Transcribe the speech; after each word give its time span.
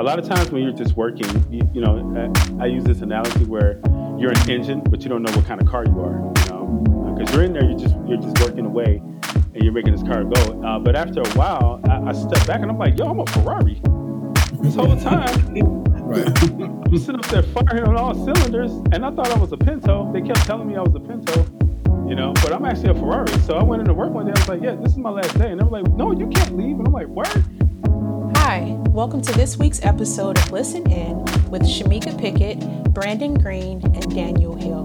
a 0.00 0.02
lot 0.02 0.18
of 0.18 0.26
times 0.26 0.50
when 0.50 0.62
you're 0.62 0.72
just 0.72 0.96
working, 0.96 1.28
you, 1.52 1.60
you 1.74 1.80
know, 1.82 2.30
I, 2.58 2.64
I, 2.64 2.66
use 2.66 2.84
this 2.84 3.02
analogy 3.02 3.44
where 3.44 3.78
you're 4.18 4.30
an 4.30 4.50
engine, 4.50 4.80
but 4.80 5.02
you 5.02 5.10
don't 5.10 5.22
know 5.22 5.30
what 5.32 5.44
kind 5.44 5.60
of 5.60 5.68
car 5.68 5.84
you 5.84 6.00
are. 6.00 6.32
You 6.38 6.44
know, 6.48 7.14
because 7.18 7.34
you're 7.34 7.44
in 7.44 7.52
there, 7.52 7.64
you're 7.64 7.78
just 7.78 7.94
you're 8.08 8.16
just 8.16 8.40
working 8.40 8.64
away, 8.64 9.02
and 9.54 9.62
you're 9.62 9.74
making 9.74 9.92
this 9.92 10.02
car 10.02 10.24
go. 10.24 10.62
Uh, 10.62 10.78
but 10.78 10.96
after 10.96 11.20
a 11.20 11.28
while, 11.32 11.82
I, 11.84 12.08
I 12.08 12.12
step 12.12 12.46
back 12.46 12.62
and 12.62 12.70
I'm 12.70 12.78
like, 12.78 12.98
yo, 12.98 13.10
I'm 13.10 13.20
a 13.20 13.26
Ferrari. 13.26 13.82
This 14.62 14.74
whole 14.74 14.98
time. 15.00 15.84
Right. 16.00 16.26
I'm 16.26 16.98
sitting 16.98 17.16
up 17.16 17.26
there 17.26 17.42
firing 17.42 17.84
on 17.84 17.94
all 17.94 18.14
cylinders, 18.14 18.72
and 18.92 19.04
I 19.04 19.10
thought 19.10 19.30
I 19.30 19.38
was 19.38 19.52
a 19.52 19.58
Pinto. 19.58 20.10
They 20.14 20.22
kept 20.22 20.46
telling 20.46 20.66
me 20.66 20.76
I 20.76 20.80
was 20.80 20.94
a 20.94 21.00
Pinto, 21.00 21.44
you 22.08 22.14
know, 22.14 22.32
but 22.42 22.54
I'm 22.54 22.64
actually 22.64 22.90
a 22.90 22.94
Ferrari. 22.94 23.38
So 23.40 23.54
I 23.54 23.62
went 23.62 23.80
into 23.80 23.92
work 23.92 24.12
one 24.12 24.24
day. 24.24 24.32
I 24.34 24.40
was 24.40 24.48
like, 24.48 24.62
"Yeah, 24.62 24.76
this 24.76 24.92
is 24.92 24.98
my 24.98 25.10
last 25.10 25.38
day," 25.38 25.50
and 25.50 25.60
they 25.60 25.64
were 25.64 25.82
like, 25.82 25.92
"No, 25.92 26.10
you 26.10 26.26
can't 26.28 26.56
leave." 26.56 26.78
And 26.78 26.86
I'm 26.86 26.92
like, 26.92 27.06
"What?" 27.06 27.28
Hi, 28.90 28.94
welcome 28.94 29.22
to 29.22 29.32
this 29.34 29.56
week's 29.56 29.80
episode 29.84 30.36
of 30.36 30.50
Listen 30.50 30.90
In 30.90 31.18
with 31.48 31.62
Shumeca 31.62 32.18
Pickett, 32.18 32.58
Brandon 32.92 33.34
Green, 33.34 33.80
and 33.84 34.12
Daniel 34.12 34.56
Hill. 34.56 34.84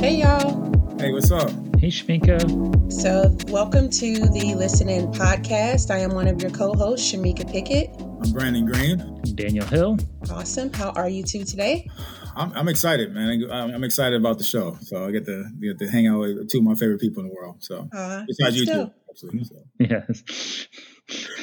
Hey, 0.00 0.16
y'all. 0.16 0.98
Hey, 0.98 1.12
what's 1.12 1.30
up? 1.30 1.50
Hey, 1.78 1.88
Shumeca. 1.88 2.90
So, 2.90 3.36
welcome 3.52 3.90
to 3.90 4.14
the 4.14 4.54
Listen 4.56 4.88
In 4.88 5.08
podcast. 5.08 5.90
I 5.90 5.98
am 5.98 6.14
one 6.14 6.26
of 6.26 6.40
your 6.40 6.50
co 6.50 6.72
hosts, 6.72 7.12
Shumeca 7.12 7.50
Pickett. 7.52 7.90
I'm 8.00 8.32
Brandon 8.32 8.64
Green. 8.64 9.20
Daniel 9.34 9.66
Hill. 9.66 9.98
Awesome. 10.30 10.72
How 10.72 10.90
are 10.92 11.08
you 11.08 11.22
two 11.22 11.44
today? 11.44 11.86
I'm, 12.34 12.52
I'm 12.54 12.68
excited, 12.68 13.12
man. 13.12 13.44
I'm 13.50 13.84
excited 13.84 14.18
about 14.18 14.38
the 14.38 14.44
show. 14.44 14.78
So 14.80 15.04
I 15.04 15.10
get 15.10 15.26
to 15.26 15.44
get 15.60 15.78
to 15.80 15.88
hang 15.90 16.06
out 16.06 16.20
with 16.20 16.48
two 16.48 16.58
of 16.58 16.64
my 16.64 16.74
favorite 16.74 17.00
people 17.00 17.22
in 17.22 17.28
the 17.28 17.34
world. 17.34 17.56
So 17.58 17.88
uh, 17.92 18.24
besides 18.26 18.58
you 18.58 18.64
two, 18.64 18.90
absolutely. 19.24 19.44
So. 19.44 19.56
Yes. 19.78 20.68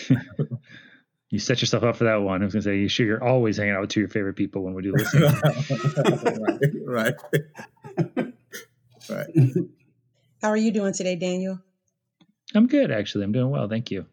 you 1.30 1.40
set 1.40 1.62
yourself 1.62 1.84
up 1.84 1.96
for 1.96 2.06
that 2.06 2.18
one. 2.18 2.42
I 2.42 2.46
was 2.46 2.54
gonna 2.54 2.64
say, 2.64 2.78
you 2.78 2.88
sure 2.88 3.06
you're 3.06 3.24
always 3.24 3.58
hanging 3.58 3.74
out 3.74 3.82
with 3.82 3.90
two 3.90 4.02
of 4.02 4.04
your 4.04 4.10
favorite 4.10 4.36
people 4.36 4.64
when 4.64 4.74
we 4.74 4.84
do 4.84 4.94
this. 4.94 5.14
right. 6.86 7.16
Right. 8.18 8.34
right. 9.10 9.28
How 10.42 10.50
are 10.50 10.58
you 10.58 10.72
doing 10.72 10.94
today, 10.94 11.16
Daniel? 11.16 11.60
I'm 12.54 12.68
good, 12.68 12.92
actually. 12.92 13.24
I'm 13.24 13.32
doing 13.32 13.50
well. 13.50 13.68
Thank 13.68 13.92
you. 13.92 14.06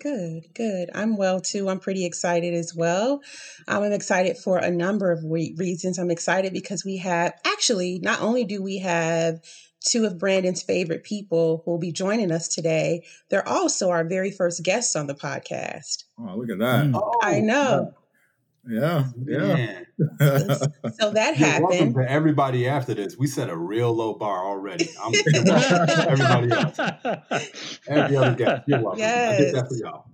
Good, 0.00 0.54
good. 0.54 0.90
I'm 0.94 1.16
well 1.16 1.40
too. 1.40 1.68
I'm 1.68 1.80
pretty 1.80 2.04
excited 2.06 2.54
as 2.54 2.72
well. 2.72 3.20
Um, 3.66 3.82
I'm 3.82 3.92
excited 3.92 4.38
for 4.38 4.58
a 4.58 4.70
number 4.70 5.10
of 5.10 5.24
re- 5.24 5.56
reasons. 5.58 5.98
I'm 5.98 6.12
excited 6.12 6.52
because 6.52 6.84
we 6.84 6.98
have 6.98 7.34
actually, 7.44 7.98
not 8.00 8.20
only 8.20 8.44
do 8.44 8.62
we 8.62 8.78
have 8.78 9.40
two 9.80 10.04
of 10.04 10.18
Brandon's 10.18 10.62
favorite 10.62 11.04
people 11.04 11.62
who 11.64 11.72
will 11.72 11.78
be 11.78 11.92
joining 11.92 12.32
us 12.32 12.48
today, 12.48 13.04
they're 13.28 13.46
also 13.46 13.90
our 13.90 14.04
very 14.04 14.30
first 14.30 14.62
guests 14.62 14.96
on 14.96 15.06
the 15.06 15.14
podcast. 15.14 16.04
Oh, 16.18 16.36
look 16.36 16.50
at 16.50 16.58
that. 16.58 16.86
Mm. 16.86 16.94
Oh, 16.94 17.14
I 17.22 17.40
know. 17.40 17.94
Yeah, 18.68 19.06
yeah. 19.26 19.80
so 21.00 21.10
that 21.12 21.34
happened. 21.36 21.68
Welcome 21.70 21.94
to 21.94 22.10
everybody 22.10 22.68
after 22.68 22.92
this. 22.92 23.16
We 23.16 23.26
set 23.26 23.48
a 23.48 23.56
real 23.56 23.94
low 23.94 24.14
bar 24.14 24.44
already. 24.44 24.90
I'm 25.02 25.14
everybody 26.06 26.52
else. 26.52 26.78
Every 27.88 28.16
other 28.16 28.34
guest. 28.34 28.64
You're 28.66 28.82
welcome. 28.82 28.98
Yes. 28.98 29.40
I 29.40 29.44
did 29.44 29.54
that 29.54 29.68
for 29.68 29.74
y'all. 29.74 30.04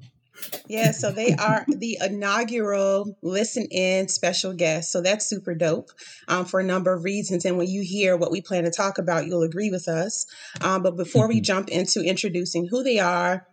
Yeah, 0.67 0.93
so 0.93 1.11
they 1.11 1.35
are 1.35 1.65
the 1.69 1.99
inaugural 2.01 3.17
Listen 3.23 3.67
In 3.71 4.09
special 4.09 4.55
guest. 4.55 4.91
So 4.93 5.01
that's 5.01 5.27
super 5.27 5.55
dope 5.55 5.91
um, 6.29 6.45
for 6.45 6.61
a 6.61 6.65
number 6.65 6.93
of 6.93 7.05
reasons. 7.05 7.45
And 7.45 7.59
when 7.59 7.69
you 7.69 7.83
hear 7.83 8.17
what 8.17 8.31
we 8.31 8.41
plan 8.41 8.65
to 8.65 8.71
talk 8.71 8.99
about, 8.99 9.27
you'll 9.27 9.43
agree 9.43 9.71
with 9.71 9.89
us. 9.89 10.27
Um, 10.61 10.83
but 10.83 10.97
before 10.97 11.29
we 11.29 11.41
jump 11.41 11.69
into 11.69 12.01
introducing 12.01 12.67
who 12.69 12.83
they 12.83 12.99
are, 12.99 13.47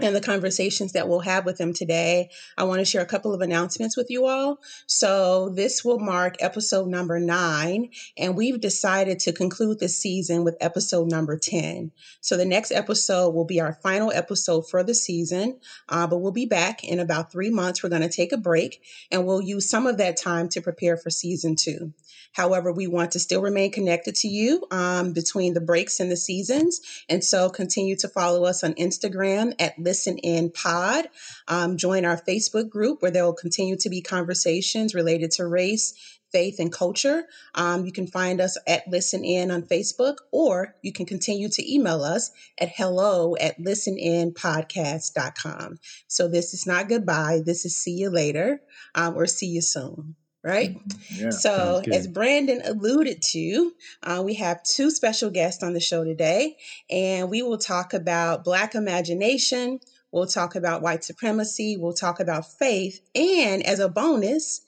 and 0.00 0.16
the 0.16 0.20
conversations 0.20 0.92
that 0.92 1.08
we'll 1.08 1.20
have 1.20 1.44
with 1.44 1.58
them 1.58 1.72
today, 1.72 2.30
I 2.56 2.64
want 2.64 2.80
to 2.80 2.84
share 2.84 3.02
a 3.02 3.06
couple 3.06 3.34
of 3.34 3.40
announcements 3.40 3.96
with 3.96 4.10
you 4.10 4.26
all. 4.26 4.58
So, 4.86 5.50
this 5.50 5.84
will 5.84 5.98
mark 5.98 6.36
episode 6.40 6.88
number 6.88 7.20
nine, 7.20 7.90
and 8.16 8.36
we've 8.36 8.60
decided 8.60 9.18
to 9.20 9.32
conclude 9.32 9.80
this 9.80 9.96
season 9.96 10.44
with 10.44 10.56
episode 10.60 11.10
number 11.10 11.36
10. 11.36 11.92
So, 12.20 12.36
the 12.36 12.44
next 12.44 12.72
episode 12.72 13.30
will 13.30 13.44
be 13.44 13.60
our 13.60 13.74
final 13.82 14.10
episode 14.10 14.68
for 14.68 14.82
the 14.82 14.94
season, 14.94 15.60
uh, 15.88 16.06
but 16.06 16.18
we'll 16.18 16.32
be 16.32 16.46
back 16.46 16.84
in 16.84 16.98
about 16.98 17.30
three 17.30 17.50
months. 17.50 17.82
We're 17.82 17.90
going 17.90 18.02
to 18.02 18.08
take 18.08 18.32
a 18.32 18.38
break, 18.38 18.82
and 19.10 19.26
we'll 19.26 19.42
use 19.42 19.68
some 19.68 19.86
of 19.86 19.98
that 19.98 20.16
time 20.16 20.48
to 20.50 20.62
prepare 20.62 20.96
for 20.96 21.10
season 21.10 21.54
two. 21.56 21.92
However, 22.32 22.72
we 22.72 22.86
want 22.86 23.12
to 23.12 23.18
still 23.18 23.42
remain 23.42 23.70
connected 23.70 24.14
to 24.16 24.28
you 24.28 24.66
um, 24.70 25.12
between 25.12 25.54
the 25.54 25.60
breaks 25.60 26.00
and 26.00 26.10
the 26.10 26.16
seasons. 26.16 26.80
And 27.08 27.22
so 27.22 27.50
continue 27.50 27.96
to 27.96 28.08
follow 28.08 28.44
us 28.44 28.64
on 28.64 28.74
Instagram 28.74 29.54
at 29.58 29.81
Listen 29.82 30.18
In 30.18 30.50
Pod. 30.50 31.08
Um, 31.48 31.76
join 31.76 32.04
our 32.04 32.20
Facebook 32.20 32.68
group 32.68 33.02
where 33.02 33.10
there 33.10 33.24
will 33.24 33.32
continue 33.32 33.76
to 33.76 33.90
be 33.90 34.00
conversations 34.00 34.94
related 34.94 35.32
to 35.32 35.44
race, 35.46 35.94
faith, 36.30 36.58
and 36.58 36.72
culture. 36.72 37.24
Um, 37.54 37.84
you 37.84 37.92
can 37.92 38.06
find 38.06 38.40
us 38.40 38.56
at 38.66 38.88
Listen 38.88 39.22
In 39.24 39.50
on 39.50 39.62
Facebook, 39.62 40.16
or 40.30 40.76
you 40.82 40.92
can 40.92 41.06
continue 41.06 41.48
to 41.50 41.72
email 41.72 42.02
us 42.02 42.30
at 42.58 42.70
hello 42.76 43.36
at 43.36 43.58
listeninpodcast.com. 43.58 45.78
So 46.06 46.28
this 46.28 46.54
is 46.54 46.66
not 46.66 46.88
goodbye. 46.88 47.40
This 47.44 47.64
is 47.64 47.76
see 47.76 47.92
you 47.92 48.10
later 48.10 48.62
um, 48.94 49.16
or 49.16 49.26
see 49.26 49.46
you 49.46 49.60
soon 49.60 50.14
right? 50.42 50.76
Mm-hmm. 50.76 51.24
Yeah, 51.24 51.30
so, 51.30 51.82
as 51.92 52.06
Brandon 52.06 52.62
alluded 52.64 53.22
to, 53.30 53.72
uh, 54.02 54.22
we 54.24 54.34
have 54.34 54.62
two 54.62 54.90
special 54.90 55.30
guests 55.30 55.62
on 55.62 55.72
the 55.72 55.80
show 55.80 56.04
today, 56.04 56.56
and 56.90 57.30
we 57.30 57.42
will 57.42 57.58
talk 57.58 57.94
about 57.94 58.44
Black 58.44 58.74
imagination. 58.74 59.80
We'll 60.10 60.26
talk 60.26 60.54
about 60.56 60.82
white 60.82 61.04
supremacy. 61.04 61.76
We'll 61.76 61.94
talk 61.94 62.20
about 62.20 62.46
faith. 62.58 63.00
And 63.14 63.64
as 63.64 63.78
a 63.78 63.88
bonus, 63.88 64.60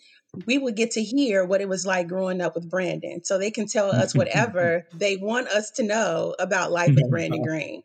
we 0.46 0.58
will 0.58 0.72
get 0.72 0.92
to 0.92 1.02
hear 1.02 1.44
what 1.44 1.60
it 1.60 1.68
was 1.68 1.84
like 1.86 2.08
growing 2.08 2.40
up 2.40 2.54
with 2.54 2.68
Brandon. 2.68 3.22
So 3.24 3.38
they 3.38 3.50
can 3.50 3.66
tell 3.66 3.90
us 3.90 4.14
whatever 4.16 4.86
they 4.94 5.16
want 5.16 5.48
us 5.48 5.70
to 5.72 5.82
know 5.82 6.34
about 6.38 6.72
life 6.72 6.94
with 6.94 7.10
Brandon 7.10 7.42
Green. 7.46 7.82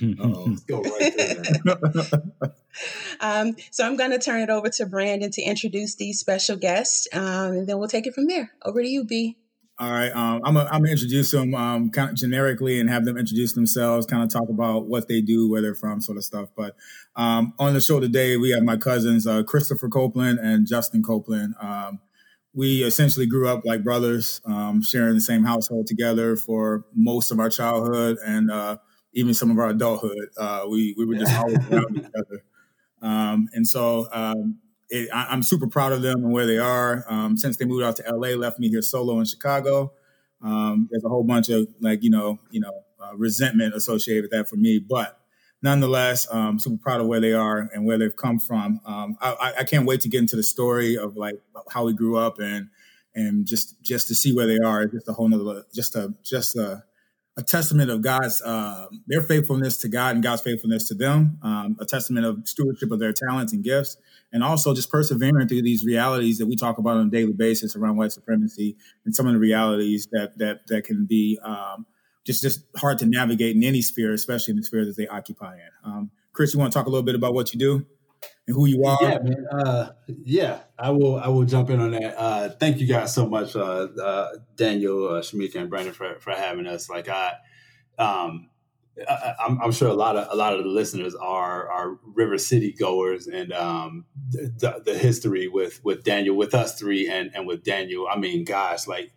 Let's 0.00 0.64
go 0.64 0.82
right 0.82 1.16
there. 1.16 2.22
um, 3.20 3.56
so 3.70 3.86
I'm 3.86 3.96
going 3.96 4.10
to 4.10 4.18
turn 4.18 4.40
it 4.40 4.50
over 4.50 4.68
to 4.70 4.86
Brandon 4.86 5.30
to 5.32 5.42
introduce 5.42 5.96
these 5.96 6.18
special 6.18 6.56
guests, 6.56 7.08
um, 7.12 7.52
and 7.52 7.66
then 7.66 7.78
we'll 7.78 7.88
take 7.88 8.06
it 8.06 8.14
from 8.14 8.26
there. 8.26 8.52
Over 8.62 8.82
to 8.82 8.88
you, 8.88 9.04
B. 9.04 9.36
All 9.80 9.92
right, 9.92 10.10
um, 10.10 10.42
I'm 10.44 10.54
gonna 10.54 10.88
introduce 10.90 11.30
them 11.30 11.54
um, 11.54 11.90
kind 11.90 12.10
of 12.10 12.16
generically 12.16 12.80
and 12.80 12.90
have 12.90 13.04
them 13.04 13.16
introduce 13.16 13.52
themselves, 13.52 14.06
kind 14.06 14.24
of 14.24 14.28
talk 14.28 14.48
about 14.48 14.86
what 14.86 15.06
they 15.06 15.20
do, 15.20 15.48
where 15.48 15.62
they're 15.62 15.76
from, 15.76 16.00
sort 16.00 16.18
of 16.18 16.24
stuff. 16.24 16.48
But 16.56 16.74
um, 17.14 17.54
on 17.60 17.74
the 17.74 17.80
show 17.80 18.00
today, 18.00 18.36
we 18.36 18.50
have 18.50 18.64
my 18.64 18.76
cousins 18.76 19.24
uh, 19.24 19.44
Christopher 19.44 19.88
Copeland 19.88 20.40
and 20.40 20.66
Justin 20.66 21.04
Copeland. 21.04 21.54
Um, 21.60 22.00
we 22.52 22.82
essentially 22.82 23.26
grew 23.26 23.46
up 23.46 23.62
like 23.64 23.84
brothers, 23.84 24.40
um, 24.44 24.82
sharing 24.82 25.14
the 25.14 25.20
same 25.20 25.44
household 25.44 25.86
together 25.86 26.34
for 26.34 26.84
most 26.92 27.30
of 27.30 27.38
our 27.38 27.48
childhood, 27.48 28.16
and 28.26 28.50
uh, 28.50 28.78
even 29.18 29.34
some 29.34 29.50
of 29.50 29.58
our 29.58 29.68
adulthood. 29.70 30.28
Uh, 30.38 30.64
we 30.68 30.94
we 30.96 31.04
were 31.04 31.16
just 31.16 31.36
always 31.36 31.58
around 31.68 31.96
each 31.96 32.12
other, 32.16 32.44
um, 33.02 33.48
and 33.52 33.66
so 33.66 34.06
um, 34.12 34.58
it, 34.88 35.08
I, 35.12 35.32
am 35.32 35.42
super 35.42 35.66
proud 35.66 35.92
of 35.92 36.02
them 36.02 36.24
and 36.24 36.32
where 36.32 36.46
they 36.46 36.58
are. 36.58 37.04
Um, 37.08 37.36
since 37.36 37.56
they 37.56 37.64
moved 37.64 37.84
out 37.84 37.96
to 37.96 38.04
LA, 38.08 38.28
left 38.28 38.60
me 38.60 38.68
here 38.68 38.80
solo 38.80 39.18
in 39.18 39.24
Chicago. 39.24 39.92
Um, 40.40 40.88
there's 40.90 41.04
a 41.04 41.08
whole 41.08 41.24
bunch 41.24 41.48
of 41.48 41.66
like 41.80 42.04
you 42.04 42.10
know 42.10 42.38
you 42.50 42.60
know 42.60 42.84
uh, 43.02 43.16
resentment 43.16 43.74
associated 43.74 44.22
with 44.22 44.30
that 44.30 44.48
for 44.48 44.56
me, 44.56 44.78
but 44.78 45.20
nonetheless, 45.62 46.28
um, 46.30 46.60
super 46.60 46.80
proud 46.80 47.00
of 47.00 47.08
where 47.08 47.20
they 47.20 47.32
are 47.32 47.68
and 47.74 47.84
where 47.84 47.98
they've 47.98 48.14
come 48.14 48.38
from. 48.38 48.80
Um, 48.86 49.16
I, 49.20 49.54
I 49.58 49.64
can't 49.64 49.84
wait 49.84 50.00
to 50.02 50.08
get 50.08 50.20
into 50.20 50.36
the 50.36 50.44
story 50.44 50.96
of 50.96 51.16
like 51.16 51.34
how 51.70 51.84
we 51.84 51.92
grew 51.92 52.16
up 52.16 52.38
and 52.38 52.68
and 53.16 53.46
just 53.46 53.82
just 53.82 54.06
to 54.08 54.14
see 54.14 54.32
where 54.32 54.46
they 54.46 54.58
are. 54.64 54.86
Just 54.86 55.08
a 55.08 55.12
whole 55.12 55.28
nother 55.28 55.64
just 55.74 55.96
a 55.96 56.14
just 56.22 56.54
a 56.54 56.84
a 57.38 57.42
testament 57.42 57.88
of 57.88 58.02
God's 58.02 58.42
uh, 58.42 58.88
their 59.06 59.22
faithfulness 59.22 59.78
to 59.78 59.88
God 59.88 60.16
and 60.16 60.24
God's 60.24 60.42
faithfulness 60.42 60.88
to 60.88 60.94
them, 60.94 61.38
um, 61.44 61.76
a 61.80 61.86
testament 61.86 62.26
of 62.26 62.40
stewardship 62.44 62.90
of 62.90 62.98
their 62.98 63.12
talents 63.12 63.52
and 63.52 63.62
gifts, 63.62 63.96
and 64.32 64.42
also 64.42 64.74
just 64.74 64.90
persevering 64.90 65.46
through 65.46 65.62
these 65.62 65.84
realities 65.84 66.38
that 66.38 66.46
we 66.46 66.56
talk 66.56 66.78
about 66.78 66.96
on 66.96 67.06
a 67.06 67.10
daily 67.10 67.32
basis 67.32 67.76
around 67.76 67.96
white 67.96 68.10
supremacy 68.10 68.76
and 69.04 69.14
some 69.14 69.28
of 69.28 69.32
the 69.32 69.38
realities 69.38 70.08
that 70.10 70.36
that 70.38 70.66
that 70.66 70.82
can 70.82 71.06
be 71.06 71.38
um, 71.44 71.86
just 72.26 72.42
just 72.42 72.64
hard 72.76 72.98
to 72.98 73.06
navigate 73.06 73.54
in 73.54 73.62
any 73.62 73.82
sphere, 73.82 74.12
especially 74.12 74.50
in 74.50 74.56
the 74.56 74.64
sphere 74.64 74.84
that 74.84 74.96
they 74.96 75.06
occupy 75.06 75.54
in. 75.54 75.70
Um, 75.84 76.10
Chris, 76.32 76.52
you 76.52 76.58
want 76.58 76.72
to 76.72 76.76
talk 76.76 76.86
a 76.86 76.90
little 76.90 77.04
bit 77.04 77.14
about 77.14 77.34
what 77.34 77.54
you 77.54 77.60
do? 77.60 77.86
And 78.48 78.56
who 78.56 78.66
you 78.66 78.84
are. 78.84 78.98
Yeah, 79.02 79.18
man. 79.18 79.46
Uh, 79.50 79.92
yeah, 80.24 80.60
I 80.78 80.90
will. 80.90 81.18
I 81.18 81.28
will 81.28 81.44
jump 81.44 81.68
in 81.68 81.80
on 81.80 81.90
that. 81.90 82.18
Uh, 82.18 82.48
thank 82.48 82.78
you 82.78 82.86
guys 82.86 83.14
so 83.14 83.28
much, 83.28 83.54
uh, 83.54 83.88
uh 84.02 84.28
Daniel, 84.56 85.08
uh, 85.08 85.20
Shumeca, 85.20 85.56
and 85.56 85.68
Brandon 85.68 85.92
for 85.92 86.18
for 86.18 86.32
having 86.32 86.66
us. 86.66 86.88
Like 86.88 87.08
I, 87.08 87.34
um, 87.98 88.48
I, 89.06 89.34
am 89.62 89.70
sure 89.72 89.88
a 89.88 89.94
lot 89.94 90.16
of 90.16 90.28
a 90.32 90.36
lot 90.36 90.54
of 90.54 90.64
the 90.64 90.70
listeners 90.70 91.14
are 91.14 91.68
are 91.68 91.98
River 92.02 92.38
City 92.38 92.72
goers, 92.72 93.26
and 93.26 93.52
um, 93.52 94.06
the, 94.30 94.82
the 94.82 94.96
history 94.96 95.46
with 95.46 95.84
with 95.84 96.02
Daniel, 96.02 96.34
with 96.34 96.54
us 96.54 96.78
three, 96.78 97.06
and 97.06 97.30
and 97.34 97.46
with 97.46 97.62
Daniel. 97.62 98.08
I 98.10 98.18
mean, 98.18 98.44
gosh, 98.44 98.86
like 98.86 99.12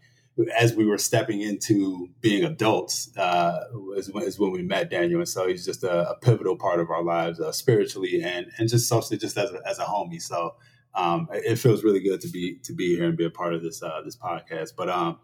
as 0.57 0.75
we 0.75 0.85
were 0.85 0.97
stepping 0.97 1.41
into 1.41 2.09
being 2.21 2.43
adults 2.43 3.15
uh, 3.17 3.59
is, 3.95 4.11
when, 4.11 4.23
is 4.23 4.39
when 4.39 4.51
we 4.51 4.61
met 4.61 4.89
Daniel, 4.89 5.19
and 5.19 5.29
so 5.29 5.47
he's 5.47 5.65
just 5.65 5.83
a, 5.83 6.09
a 6.09 6.15
pivotal 6.15 6.57
part 6.57 6.79
of 6.79 6.89
our 6.89 7.03
lives 7.03 7.39
uh, 7.39 7.51
spiritually 7.51 8.21
and 8.23 8.47
and 8.57 8.69
just 8.69 8.87
socially, 8.87 9.17
just 9.17 9.37
as 9.37 9.51
a, 9.51 9.59
as 9.67 9.79
a 9.79 9.83
homie. 9.83 10.21
So 10.21 10.55
um, 10.93 11.27
it 11.31 11.57
feels 11.57 11.83
really 11.83 12.01
good 12.01 12.21
to 12.21 12.27
be 12.27 12.57
to 12.63 12.73
be 12.73 12.95
here 12.95 13.05
and 13.05 13.17
be 13.17 13.25
a 13.25 13.29
part 13.29 13.53
of 13.53 13.63
this 13.63 13.81
uh, 13.81 14.01
this 14.03 14.15
podcast. 14.15 14.71
But 14.75 14.89
um, 14.89 15.19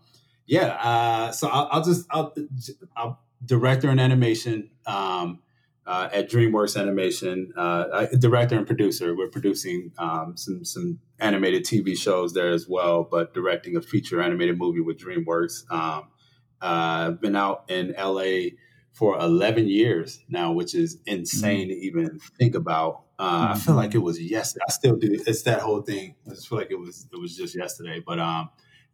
yeah, 0.45 0.77
uh, 0.81 1.31
so 1.31 1.47
I'll, 1.47 1.67
I'll 1.71 1.83
just 1.83 2.07
I'll, 2.09 2.33
I'll, 2.95 3.21
director 3.45 3.89
and 3.89 3.99
animation. 3.99 4.69
Um, 4.85 5.39
uh, 5.87 6.09
at 6.11 6.29
DreamWorks 6.29 6.79
Animation, 6.79 7.53
uh, 7.55 8.05
director 8.19 8.57
and 8.57 8.67
producer. 8.67 9.15
We're 9.15 9.29
producing 9.29 9.93
um, 9.97 10.35
some 10.35 10.65
some 10.65 10.99
animated 11.17 11.63
TV 11.63 11.97
shows 11.97 12.33
there 12.33 12.51
as 12.51 12.67
well, 12.67 13.07
but 13.09 13.33
directing 13.33 13.77
a 13.77 13.81
feature 13.81 14.21
animated 14.21 14.57
movie 14.57 14.81
with 14.81 14.99
DreamWorks. 14.99 15.71
Um, 15.71 16.09
uh, 16.61 17.11
been 17.11 17.35
out 17.35 17.65
in 17.69 17.95
LA 17.97 18.49
for 18.91 19.17
11 19.19 19.67
years 19.69 20.19
now, 20.27 20.51
which 20.51 20.75
is 20.75 20.97
insane 21.05 21.69
mm-hmm. 21.69 21.79
to 21.79 21.85
even 21.85 22.19
think 22.37 22.55
about. 22.55 23.03
Uh, 23.19 23.43
mm-hmm. 23.43 23.53
I 23.53 23.55
feel 23.57 23.75
like 23.75 23.95
it 23.95 23.99
was 23.99 24.19
yesterday. 24.19 24.65
I 24.67 24.71
still 24.71 24.97
do. 24.97 25.07
It's 25.25 25.43
that 25.43 25.61
whole 25.61 25.81
thing. 25.81 26.15
I 26.25 26.31
just 26.31 26.49
feel 26.49 26.57
like 26.57 26.71
it 26.71 26.79
was 26.79 27.07
it 27.13 27.17
was 27.17 27.37
just 27.37 27.55
yesterday. 27.55 28.03
But 28.05 28.19
um, 28.19 28.49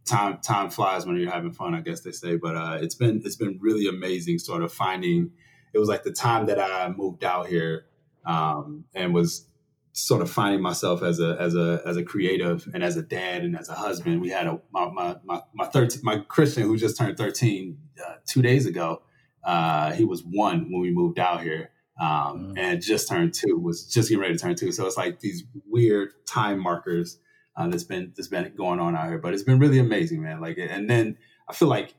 time 0.06 0.38
time 0.42 0.70
flies 0.70 1.08
when 1.08 1.16
you're 1.16 1.32
having 1.32 1.54
fun, 1.54 1.74
I 1.74 1.82
guess 1.82 2.02
they 2.02 2.12
say. 2.12 2.36
But 2.36 2.56
uh, 2.56 2.78
it's 2.82 2.96
been 2.96 3.22
it's 3.26 3.36
been 3.36 3.58
really 3.60 3.88
amazing, 3.88 4.38
sort 4.38 4.62
of 4.62 4.72
finding 4.72 5.32
it 5.74 5.80
was 5.80 5.90
like 5.90 6.04
the 6.04 6.12
time 6.12 6.46
that 6.48 6.60
I 6.60 6.90
moved 6.90 7.24
out 7.24 7.48
here 7.48 7.86
um, 8.26 8.86
and 8.94 9.14
was 9.14 9.48
sort 9.94 10.24
of 10.24 10.30
finding 10.30 10.62
myself 10.62 11.04
as 11.04 11.20
a 11.20 11.38
as 11.40 11.56
a 11.56 11.82
as 11.86 11.98
a 11.98 12.04
creative 12.04 12.68
and 12.74 12.84
as 12.84 12.98
a 12.98 13.02
dad 13.02 13.44
and 13.44 13.58
as 13.58 13.70
a 13.70 13.74
husband. 13.74 14.22
We 14.22 14.30
had 14.30 14.48
a 14.48 14.60
my 14.72 14.90
my 14.90 15.16
my, 15.24 15.42
my 15.54 15.66
13 15.66 16.02
my 16.04 16.18
Christian 16.18 16.64
who 16.64 16.78
just 16.78 16.98
turned 16.98 17.18
13 17.18 17.78
uh, 18.06 18.16
two 18.28 18.42
days 18.42 18.66
ago. 18.66 19.02
Uh, 19.44 19.92
he 19.92 20.06
was 20.06 20.24
one 20.24 20.72
when 20.72 20.82
we 20.82 20.92
moved 20.92 21.20
out 21.20 21.42
here. 21.42 21.70
Um, 22.02 22.08
mm-hmm. 22.08 22.58
and 22.58 22.82
just 22.82 23.08
turned 23.08 23.36
two 23.36 23.56
was 23.60 23.86
just 23.86 24.10
getting 24.10 24.20
ready 24.20 24.34
to 24.34 24.40
turn 24.40 24.56
two. 24.56 24.72
So 24.72 24.88
it's 24.88 24.98
like 24.98 25.20
these 25.20 25.44
weird 25.68 26.10
time 26.26 26.60
markers 26.60 27.20
uh, 27.56 27.68
that's 27.68 27.84
been 27.84 28.14
that's 28.16 28.30
been 28.30 28.52
going 28.56 28.80
on 28.80 28.96
out 28.96 29.10
here. 29.10 29.20
But 29.20 29.36
it's 29.36 29.44
been 29.44 29.60
really 29.60 29.78
amazing, 29.78 30.24
man. 30.24 30.42
Like, 30.42 30.58
and 30.58 30.90
then 30.90 31.18
I 31.48 31.54
feel 31.54 31.68
like 31.68 31.94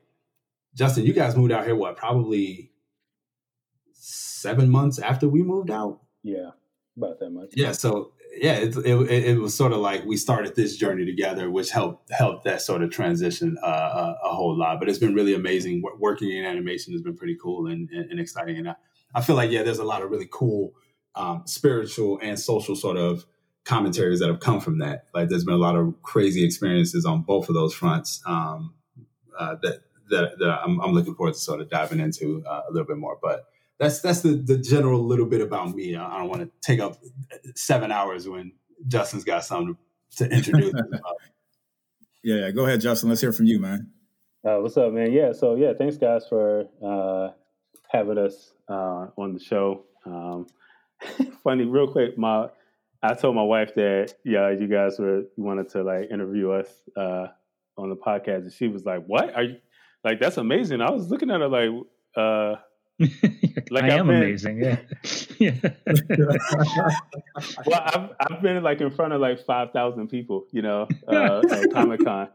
Justin, 0.75 1.07
you 1.07 1.13
guys 1.13 1.37
moved 1.37 1.53
out 1.53 1.65
here 1.65 1.77
what 1.77 1.97
probably 1.97 2.73
seven 4.05 4.71
months 4.71 4.99
after 4.99 5.29
we 5.29 5.43
moved 5.43 5.71
out. 5.71 6.01
Yeah, 6.23 6.51
about 6.97 7.19
that 7.21 7.31
much. 7.31 7.51
Yeah, 7.55 7.73
so 7.73 8.13
yeah, 8.37 8.55
it, 8.55 8.77
it, 8.77 9.11
it 9.11 9.39
was 9.39 9.57
sort 9.57 9.73
of 9.73 9.79
like 9.79 10.05
we 10.05 10.17
started 10.17 10.55
this 10.55 10.77
journey 10.77 11.05
together, 11.05 11.51
which 11.51 11.71
helped 11.71 12.11
helped 12.11 12.45
that 12.45 12.61
sort 12.63 12.83
of 12.83 12.91
transition 12.91 13.57
uh, 13.63 13.67
a, 13.67 14.29
a, 14.29 14.35
whole 14.35 14.57
lot. 14.57 14.79
But 14.79 14.89
it's 14.89 14.99
been 14.99 15.15
really 15.15 15.35
amazing. 15.35 15.83
Working 15.99 16.31
in 16.33 16.45
animation 16.45 16.93
has 16.93 17.03
been 17.03 17.17
pretty 17.17 17.37
cool 17.41 17.67
and, 17.67 17.89
and, 17.91 18.11
and 18.11 18.21
exciting. 18.21 18.59
And 18.59 18.71
I, 18.71 18.75
I, 19.15 19.21
feel 19.21 19.37
like 19.37 19.51
yeah, 19.51 19.63
there's 19.63 19.79
a 19.79 19.85
lot 19.85 20.03
of 20.03 20.11
really 20.11 20.29
cool 20.31 20.73
um, 21.15 21.43
spiritual 21.47 22.19
and 22.23 22.39
social 22.39 22.75
sort 22.77 22.97
of 22.97 23.25
commentaries 23.65 24.21
that 24.21 24.29
have 24.29 24.41
come 24.41 24.61
from 24.61 24.79
that. 24.79 25.07
Like 25.15 25.29
there's 25.29 25.45
been 25.45 25.55
a 25.55 25.59
lot 25.59 25.77
of 25.77 25.95
crazy 26.03 26.45
experiences 26.45 27.07
on 27.07 27.23
both 27.23 27.49
of 27.49 27.55
those 27.55 27.73
fronts 27.73 28.23
um, 28.27 28.75
uh, 29.39 29.57
that 29.63 29.81
that, 30.11 30.39
that 30.39 30.61
I'm, 30.63 30.81
I'm, 30.81 30.93
looking 30.93 31.15
forward 31.15 31.33
to 31.33 31.41
sort 31.41 31.63
of 31.63 31.71
diving 31.71 31.99
into 31.99 32.45
uh, 32.47 32.63
a 32.69 32.73
little 32.73 32.87
bit 32.87 32.99
more. 32.99 33.19
But 33.23 33.47
that's 33.79 34.01
that's 34.01 34.21
the, 34.21 34.31
the 34.31 34.59
general 34.59 35.05
little 35.05 35.27
bit 35.27 35.41
about 35.41 35.75
me. 35.75 35.97
I, 35.97 36.15
I 36.15 36.19
don't 36.19 36.29
want 36.29 36.43
to 36.43 36.51
take 36.61 36.81
up 36.81 36.97
seven 37.57 37.91
hours 37.91 38.29
when 38.29 38.53
Justin's 38.87 39.25
got 39.25 39.45
something 39.45 39.77
to, 40.17 40.29
to 40.29 40.35
introduce. 40.35 40.73
yeah, 42.23 42.37
yeah, 42.37 42.51
go 42.51 42.67
ahead, 42.67 42.81
Justin. 42.81 43.09
Let's 43.09 43.21
hear 43.21 43.33
from 43.33 43.47
you, 43.47 43.59
man. 43.61 43.91
Uh, 44.47 44.59
what's 44.59 44.77
up, 44.77 44.93
man? 44.93 45.13
Yeah, 45.13 45.33
so 45.33 45.57
yeah, 45.57 45.73
thanks 45.77 45.97
guys 45.97 46.27
for 46.29 46.67
uh, 46.85 47.33
having 47.89 48.19
us 48.19 48.53
uh, 48.69 49.07
on 49.17 49.33
the 49.33 49.41
show. 49.41 49.85
Um, 50.07 50.47
funny, 51.43 51.65
real 51.65 51.89
quick, 51.89 52.17
my 52.17 52.49
I 53.03 53.15
told 53.15 53.35
my 53.35 53.43
wife 53.43 53.75
that 53.75 54.15
yeah, 54.25 54.51
you 54.51 54.69
guys 54.69 54.99
were 54.99 55.23
you 55.37 55.45
wanted 55.45 55.69
to 55.71 55.83
like 55.83 56.11
interview 56.11 56.53
us 56.53 56.69
uh, 56.97 57.27
on 57.77 57.89
the 57.89 57.97
podcast, 57.97 58.43
and 58.43 58.53
she 58.53 58.69
was 58.69 58.85
like, 58.85 59.05
"What 59.07 59.35
are 59.35 59.43
you 59.43 59.57
like? 60.05 60.21
That's 60.21 60.37
amazing." 60.37 60.81
I 60.81 60.91
was 60.91 61.11
looking 61.11 61.31
at 61.31 61.41
her 61.41 61.49
like. 61.49 61.71
Uh, 63.03 63.07
like 63.71 63.85
I 63.85 63.97
am 63.97 64.07
been, 64.07 64.17
amazing. 64.17 64.63
Yeah. 64.63 64.79
yeah. 65.39 65.55
well, 67.67 67.83
I've 67.85 68.11
I've 68.21 68.43
been 68.43 68.63
like 68.63 68.81
in 68.81 68.91
front 68.91 69.13
of 69.13 69.21
like 69.21 69.45
five 69.45 69.73
thousand 69.73 70.09
people, 70.09 70.47
you 70.53 70.63
know, 70.63 70.89
uh, 71.09 71.43
at 71.51 71.73
Comic 71.73 72.05
Con. 72.05 72.29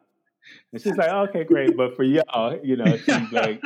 And 0.72 0.82
she's 0.82 0.96
like, 0.96 1.10
okay, 1.10 1.44
great. 1.44 1.76
But 1.76 1.96
for 1.96 2.04
y'all, 2.04 2.58
you 2.64 2.76
know, 2.76 2.98
she's 2.98 3.32
like, 3.32 3.62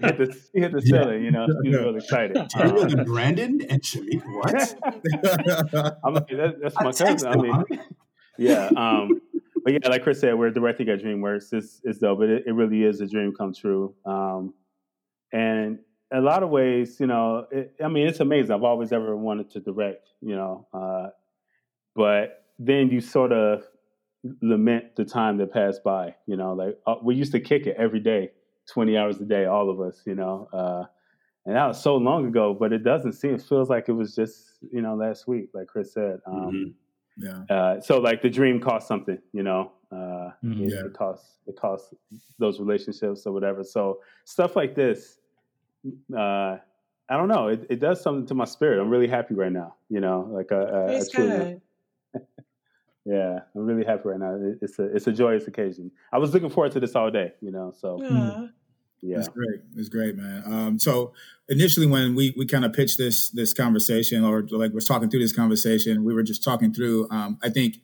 hit 0.00 0.18
the, 0.18 0.36
hit 0.54 0.72
the 0.72 0.82
ceiling, 0.82 1.24
you 1.24 1.30
know, 1.30 1.46
she's 1.62 1.74
really 1.74 1.96
excited. 1.96 2.36
Daniel 2.56 3.00
um, 3.00 3.04
Brandon 3.04 3.60
and 3.68 3.82
Shamik, 3.82 4.22
what? 4.24 5.96
I'm 6.04 6.14
like, 6.14 6.28
that, 6.28 6.56
that's 6.62 6.76
my 6.76 6.92
cousin. 6.92 7.28
I 7.28 7.36
mean, 7.36 7.64
yeah. 8.38 8.70
Um, 8.76 9.20
but 9.64 9.72
yeah, 9.72 9.88
like 9.88 10.02
Chris 10.02 10.20
said, 10.20 10.34
we're 10.34 10.50
directing 10.50 10.88
at 10.88 11.00
DreamWorks. 11.00 11.52
It's, 11.52 11.80
it's 11.84 11.98
dope, 11.98 12.18
but 12.18 12.28
it, 12.28 12.44
it 12.46 12.52
really 12.52 12.82
is 12.82 13.00
a 13.00 13.06
dream 13.06 13.32
come 13.36 13.52
true. 13.54 13.94
Um, 14.04 14.54
and 15.32 15.78
a 16.12 16.20
lot 16.20 16.42
of 16.42 16.50
ways, 16.50 16.98
you 17.00 17.06
know, 17.06 17.46
it, 17.50 17.74
I 17.82 17.88
mean, 17.88 18.06
it's 18.06 18.20
amazing. 18.20 18.52
I've 18.52 18.62
always 18.62 18.92
ever 18.92 19.16
wanted 19.16 19.50
to 19.52 19.60
direct, 19.60 20.08
you 20.20 20.36
know, 20.36 20.66
uh, 20.72 21.08
but 21.94 22.44
then 22.58 22.90
you 22.90 23.00
sort 23.00 23.32
of 23.32 23.64
lament 24.42 24.96
the 24.96 25.04
time 25.04 25.38
that 25.38 25.52
passed 25.52 25.82
by. 25.84 26.14
You 26.26 26.36
know, 26.36 26.52
like 26.52 26.78
uh, 26.86 26.96
we 27.02 27.14
used 27.14 27.32
to 27.32 27.40
kick 27.40 27.66
it 27.66 27.76
every 27.78 28.00
day, 28.00 28.30
twenty 28.70 28.96
hours 28.96 29.20
a 29.20 29.24
day, 29.24 29.46
all 29.46 29.70
of 29.70 29.80
us. 29.80 30.02
You 30.04 30.14
know, 30.14 30.48
uh, 30.52 30.84
and 31.46 31.56
that 31.56 31.66
was 31.66 31.82
so 31.82 31.96
long 31.96 32.26
ago. 32.26 32.56
But 32.58 32.72
it 32.72 32.84
doesn't 32.84 33.14
seem. 33.14 33.34
It 33.34 33.42
feels 33.42 33.68
like 33.68 33.88
it 33.88 33.92
was 33.92 34.14
just 34.14 34.58
you 34.72 34.82
know 34.82 34.94
last 34.94 35.26
week, 35.26 35.50
like 35.54 35.68
Chris 35.68 35.92
said. 35.92 36.20
Um, 36.26 36.34
mm-hmm. 36.34 36.70
Yeah. 37.16 37.56
Uh, 37.56 37.80
so 37.80 37.98
like 37.98 38.22
the 38.22 38.30
dream 38.30 38.60
cost 38.60 38.88
something. 38.88 39.18
You 39.32 39.42
know, 39.42 39.72
uh, 39.92 40.30
mm-hmm. 40.44 40.64
it, 40.64 40.72
yeah. 40.72 40.86
it 40.86 40.94
costs 40.94 41.38
it 41.46 41.56
costs 41.56 41.94
those 42.38 42.58
relationships 42.58 43.26
or 43.26 43.32
whatever. 43.32 43.62
So 43.62 44.00
stuff 44.24 44.56
like 44.56 44.74
this 44.74 45.18
uh, 46.16 46.58
I 47.08 47.16
don't 47.16 47.28
know. 47.28 47.48
It, 47.48 47.66
it 47.68 47.80
does 47.80 48.00
something 48.02 48.26
to 48.26 48.34
my 48.34 48.44
spirit. 48.44 48.80
I'm 48.80 48.90
really 48.90 49.08
happy 49.08 49.34
right 49.34 49.52
now. 49.52 49.74
You 49.88 50.00
know, 50.00 50.28
like 50.30 50.50
a, 50.50 50.60
uh, 50.60 51.04
truly, 51.12 51.60
yeah, 53.04 53.40
I'm 53.54 53.66
really 53.66 53.84
happy 53.84 54.08
right 54.08 54.18
now. 54.18 54.38
It's 54.62 54.78
a 54.78 54.84
it's 54.84 55.06
a 55.06 55.12
joyous 55.12 55.46
occasion. 55.46 55.90
I 56.12 56.18
was 56.18 56.32
looking 56.32 56.50
forward 56.50 56.72
to 56.72 56.80
this 56.80 56.94
all 56.94 57.10
day. 57.10 57.32
You 57.40 57.50
know, 57.50 57.72
so. 57.76 57.98
Mm. 57.98 58.50
Yeah. 59.06 59.18
It's 59.18 59.28
great. 59.28 59.60
It's 59.76 59.90
great, 59.90 60.16
man. 60.16 60.42
Um, 60.46 60.78
so 60.78 61.12
initially 61.50 61.84
when 61.84 62.14
we, 62.14 62.32
we 62.38 62.46
kind 62.46 62.64
of 62.64 62.72
pitched 62.72 62.96
this 62.96 63.28
this 63.28 63.52
conversation 63.52 64.24
or 64.24 64.46
like 64.50 64.72
we're 64.72 64.80
talking 64.80 65.10
through 65.10 65.20
this 65.20 65.34
conversation, 65.34 66.04
we 66.04 66.14
were 66.14 66.22
just 66.22 66.42
talking 66.42 66.72
through 66.72 67.06
um, 67.10 67.38
I 67.42 67.50
think 67.50 67.76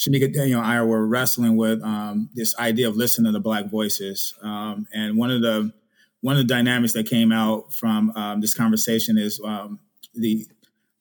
Shumeca 0.00 0.32
Daniel 0.32 0.60
and 0.60 0.70
I 0.70 0.82
were 0.82 1.06
wrestling 1.06 1.56
with 1.56 1.82
um, 1.82 2.30
this 2.34 2.56
idea 2.56 2.88
of 2.88 2.96
listening 2.96 3.26
to 3.26 3.32
the 3.32 3.40
black 3.40 3.68
voices. 3.68 4.32
Um, 4.42 4.86
and 4.94 5.18
one 5.18 5.30
of 5.30 5.42
the 5.42 5.72
one 6.20 6.36
of 6.36 6.38
the 6.38 6.52
dynamics 6.52 6.92
that 6.92 7.06
came 7.06 7.32
out 7.32 7.72
from 7.72 8.10
um, 8.16 8.40
this 8.40 8.54
conversation 8.54 9.18
is 9.18 9.40
um, 9.44 9.78
the 10.14 10.46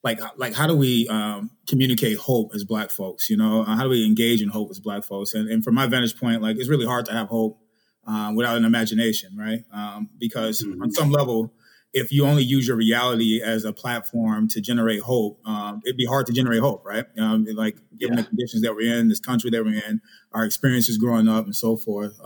like 0.03 0.19
like 0.38 0.53
how 0.53 0.67
do 0.67 0.75
we 0.75 1.07
um, 1.09 1.51
communicate 1.67 2.17
hope 2.17 2.51
as 2.53 2.63
black 2.63 2.89
folks 2.89 3.29
you 3.29 3.38
know 3.38 3.61
uh, 3.61 3.75
how 3.75 3.83
do 3.83 3.89
we 3.89 4.05
engage 4.05 4.41
in 4.41 4.49
hope 4.49 4.69
as 4.71 4.79
black 4.79 5.03
folks 5.03 5.33
and, 5.33 5.49
and, 5.49 5.63
from 5.63 5.75
my 5.75 5.88
vantage 5.88 6.17
point 6.17 6.41
like 6.41 6.57
it's 6.57 6.69
really 6.69 6.85
hard 6.85 7.05
to 7.05 7.11
have 7.11 7.27
hope 7.27 7.59
um, 8.07 8.35
without 8.35 8.57
an 8.57 8.65
imagination 8.65 9.35
right 9.38 9.63
um, 9.73 10.09
because 10.17 10.61
mm-hmm. 10.63 10.81
on 10.81 10.91
some 10.91 11.11
level 11.11 11.53
if 11.91 12.11
you 12.11 12.23
only 12.25 12.43
use 12.43 12.67
your 12.67 12.77
reality 12.77 13.41
as 13.41 13.65
a 13.65 13.73
platform 13.73 14.47
to 14.47 14.61
generate 14.61 15.01
hope 15.01 15.39
um, 15.45 15.81
it'd 15.85 15.97
be 15.97 16.05
hard 16.05 16.25
to 16.25 16.33
generate 16.33 16.61
hope 16.61 16.85
right 16.85 17.05
like 17.17 17.77
given 17.97 18.17
yeah. 18.17 18.23
the 18.23 18.27
conditions 18.27 18.61
that 18.61 18.73
we're 18.73 18.95
in 18.95 19.09
this 19.09 19.19
country 19.19 19.49
that 19.49 19.63
we're 19.63 19.83
in 19.83 19.99
our 20.31 20.45
experiences 20.45 20.97
growing 20.97 21.27
up 21.27 21.45
and 21.45 21.55
so 21.55 21.75
forth 21.75 22.19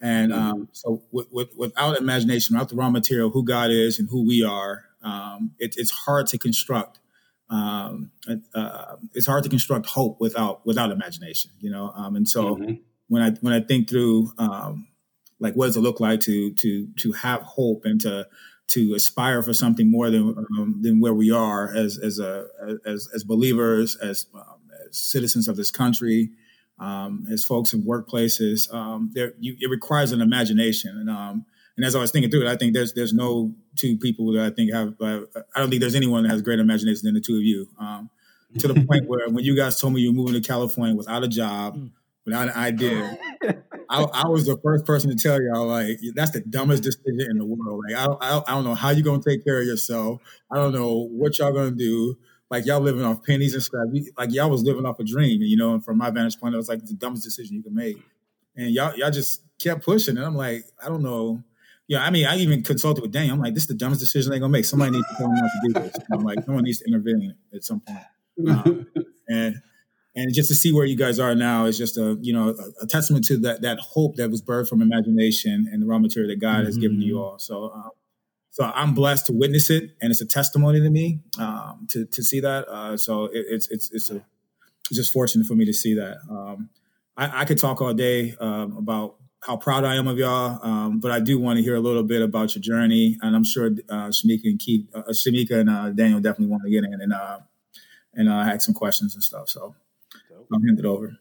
and 0.00 0.32
mm-hmm. 0.32 0.40
um, 0.40 0.68
so, 0.72 1.02
with, 1.10 1.26
with, 1.32 1.48
without 1.56 1.96
imagination, 1.96 2.54
without 2.54 2.68
the 2.68 2.76
raw 2.76 2.90
material, 2.90 3.30
who 3.30 3.44
God 3.44 3.70
is 3.70 3.98
and 3.98 4.08
who 4.08 4.26
we 4.26 4.44
are, 4.44 4.84
um, 5.02 5.52
it, 5.58 5.74
it's 5.76 5.90
hard 5.90 6.26
to 6.28 6.38
construct. 6.38 7.00
Um, 7.50 8.10
uh, 8.54 8.96
it's 9.14 9.26
hard 9.26 9.42
to 9.44 9.48
construct 9.48 9.86
hope 9.86 10.20
without 10.20 10.66
without 10.66 10.90
imagination, 10.90 11.50
you 11.60 11.70
know. 11.70 11.92
Um, 11.96 12.14
and 12.14 12.28
so, 12.28 12.56
mm-hmm. 12.56 12.74
when 13.08 13.22
I 13.22 13.30
when 13.40 13.52
I 13.52 13.60
think 13.60 13.88
through, 13.88 14.32
um, 14.38 14.88
like, 15.40 15.54
what 15.54 15.66
does 15.66 15.76
it 15.76 15.80
look 15.80 16.00
like 16.00 16.20
to 16.20 16.52
to 16.54 16.88
to 16.98 17.12
have 17.12 17.42
hope 17.42 17.84
and 17.84 18.00
to 18.02 18.26
to 18.68 18.94
aspire 18.94 19.42
for 19.42 19.54
something 19.54 19.90
more 19.90 20.10
than 20.10 20.36
um, 20.58 20.78
than 20.82 21.00
where 21.00 21.14
we 21.14 21.30
are 21.30 21.74
as 21.74 21.98
as 21.98 22.18
a 22.18 22.46
as 22.86 23.08
as 23.14 23.24
believers, 23.24 23.96
as, 23.96 24.26
as 24.86 24.98
citizens 24.98 25.48
of 25.48 25.56
this 25.56 25.70
country, 25.70 26.30
um, 26.80 27.26
as 27.32 27.44
folks 27.44 27.72
in 27.72 27.82
workplaces. 27.82 28.72
Um, 28.72 29.10
there, 29.14 29.32
you, 29.38 29.56
it 29.60 29.70
requires 29.70 30.12
an 30.12 30.20
imagination, 30.20 30.96
and 30.98 31.10
um, 31.10 31.44
and 31.76 31.84
as 31.84 31.94
I 31.94 32.00
was 32.00 32.10
thinking 32.10 32.30
through 32.30 32.42
it, 32.42 32.48
I 32.48 32.56
think 32.56 32.74
there's 32.74 32.92
there's 32.94 33.12
no 33.12 33.54
two 33.76 33.96
people 33.98 34.32
that 34.32 34.44
I 34.44 34.50
think 34.50 34.72
have. 34.72 34.94
Uh, 35.00 35.20
I 35.54 35.60
don't 35.60 35.70
think 35.70 35.80
there's 35.80 35.94
anyone 35.94 36.24
that 36.24 36.30
has 36.30 36.42
greater 36.42 36.62
imagination 36.62 37.02
than 37.04 37.14
the 37.14 37.20
two 37.20 37.36
of 37.36 37.42
you. 37.42 37.68
Um, 37.78 38.10
to 38.58 38.68
the 38.68 38.74
point 38.86 39.06
where 39.06 39.28
when 39.28 39.44
you 39.44 39.54
guys 39.54 39.80
told 39.80 39.92
me 39.92 40.00
you're 40.00 40.12
moving 40.12 40.40
to 40.40 40.46
California 40.46 40.94
without 40.94 41.22
a 41.22 41.28
job, 41.28 41.78
without 42.24 42.48
an 42.48 42.54
idea, 42.54 43.18
I. 43.42 43.54
I, 43.90 44.02
I, 44.02 44.28
was 44.28 44.44
the 44.44 44.58
first 44.62 44.84
person 44.84 45.08
to 45.08 45.16
tell 45.16 45.40
y'all 45.40 45.66
like 45.66 45.98
that's 46.14 46.32
the 46.32 46.40
dumbest 46.40 46.82
decision 46.82 47.30
in 47.30 47.38
the 47.38 47.44
world. 47.46 47.82
Like 47.88 47.96
I, 47.96 48.04
I, 48.04 48.42
I 48.46 48.54
don't 48.54 48.64
know 48.64 48.74
how 48.74 48.90
you're 48.90 49.02
gonna 49.02 49.22
take 49.22 49.44
care 49.44 49.60
of 49.60 49.66
yourself. 49.66 50.20
I 50.50 50.56
don't 50.56 50.74
know 50.74 51.08
what 51.10 51.38
y'all 51.38 51.52
gonna 51.52 51.70
do. 51.70 52.18
Like 52.50 52.64
y'all 52.64 52.80
living 52.80 53.04
off 53.04 53.22
pennies 53.22 53.54
and 53.54 53.62
stuff. 53.62 53.88
Like 54.16 54.32
y'all 54.32 54.50
was 54.50 54.62
living 54.62 54.86
off 54.86 54.98
a 54.98 55.04
dream, 55.04 55.42
you 55.42 55.56
know. 55.56 55.74
And 55.74 55.84
from 55.84 55.98
my 55.98 56.10
vantage 56.10 56.40
point, 56.40 56.54
it 56.54 56.56
was 56.56 56.68
like 56.68 56.84
the 56.84 56.94
dumbest 56.94 57.24
decision 57.24 57.56
you 57.56 57.62
could 57.62 57.74
make. 57.74 57.98
And 58.56 58.70
y'all, 58.70 58.94
y'all 58.96 59.10
just 59.10 59.42
kept 59.58 59.84
pushing. 59.84 60.16
And 60.16 60.24
I'm 60.24 60.34
like, 60.34 60.64
I 60.82 60.88
don't 60.88 61.02
know. 61.02 61.42
Yeah, 61.88 62.04
I 62.04 62.10
mean, 62.10 62.26
I 62.26 62.36
even 62.36 62.62
consulted 62.62 63.00
with 63.02 63.12
Daniel. 63.12 63.34
I'm 63.34 63.40
like, 63.40 63.54
this 63.54 63.64
is 63.64 63.68
the 63.68 63.74
dumbest 63.74 64.00
decision 64.00 64.30
they're 64.30 64.40
gonna 64.40 64.52
make. 64.52 64.64
Somebody 64.64 64.92
needs 64.92 65.08
to 65.08 65.14
tell 65.16 65.26
them 65.26 65.36
not 65.36 65.50
to 65.50 65.68
do 65.68 65.80
this. 65.80 65.94
And 65.94 66.18
I'm 66.18 66.24
like, 66.24 66.44
someone 66.44 66.64
needs 66.64 66.80
to 66.80 66.88
intervene 66.88 67.34
at 67.54 67.64
some 67.64 67.80
point. 67.80 67.98
Um, 68.48 68.86
and 69.28 69.62
and 70.14 70.34
just 70.34 70.48
to 70.48 70.54
see 70.54 70.72
where 70.72 70.84
you 70.84 70.96
guys 70.96 71.18
are 71.18 71.34
now 71.34 71.64
is 71.64 71.76
just 71.78 71.96
a 71.96 72.18
you 72.20 72.32
know 72.32 72.50
a, 72.50 72.84
a, 72.84 72.86
testament 72.86 73.24
to 73.26 73.36
that 73.38 73.62
that 73.62 73.78
hope 73.80 74.16
that 74.16 74.30
was 74.30 74.42
birthed 74.42 74.68
from 74.68 74.82
imagination 74.82 75.68
and 75.72 75.82
the 75.82 75.86
raw 75.86 75.98
material 75.98 76.30
that 76.30 76.40
God 76.40 76.58
mm-hmm. 76.58 76.66
has 76.66 76.78
given 76.78 77.00
you 77.00 77.14
mm-hmm. 77.14 77.24
all. 77.24 77.38
So. 77.38 77.72
Um, 77.72 77.90
so 78.58 78.64
I'm 78.74 78.92
blessed 78.92 79.26
to 79.26 79.32
witness 79.32 79.70
it, 79.70 79.92
and 80.00 80.10
it's 80.10 80.20
a 80.20 80.26
testimony 80.26 80.80
to 80.80 80.90
me 80.90 81.20
um, 81.38 81.86
to 81.90 82.06
to 82.06 82.24
see 82.24 82.40
that. 82.40 82.66
Uh, 82.66 82.96
so 82.96 83.26
it, 83.26 83.46
it's 83.48 83.70
it's 83.70 83.92
it's 83.92 84.10
a 84.10 84.16
it's 84.90 84.96
just 84.96 85.12
fortunate 85.12 85.46
for 85.46 85.54
me 85.54 85.64
to 85.64 85.72
see 85.72 85.94
that. 85.94 86.16
Um, 86.28 86.68
I, 87.16 87.42
I, 87.42 87.44
could 87.44 87.58
talk 87.58 87.80
all 87.80 87.94
day 87.94 88.34
um, 88.40 88.76
about 88.76 89.14
how 89.44 89.56
proud 89.56 89.84
I 89.84 89.94
am 89.94 90.08
of 90.08 90.18
y'all, 90.18 90.58
um, 90.66 90.98
but 90.98 91.12
I 91.12 91.20
do 91.20 91.38
want 91.38 91.58
to 91.58 91.62
hear 91.62 91.76
a 91.76 91.80
little 91.80 92.02
bit 92.02 92.20
about 92.20 92.56
your 92.56 92.62
journey, 92.62 93.16
and 93.22 93.36
I'm 93.36 93.44
sure 93.44 93.66
uh, 93.66 94.08
Shumeca 94.08 94.46
and 94.46 94.58
Keith, 94.58 94.88
uh, 94.92 95.02
Shumeca 95.10 95.60
and 95.60 95.70
uh, 95.70 95.90
Daniel 95.90 96.18
definitely 96.18 96.48
want 96.48 96.64
to 96.64 96.70
get 96.70 96.82
in 96.82 97.00
and 97.00 97.12
uh, 97.12 97.38
and 98.14 98.28
uh, 98.28 98.32
ask 98.32 98.62
some 98.62 98.74
questions 98.74 99.14
and 99.14 99.22
stuff. 99.22 99.48
So 99.50 99.76
I'll 100.52 100.60
hand 100.66 100.80
it 100.80 100.84
over. 100.84 101.16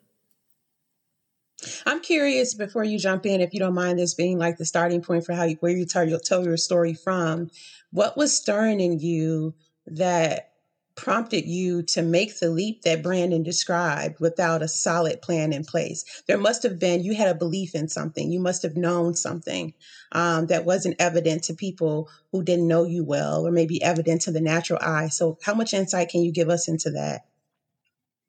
I'm 1.85 2.01
curious 2.01 2.53
before 2.53 2.83
you 2.83 2.99
jump 2.99 3.25
in, 3.25 3.41
if 3.41 3.53
you 3.53 3.59
don't 3.59 3.73
mind 3.73 3.97
this 3.97 4.13
being 4.13 4.37
like 4.37 4.57
the 4.57 4.65
starting 4.65 5.01
point 5.01 5.25
for 5.25 5.33
how 5.33 5.43
you, 5.43 5.57
where 5.59 5.71
you 5.71 5.85
tell 5.85 6.07
your 6.07 6.19
tell 6.19 6.43
your 6.43 6.57
story 6.57 6.93
from. 6.93 7.49
What 7.91 8.17
was 8.17 8.35
stirring 8.35 8.79
in 8.79 8.99
you 8.99 9.55
that 9.87 10.51
prompted 10.95 11.45
you 11.45 11.83
to 11.83 12.01
make 12.01 12.39
the 12.39 12.49
leap 12.49 12.81
that 12.81 13.03
Brandon 13.03 13.43
described 13.43 14.19
without 14.19 14.61
a 14.61 14.67
solid 14.67 15.21
plan 15.21 15.51
in 15.51 15.63
place? 15.63 16.23
There 16.27 16.37
must 16.37 16.61
have 16.63 16.77
been 16.79 17.03
you 17.03 17.15
had 17.15 17.29
a 17.29 17.35
belief 17.35 17.73
in 17.73 17.87
something. 17.87 18.31
You 18.31 18.39
must 18.39 18.61
have 18.61 18.77
known 18.77 19.15
something 19.15 19.73
um, 20.11 20.47
that 20.47 20.65
wasn't 20.65 20.97
evident 20.99 21.43
to 21.45 21.55
people 21.55 22.09
who 22.31 22.43
didn't 22.43 22.67
know 22.67 22.83
you 22.83 23.03
well, 23.03 23.47
or 23.47 23.51
maybe 23.51 23.81
evident 23.81 24.21
to 24.23 24.31
the 24.31 24.41
natural 24.41 24.79
eye. 24.81 25.07
So, 25.07 25.39
how 25.41 25.55
much 25.55 25.73
insight 25.73 26.09
can 26.09 26.21
you 26.21 26.31
give 26.31 26.49
us 26.49 26.67
into 26.67 26.91
that? 26.91 27.21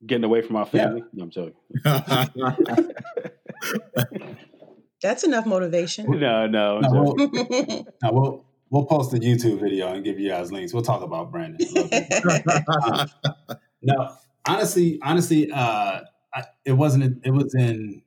getting 0.07 0.25
away 0.25 0.43
from 0.43 0.57
our 0.57 0.67
family. 0.67 1.01
Yeah. 1.01 1.07
No, 1.13 1.25
I'm 1.25 1.31
joking. 1.31 1.55
That's 5.03 5.25
enough 5.25 5.47
motivation. 5.47 6.07
No, 6.19 6.47
no. 6.47 6.81
no, 6.81 7.03
we'll, 7.03 7.17
no 8.03 8.13
we'll, 8.13 8.45
we'll 8.71 8.87
post 8.87 9.15
a 9.15 9.19
YouTube 9.19 9.61
video 9.61 9.93
and 9.93 10.05
give 10.05 10.19
you 10.19 10.29
guys 10.29 10.51
links. 10.51 10.73
We'll 10.73 10.83
talk 10.83 11.03
about 11.03 11.31
Brandon. 11.31 11.67
uh, 11.93 13.07
no, 13.83 14.13
honestly, 14.47 14.99
honestly, 15.03 15.51
uh, 15.53 16.01
I, 16.35 16.45
it 16.65 16.73
wasn't. 16.73 17.25
It 17.25 17.31
was 17.31 17.55
in. 17.55 18.03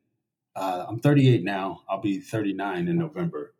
Uh, 0.56 0.86
I'm 0.90 1.00
38 1.00 1.44
now. 1.44 1.82
I'll 1.90 2.02
be 2.02 2.20
39 2.20 2.90
in 2.90 2.98
November. 2.98 3.54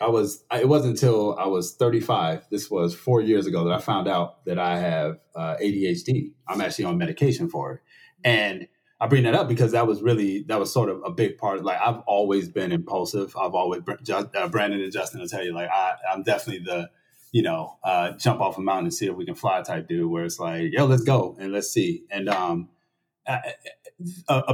I 0.00 0.08
was. 0.08 0.44
It 0.52 0.68
wasn't 0.68 0.94
until 0.94 1.38
I 1.38 1.46
was 1.46 1.74
35. 1.74 2.46
This 2.50 2.68
was 2.68 2.94
four 2.94 3.20
years 3.20 3.46
ago 3.46 3.64
that 3.64 3.72
I 3.72 3.78
found 3.78 4.08
out 4.08 4.44
that 4.46 4.58
I 4.58 4.78
have 4.78 5.20
uh, 5.36 5.54
ADHD. 5.62 6.32
I'm 6.48 6.60
actually 6.60 6.86
on 6.86 6.98
medication 6.98 7.48
for 7.48 7.74
it, 7.74 7.80
and 8.24 8.66
I 9.02 9.08
bring 9.08 9.24
that 9.24 9.34
up 9.34 9.48
because 9.48 9.72
that 9.72 9.84
was 9.84 10.00
really 10.00 10.44
that 10.44 10.60
was 10.60 10.72
sort 10.72 10.88
of 10.88 11.02
a 11.04 11.10
big 11.10 11.36
part. 11.36 11.64
Like 11.64 11.80
I've 11.80 11.98
always 12.06 12.48
been 12.48 12.70
impulsive. 12.70 13.36
I've 13.36 13.52
always 13.52 13.82
uh, 14.08 14.48
Brandon 14.48 14.80
and 14.80 14.92
Justin 14.92 15.18
will 15.18 15.26
tell 15.26 15.44
you 15.44 15.52
like 15.52 15.68
I, 15.68 15.94
I'm 16.12 16.22
definitely 16.22 16.62
the 16.64 16.88
you 17.32 17.42
know 17.42 17.78
uh, 17.82 18.12
jump 18.12 18.40
off 18.40 18.58
a 18.58 18.60
mountain 18.60 18.84
and 18.84 18.94
see 18.94 19.08
if 19.08 19.16
we 19.16 19.26
can 19.26 19.34
fly 19.34 19.60
type 19.62 19.88
dude. 19.88 20.08
Where 20.08 20.24
it's 20.24 20.38
like 20.38 20.72
yo, 20.72 20.86
let's 20.86 21.02
go 21.02 21.36
and 21.40 21.52
let's 21.52 21.68
see. 21.68 22.04
And 22.12 22.28
um, 22.28 22.68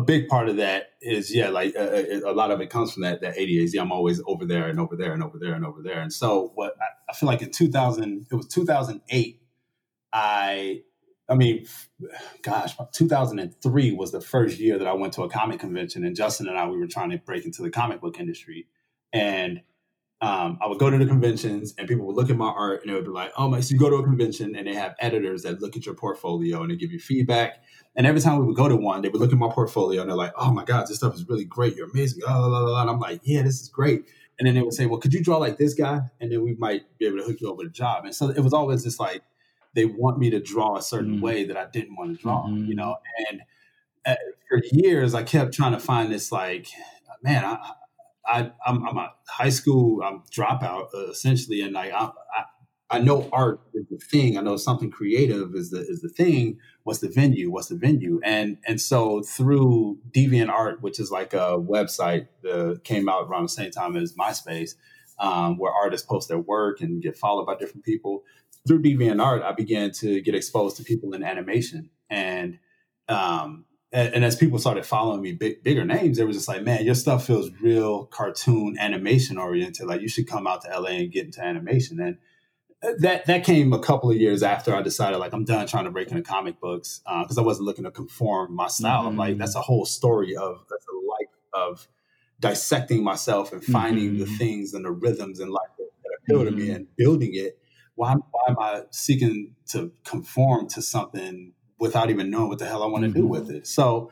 big 0.01 0.29
part 0.29 0.49
of 0.49 0.57
that 0.57 0.93
is 1.03 1.35
yeah, 1.35 1.51
like 1.51 1.75
a, 1.75 2.25
uh, 2.25 2.29
uh, 2.29 2.33
a, 2.33 2.35
lot 2.35 2.51
of 2.51 2.63
it 2.63 2.71
comes 2.71 2.91
from 2.91 3.03
that 3.03 3.21
that 3.21 3.37
ADHD. 3.37 3.79
I'm 3.79 3.93
always 3.93 4.23
over 4.27 4.47
there 4.47 4.71
and 4.71 4.81
over 4.81 4.97
there 4.97 5.13
and 5.13 5.23
over 5.23 5.39
there 5.39 5.53
and 5.53 5.67
over 5.67 5.83
there. 5.83 6.01
And 6.01 6.11
so 6.11 6.53
what 6.55 6.75
I, 6.81 7.11
I 7.11 7.15
feel 7.15 7.27
like 7.27 7.43
in 7.43 7.51
2000, 7.51 8.29
it 8.31 8.35
was 8.35 8.47
2008. 8.47 9.43
I 10.11 10.85
I 11.29 11.35
mean, 11.35 11.67
gosh, 12.43 12.75
2003 12.93 13.93
was 13.93 14.13
the 14.13 14.21
first 14.21 14.59
year 14.59 14.79
that 14.79 14.87
I 14.87 14.95
went 14.95 15.13
to 15.15 15.23
a 15.23 15.29
comic 15.29 15.61
convention, 15.61 16.05
and 16.05 16.17
Justin 16.17 16.49
and 16.49 16.57
I 16.57 16.67
we 16.67 16.79
were 16.79 16.87
trying 16.87 17.11
to 17.11 17.19
break 17.19 17.45
into 17.45 17.63
the 17.63 17.71
comic 17.71 18.01
book 18.01 18.19
industry, 18.19 18.67
and 19.13 19.61
um, 20.21 20.59
I 20.61 20.67
would 20.67 20.79
go 20.79 20.91
to 20.91 20.99
the 20.99 21.07
conventions 21.07 21.75
and 21.79 21.87
people 21.87 22.05
would 22.07 22.17
look 22.17 22.29
at 22.29 22.37
my 22.37 22.49
art 22.49 22.81
and 22.81 22.91
they 22.91 22.95
would 22.95 23.05
be 23.05 23.11
like, 23.11 23.33
oh 23.37 23.49
my, 23.49 23.61
so 23.61 23.73
you 23.73 23.79
go 23.79 23.89
to 23.89 23.97
a 23.97 24.03
convention 24.03 24.57
and 24.57 24.67
they 24.67 24.75
have 24.75 24.97
editors 24.99 25.43
that 25.43 25.61
look 25.63 25.77
at 25.77 25.87
your 25.87 25.95
portfolio 25.95 26.61
and 26.61 26.73
they 26.73 26.77
give 26.77 26.91
you 26.91 26.99
feedback. 26.99 27.63
And 27.95 28.05
every 28.05 28.21
time 28.21 28.39
we 28.39 28.45
would 28.45 28.57
go 28.57 28.69
to 28.69 28.75
one, 28.75 29.03
they 29.03 29.11
would 29.11 29.21
look 29.21 29.33
at 29.33 29.39
my 29.39 29.49
portfolio 29.49 30.01
and 30.01 30.11
they're 30.11 30.17
like, 30.17 30.33
oh 30.37 30.53
my 30.53 30.65
God, 30.65 30.89
this 30.89 30.97
stuff 30.97 31.15
is 31.15 31.29
really 31.29 31.45
great. 31.45 31.77
You're 31.77 31.89
amazing. 31.89 32.23
Oh, 32.27 32.49
blah, 32.49 32.49
blah, 32.49 32.65
blah. 32.65 32.81
And 32.81 32.91
I'm 32.91 32.99
like, 32.99 33.21
yeah, 33.23 33.43
this 33.43 33.61
is 33.61 33.69
great. 33.69 34.07
And 34.39 34.47
then 34.47 34.57
they 34.57 34.63
would 34.63 34.75
say, 34.75 34.87
well, 34.87 34.99
could 34.99 35.15
you 35.15 35.23
draw 35.23 35.37
like 35.37 35.57
this 35.57 35.75
guy? 35.75 36.01
And 36.21 36.33
then 36.33 36.43
we 36.43 36.55
might 36.55 36.99
be 36.99 37.07
able 37.07 37.19
to 37.19 37.25
hook 37.25 37.41
you 37.41 37.51
over 37.51 37.63
the 37.63 37.71
job. 37.71 38.05
And 38.05 38.15
so 38.15 38.29
it 38.31 38.41
was 38.41 38.53
always 38.53 38.83
just 38.83 38.99
like, 38.99 39.23
they 39.75 39.85
want 39.85 40.19
me 40.19 40.31
to 40.31 40.41
draw 40.41 40.77
a 40.77 40.83
certain 40.83 41.15
mm-hmm. 41.15 41.25
way 41.25 41.45
that 41.45 41.57
I 41.57 41.67
didn't 41.67 41.97
want 41.97 42.17
to 42.17 42.23
draw, 42.23 42.47
mm-hmm. 42.47 42.67
you 42.67 42.75
know? 42.75 42.97
And 43.31 43.43
uh, 44.07 44.15
for 44.49 44.61
years, 44.73 45.15
I 45.15 45.23
kept 45.23 45.55
trying 45.55 45.73
to 45.73 45.81
find 45.81 46.11
this 46.13 46.33
like, 46.33 46.69
man, 47.23 47.45
I, 47.45 47.59
I 48.27 48.53
I'm, 48.67 48.87
I'm 48.87 48.97
a 48.97 49.13
high 49.29 49.49
school 49.49 50.03
I'm 50.03 50.23
dropout 50.31 50.89
uh, 50.95 51.11
essentially, 51.11 51.61
and 51.61 51.73
like 51.73 51.93
I, 51.93 52.11
I, 52.37 52.45
I 52.91 52.99
know 53.01 53.29
art 53.33 53.61
is 53.75 53.87
the 53.91 53.99
thing. 53.99 54.39
I 54.39 54.41
know 54.41 54.57
something 54.57 54.91
creative 54.91 55.55
is 55.55 55.71
the 55.71 55.81
is 55.81 56.01
the 56.01 56.09
thing. 56.09 56.59
What's 56.85 57.01
the 57.01 57.09
venue? 57.09 57.51
What's 57.51 57.69
the 57.69 57.77
venue? 57.77 58.21
And 58.25 58.59
and 58.67 58.81
so 58.81 59.23
through 59.23 59.99
DeviantArt, 60.11 60.81
which 60.81 60.99
is 60.99 61.11
like 61.11 61.35
a 61.35 61.59
website 61.59 62.29
that 62.43 62.83
came 62.85 63.09
out 63.09 63.29
around 63.29 63.45
the 63.45 63.49
same 63.51 63.71
time 63.71 63.97
as 63.97 64.15
MySpace, 64.15 64.75
um, 65.19 65.59
where 65.59 65.73
artists 65.73 66.07
post 66.07 66.29
their 66.29 66.39
work 66.39 66.81
and 66.81 67.03
get 67.03 67.17
followed 67.17 67.47
by 67.47 67.57
different 67.57 67.85
people. 67.85 68.25
Through 68.69 68.83
DeviantArt, 68.83 69.43
I 69.43 69.53
began 69.53 69.91
to 69.93 70.21
get 70.21 70.35
exposed 70.35 70.77
to 70.77 70.85
people 70.85 71.15
in 71.15 71.25
animation 71.25 71.91
and 72.11 72.59
um, 73.09 73.65
and, 73.91 74.17
and, 74.17 74.25
as 74.25 74.37
people 74.37 74.59
started 74.59 74.85
following 74.85 75.23
me, 75.23 75.33
big, 75.33 75.63
bigger 75.63 75.83
names, 75.83 76.19
they 76.19 76.25
were 76.25 76.33
just 76.33 76.47
like, 76.47 76.63
man, 76.63 76.85
your 76.85 76.95
stuff 76.95 77.27
feels 77.27 77.51
real 77.63 78.05
cartoon 78.05 78.77
animation 78.79 79.39
oriented. 79.39 79.87
Like 79.87 80.03
you 80.03 80.09
should 80.09 80.27
come 80.27 80.47
out 80.47 80.63
to 80.63 80.79
LA 80.79 80.91
and 80.91 81.11
get 81.11 81.25
into 81.25 81.43
animation. 81.43 81.99
And 81.99 82.19
uh, 82.83 82.95
that 82.99 83.25
that 83.27 83.45
came 83.45 83.73
a 83.73 83.79
couple 83.79 84.11
of 84.11 84.17
years 84.17 84.43
after 84.43 84.75
I 84.75 84.83
decided 84.83 85.17
like 85.17 85.33
I'm 85.33 85.45
done 85.45 85.67
trying 85.67 85.85
to 85.85 85.91
break 85.91 86.11
into 86.11 86.23
comic 86.23 86.61
books 86.61 87.01
because 87.23 87.39
uh, 87.39 87.41
I 87.41 87.45
wasn't 87.45 87.67
looking 87.67 87.85
to 87.85 87.91
conform 87.91 88.55
my 88.55 88.69
style. 88.69 89.01
Mm-hmm. 89.01 89.09
I'm 89.09 89.17
like 89.17 89.39
that's 89.39 89.57
a 89.57 89.63
whole 89.63 89.87
story 89.87 90.37
of 90.37 90.65
that's 90.69 90.87
a 90.87 91.07
life 91.07 91.71
of 91.71 91.89
dissecting 92.41 93.03
myself 93.03 93.53
and 93.53 93.65
finding 93.65 94.11
mm-hmm. 94.11 94.21
the 94.21 94.27
things 94.27 94.75
and 94.75 94.85
the 94.85 94.93
rhythms 94.93 95.41
and 95.41 95.51
life 95.51 95.71
that, 95.79 95.87
appeal 96.23 96.45
mm-hmm. 96.45 96.51
to 96.51 96.57
me 96.57 96.67
mm-hmm. 96.69 96.77
and 96.77 96.97
building 96.97 97.31
it. 97.33 97.59
Why, 97.99 98.15
why 98.15 98.43
am 98.49 98.57
I 98.61 98.83
seeking 98.91 99.57
to 99.71 99.91
conform 100.05 100.69
to 100.69 100.81
something 100.83 101.53
without 101.81 102.11
even 102.11 102.31
knowing 102.31 102.49
what 102.49 102.61
the 102.61 102.67
hell 102.67 102.85
I 102.85 102.87
want 102.87 103.03
to 103.03 103.11
mm-hmm. 103.11 103.21
do 103.21 103.27
with 103.27 103.51
it. 103.51 103.67
So 103.67 104.11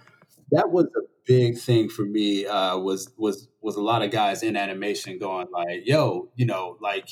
that 0.51 0.71
was 0.71 0.87
a 0.87 1.03
big 1.25 1.57
thing 1.57 1.89
for 1.89 2.03
me. 2.03 2.47
Uh, 2.47 2.79
was 2.79 3.13
was 3.17 3.49
was 3.61 3.77
a 3.77 3.81
lot 3.81 4.03
of 4.03 4.11
guys 4.11 4.43
in 4.43 4.57
animation 4.57 5.19
going 5.21 5.47
like, 5.53 5.83
"Yo, 5.85 6.31
you 6.35 6.47
know, 6.47 6.77
like." 6.81 7.09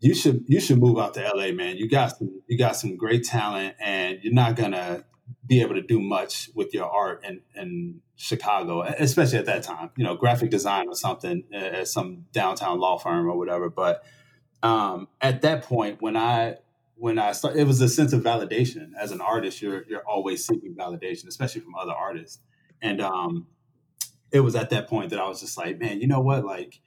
You 0.00 0.14
should 0.14 0.44
you 0.48 0.60
should 0.60 0.80
move 0.80 0.98
out 0.98 1.14
to 1.14 1.22
LA, 1.34 1.52
man. 1.52 1.78
You 1.78 1.88
got 1.88 2.18
some 2.18 2.42
you 2.46 2.58
got 2.58 2.76
some 2.76 2.94
great 2.94 3.24
talent, 3.24 3.76
and 3.80 4.18
you're 4.22 4.34
not 4.34 4.54
gonna 4.54 5.04
be 5.46 5.62
able 5.62 5.76
to 5.76 5.80
do 5.80 5.98
much 5.98 6.50
with 6.54 6.74
your 6.74 6.84
art 6.84 7.24
in, 7.24 7.40
in 7.54 8.00
Chicago, 8.14 8.82
especially 8.82 9.38
at 9.38 9.46
that 9.46 9.62
time. 9.62 9.92
You 9.96 10.04
know, 10.04 10.14
graphic 10.14 10.50
design 10.50 10.88
or 10.88 10.94
something 10.94 11.44
at 11.54 11.88
some 11.88 12.26
downtown 12.32 12.80
law 12.80 12.98
firm 12.98 13.26
or 13.26 13.38
whatever. 13.38 13.70
But 13.70 14.04
um, 14.64 15.08
at 15.20 15.42
that 15.42 15.62
point, 15.62 16.00
when 16.00 16.16
I 16.16 16.56
when 16.96 17.18
I 17.18 17.32
started, 17.32 17.60
it 17.60 17.66
was 17.66 17.80
a 17.82 17.88
sense 17.88 18.14
of 18.14 18.22
validation. 18.22 18.92
As 18.98 19.12
an 19.12 19.20
artist, 19.20 19.60
you're 19.60 19.84
you're 19.86 20.08
always 20.08 20.44
seeking 20.44 20.74
validation, 20.74 21.28
especially 21.28 21.60
from 21.60 21.74
other 21.74 21.92
artists. 21.92 22.40
And 22.80 23.00
um, 23.02 23.46
it 24.32 24.40
was 24.40 24.56
at 24.56 24.70
that 24.70 24.88
point 24.88 25.10
that 25.10 25.20
I 25.20 25.28
was 25.28 25.40
just 25.40 25.58
like, 25.58 25.78
man, 25.78 26.00
you 26.00 26.06
know 26.06 26.20
what? 26.20 26.46
Like, 26.46 26.80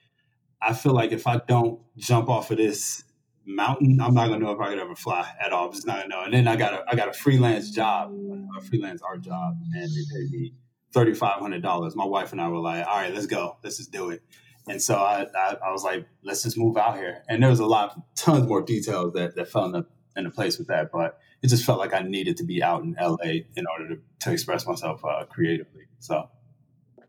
I 0.60 0.74
feel 0.74 0.92
like 0.92 1.12
if 1.12 1.28
I 1.28 1.40
don't 1.46 1.80
jump 1.96 2.28
off 2.28 2.50
of 2.50 2.56
this 2.58 3.04
mountain, 3.46 4.00
I'm 4.00 4.12
not 4.12 4.28
gonna 4.28 4.44
know 4.44 4.50
if 4.52 4.60
I 4.60 4.70
could 4.70 4.80
ever 4.80 4.96
fly 4.96 5.30
at 5.40 5.52
all. 5.52 5.70
Just 5.70 5.86
not 5.86 5.98
gonna 5.98 6.08
know. 6.08 6.22
And 6.24 6.34
then 6.34 6.48
I 6.48 6.56
got 6.56 6.74
a 6.74 6.84
I 6.90 6.96
got 6.96 7.08
a 7.08 7.12
freelance 7.12 7.70
job, 7.70 8.12
a 8.58 8.60
freelance 8.60 9.02
art 9.02 9.20
job, 9.20 9.54
and 9.72 9.88
they 9.88 10.16
paid 10.18 10.30
me 10.32 10.52
thirty 10.92 11.14
five 11.14 11.38
hundred 11.38 11.62
dollars. 11.62 11.94
My 11.94 12.04
wife 12.04 12.32
and 12.32 12.40
I 12.40 12.48
were 12.48 12.58
like, 12.58 12.84
all 12.88 12.96
right, 12.96 13.14
let's 13.14 13.26
go, 13.26 13.56
let's 13.62 13.76
just 13.76 13.92
do 13.92 14.10
it. 14.10 14.22
And 14.68 14.82
so 14.82 14.96
I, 14.96 15.26
I, 15.34 15.56
I 15.66 15.72
was 15.72 15.82
like, 15.82 16.06
let's 16.22 16.42
just 16.42 16.58
move 16.58 16.76
out 16.76 16.96
here. 16.96 17.22
And 17.28 17.42
there 17.42 17.50
was 17.50 17.60
a 17.60 17.66
lot, 17.66 18.00
tons 18.14 18.46
more 18.46 18.62
details 18.62 19.14
that, 19.14 19.34
that 19.36 19.48
fell 19.48 19.64
into 19.64 19.86
in 20.16 20.26
a 20.26 20.30
place 20.30 20.58
with 20.58 20.66
that. 20.68 20.90
But 20.92 21.18
it 21.42 21.48
just 21.48 21.64
felt 21.64 21.78
like 21.78 21.94
I 21.94 22.00
needed 22.00 22.36
to 22.38 22.44
be 22.44 22.62
out 22.62 22.82
in 22.82 22.96
LA 23.00 23.44
in 23.56 23.66
order 23.70 23.88
to, 23.94 24.00
to 24.20 24.32
express 24.32 24.66
myself 24.66 25.04
uh, 25.04 25.24
creatively. 25.28 25.84
So. 25.98 26.28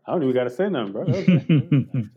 I 0.06 0.12
don't 0.12 0.22
even 0.22 0.34
got 0.34 0.44
to 0.44 0.50
say 0.50 0.68
nothing, 0.68 0.92
bro. 0.92 1.04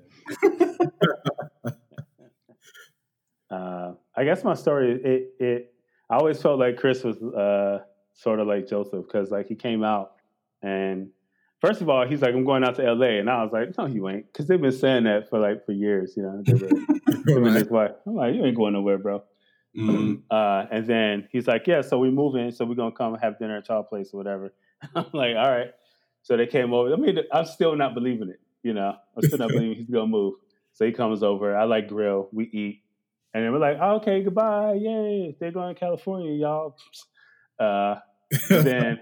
uh, 3.55 3.93
I 4.15 4.23
guess 4.23 4.43
my 4.43 4.53
story, 4.53 4.93
it, 5.03 5.33
it, 5.39 5.73
I 6.09 6.15
always 6.15 6.41
felt 6.41 6.59
like 6.59 6.77
Chris 6.77 7.03
was 7.03 7.21
uh, 7.21 7.83
sort 8.13 8.39
of 8.39 8.47
like 8.47 8.67
Joseph 8.67 9.05
because 9.05 9.31
like 9.31 9.47
he 9.47 9.55
came 9.55 9.83
out 9.83 10.13
and 10.62 11.09
first 11.63 11.82
of 11.82 11.88
all, 11.88 12.05
he's 12.05 12.22
like, 12.22 12.36
I'm 12.36 12.43
going 12.43 12.63
out 12.63 12.75
to 12.75 12.93
LA. 12.93 13.20
And 13.20 13.29
I 13.29 13.41
was 13.41 13.53
like, 13.53 13.77
no, 13.77 13.86
you 13.86 14.10
ain't. 14.10 14.32
Because 14.32 14.48
they've 14.48 14.62
been 14.62 14.74
saying 14.74 15.05
that 15.05 15.29
for 15.29 15.39
like 15.39 15.65
for 15.65 15.72
years, 15.72 16.13
you 16.17 16.24
know. 16.24 16.43
They 16.46 16.53
were, 16.53 17.39
right. 17.41 17.55
his 17.55 17.70
wife. 17.70 17.91
I'm 18.05 18.15
like, 18.15 18.36
you 18.36 18.46
ain't 18.46 18.58
going 18.58 18.74
nowhere, 18.74 18.98
bro. 18.98 19.24
Mm-hmm. 19.75 20.15
Uh, 20.29 20.65
and 20.70 20.86
then 20.86 21.29
he's 21.32 21.48
like, 21.48 21.65
yeah, 21.65 21.82
so 21.82 21.98
we 21.98 22.12
move 22.12 22.36
in. 22.36 22.51
So 22.51 22.65
we're 22.65 22.75
going 22.75 22.91
to 22.91 22.98
come 22.98 23.15
have 23.15 23.39
dinner 23.39 23.58
at 23.58 23.70
y'all 23.70 23.84
place 23.84 24.10
or 24.13 24.17
whatever. 24.17 24.53
I'm 24.96 25.05
like, 25.13 25.36
all 25.38 25.50
right. 25.50 25.72
So 26.24 26.36
they 26.36 26.48
came 26.48 26.74
over. 26.74 26.93
I 26.93 26.98
mean, 26.98 27.20
I'm 27.32 27.46
still 27.46 27.75
not 27.75 27.93
believing 27.93 28.29
it. 28.29 28.41
You 28.62 28.74
know, 28.74 28.96
I'm 29.15 29.24
still 29.24 29.39
not 29.39 29.50
believing 29.50 29.77
he's 29.77 29.89
going 29.89 30.08
to 30.08 30.12
move. 30.12 30.36
So 30.74 30.86
he 30.86 30.91
comes 30.91 31.24
over. 31.24 31.55
I 31.55 31.63
like 31.63 31.88
grill. 31.88 32.27
We 32.34 32.46
eat. 32.46 32.82
And 33.34 33.43
then 33.43 33.51
we're 33.51 33.60
like, 33.60 33.77
oh, 33.82 33.96
okay, 33.96 34.22
goodbye. 34.22 34.74
Yay. 34.74 35.36
They're 35.39 35.51
going 35.51 35.74
to 35.74 35.79
California, 35.79 36.34
y'all. 36.34 36.75
Uh, 37.60 37.96
then 38.49 38.99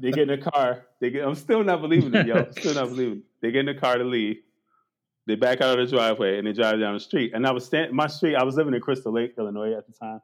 they 0.00 0.10
get 0.10 0.30
in 0.30 0.40
the 0.40 0.50
car. 0.50 0.86
They 1.00 1.10
get, 1.10 1.26
I'm 1.26 1.34
still 1.34 1.64
not 1.64 1.80
believing 1.80 2.14
it, 2.14 2.26
yo. 2.26 2.50
Still 2.50 2.74
not 2.74 2.88
believing 2.88 3.18
it. 3.18 3.24
They 3.40 3.50
get 3.50 3.60
in 3.60 3.74
the 3.74 3.80
car 3.80 3.98
to 3.98 4.04
leave. 4.04 4.38
They 5.26 5.36
back 5.36 5.60
out 5.60 5.78
of 5.78 5.88
the 5.88 5.96
driveway 5.96 6.38
and 6.38 6.46
they 6.46 6.52
drive 6.52 6.80
down 6.80 6.94
the 6.94 7.00
street. 7.00 7.32
And 7.34 7.46
I 7.46 7.52
was 7.52 7.64
standing, 7.64 7.94
my 7.94 8.08
street, 8.08 8.34
I 8.34 8.42
was 8.42 8.56
living 8.56 8.74
in 8.74 8.80
Crystal 8.80 9.12
Lake, 9.12 9.34
Illinois 9.38 9.72
at 9.74 9.86
the 9.86 9.92
time. 9.92 10.20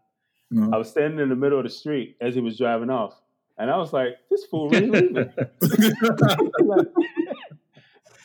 Mm-hmm. 0.53 0.75
I 0.75 0.79
was 0.79 0.91
standing 0.91 1.21
in 1.21 1.29
the 1.29 1.37
middle 1.37 1.59
of 1.59 1.65
the 1.65 1.71
street 1.71 2.17
as 2.21 2.35
he 2.35 2.41
was 2.41 2.59
driving 2.59 2.91
off. 2.91 3.15
And 3.59 3.71
I 3.71 3.77
was 3.77 3.93
like, 3.93 4.17
this 4.31 4.45
fool 4.47 4.69
really 4.71 4.89
leaving. 5.01 5.15
like, 5.15 5.31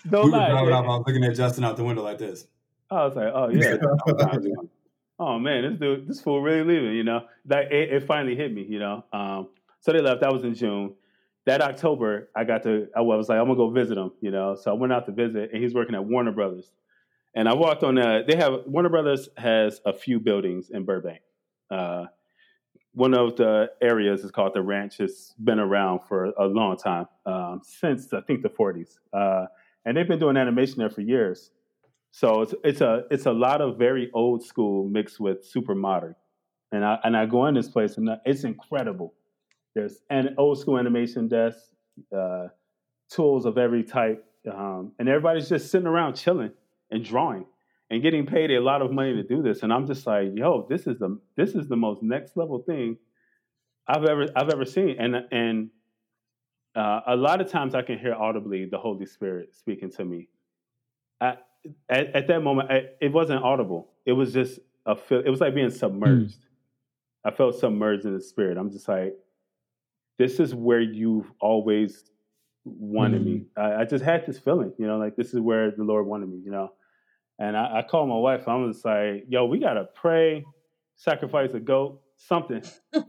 don't 0.09 0.25
we 0.25 0.31
lie. 0.31 0.61
Were 0.61 0.69
driving 0.69 0.73
off, 0.73 0.85
I 0.85 0.87
was 0.87 1.03
looking 1.07 1.23
at 1.25 1.35
Justin 1.35 1.63
out 1.63 1.77
the 1.77 1.83
window 1.83 2.03
like 2.03 2.17
this. 2.17 2.47
I 2.89 3.05
was 3.05 3.15
like, 3.15 3.31
oh, 3.33 3.49
yeah. 3.49 3.77
Oh, 5.19 5.39
man, 5.39 5.63
this 5.63 5.79
dude, 5.79 6.07
this 6.07 6.21
fool 6.21 6.41
really 6.41 6.63
leaving, 6.63 6.95
you 6.95 7.03
know? 7.03 7.21
Like, 7.47 7.67
it, 7.71 7.93
it 7.93 8.03
finally 8.03 8.35
hit 8.35 8.53
me, 8.53 8.65
you 8.67 8.79
know? 8.79 9.03
Um, 9.13 9.49
so 9.83 9.91
they 9.91 9.99
left. 9.99 10.21
That 10.21 10.31
was 10.31 10.43
in 10.43 10.55
June. 10.55 10.95
That 11.45 11.61
October, 11.61 12.29
I 12.35 12.45
got 12.45 12.63
to, 12.63 12.87
I 12.95 13.01
was 13.01 13.27
like, 13.27 13.37
I'm 13.37 13.45
gonna 13.47 13.57
go 13.57 13.69
visit 13.69 13.97
him, 13.97 14.11
you 14.21 14.31
know. 14.31 14.55
So 14.55 14.71
I 14.71 14.73
went 14.75 14.93
out 14.93 15.05
to 15.07 15.11
visit, 15.11 15.49
and 15.51 15.61
he's 15.61 15.73
working 15.73 15.93
at 15.93 16.05
Warner 16.05 16.31
Brothers. 16.31 16.71
And 17.35 17.49
I 17.49 17.53
walked 17.53 17.83
on. 17.83 17.97
Uh, 17.97 18.21
they 18.25 18.37
have 18.37 18.61
Warner 18.65 18.87
Brothers 18.87 19.27
has 19.35 19.81
a 19.85 19.91
few 19.91 20.21
buildings 20.21 20.69
in 20.69 20.85
Burbank. 20.85 21.19
Uh, 21.69 22.05
one 22.93 23.13
of 23.13 23.35
the 23.35 23.71
areas 23.81 24.23
is 24.23 24.31
called 24.31 24.53
the 24.53 24.61
Ranch. 24.61 25.01
It's 25.01 25.33
been 25.43 25.59
around 25.59 26.01
for 26.07 26.25
a 26.25 26.45
long 26.45 26.77
time, 26.77 27.07
um, 27.25 27.61
since 27.63 28.13
I 28.13 28.21
think 28.21 28.41
the 28.41 28.49
40s, 28.49 28.99
uh, 29.11 29.47
and 29.83 29.97
they've 29.97 30.07
been 30.07 30.19
doing 30.19 30.37
animation 30.37 30.77
there 30.77 30.89
for 30.89 31.01
years. 31.01 31.51
So 32.15 32.43
it's 32.43 32.53
it's 32.63 32.81
a 32.81 33.05
it's 33.09 33.25
a 33.25 33.31
lot 33.31 33.59
of 33.59 33.79
very 33.79 34.11
old 34.13 34.45
school 34.45 34.87
mixed 34.87 35.19
with 35.19 35.43
super 35.43 35.73
modern. 35.73 36.13
And 36.71 36.85
I 36.85 36.99
and 37.03 37.17
I 37.17 37.25
go 37.25 37.47
in 37.47 37.55
this 37.55 37.67
place 37.67 37.97
and 37.97 38.07
it's 38.23 38.43
incredible. 38.43 39.15
There's 39.73 39.97
an 40.11 40.35
old 40.37 40.59
school 40.59 40.77
animation 40.77 41.27
desks, 41.27 41.71
uh, 42.15 42.49
tools 43.09 43.47
of 43.47 43.57
every 43.57 43.83
type, 43.83 44.23
um, 44.47 44.91
and 44.99 45.09
everybody's 45.09 45.49
just 45.49 45.71
sitting 45.71 45.87
around 45.87 46.13
chilling 46.13 46.51
and 46.91 47.03
drawing 47.03 47.47
and 47.89 48.03
getting 48.03 48.27
paid 48.27 48.51
a 48.51 48.61
lot 48.61 48.83
of 48.83 48.91
money 48.91 49.15
to 49.15 49.23
do 49.23 49.41
this. 49.41 49.63
And 49.63 49.73
I'm 49.73 49.87
just 49.87 50.05
like, 50.05 50.33
yo, 50.35 50.67
this 50.69 50.85
is 50.85 50.99
the 50.99 51.19
this 51.35 51.55
is 51.55 51.67
the 51.67 51.77
most 51.77 52.03
next 52.03 52.37
level 52.37 52.59
thing 52.59 52.97
I've 53.87 54.05
ever 54.05 54.27
I've 54.35 54.49
ever 54.49 54.65
seen. 54.65 54.97
And 54.99 55.15
and 55.31 55.69
uh, 56.75 56.99
a 57.07 57.15
lot 57.15 57.41
of 57.41 57.49
times 57.49 57.73
I 57.73 57.81
can 57.81 57.97
hear 57.97 58.13
audibly 58.13 58.65
the 58.65 58.77
Holy 58.77 59.07
Spirit 59.07 59.55
speaking 59.55 59.89
to 59.93 60.05
me. 60.05 60.29
I, 61.19 61.37
at, 61.89 62.15
at, 62.15 62.27
that 62.27 62.41
moment, 62.41 62.71
I, 62.71 62.83
it 63.01 63.11
wasn't 63.11 63.43
audible. 63.43 63.89
It 64.05 64.13
was 64.13 64.33
just 64.33 64.59
a 64.85 64.95
feel. 64.95 65.19
It 65.19 65.29
was 65.29 65.41
like 65.41 65.55
being 65.55 65.69
submerged. 65.69 66.39
Mm. 66.39 66.45
I 67.25 67.31
felt 67.31 67.55
submerged 67.55 68.05
in 68.05 68.13
the 68.13 68.21
spirit. 68.21 68.57
I'm 68.57 68.71
just 68.71 68.87
like, 68.87 69.15
this 70.17 70.39
is 70.39 70.53
where 70.53 70.81
you've 70.81 71.31
always 71.39 72.03
wanted 72.65 73.21
mm-hmm. 73.21 73.33
me. 73.33 73.45
I, 73.57 73.81
I, 73.81 73.85
just 73.85 74.03
had 74.03 74.25
this 74.25 74.37
feeling, 74.39 74.73
you 74.77 74.87
know, 74.87 74.97
like 74.97 75.15
this 75.15 75.33
is 75.33 75.39
where 75.39 75.71
the 75.71 75.83
Lord 75.83 76.05
wanted 76.05 76.29
me, 76.29 76.41
you 76.43 76.51
know. 76.51 76.71
And 77.39 77.57
I, 77.57 77.79
I 77.79 77.81
called 77.89 78.09
my 78.09 78.17
wife. 78.17 78.47
I 78.47 78.55
was 78.55 78.85
like, 78.85 79.25
"Yo, 79.27 79.45
we 79.45 79.59
gotta 79.59 79.85
pray, 79.95 80.45
sacrifice 80.95 81.53
a 81.53 81.59
goat, 81.59 82.01
something 82.17 82.61
to, 82.93 83.01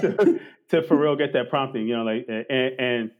to, 0.00 0.40
to, 0.68 0.82
for 0.82 0.96
real 0.96 1.16
get 1.16 1.32
that 1.32 1.50
prompting, 1.50 1.88
you 1.88 1.96
know, 1.96 2.04
like 2.04 2.26
and, 2.28 2.80
and 2.80 3.10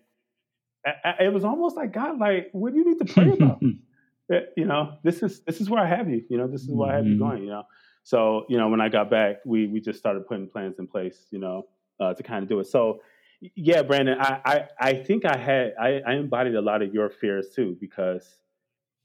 I, 0.84 1.24
it 1.24 1.32
was 1.32 1.44
almost 1.44 1.76
like 1.76 1.92
God, 1.92 2.18
like, 2.18 2.48
what 2.52 2.72
do 2.72 2.78
you 2.78 2.84
need 2.84 3.06
to 3.06 3.12
pray 3.12 3.30
about? 3.30 3.62
Eh, 4.32 4.40
you 4.56 4.64
know, 4.64 4.94
this 5.02 5.22
is 5.22 5.40
this 5.40 5.60
is 5.60 5.68
where 5.68 5.82
I 5.82 5.88
have 5.88 6.08
you. 6.08 6.24
You 6.30 6.38
know, 6.38 6.46
this 6.46 6.62
is 6.62 6.70
where 6.70 6.90
I 6.90 6.96
have 6.96 7.06
you 7.06 7.16
mm-hmm. 7.16 7.28
going. 7.28 7.42
You 7.42 7.50
know, 7.50 7.64
so 8.02 8.46
you 8.48 8.56
know, 8.56 8.68
when 8.68 8.80
I 8.80 8.88
got 8.88 9.10
back, 9.10 9.36
we 9.44 9.66
we 9.66 9.80
just 9.80 9.98
started 9.98 10.26
putting 10.26 10.48
plans 10.48 10.78
in 10.78 10.86
place. 10.86 11.26
You 11.30 11.38
know, 11.38 11.66
uh, 12.00 12.14
to 12.14 12.22
kind 12.22 12.42
of 12.42 12.48
do 12.48 12.60
it. 12.60 12.66
So, 12.66 13.00
yeah, 13.54 13.82
Brandon, 13.82 14.18
I, 14.20 14.40
I, 14.44 14.68
I 14.78 14.94
think 14.94 15.24
I 15.24 15.36
had 15.36 15.74
I, 15.80 16.00
I, 16.06 16.14
embodied 16.14 16.54
a 16.54 16.60
lot 16.60 16.82
of 16.82 16.92
your 16.94 17.10
fears 17.10 17.48
too 17.54 17.76
because 17.80 18.38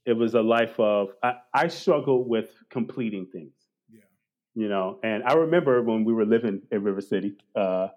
it 0.04 0.12
was 0.12 0.34
a 0.34 0.40
life 0.40 0.78
of 0.78 1.08
I, 1.22 1.34
I 1.54 1.68
struggled 1.68 2.28
with 2.28 2.50
completing 2.70 3.26
things. 3.26 3.54
Yeah, 3.90 4.00
you 4.54 4.68
know, 4.68 4.98
and 5.02 5.22
I 5.24 5.34
remember 5.34 5.82
when 5.82 6.04
we 6.04 6.12
were 6.12 6.26
living 6.26 6.62
in 6.70 6.82
River 6.82 7.00
City 7.00 7.36
uh, 7.54 7.88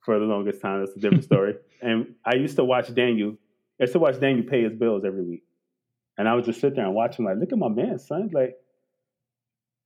for 0.00 0.18
the 0.18 0.24
longest 0.24 0.60
time. 0.60 0.80
That's 0.80 0.96
a 0.96 1.00
different 1.00 1.24
story. 1.32 1.54
and 1.80 2.14
I 2.24 2.36
used 2.36 2.56
to 2.56 2.64
watch 2.64 2.94
Daniel. 2.94 3.36
I 3.80 3.84
used 3.84 3.94
to 3.94 3.98
watch 3.98 4.20
Daniel 4.20 4.46
pay 4.46 4.62
his 4.62 4.74
bills 4.74 5.04
every 5.04 5.22
week, 5.22 5.44
and 6.20 6.28
I 6.28 6.34
would 6.34 6.44
just 6.44 6.60
sit 6.60 6.76
there 6.76 6.84
and 6.84 6.94
watch 6.94 7.18
him. 7.18 7.24
Like, 7.24 7.38
look 7.38 7.52
at 7.52 7.58
my 7.58 7.68
man, 7.68 7.98
son. 7.98 8.30
Like, 8.32 8.56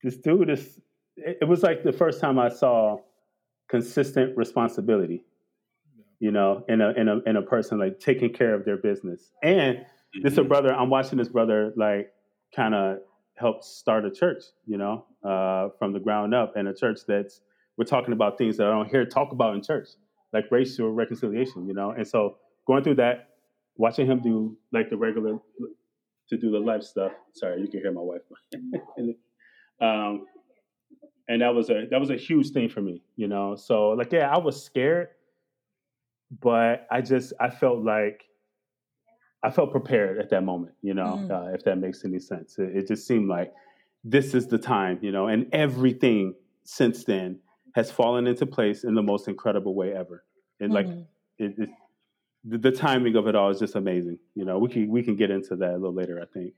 this 0.03 0.17
dude 0.17 0.49
is. 0.49 0.79
It, 1.17 1.39
it 1.41 1.45
was 1.45 1.63
like 1.63 1.83
the 1.83 1.93
first 1.93 2.19
time 2.19 2.37
I 2.37 2.49
saw 2.49 2.97
consistent 3.69 4.37
responsibility 4.37 5.23
you 6.19 6.31
know 6.31 6.63
in 6.67 6.81
a 6.81 6.89
in 6.91 7.07
a 7.07 7.19
in 7.25 7.35
a 7.35 7.41
person 7.41 7.79
like 7.79 7.99
taking 7.99 8.31
care 8.31 8.53
of 8.53 8.63
their 8.63 8.77
business 8.77 9.31
and 9.43 9.77
mm-hmm. 9.77 10.21
this 10.23 10.37
a 10.37 10.43
brother 10.43 10.73
i'm 10.73 10.89
watching 10.89 11.17
this 11.17 11.27
brother 11.27 11.73
like 11.75 12.11
kind 12.55 12.73
of 12.73 12.99
help 13.35 13.63
start 13.63 14.05
a 14.05 14.11
church 14.11 14.43
you 14.65 14.77
know 14.77 15.05
uh, 15.23 15.69
from 15.77 15.91
the 15.91 15.99
ground 15.99 16.33
up 16.33 16.55
and 16.55 16.67
a 16.67 16.73
church 16.73 16.99
that's 17.07 17.41
we're 17.77 17.85
talking 17.85 18.13
about 18.13 18.37
things 18.37 18.57
that 18.57 18.67
i 18.67 18.69
don't 18.69 18.89
hear 18.89 19.05
talk 19.05 19.31
about 19.31 19.55
in 19.55 19.61
church 19.61 19.89
like 20.31 20.45
racial 20.51 20.91
reconciliation 20.91 21.67
you 21.67 21.73
know 21.73 21.91
and 21.91 22.07
so 22.07 22.37
going 22.67 22.83
through 22.83 22.95
that 22.95 23.29
watching 23.77 24.05
him 24.05 24.21
do 24.21 24.55
like 24.71 24.89
the 24.89 24.97
regular 24.97 25.37
to 26.29 26.37
do 26.37 26.51
the 26.51 26.59
life 26.59 26.83
stuff 26.83 27.11
sorry 27.33 27.61
you 27.61 27.67
can 27.67 27.79
hear 27.79 27.91
my 27.91 28.01
wife 28.01 28.21
um, 29.81 30.25
and 31.27 31.41
that 31.41 31.53
was 31.53 31.69
a 31.69 31.85
that 31.89 31.99
was 31.99 32.09
a 32.09 32.15
huge 32.15 32.51
thing 32.51 32.69
for 32.69 32.81
me, 32.81 33.01
you 33.15 33.27
know. 33.27 33.55
So 33.55 33.89
like, 33.89 34.11
yeah, 34.11 34.29
I 34.29 34.37
was 34.37 34.63
scared, 34.63 35.09
but 36.41 36.87
I 36.91 37.01
just 37.01 37.33
I 37.39 37.49
felt 37.49 37.83
like 37.83 38.23
I 39.43 39.49
felt 39.49 39.71
prepared 39.71 40.19
at 40.19 40.29
that 40.29 40.41
moment, 40.41 40.73
you 40.81 40.93
know, 40.93 41.19
mm. 41.21 41.31
uh, 41.31 41.53
if 41.53 41.63
that 41.63 41.77
makes 41.77 42.05
any 42.05 42.19
sense. 42.19 42.57
It, 42.57 42.75
it, 42.75 42.87
just 42.87 43.07
seemed 43.07 43.29
like 43.29 43.53
this 44.03 44.33
is 44.33 44.47
the 44.47 44.57
time, 44.57 44.99
you 45.01 45.11
know, 45.11 45.27
and 45.27 45.47
everything 45.53 46.33
since 46.63 47.03
then 47.03 47.39
has 47.75 47.91
fallen 47.91 48.25
into 48.25 48.47
place 48.47 48.83
in 48.83 48.95
the 48.95 49.03
most 49.03 49.27
incredible 49.27 49.75
way 49.75 49.93
ever. 49.93 50.23
And 50.59 50.71
mm. 50.71 50.75
like, 50.75 50.87
it, 51.37 51.53
it, 51.59 51.69
the, 52.47 52.57
the 52.57 52.71
timing 52.71 53.15
of 53.15 53.27
it 53.27 53.35
all 53.35 53.49
is 53.49 53.59
just 53.59 53.75
amazing. 53.75 54.19
You 54.35 54.45
know, 54.45 54.59
we 54.59 54.69
can 54.69 54.89
we 54.89 55.03
can 55.03 55.15
get 55.15 55.31
into 55.31 55.55
that 55.57 55.71
a 55.71 55.77
little 55.77 55.93
later, 55.93 56.21
I 56.21 56.25
think. 56.25 56.53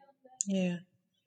Yeah, 0.45 0.77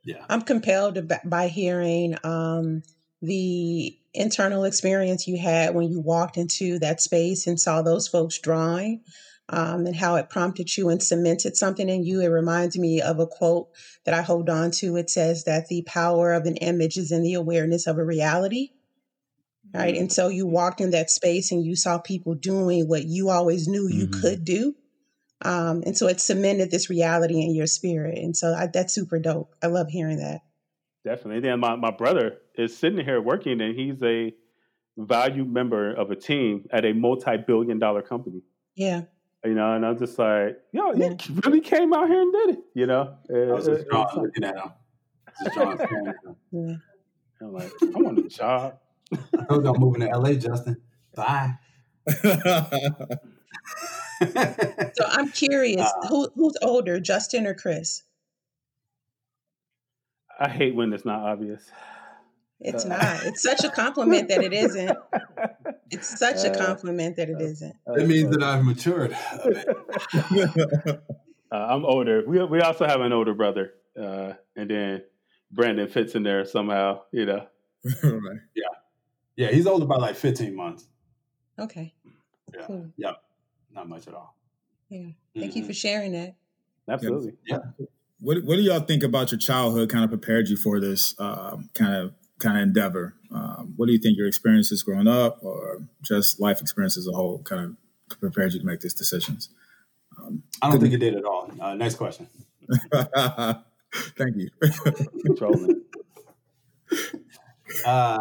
yeah. 0.04 0.24
I'm 0.28 0.42
compelled 0.42 1.10
by 1.24 1.48
hearing. 1.48 2.16
Um, 2.24 2.82
the 3.22 3.98
internal 4.14 4.64
experience 4.64 5.28
you 5.28 5.38
had 5.38 5.74
when 5.74 5.90
you 5.90 6.00
walked 6.00 6.36
into 6.36 6.78
that 6.78 7.00
space 7.00 7.46
and 7.46 7.60
saw 7.60 7.82
those 7.82 8.08
folks 8.08 8.38
drawing 8.38 9.02
um, 9.50 9.86
and 9.86 9.96
how 9.96 10.16
it 10.16 10.30
prompted 10.30 10.76
you 10.76 10.88
and 10.88 11.02
cemented 11.02 11.56
something 11.56 11.88
in 11.88 12.04
you. 12.04 12.20
It 12.20 12.28
reminds 12.28 12.78
me 12.78 13.00
of 13.00 13.18
a 13.18 13.26
quote 13.26 13.68
that 14.04 14.14
I 14.14 14.22
hold 14.22 14.48
on 14.48 14.70
to. 14.72 14.96
It 14.96 15.10
says 15.10 15.44
that 15.44 15.68
the 15.68 15.82
power 15.82 16.32
of 16.32 16.46
an 16.46 16.56
image 16.56 16.96
is 16.96 17.12
in 17.12 17.22
the 17.22 17.34
awareness 17.34 17.86
of 17.86 17.98
a 17.98 18.04
reality. 18.04 18.70
Right. 19.72 19.96
And 19.96 20.12
so 20.12 20.28
you 20.28 20.46
walked 20.46 20.80
in 20.80 20.90
that 20.90 21.10
space 21.10 21.52
and 21.52 21.64
you 21.64 21.76
saw 21.76 21.98
people 21.98 22.34
doing 22.34 22.88
what 22.88 23.04
you 23.04 23.28
always 23.30 23.68
knew 23.68 23.88
you 23.88 24.08
mm-hmm. 24.08 24.20
could 24.20 24.44
do. 24.44 24.74
Um, 25.42 25.82
and 25.86 25.96
so 25.96 26.08
it 26.08 26.20
cemented 26.20 26.70
this 26.70 26.90
reality 26.90 27.40
in 27.40 27.54
your 27.54 27.66
spirit. 27.66 28.18
And 28.18 28.36
so 28.36 28.52
I, 28.52 28.66
that's 28.66 28.92
super 28.92 29.18
dope. 29.18 29.54
I 29.62 29.68
love 29.68 29.88
hearing 29.88 30.18
that. 30.18 30.40
Definitely. 31.04 31.40
Then 31.40 31.60
my, 31.60 31.76
my 31.76 31.90
brother 31.92 32.38
is 32.56 32.76
sitting 32.76 33.02
here 33.04 33.20
working 33.22 33.60
and 33.60 33.78
he's 33.78 34.02
a 34.02 34.34
valued 34.98 35.50
member 35.50 35.92
of 35.92 36.10
a 36.10 36.16
team 36.16 36.66
at 36.70 36.84
a 36.84 36.92
multi 36.92 37.36
billion 37.36 37.78
dollar 37.78 38.02
company. 38.02 38.42
Yeah. 38.74 39.02
You 39.44 39.54
know, 39.54 39.74
and 39.74 39.86
I'm 39.86 39.98
just 39.98 40.18
like, 40.18 40.58
yo, 40.72 40.92
yeah. 40.92 41.14
he 41.18 41.32
really 41.44 41.62
came 41.62 41.94
out 41.94 42.08
here 42.08 42.20
and 42.20 42.32
did 42.32 42.50
it, 42.50 42.58
you 42.74 42.86
know? 42.86 43.16
I 43.30 43.52
was 43.52 43.66
just 43.66 43.86
John 43.90 44.08
looking 44.14 44.44
at 44.44 44.56
him. 44.56 44.72
yeah. 46.50 46.74
I'm 47.40 47.52
like, 47.54 47.72
I 47.82 47.86
want 47.98 48.18
a 48.18 48.28
job. 48.28 48.78
I 49.12 49.44
told 49.44 49.64
you 49.64 49.72
I'm 49.72 49.80
moving 49.80 50.02
to 50.02 50.18
LA, 50.18 50.34
Justin. 50.34 50.80
Bye. 51.14 51.54
so 54.22 55.04
I'm 55.06 55.30
curious, 55.30 55.82
uh, 55.82 56.08
who, 56.08 56.30
who's 56.34 56.56
older, 56.62 57.00
Justin 57.00 57.46
or 57.46 57.54
Chris? 57.54 58.02
I 60.38 60.48
hate 60.48 60.74
when 60.74 60.92
it's 60.92 61.04
not 61.04 61.20
obvious. 61.20 61.70
It's 62.60 62.84
uh, 62.84 62.88
not. 62.88 63.24
It's 63.24 63.42
such 63.42 63.64
a 63.64 63.70
compliment 63.70 64.28
that 64.28 64.42
it 64.42 64.52
isn't. 64.52 64.96
It's 65.90 66.18
such 66.18 66.44
a 66.44 66.52
uh, 66.52 66.66
compliment 66.66 67.16
that 67.16 67.30
it 67.30 67.40
isn't. 67.40 67.74
It 67.86 68.06
means 68.06 68.30
that 68.30 68.42
I've 68.42 68.64
matured. 68.64 69.12
uh, 71.52 71.56
I'm 71.56 71.84
older. 71.84 72.22
We 72.26 72.42
we 72.44 72.60
also 72.60 72.86
have 72.86 73.00
an 73.00 73.12
older 73.12 73.34
brother, 73.34 73.72
uh, 74.00 74.34
and 74.56 74.70
then 74.70 75.02
Brandon 75.50 75.88
fits 75.88 76.14
in 76.14 76.22
there 76.22 76.44
somehow. 76.44 77.02
You 77.12 77.26
know. 77.26 77.46
right. 78.02 78.38
Yeah, 79.40 79.46
yeah. 79.46 79.54
He's 79.54 79.66
older 79.66 79.86
by 79.86 79.96
like 79.96 80.16
15 80.16 80.54
months. 80.54 80.86
Okay. 81.58 81.94
Yeah. 82.54 82.60
Cool. 82.66 82.90
Yeah. 82.98 83.12
Not 83.72 83.88
much 83.88 84.06
at 84.06 84.12
all. 84.12 84.36
Yeah. 84.90 85.06
Thank 85.34 85.52
mm-hmm. 85.52 85.58
you 85.60 85.64
for 85.64 85.72
sharing 85.72 86.12
that. 86.12 86.34
Absolutely. 86.86 87.34
Yeah. 87.46 87.60
What 88.20 88.44
What 88.44 88.56
do 88.56 88.62
y'all 88.62 88.80
think 88.80 89.02
about 89.02 89.32
your 89.32 89.38
childhood? 89.38 89.88
Kind 89.88 90.04
of 90.04 90.10
prepared 90.10 90.48
you 90.48 90.56
for 90.56 90.78
this 90.78 91.18
um, 91.18 91.70
kind 91.72 91.94
of 91.94 92.12
kind 92.38 92.58
of 92.58 92.64
endeavor. 92.64 93.14
Um, 93.32 93.72
what 93.76 93.86
do 93.86 93.92
you 93.92 93.98
think 93.98 94.18
your 94.18 94.26
experiences 94.26 94.82
growing 94.82 95.08
up, 95.08 95.38
or 95.42 95.78
just 96.02 96.38
life 96.40 96.60
experience 96.60 96.98
as 96.98 97.06
a 97.06 97.12
whole, 97.12 97.38
kind 97.42 97.76
of 98.10 98.20
prepared 98.20 98.52
you 98.52 98.60
to 98.60 98.66
make 98.66 98.80
these 98.80 98.94
decisions? 98.94 99.48
Um, 100.18 100.42
I 100.60 100.70
don't 100.70 100.80
think 100.80 100.92
it 100.92 100.98
did 100.98 101.14
at 101.14 101.24
all. 101.24 101.50
Uh, 101.58 101.74
next 101.74 101.94
question. 101.94 102.26
Thank 102.92 104.36
you. 104.36 104.50
Controlling. 105.24 105.82
uh, 107.86 108.18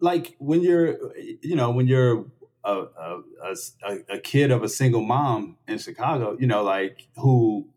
Like 0.00 0.36
when 0.38 0.62
you're, 0.62 0.98
you 1.42 1.56
know, 1.56 1.70
when 1.70 1.86
you're 1.86 2.26
a, 2.64 2.72
a, 2.72 3.22
a, 3.42 3.98
a, 4.10 4.18
kid 4.18 4.50
of 4.50 4.62
a 4.62 4.68
single 4.68 5.02
mom 5.02 5.56
in 5.66 5.78
Chicago, 5.78 6.36
you 6.38 6.46
know, 6.46 6.62
like 6.62 7.08
who, 7.16 7.68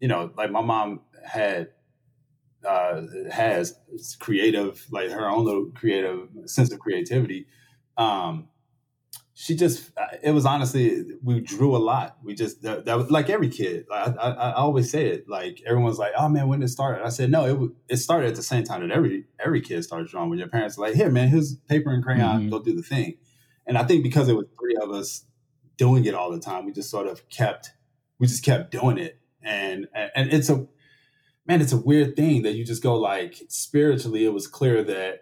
you 0.00 0.08
know, 0.08 0.30
like 0.36 0.50
my 0.50 0.62
mom 0.62 1.00
had 1.24 1.68
uh, 2.66 3.02
has 3.30 3.74
creative, 4.18 4.86
like 4.90 5.10
her 5.10 5.28
own 5.28 5.44
little 5.44 5.70
creative 5.74 6.28
sense 6.46 6.72
of 6.72 6.78
creativity. 6.78 7.46
Um, 7.96 8.48
she 9.40 9.56
just, 9.56 9.90
uh, 9.96 10.04
it 10.22 10.32
was 10.32 10.44
honestly, 10.44 11.02
we 11.22 11.40
drew 11.40 11.74
a 11.74 11.78
lot. 11.78 12.18
We 12.22 12.34
just, 12.34 12.60
that, 12.60 12.84
that 12.84 12.98
was 12.98 13.10
like 13.10 13.30
every 13.30 13.48
kid. 13.48 13.86
I, 13.90 14.12
I, 14.20 14.30
I, 14.32 14.52
always 14.56 14.90
say 14.90 15.06
it, 15.06 15.30
like 15.30 15.62
everyone's 15.64 15.96
like, 15.96 16.12
oh 16.14 16.28
man, 16.28 16.46
when 16.46 16.60
did 16.60 16.66
it 16.66 16.68
start? 16.68 17.00
I 17.02 17.08
said, 17.08 17.30
no, 17.30 17.46
it, 17.46 17.94
it 17.94 17.96
started 17.96 18.28
at 18.28 18.34
the 18.34 18.42
same 18.42 18.64
time 18.64 18.86
that 18.86 18.94
every, 18.94 19.24
every 19.42 19.62
kid 19.62 19.82
starts 19.82 20.10
drawing 20.10 20.28
when 20.28 20.38
your 20.38 20.48
parents 20.48 20.76
are 20.76 20.82
like, 20.82 20.94
here 20.94 21.08
man, 21.08 21.28
here's 21.28 21.56
paper 21.56 21.88
and 21.88 22.04
crayon, 22.04 22.40
mm-hmm. 22.40 22.48
go 22.50 22.60
do 22.60 22.76
the 22.76 22.82
thing. 22.82 23.14
And 23.66 23.78
I 23.78 23.84
think 23.84 24.02
because 24.02 24.28
it 24.28 24.34
was 24.34 24.44
three 24.60 24.76
of 24.76 24.90
us 24.90 25.24
doing 25.78 26.04
it 26.04 26.14
all 26.14 26.30
the 26.30 26.38
time, 26.38 26.66
we 26.66 26.72
just 26.72 26.90
sort 26.90 27.06
of 27.06 27.26
kept, 27.30 27.70
we 28.18 28.26
just 28.26 28.44
kept 28.44 28.70
doing 28.70 28.98
it. 28.98 29.20
And, 29.42 29.88
and 29.94 30.30
it's 30.34 30.50
a, 30.50 30.66
man, 31.46 31.62
it's 31.62 31.72
a 31.72 31.78
weird 31.80 32.14
thing 32.14 32.42
that 32.42 32.56
you 32.56 32.64
just 32.66 32.82
go 32.82 32.94
like 32.94 33.40
spiritually. 33.48 34.26
It 34.26 34.34
was 34.34 34.46
clear 34.46 34.84
that 34.84 35.20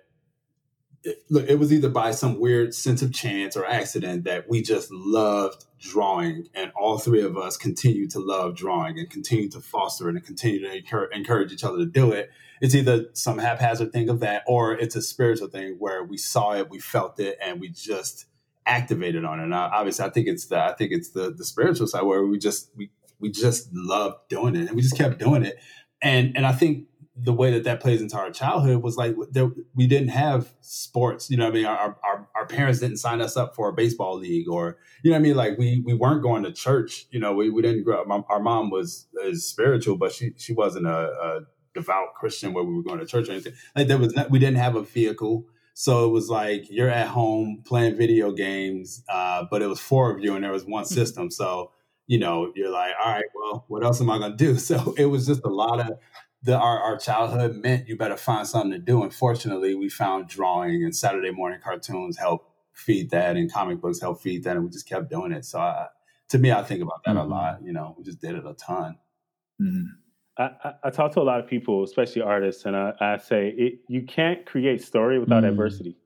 look, 1.29 1.49
it 1.49 1.59
was 1.59 1.73
either 1.73 1.89
by 1.89 2.11
some 2.11 2.41
weird 2.41 2.75
sense 2.75 3.03
of 3.03 3.13
chance 3.13 3.57
or 3.57 3.65
accident 3.65 4.25
that 4.25 4.49
we 4.49 4.63
just 4.63 4.91
loved 4.91 5.65
drawing, 5.79 6.49
and 6.55 6.73
all 6.77 6.99
three 6.99 7.23
of 7.23 7.37
us 7.37 7.57
continue 7.57 8.09
to 8.09 8.19
love 8.19 8.57
drawing 8.57 8.99
and 8.99 9.09
continue 9.09 9.49
to 9.51 9.61
foster 9.61 10.09
and 10.09 10.25
continue 10.25 10.61
to 10.61 10.77
encourage, 10.77 11.11
encourage 11.15 11.53
each 11.53 11.65
other 11.65 11.79
to 11.79 11.87
do 11.87 12.13
it. 12.13 12.31
It's 12.61 12.75
either 12.75 13.07
some 13.13 13.39
haphazard 13.39 13.93
thing 13.93 14.09
of 14.09 14.21
that, 14.21 14.43
or 14.47 14.73
it's 14.73 14.97
a 14.97 15.03
spiritual 15.03 15.49
thing 15.49 15.77
where 15.79 16.03
we 16.03 16.17
saw 16.17 16.55
it, 16.55 16.69
we 16.69 16.81
felt 16.81 17.21
it, 17.21 17.39
and 17.43 17.61
we 17.61 17.69
just 17.69 18.27
activated 18.67 19.25
on 19.25 19.41
it. 19.41 19.45
And 19.45 19.55
obviously, 19.55 20.05
I 20.05 20.11
think 20.11 20.27
it's 20.27 20.47
the 20.47 20.59
I 20.59 20.75
think 20.75 20.93
it's 20.93 21.11
the 21.11 21.33
the 21.33 21.45
spiritual 21.45 21.87
side 21.87 22.03
where 22.03 22.25
we 22.25 22.39
just 22.39 22.71
we 22.77 22.91
we 23.21 23.31
just 23.31 23.69
loved 23.73 24.29
doing 24.29 24.57
it, 24.57 24.67
and 24.67 24.77
we 24.77 24.83
just 24.83 24.97
kept 24.97 25.19
doing 25.19 25.45
it 25.45 25.59
and 26.03 26.37
and 26.37 26.47
I 26.47 26.53
think 26.53 26.87
the 27.21 27.33
way 27.33 27.53
that 27.53 27.65
that 27.65 27.81
plays 27.81 28.01
into 28.01 28.17
our 28.17 28.31
childhood 28.31 28.83
was 28.83 28.97
like 28.97 29.15
there, 29.31 29.51
we 29.75 29.87
didn't 29.87 30.09
have 30.09 30.53
sports. 30.61 31.31
You 31.31 31.37
know, 31.37 31.49
I 31.49 31.51
mean, 31.51 31.65
our, 31.67 31.97
our 32.05 32.29
our 32.35 32.47
parents 32.47 32.81
didn't 32.81 32.99
sign 32.99 33.21
us 33.21 33.37
up 33.37 33.55
for 33.55 33.69
a 33.69 33.73
baseball 33.73 34.17
league, 34.17 34.49
or 34.49 34.79
you 35.03 35.11
know, 35.11 35.17
I 35.17 35.21
mean, 35.21 35.35
like 35.35 35.59
we 35.59 35.83
we 35.85 35.95
weren't 35.95 36.23
going 36.23 36.45
to 36.45 36.53
church. 36.53 37.07
You 37.11 37.21
know, 37.21 37.35
we, 37.35 37.51
we 37.51 37.63
didn't 37.63 37.85
grow 37.85 38.03
up. 38.03 38.27
our 38.29 38.41
mom 38.41 38.71
was 38.71 39.07
is 39.25 39.47
spiritual, 39.47 39.97
but 39.97 40.13
she 40.13 40.33
she 40.37 40.53
wasn't 40.53 40.87
a, 40.87 40.91
a, 40.91 41.41
devout 41.75 42.15
Christian 42.15 42.53
where 42.53 42.65
we 42.65 42.75
were 42.75 42.83
going 42.83 42.99
to 42.99 43.07
church 43.07 43.29
or 43.29 43.33
anything. 43.33 43.53
Like 43.77 43.87
there 43.87 43.99
was, 43.99 44.15
not, 44.15 44.31
we 44.31 44.39
didn't 44.39 44.57
have 44.57 44.75
a 44.75 44.83
vehicle. 44.83 45.47
So 45.75 46.07
it 46.07 46.11
was 46.11 46.29
like 46.29 46.69
you're 46.71 46.89
at 46.89 47.07
home 47.07 47.63
playing 47.65 47.97
video 47.97 48.33
games, 48.33 49.05
uh, 49.09 49.45
but 49.49 49.63
it 49.63 49.69
was 49.69 49.79
four 49.79 50.11
of 50.11 50.19
you 50.19 50.35
and 50.35 50.43
there 50.43 50.51
was 50.51 50.65
one 50.65 50.85
hmm. 50.85 50.95
system. 50.95 51.31
So 51.31 51.71
you 52.09 52.19
know, 52.19 52.51
you're 52.57 52.71
like, 52.71 52.93
all 52.99 53.13
right, 53.13 53.25
well, 53.35 53.65
what 53.69 53.85
else 53.85 54.01
am 54.01 54.11
I 54.11 54.19
going 54.19 54.37
to 54.37 54.37
do? 54.37 54.59
So 54.59 54.95
it 54.97 55.05
was 55.05 55.27
just 55.27 55.45
a 55.45 55.49
lot 55.49 55.79
of 55.79 55.99
the 56.43 56.57
our, 56.57 56.81
our 56.81 56.99
childhood 56.99 57.57
meant 57.57 57.89
you 57.89 57.97
better 57.97 58.17
find 58.17 58.47
something 58.47 58.71
to 58.73 58.79
do. 58.79 59.03
And 59.03 59.13
fortunately, 59.13 59.75
we 59.75 59.89
found 59.89 60.29
drawing 60.29 60.85
and 60.85 60.95
Saturday 60.95 61.31
morning 61.31 61.61
cartoons 61.63 62.19
help 62.19 62.55
feed 62.73 63.11
that, 63.11 63.37
and 63.37 63.53
comic 63.53 63.81
books 63.81 64.01
help 64.01 64.21
feed 64.21 64.45
that, 64.45 64.57
and 64.57 64.65
we 64.65 64.71
just 64.71 64.89
kept 64.89 65.11
doing 65.11 65.33
it. 65.33 65.45
So 65.45 65.59
I, 65.59 65.87
to 66.29 66.39
me, 66.39 66.53
I 66.53 66.63
think 66.63 66.83
about 66.83 67.03
that 67.05 67.17
mm-hmm. 67.17 67.33
a 67.33 67.35
lot. 67.35 67.59
You 67.63 67.73
know, 67.73 67.95
we 67.99 68.05
just 68.05 68.21
did 68.21 68.37
it 68.37 68.47
a 68.47 68.55
ton. 68.55 68.97
Mm-hmm. 69.61 69.87
I, 70.39 70.75
I, 70.85 70.91
talk 70.91 71.13
to 71.15 71.21
a 71.21 71.23
lot 71.23 71.41
of 71.41 71.49
people, 71.49 71.83
especially 71.83 72.23
artists, 72.23 72.65
and 72.65 72.77
I, 72.77 72.93
I 73.01 73.17
say 73.17 73.53
it, 73.57 73.81
you 73.89 74.03
can't 74.03 74.47
create 74.47 74.81
story 74.83 75.19
without 75.19 75.43
mm-hmm. 75.43 75.51
adversity. 75.51 75.97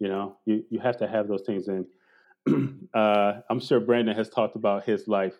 You 0.00 0.08
know, 0.08 0.36
you, 0.44 0.64
you 0.70 0.80
have 0.80 0.96
to 0.98 1.06
have 1.06 1.28
those 1.28 1.42
things. 1.42 1.68
And 1.68 1.86
uh, 2.94 3.34
I'm 3.48 3.60
sure 3.60 3.78
Brandon 3.78 4.16
has 4.16 4.28
talked 4.28 4.56
about 4.56 4.84
his 4.84 5.06
life 5.06 5.34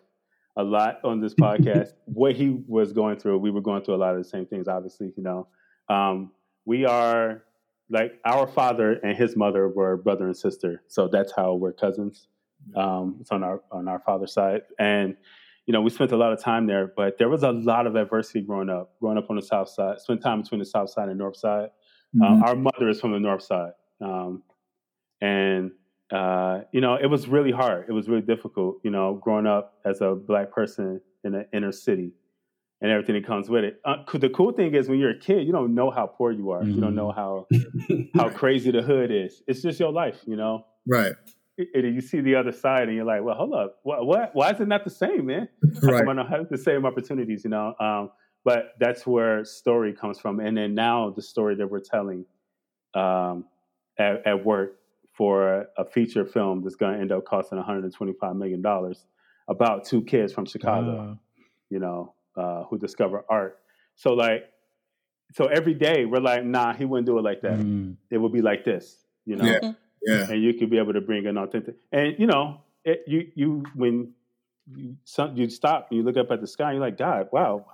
a 0.57 0.65
lot 0.65 1.01
on 1.05 1.21
this 1.21 1.35
podcast. 1.35 1.93
what 2.07 2.35
he 2.35 2.63
was 2.67 2.93
going 2.93 3.19
through, 3.19 3.39
we 3.39 3.51
were 3.51 3.61
going 3.61 3.83
through 3.83 3.95
a 3.95 3.97
lot 3.97 4.15
of 4.15 4.23
the 4.23 4.29
same 4.29 4.47
things. 4.47 4.69
Obviously, 4.69 5.13
you 5.17 5.23
know, 5.23 5.49
um, 5.89 6.33
we 6.65 6.85
are 6.85 7.43
like 7.91 8.13
our 8.25 8.47
father 8.47 8.95
and 8.95 9.17
his 9.17 9.37
mother 9.37 9.69
were 9.69 9.97
brother 9.97 10.27
and 10.27 10.37
sister, 10.37 10.83
so 10.89 11.09
that's 11.09 11.33
how 11.35 11.55
we're 11.55 11.73
cousins. 11.73 12.29
Um, 12.75 13.19
it's 13.21 13.31
on 13.31 13.45
our 13.45 13.63
on 13.71 13.87
our 13.87 14.01
father's 14.01 14.33
side, 14.33 14.63
and 14.79 15.17
you 15.67 15.73
know, 15.73 15.83
we 15.83 15.91
spent 15.91 16.13
a 16.13 16.17
lot 16.17 16.33
of 16.33 16.41
time 16.41 16.67
there. 16.67 16.93
But 16.97 17.19
there 17.19 17.29
was 17.29 17.43
a 17.43 17.53
lot 17.53 17.87
of 17.87 17.97
adversity 17.97 18.41
growing 18.41 18.71
up. 18.71 18.93
Growing 19.01 19.19
up 19.19 19.31
on 19.31 19.37
the 19.37 19.43
south 19.43 19.69
side, 19.69 20.01
spent 20.01 20.23
time 20.23 20.43
between 20.43 20.61
the 20.61 20.67
south 20.67 20.91
side 20.91 21.09
and 21.09 21.19
north 21.19 21.37
side. 21.37 21.71
Um, 22.15 22.23
mm-hmm. 22.23 22.23
Um, 22.23 22.43
our 22.45 22.57
mother 22.57 22.89
is 22.89 23.01
from 23.01 23.13
the 23.13 23.21
north 23.21 23.43
side, 23.43 23.73
um, 24.01 24.43
and 25.21 25.73
uh, 26.13 26.61
you 26.73 26.81
know, 26.81 26.95
it 26.95 27.07
was 27.07 27.27
really 27.27 27.51
hard. 27.51 27.87
It 27.89 27.93
was 27.93 28.09
really 28.09 28.23
difficult, 28.23 28.79
you 28.85 28.91
know, 28.91 29.15
growing 29.15 29.47
up 29.47 29.79
as 29.85 30.01
a 30.01 30.15
black 30.15 30.53
person 30.53 31.01
in 31.25 31.35
an 31.35 31.47
inner 31.53 31.73
city 31.73 32.13
and 32.81 32.91
everything 32.91 33.15
that 33.15 33.27
comes 33.27 33.49
with 33.49 33.65
it. 33.65 33.81
Uh, 33.85 33.97
the 34.15 34.29
cool 34.29 34.53
thing 34.53 34.75
is 34.75 34.89
when 34.89 34.99
you're 34.99 35.11
a 35.11 35.19
kid, 35.19 35.47
you 35.47 35.53
don't 35.53 35.75
know 35.75 35.91
how 35.91 36.07
poor 36.07 36.31
you 36.31 36.51
are. 36.51 36.61
Mm-hmm. 36.61 36.73
You 36.73 36.81
don't 36.81 36.95
know 36.95 37.13
mm-hmm. 37.17 38.19
how 38.19 38.29
how 38.29 38.31
crazy 38.31 38.71
the 38.71 38.83
hood 38.83 39.11
is. 39.11 39.43
It's 39.47 39.63
just 39.63 39.81
your 39.81 39.93
life, 39.93 40.21
you 40.27 40.37
know. 40.37 40.67
Right. 40.87 41.13
And 41.59 41.95
you 41.95 42.03
see 42.03 42.21
the 42.21 42.35
other 42.35 42.53
side, 42.53 42.83
and 42.83 42.95
you're 42.95 43.07
like, 43.07 43.23
"Well, 43.25 43.35
hold 43.35 43.55
up, 43.55 43.79
what? 43.83 44.07
what 44.07 44.31
why 44.35 44.51
is 44.51 44.61
it 44.61 44.69
not 44.69 44.85
the 44.85 44.91
same, 44.91 45.25
man? 45.25 45.49
right. 45.83 46.07
I 46.07 46.15
don't 46.15 46.27
have 46.27 46.51
the 46.51 46.59
same 46.59 46.85
opportunities, 46.85 47.45
you 47.45 47.51
know." 47.51 47.75
Um, 47.81 48.11
but 48.45 48.75
that's 48.79 49.07
where 49.07 49.43
story 49.43 49.95
comes 49.95 50.19
from, 50.19 50.39
and 50.39 50.55
then 50.55 50.75
now 50.75 51.11
the 51.17 51.23
story 51.23 51.55
that 51.55 51.71
we're 51.71 51.81
telling 51.81 52.27
um, 52.95 53.47
at, 53.99 54.27
at 54.27 54.45
work 54.45 54.77
for 55.17 55.67
a 55.79 55.85
feature 55.85 56.27
film 56.27 56.63
that's 56.63 56.77
going 56.77 56.95
to 56.95 57.01
end 57.01 57.11
up 57.11 57.25
costing 57.25 57.57
125 57.57 58.37
million 58.37 58.61
dollars 58.61 59.07
about 59.49 59.85
two 59.85 60.03
kids 60.03 60.33
from 60.33 60.45
Chicago, 60.45 61.19
you 61.71 61.79
know, 61.79 62.15
uh, 62.37 62.65
who 62.65 62.77
discover 62.77 63.25
art. 63.31 63.59
So 63.95 64.13
like, 64.13 64.51
so 65.33 65.47
every 65.47 65.73
day 65.73 66.05
we're 66.05 66.21
like, 66.21 66.45
nah, 66.45 66.75
he 66.75 66.85
wouldn't 66.85 67.07
do 67.07 67.19
it 67.19 67.23
like 67.23 67.41
that. 67.43 67.59
Mm. 67.59 67.97
It 68.11 68.19
would 68.19 68.33
be 68.33 68.43
like 68.43 68.65
this, 68.65 69.07
you 69.25 69.37
know. 69.37 69.47
Yeah. 69.47 69.73
yeah. 70.03 70.31
And 70.31 70.43
you 70.43 70.53
could 70.55 70.69
be 70.69 70.79
able 70.79 70.93
to 70.93 71.01
bring 71.01 71.27
an 71.27 71.39
authentic, 71.39 71.77
and 71.91 72.15
you 72.19 72.27
know, 72.27 72.61
it, 72.85 73.05
you 73.07 73.31
you 73.35 73.65
when 73.75 74.13
you, 74.75 74.97
some, 75.05 75.37
you 75.37 75.49
stop 75.49 75.89
and 75.91 75.99
you 75.99 76.05
look 76.05 76.17
up 76.17 76.31
at 76.31 76.41
the 76.41 76.47
sky, 76.47 76.71
and 76.71 76.75
you're 76.77 76.87
like, 76.87 76.99
God, 76.99 77.29
wow. 77.33 77.67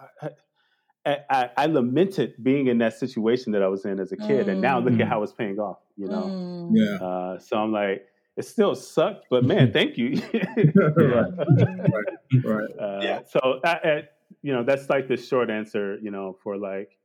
I, 1.04 1.18
I, 1.28 1.50
I, 1.56 1.66
lamented 1.66 2.34
being 2.40 2.68
in 2.68 2.78
that 2.78 2.96
situation 2.96 3.50
that 3.52 3.62
I 3.62 3.66
was 3.66 3.84
in 3.84 3.98
as 3.98 4.12
a 4.12 4.16
kid, 4.16 4.46
mm. 4.46 4.52
and 4.52 4.60
now 4.60 4.78
look 4.78 4.94
at 4.94 5.00
mm. 5.00 5.08
how 5.08 5.24
it's 5.24 5.32
paying 5.32 5.58
off 5.58 5.78
you 5.96 6.08
know? 6.08 6.22
Mm. 6.24 6.70
Yeah. 6.74 7.06
Uh, 7.06 7.38
so 7.38 7.56
I'm 7.56 7.72
like, 7.72 8.06
it 8.36 8.44
still 8.44 8.74
sucked, 8.74 9.26
but 9.30 9.44
man, 9.44 9.72
thank 9.74 9.98
you. 9.98 10.20
right. 10.34 11.32
right. 11.36 12.44
right. 12.44 12.70
Uh, 12.80 13.00
yeah. 13.02 13.20
So, 13.28 13.60
I, 13.64 13.70
I, 13.84 14.08
you 14.42 14.52
know, 14.52 14.64
that's 14.64 14.88
like 14.88 15.08
the 15.08 15.16
short 15.16 15.50
answer, 15.50 15.98
you 16.00 16.10
know, 16.10 16.36
for 16.42 16.56
like 16.56 16.98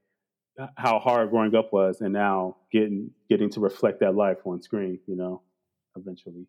how 0.76 1.00
hard 1.00 1.30
growing 1.30 1.54
up 1.56 1.72
was, 1.72 2.02
and 2.02 2.14
now 2.14 2.58
getting 2.72 3.12
getting 3.30 3.50
to 3.52 3.60
reflect 3.60 4.00
that 4.00 4.16
life 4.16 4.38
on 4.46 4.62
screen, 4.62 5.00
you 5.06 5.16
know, 5.16 5.42
eventually. 5.96 6.48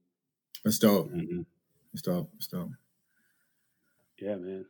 That's 0.65 0.79
dope. 0.79 1.11
Mm-hmm. 1.11 1.43
That's 1.93 2.03
dope. 2.03 2.31
That's 2.35 2.47
dope. 2.47 2.71
Yeah, 4.21 4.37
man. 4.37 4.65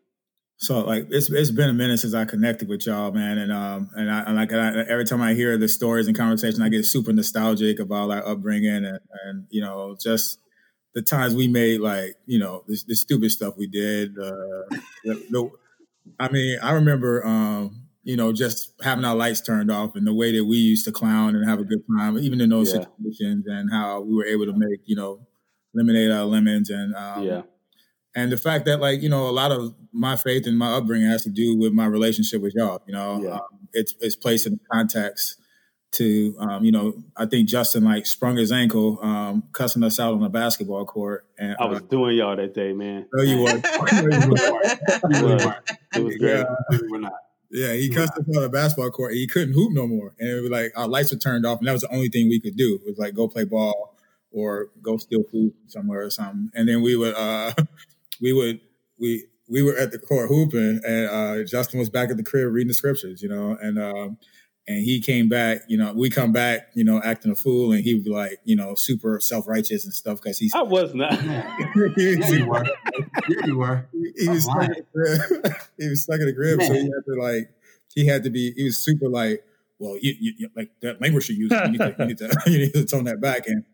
So 0.61 0.81
like 0.81 1.07
it's 1.11 1.31
it's 1.31 1.53
been 1.53 1.71
a 1.71 1.73
minute 1.75 1.99
since 1.99 2.15
I 2.15 2.25
connected 2.25 2.69
with 2.69 2.85
y'all, 2.85 3.13
man, 3.13 3.39
and 3.39 3.53
um 3.53 3.91
and 3.95 4.11
I 4.11 4.21
and 4.23 4.37
like 4.37 4.53
I, 4.53 4.81
every 4.89 5.05
time 5.05 5.23
I 5.23 5.35
hear 5.35 5.57
the 5.57 5.69
stories 5.69 6.09
and 6.09 6.17
conversation, 6.17 6.63
I 6.63 6.69
get 6.69 6.85
super 6.85 7.13
nostalgic 7.13 7.79
about 7.79 8.11
our 8.11 8.27
upbringing 8.27 8.85
and, 8.85 8.99
and 9.25 9.47
you 9.51 9.61
know 9.61 9.97
just 10.01 10.41
the 10.95 11.03
times 11.03 11.35
we 11.35 11.47
made 11.47 11.81
like 11.81 12.17
you 12.27 12.41
know 12.41 12.65
the, 12.67 12.77
the 12.89 12.97
stupid 12.97 13.31
stuff 13.31 13.55
we 13.57 13.69
did. 13.69 14.19
Uh, 14.19 14.77
the, 15.05 15.27
the, 15.31 15.51
I 16.19 16.29
mean, 16.31 16.59
I 16.61 16.73
remember 16.73 17.25
um, 17.25 17.83
you 18.03 18.17
know 18.17 18.33
just 18.33 18.73
having 18.83 19.05
our 19.05 19.15
lights 19.15 19.41
turned 19.41 19.71
off 19.71 19.95
and 19.95 20.05
the 20.07 20.15
way 20.15 20.37
that 20.37 20.45
we 20.45 20.57
used 20.57 20.85
to 20.87 20.93
clown 20.93 21.37
and 21.37 21.49
have 21.49 21.61
a 21.61 21.65
good 21.65 21.83
time, 21.97 22.19
even 22.19 22.41
in 22.41 22.51
those 22.51 22.75
Yeah. 22.75 22.81
situations, 22.99 23.45
and 23.47 23.71
how 23.71 24.01
we 24.01 24.13
were 24.13 24.27
able 24.27 24.47
to 24.47 24.55
make 24.57 24.81
you 24.87 24.97
know 24.97 25.25
lemonade 25.73 26.11
out 26.11 26.25
of 26.25 26.31
lemons 26.31 26.69
and 26.69 26.97
um, 26.97 27.25
yeah. 27.25 27.43
And 28.17 28.33
the 28.33 28.37
fact 28.37 28.65
that 28.67 28.81
like 28.81 29.03
you 29.03 29.09
know 29.09 29.29
a 29.29 29.33
lot 29.33 29.53
of 29.53 29.75
my 29.93 30.17
faith 30.17 30.47
and 30.47 30.59
my 30.59 30.73
upbringing 30.73 31.09
has 31.09 31.23
to 31.25 31.31
do 31.31 31.57
with 31.57 31.73
my 31.73 31.87
relationship 31.87 32.41
with 32.43 32.55
y'all 32.55 32.83
you 32.87 32.93
know 32.95 33.21
Yeah. 33.23 33.31
um, 33.35 33.41
it's 33.73 33.95
it's 34.01 34.17
placed 34.17 34.47
in 34.47 34.59
context 34.73 35.37
to 35.93 36.37
um, 36.39 36.65
you 36.65 36.71
know 36.73 36.93
i 37.17 37.25
think 37.25 37.49
justin 37.49 37.83
like 37.85 38.05
sprung 38.07 38.37
his 38.37 38.53
ankle 38.53 38.99
um, 39.03 39.43
cussing 39.53 39.83
us 39.83 39.99
out 39.99 40.13
on 40.15 40.21
the 40.21 40.29
basketball 40.29 40.85
court 40.85 41.25
and 41.39 41.57
I 41.59 41.67
was 41.67 41.81
doing 41.83 42.17
y'all 42.17 42.35
that 42.37 42.53
day, 42.55 42.73
man. 42.73 43.07
uh, 43.13 43.17
no, 43.17 43.23
you 43.23 43.43
were 43.43 43.51
You 45.11 45.25
weren't. 45.25 45.59
It 45.95 46.05
was 46.05 46.17
great. 46.17 46.31
yeah, 46.39 46.45
You 46.71 46.79
really 46.79 46.89
were 46.91 46.99
not. 46.99 47.13
yeah 47.51 47.73
he 47.73 47.89
cussed 47.89 48.13
us 48.15 48.21
out 48.29 48.37
on 48.37 48.43
the 48.43 48.49
basketball 48.51 48.91
court 48.91 49.13
and 49.13 49.19
he 49.19 49.27
couldn't 49.27 49.55
hoop 49.55 49.73
no 49.73 49.87
more 49.87 50.15
and 50.19 50.29
it 50.29 50.41
was 50.43 50.51
like 50.51 50.73
our 50.77 50.89
lights 50.89 51.11
were 51.13 51.19
turned 51.19 51.47
off 51.47 51.59
and 51.61 51.69
that 51.69 51.73
was 51.73 51.83
the 51.83 51.93
only 51.95 52.09
thing 52.09 52.29
we 52.29 52.41
could 52.41 52.57
do 52.57 52.75
it 52.75 52.83
was 52.87 52.99
like 52.99 53.15
go 53.15 53.27
play 53.29 53.45
ball 53.45 53.97
or 54.31 54.69
go 54.83 54.99
steal 54.99 55.23
food 55.33 55.53
somewhere 55.69 56.03
or 56.03 56.11
something 56.11 56.51
and 56.55 56.69
then 56.69 56.83
we 56.83 56.95
would 56.97 57.15
uh 57.15 57.53
we 58.21 58.33
would 58.33 58.61
we 58.99 59.25
we 59.49 59.63
were 59.63 59.77
at 59.77 59.93
the 59.93 59.99
court 59.99 60.29
hooping 60.29 60.81
and 60.87 61.09
uh 61.09 61.45
justin 61.45 61.79
was 61.79 61.91
back 61.91 62.11
at 62.11 62.17
the 62.17 62.23
crib 62.23 62.53
reading 62.53 62.69
the 62.69 62.75
scriptures 62.75 63.23
you 63.23 63.29
know 63.29 63.57
and 63.61 63.79
um 63.79 64.19
and 64.69 64.85
he 64.85 65.01
came 65.01 65.29
back 65.29 65.63
you 65.67 65.79
know 65.79 65.93
we 65.95 66.11
come 66.11 66.31
back 66.31 66.69
you 66.75 66.85
know 66.85 67.01
acting 67.03 67.33
a 67.33 67.35
fool 67.35 67.73
and 67.73 67.83
he 67.83 67.95
was 67.95 68.07
like 68.07 68.39
you 68.45 68.55
know 68.55 68.75
super 68.75 69.19
self-righteous 69.19 69.85
and 69.85 69.95
stuff 69.95 70.21
because 70.23 70.39
he's 70.39 70.55
I 70.55 70.63
was 70.63 70.95
not. 70.95 71.19
he, 71.97 72.15
Yeah, 72.21 72.29
you 72.29 72.47
were. 72.47 72.65
Yeah, 73.29 73.47
you 73.47 73.59
were. 73.59 73.89
he 74.17 74.29
was 74.29 74.45
stuck 74.45 74.63
in 74.65 74.69
the 74.69 74.85
crib. 74.93 75.55
he 75.79 75.89
was 75.89 76.03
stuck 76.03 76.21
in 76.21 76.27
the 76.27 76.35
crib, 76.35 76.63
so 76.63 76.73
he 76.73 76.83
had 76.83 77.05
to 77.07 77.15
like 77.21 77.51
he 77.95 78.07
had 78.07 78.23
to 78.25 78.31
be 78.31 78.53
he 78.53 78.65
was 78.65 78.79
super 78.79 79.09
like 79.09 79.43
well 79.79 79.97
you, 80.01 80.15
you, 80.21 80.33
you 80.39 80.51
like 80.55 80.71
that 80.83 81.01
language 81.01 81.29
you're 81.31 81.39
using 81.39 81.59
you 81.59 81.71
need 81.71 81.79
to 81.79 81.95
you 81.99 82.07
need 82.07 82.19
to, 82.19 82.43
you 82.47 82.59
need 82.59 82.73
to 82.75 82.85
tone 82.85 83.05
that 83.05 83.21
back 83.21 83.47
and 83.47 83.65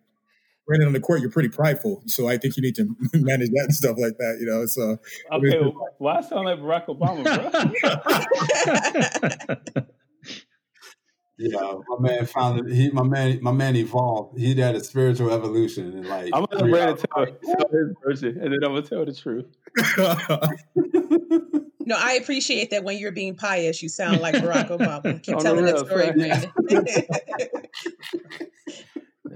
Brandon 0.66 0.86
on 0.88 0.92
the 0.94 1.00
court, 1.00 1.20
you're 1.20 1.30
pretty 1.30 1.48
prideful, 1.50 2.02
so 2.06 2.26
I 2.28 2.38
think 2.38 2.56
you 2.56 2.62
need 2.62 2.74
to 2.76 2.84
manage 3.14 3.50
that 3.50 3.64
and 3.64 3.74
stuff 3.74 3.96
like 3.98 4.16
that. 4.18 4.38
You 4.40 4.46
know, 4.46 4.66
so 4.66 4.98
Okay, 5.32 5.60
why 5.98 6.16
I 6.16 6.20
sound 6.22 6.46
like 6.46 6.58
Barack 6.58 6.86
Obama, 6.86 7.24
bro? 9.74 9.82
You 11.36 11.48
know, 11.48 11.82
my 11.88 12.10
man 12.10 12.26
found 12.26 12.60
it. 12.60 12.72
He, 12.72 12.90
my 12.90 13.02
man, 13.02 13.40
my 13.42 13.50
man 13.50 13.74
evolved. 13.74 14.38
He 14.38 14.54
had 14.54 14.76
a 14.76 14.84
spiritual 14.84 15.32
evolution, 15.32 15.92
and 15.92 16.06
like 16.06 16.30
I'm 16.32 16.44
gonna 16.44 16.70
ready 16.70 16.94
to 16.94 17.06
tell, 17.08 17.26
tell 17.26 17.68
his 17.72 17.96
version, 18.04 18.40
and 18.40 18.52
then 18.52 18.58
I'm 18.62 18.72
gonna 18.72 18.82
tell 18.82 19.04
the 19.04 19.12
truth. 19.12 19.46
No, 21.86 21.96
I 21.98 22.14
appreciate 22.14 22.70
that 22.70 22.82
when 22.82 22.96
you're 22.96 23.12
being 23.12 23.34
pious, 23.34 23.82
you 23.82 23.90
sound 23.90 24.20
like 24.22 24.34
Barack 24.36 24.70
Obama. 24.70 25.22
Keep 25.22 25.36
On 25.36 25.42
the 25.42 25.44
telling 25.44 25.64
that 25.66 25.74
real, 25.74 25.86
story, 25.86 26.06
son. 26.06 26.52
Brandon. 26.62 27.68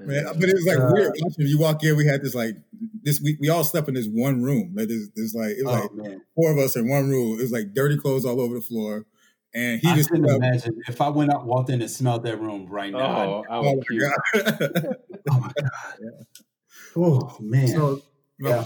Man, 0.07 0.25
but 0.39 0.49
it 0.49 0.55
was 0.55 0.67
like 0.67 0.79
Uh, 0.79 0.93
weird. 0.93 1.13
watching 1.21 1.47
You 1.47 1.59
walk 1.59 1.83
in, 1.85 1.97
we 1.97 2.07
had 2.07 2.23
this 2.23 2.35
like 2.35 2.57
this. 3.03 3.21
We, 3.21 3.37
we 3.41 3.49
all 3.49 3.65
slept 3.65 3.89
in 3.89 3.95
this 3.95 4.07
one 4.07 4.43
room. 4.43 4.73
Like 4.75 4.89
this, 4.89 5.09
this 5.15 5.35
like 5.35 5.51
it 5.53 5.65
was 5.65 5.73
oh 5.75 5.81
like 5.83 5.93
man, 5.95 6.21
four 6.35 6.51
of 6.53 6.59
us 6.59 6.77
in 6.77 6.89
one 6.89 7.09
room. 7.09 7.39
It 7.39 7.43
was 7.43 7.53
like 7.53 7.75
dirty 7.75 7.97
clothes 7.97 8.25
all 8.25 8.41
over 8.41 8.55
the 8.55 8.61
floor, 8.61 9.07
and 9.55 9.81
he 9.81 9.89
I 9.89 9.97
just 9.97 10.11
couldn't 10.11 10.29
up. 10.31 10.37
imagine 10.37 10.81
if 10.89 11.01
I 11.01 11.09
went 11.09 11.33
out, 11.33 11.45
walked 11.47 11.71
in, 11.71 11.81
and 11.83 11.91
smelled 11.91 12.23
that 12.25 12.41
room 12.41 12.67
right 12.67 12.93
now. 12.93 13.01
Oh, 13.01 13.47
I 13.51 13.59
Oh 13.59 13.63
was 13.75 13.75
my 13.77 13.83
cute. 13.87 14.03
god! 14.03 14.97
Oh 15.31 15.41
my 15.41 15.53
god. 15.61 16.27
Oh 16.97 17.37
man. 17.41 17.69
So 17.69 18.03
my, 18.39 18.51
Yeah. 18.51 18.65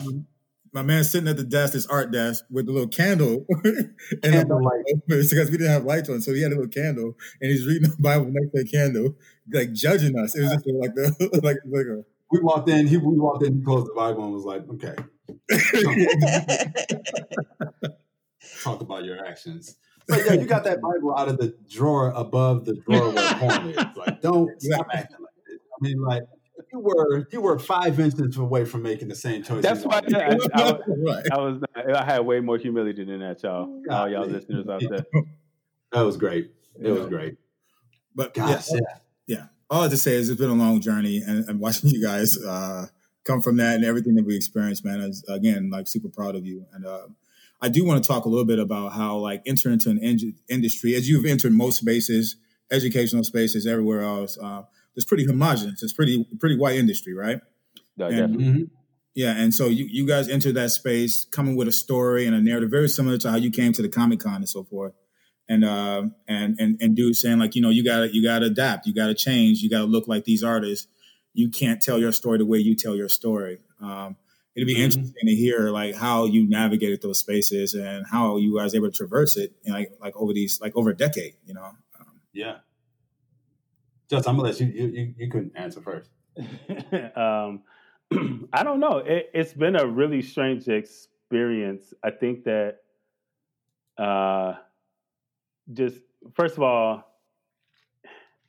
My 0.72 0.82
man 0.82 1.04
sitting 1.04 1.28
at 1.28 1.36
the 1.36 1.44
desk, 1.44 1.74
this 1.74 1.86
art 1.86 2.10
desk, 2.10 2.44
with 2.50 2.68
a 2.68 2.72
little 2.72 2.88
candle, 2.88 3.46
and 3.64 3.96
Candlelight. 4.22 4.84
because 5.06 5.50
we 5.50 5.58
didn't 5.58 5.72
have 5.72 5.84
lights 5.84 6.08
on, 6.08 6.20
so 6.20 6.32
he 6.32 6.42
had 6.42 6.52
a 6.52 6.54
little 6.54 6.70
candle, 6.70 7.14
and 7.40 7.50
he's 7.50 7.66
reading 7.66 7.90
the 7.90 7.96
Bible 8.00 8.26
next 8.30 8.52
to 8.52 8.64
the 8.64 8.70
candle, 8.70 9.16
like 9.52 9.72
judging 9.72 10.18
us. 10.18 10.34
It 10.34 10.42
was 10.42 10.52
just 10.52 10.66
like 10.66 10.94
the 10.94 11.40
like 11.42 11.58
like 11.66 11.86
a 11.86 12.04
we 12.30 12.40
walked 12.40 12.68
in. 12.70 12.86
He 12.86 12.96
we 12.96 13.18
walked 13.18 13.44
in. 13.44 13.58
He 13.58 13.62
closed 13.62 13.88
the 13.88 13.94
Bible 13.94 14.24
and 14.24 14.32
was 14.32 14.44
like, 14.44 14.66
"Okay, 14.70 14.94
talk 18.62 18.80
about 18.80 19.04
your 19.04 19.26
actions." 19.26 19.76
So 20.08 20.16
yeah, 20.16 20.32
you 20.32 20.46
got 20.46 20.64
that 20.64 20.80
Bible 20.80 21.14
out 21.16 21.28
of 21.28 21.38
the 21.38 21.54
drawer 21.68 22.12
above 22.16 22.64
the 22.64 22.74
drawer 22.74 23.10
where 23.10 23.34
porn 23.34 23.68
is. 23.68 23.76
Like, 23.96 24.20
don't 24.20 24.60
stop 24.60 24.86
acting 24.92 25.18
like 25.20 25.34
this. 25.46 25.58
I 25.60 25.78
mean, 25.80 26.02
like 26.02 26.22
you 26.72 26.78
were 26.80 27.28
you 27.30 27.40
were 27.40 27.58
five 27.58 27.98
inches 28.00 28.36
away 28.36 28.64
from 28.64 28.82
making 28.82 29.08
the 29.08 29.14
same 29.14 29.42
choice. 29.42 29.62
That's 29.62 29.82
you 29.82 29.88
why 29.88 30.00
wanted. 30.00 30.14
I, 30.16 30.26
I, 30.26 30.72
was- 30.72 31.28
I 31.32 31.38
was. 31.38 31.62
I 31.96 32.04
had 32.04 32.20
way 32.20 32.40
more 32.40 32.58
humility 32.58 33.04
than 33.04 33.20
that, 33.20 33.42
y'all. 33.42 33.64
All 33.90 34.08
y'all 34.08 34.22
Golly. 34.22 34.32
listeners 34.32 34.68
out 34.68 34.82
there. 34.88 35.04
That 35.92 36.02
was 36.06 36.16
great. 36.16 36.50
It 36.80 36.90
was 36.90 37.06
great. 37.06 37.36
But 38.14 38.32
Gosh, 38.32 38.68
yeah, 38.72 38.78
yeah. 39.26 39.36
yeah. 39.36 39.44
All 39.68 39.80
I 39.80 39.82
have 39.82 39.90
to 39.90 39.98
say 39.98 40.14
is 40.14 40.30
it's 40.30 40.40
been 40.40 40.48
a 40.48 40.54
long 40.54 40.80
journey, 40.80 41.18
and, 41.18 41.46
and 41.46 41.60
watching 41.60 41.90
you 41.90 42.02
guys 42.02 42.34
uh, 42.42 42.86
come 43.24 43.42
from 43.42 43.58
that 43.58 43.74
and 43.76 43.84
everything 43.84 44.14
that 44.14 44.24
we 44.24 44.34
experienced, 44.34 44.86
man, 44.86 45.00
is 45.02 45.22
again 45.28 45.68
like 45.70 45.86
super 45.86 46.08
proud 46.08 46.34
of 46.34 46.46
you. 46.46 46.64
And 46.72 46.86
uh, 46.86 47.08
I 47.60 47.68
do 47.68 47.84
want 47.84 48.02
to 48.02 48.08
talk 48.08 48.24
a 48.24 48.30
little 48.30 48.46
bit 48.46 48.58
about 48.58 48.94
how 48.94 49.18
like 49.18 49.42
enter 49.44 49.70
into 49.70 49.90
an 49.90 49.98
in- 49.98 50.34
industry 50.48 50.94
as 50.94 51.10
you've 51.10 51.26
entered 51.26 51.52
most 51.52 51.76
spaces, 51.78 52.36
educational 52.70 53.22
spaces, 53.22 53.66
everywhere 53.66 54.00
else. 54.00 54.38
Uh, 54.42 54.62
it's 54.96 55.04
pretty 55.04 55.24
homogenous. 55.24 55.82
It's 55.82 55.92
pretty 55.92 56.24
pretty 56.40 56.56
white 56.56 56.76
industry, 56.76 57.14
right? 57.14 57.40
No, 57.96 58.06
And- 58.06 58.16
definitely. 58.16 58.44
Mhm. 58.44 58.70
Yeah, 59.14 59.36
and 59.36 59.52
so 59.52 59.68
you, 59.68 59.86
you 59.90 60.06
guys 60.06 60.26
entered 60.26 60.54
that 60.54 60.70
space 60.70 61.24
coming 61.26 61.54
with 61.54 61.68
a 61.68 61.72
story 61.72 62.24
and 62.24 62.34
a 62.34 62.40
narrative 62.40 62.70
very 62.70 62.88
similar 62.88 63.18
to 63.18 63.30
how 63.30 63.36
you 63.36 63.50
came 63.50 63.72
to 63.74 63.82
the 63.82 63.88
Comic 63.90 64.20
Con 64.20 64.36
and 64.36 64.48
so 64.48 64.64
forth. 64.64 64.94
And 65.50 65.64
uh, 65.66 66.04
and 66.26 66.56
and 66.58 66.80
and 66.80 66.96
dude 66.96 67.16
saying 67.16 67.38
like, 67.38 67.54
you 67.54 67.60
know, 67.60 67.68
you 67.68 67.84
gotta 67.84 68.14
you 68.14 68.22
gotta 68.22 68.46
adapt, 68.46 68.86
you 68.86 68.94
gotta 68.94 69.12
change, 69.12 69.58
you 69.60 69.68
gotta 69.68 69.84
look 69.84 70.08
like 70.08 70.24
these 70.24 70.42
artists. 70.42 70.86
You 71.34 71.50
can't 71.50 71.82
tell 71.82 71.98
your 71.98 72.12
story 72.12 72.38
the 72.38 72.46
way 72.46 72.58
you 72.58 72.74
tell 72.74 72.96
your 72.96 73.10
story. 73.10 73.58
Um, 73.82 74.16
it'd 74.54 74.66
be 74.66 74.76
Mhm. 74.76 74.84
interesting 74.84 75.26
to 75.26 75.34
hear 75.34 75.68
like 75.70 75.94
how 75.94 76.24
you 76.24 76.48
navigated 76.48 77.02
those 77.02 77.18
spaces 77.18 77.74
and 77.74 78.06
how 78.06 78.36
you 78.38 78.56
guys 78.56 78.74
able 78.74 78.90
to 78.90 78.96
traverse 78.96 79.36
it, 79.36 79.52
you 79.62 79.72
know, 79.72 79.78
like 79.78 79.92
like 80.00 80.16
over 80.16 80.32
these 80.32 80.58
like 80.62 80.74
over 80.74 80.88
a 80.90 80.96
decade, 80.96 81.34
you 81.44 81.52
know. 81.52 81.64
Um, 82.00 82.06
Yeah. 82.32 82.58
Just, 84.12 84.28
I'm 84.28 84.36
gonna 84.36 84.48
let 84.48 84.60
you. 84.60 84.66
You 84.66 84.86
you, 84.88 85.14
you 85.16 85.30
couldn't 85.30 85.52
answer 85.56 85.80
first. 85.80 86.10
um, 87.16 87.62
I 88.52 88.62
don't 88.62 88.78
know. 88.78 88.98
It, 88.98 89.30
it's 89.32 89.54
been 89.54 89.74
a 89.74 89.86
really 89.86 90.20
strange 90.20 90.68
experience. 90.68 91.94
I 92.04 92.10
think 92.10 92.44
that 92.44 92.80
uh, 93.96 94.56
just 95.72 95.96
first 96.34 96.58
of 96.58 96.62
all, 96.62 97.04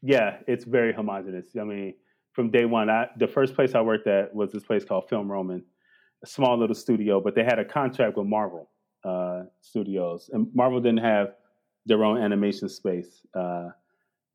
yeah, 0.01 0.39
it's 0.47 0.65
very 0.65 0.91
homogenous. 0.91 1.47
I 1.57 1.63
mean, 1.63 1.93
from 2.33 2.51
day 2.51 2.65
one, 2.65 2.89
I, 2.89 3.07
the 3.17 3.27
first 3.29 3.55
place 3.55 3.73
I 3.73 3.79
worked 3.79 4.05
at 4.07 4.35
was 4.35 4.51
this 4.51 4.63
place 4.63 4.83
called 4.83 5.07
Film 5.07 5.31
Roman, 5.31 5.63
a 6.25 6.27
small 6.27 6.59
little 6.59 6.75
studio, 6.75 7.21
but 7.21 7.35
they 7.35 7.45
had 7.45 7.57
a 7.57 7.63
contract 7.63 8.17
with 8.17 8.27
Marvel 8.27 8.69
uh, 9.05 9.43
Studios, 9.61 10.29
and 10.33 10.53
Marvel 10.53 10.81
didn't 10.81 11.05
have 11.05 11.35
their 11.85 12.03
own 12.03 12.21
animation 12.21 12.67
space. 12.67 13.25
Uh, 13.33 13.69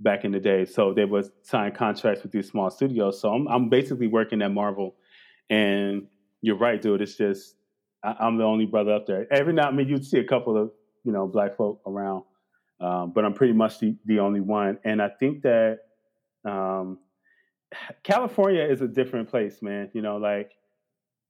back 0.00 0.24
in 0.24 0.32
the 0.32 0.40
day. 0.40 0.64
So 0.64 0.92
they 0.92 1.04
would 1.04 1.28
sign 1.42 1.72
contracts 1.72 2.22
with 2.22 2.32
these 2.32 2.48
small 2.48 2.70
studios. 2.70 3.20
So 3.20 3.32
I'm, 3.32 3.48
I'm 3.48 3.68
basically 3.68 4.06
working 4.06 4.42
at 4.42 4.52
Marvel. 4.52 4.94
And 5.50 6.06
you're 6.40 6.56
right, 6.56 6.80
dude. 6.80 7.02
It's 7.02 7.16
just, 7.16 7.56
I, 8.04 8.14
I'm 8.20 8.38
the 8.38 8.44
only 8.44 8.66
brother 8.66 8.92
up 8.92 9.06
there. 9.06 9.26
Every 9.32 9.52
now, 9.52 9.68
I 9.68 9.72
mean, 9.72 9.88
you'd 9.88 10.06
see 10.06 10.18
a 10.18 10.24
couple 10.24 10.56
of, 10.56 10.70
you 11.04 11.12
know, 11.12 11.26
black 11.26 11.56
folk 11.56 11.80
around, 11.86 12.22
um, 12.80 13.12
but 13.14 13.24
I'm 13.24 13.34
pretty 13.34 13.54
much 13.54 13.80
the, 13.80 13.96
the 14.04 14.20
only 14.20 14.40
one. 14.40 14.78
And 14.84 15.02
I 15.02 15.08
think 15.08 15.42
that 15.42 15.80
um, 16.44 16.98
California 18.02 18.62
is 18.62 18.82
a 18.82 18.88
different 18.88 19.28
place, 19.28 19.62
man. 19.62 19.90
You 19.94 20.02
know, 20.02 20.16
like 20.16 20.52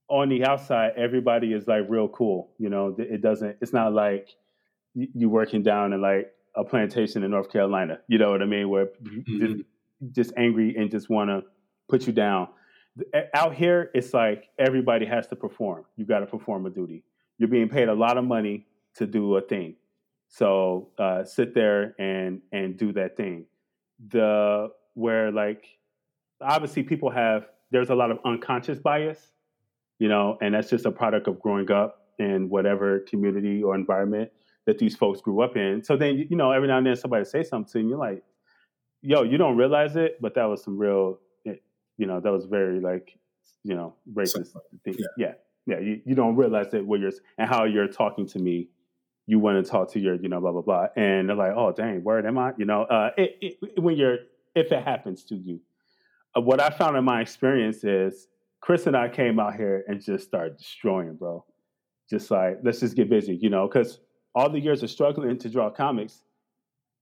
on 0.08 0.28
the 0.28 0.44
outside, 0.44 0.92
everybody 0.96 1.52
is 1.52 1.66
like 1.66 1.84
real 1.88 2.08
cool. 2.08 2.50
You 2.58 2.68
know, 2.68 2.94
it 2.98 3.22
doesn't, 3.22 3.56
it's 3.60 3.72
not 3.72 3.92
like 3.92 4.28
you 4.94 5.28
working 5.30 5.62
down 5.62 5.92
in 5.92 6.00
like 6.02 6.32
a 6.58 6.64
plantation 6.64 7.22
in 7.22 7.30
North 7.30 7.50
Carolina. 7.50 8.00
You 8.08 8.18
know 8.18 8.30
what 8.30 8.42
I 8.42 8.46
mean? 8.46 8.68
Where 8.68 8.88
you 9.00 9.38
just, 9.38 9.62
just 10.12 10.32
angry 10.36 10.74
and 10.76 10.90
just 10.90 11.08
want 11.08 11.30
to 11.30 11.42
put 11.88 12.06
you 12.06 12.12
down. 12.12 12.48
Out 13.32 13.54
here, 13.54 13.90
it's 13.94 14.12
like 14.12 14.48
everybody 14.58 15.06
has 15.06 15.28
to 15.28 15.36
perform. 15.36 15.84
You 15.96 16.04
got 16.04 16.18
to 16.18 16.26
perform 16.26 16.66
a 16.66 16.70
duty. 16.70 17.04
You're 17.38 17.48
being 17.48 17.68
paid 17.68 17.88
a 17.88 17.94
lot 17.94 18.18
of 18.18 18.24
money 18.24 18.66
to 18.96 19.06
do 19.06 19.36
a 19.36 19.40
thing. 19.40 19.76
So 20.28 20.88
uh, 20.98 21.24
sit 21.24 21.54
there 21.54 21.94
and 21.98 22.42
and 22.52 22.76
do 22.76 22.92
that 22.94 23.16
thing. 23.16 23.46
The 24.08 24.70
where 24.94 25.30
like 25.30 25.64
obviously 26.40 26.82
people 26.82 27.10
have 27.10 27.46
there's 27.70 27.90
a 27.90 27.94
lot 27.94 28.10
of 28.10 28.18
unconscious 28.24 28.80
bias, 28.80 29.30
you 30.00 30.08
know, 30.08 30.38
and 30.42 30.54
that's 30.54 30.68
just 30.68 30.86
a 30.86 30.90
product 30.90 31.28
of 31.28 31.40
growing 31.40 31.70
up 31.70 32.08
in 32.18 32.48
whatever 32.48 32.98
community 33.00 33.62
or 33.62 33.76
environment 33.76 34.32
that 34.68 34.78
these 34.78 34.94
folks 34.94 35.22
grew 35.22 35.40
up 35.40 35.56
in. 35.56 35.82
So 35.82 35.96
then, 35.96 36.26
you 36.30 36.36
know, 36.36 36.52
every 36.52 36.68
now 36.68 36.76
and 36.76 36.86
then 36.86 36.94
somebody 36.94 37.24
say 37.24 37.42
something 37.42 37.72
to 37.72 37.78
you, 37.78 37.80
and 37.80 37.88
you're 37.88 37.98
like, 37.98 38.22
yo, 39.00 39.22
you 39.22 39.38
don't 39.38 39.56
realize 39.56 39.96
it, 39.96 40.20
but 40.20 40.34
that 40.34 40.44
was 40.44 40.62
some 40.62 40.76
real, 40.76 41.18
you 41.44 42.06
know, 42.06 42.20
that 42.20 42.30
was 42.30 42.44
very 42.44 42.78
like 42.78 43.18
you 43.64 43.74
know, 43.74 43.94
racist 44.12 44.56
thing. 44.84 44.94
Yeah. 44.98 45.06
yeah. 45.16 45.32
Yeah. 45.66 45.80
You, 45.80 46.00
you 46.06 46.14
don't 46.14 46.36
realize 46.36 46.72
it 46.72 46.86
what 46.86 47.00
you're, 47.00 47.12
and 47.36 47.48
how 47.48 47.64
you're 47.64 47.88
talking 47.88 48.26
to 48.28 48.38
me, 48.38 48.68
you 49.26 49.38
want 49.38 49.62
to 49.62 49.70
talk 49.70 49.92
to 49.92 50.00
your, 50.00 50.14
you 50.14 50.28
know, 50.28 50.40
blah, 50.40 50.52
blah, 50.52 50.62
blah. 50.62 50.86
And 50.96 51.28
they're 51.28 51.36
like, 51.36 51.52
oh, 51.54 51.72
dang, 51.72 52.02
where 52.02 52.26
am 52.26 52.38
I? 52.38 52.52
You 52.56 52.64
know, 52.64 52.82
uh, 52.84 53.10
it, 53.18 53.36
it, 53.42 53.82
when 53.82 53.96
you're, 53.96 54.18
if 54.54 54.72
it 54.72 54.82
happens 54.82 55.24
to 55.24 55.36
you. 55.36 55.60
Uh, 56.36 56.40
what 56.40 56.60
I 56.60 56.70
found 56.70 56.96
in 56.96 57.04
my 57.04 57.20
experience 57.20 57.84
is 57.84 58.28
Chris 58.60 58.86
and 58.86 58.96
I 58.96 59.08
came 59.08 59.38
out 59.38 59.54
here 59.56 59.84
and 59.86 60.00
just 60.00 60.26
started 60.26 60.56
destroying, 60.56 61.16
bro. 61.16 61.44
Just 62.08 62.30
like, 62.30 62.60
let's 62.64 62.80
just 62.80 62.96
get 62.96 63.10
busy, 63.10 63.36
you 63.36 63.50
know, 63.50 63.68
because 63.68 64.00
all 64.38 64.48
the 64.48 64.60
years 64.60 64.84
of 64.84 64.90
struggling 64.90 65.36
to 65.36 65.50
draw 65.50 65.68
comics, 65.68 66.22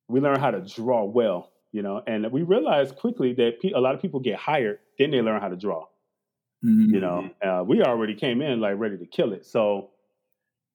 we 0.08 0.20
learn 0.20 0.40
how 0.40 0.50
to 0.50 0.60
draw 0.62 1.04
well, 1.04 1.52
you 1.70 1.82
know, 1.82 2.02
and 2.06 2.32
we 2.32 2.42
realized 2.42 2.96
quickly 2.96 3.34
that 3.34 3.60
pe- 3.60 3.72
a 3.72 3.78
lot 3.78 3.94
of 3.94 4.00
people 4.00 4.20
get 4.20 4.38
hired, 4.38 4.78
then 4.98 5.10
they 5.10 5.20
learn 5.20 5.38
how 5.38 5.48
to 5.48 5.56
draw. 5.56 5.84
Mm-hmm. 6.64 6.94
You 6.94 7.00
know, 7.00 7.30
uh, 7.42 7.62
we 7.62 7.82
already 7.82 8.14
came 8.14 8.40
in 8.40 8.60
like 8.60 8.78
ready 8.78 8.96
to 8.96 9.04
kill 9.04 9.34
it. 9.34 9.44
So 9.44 9.90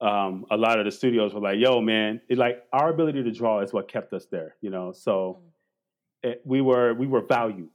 um, 0.02 0.46
a 0.52 0.58
lot 0.58 0.78
of 0.78 0.86
the 0.86 0.92
studios 0.92 1.34
were 1.34 1.42
like, 1.42 1.58
"Yo, 1.58 1.82
man, 1.82 2.22
it, 2.30 2.38
like 2.38 2.64
our 2.72 2.90
ability 2.90 3.24
to 3.24 3.32
draw 3.32 3.62
is 3.62 3.74
what 3.74 3.88
kept 3.88 4.14
us 4.14 4.28
there." 4.28 4.56
You 4.62 4.70
know, 4.70 4.92
so 4.92 5.40
mm-hmm. 5.40 6.30
it, 6.30 6.42
we 6.46 6.62
were 6.62 6.94
we 6.94 7.08
were 7.08 7.22
valued. 7.22 7.70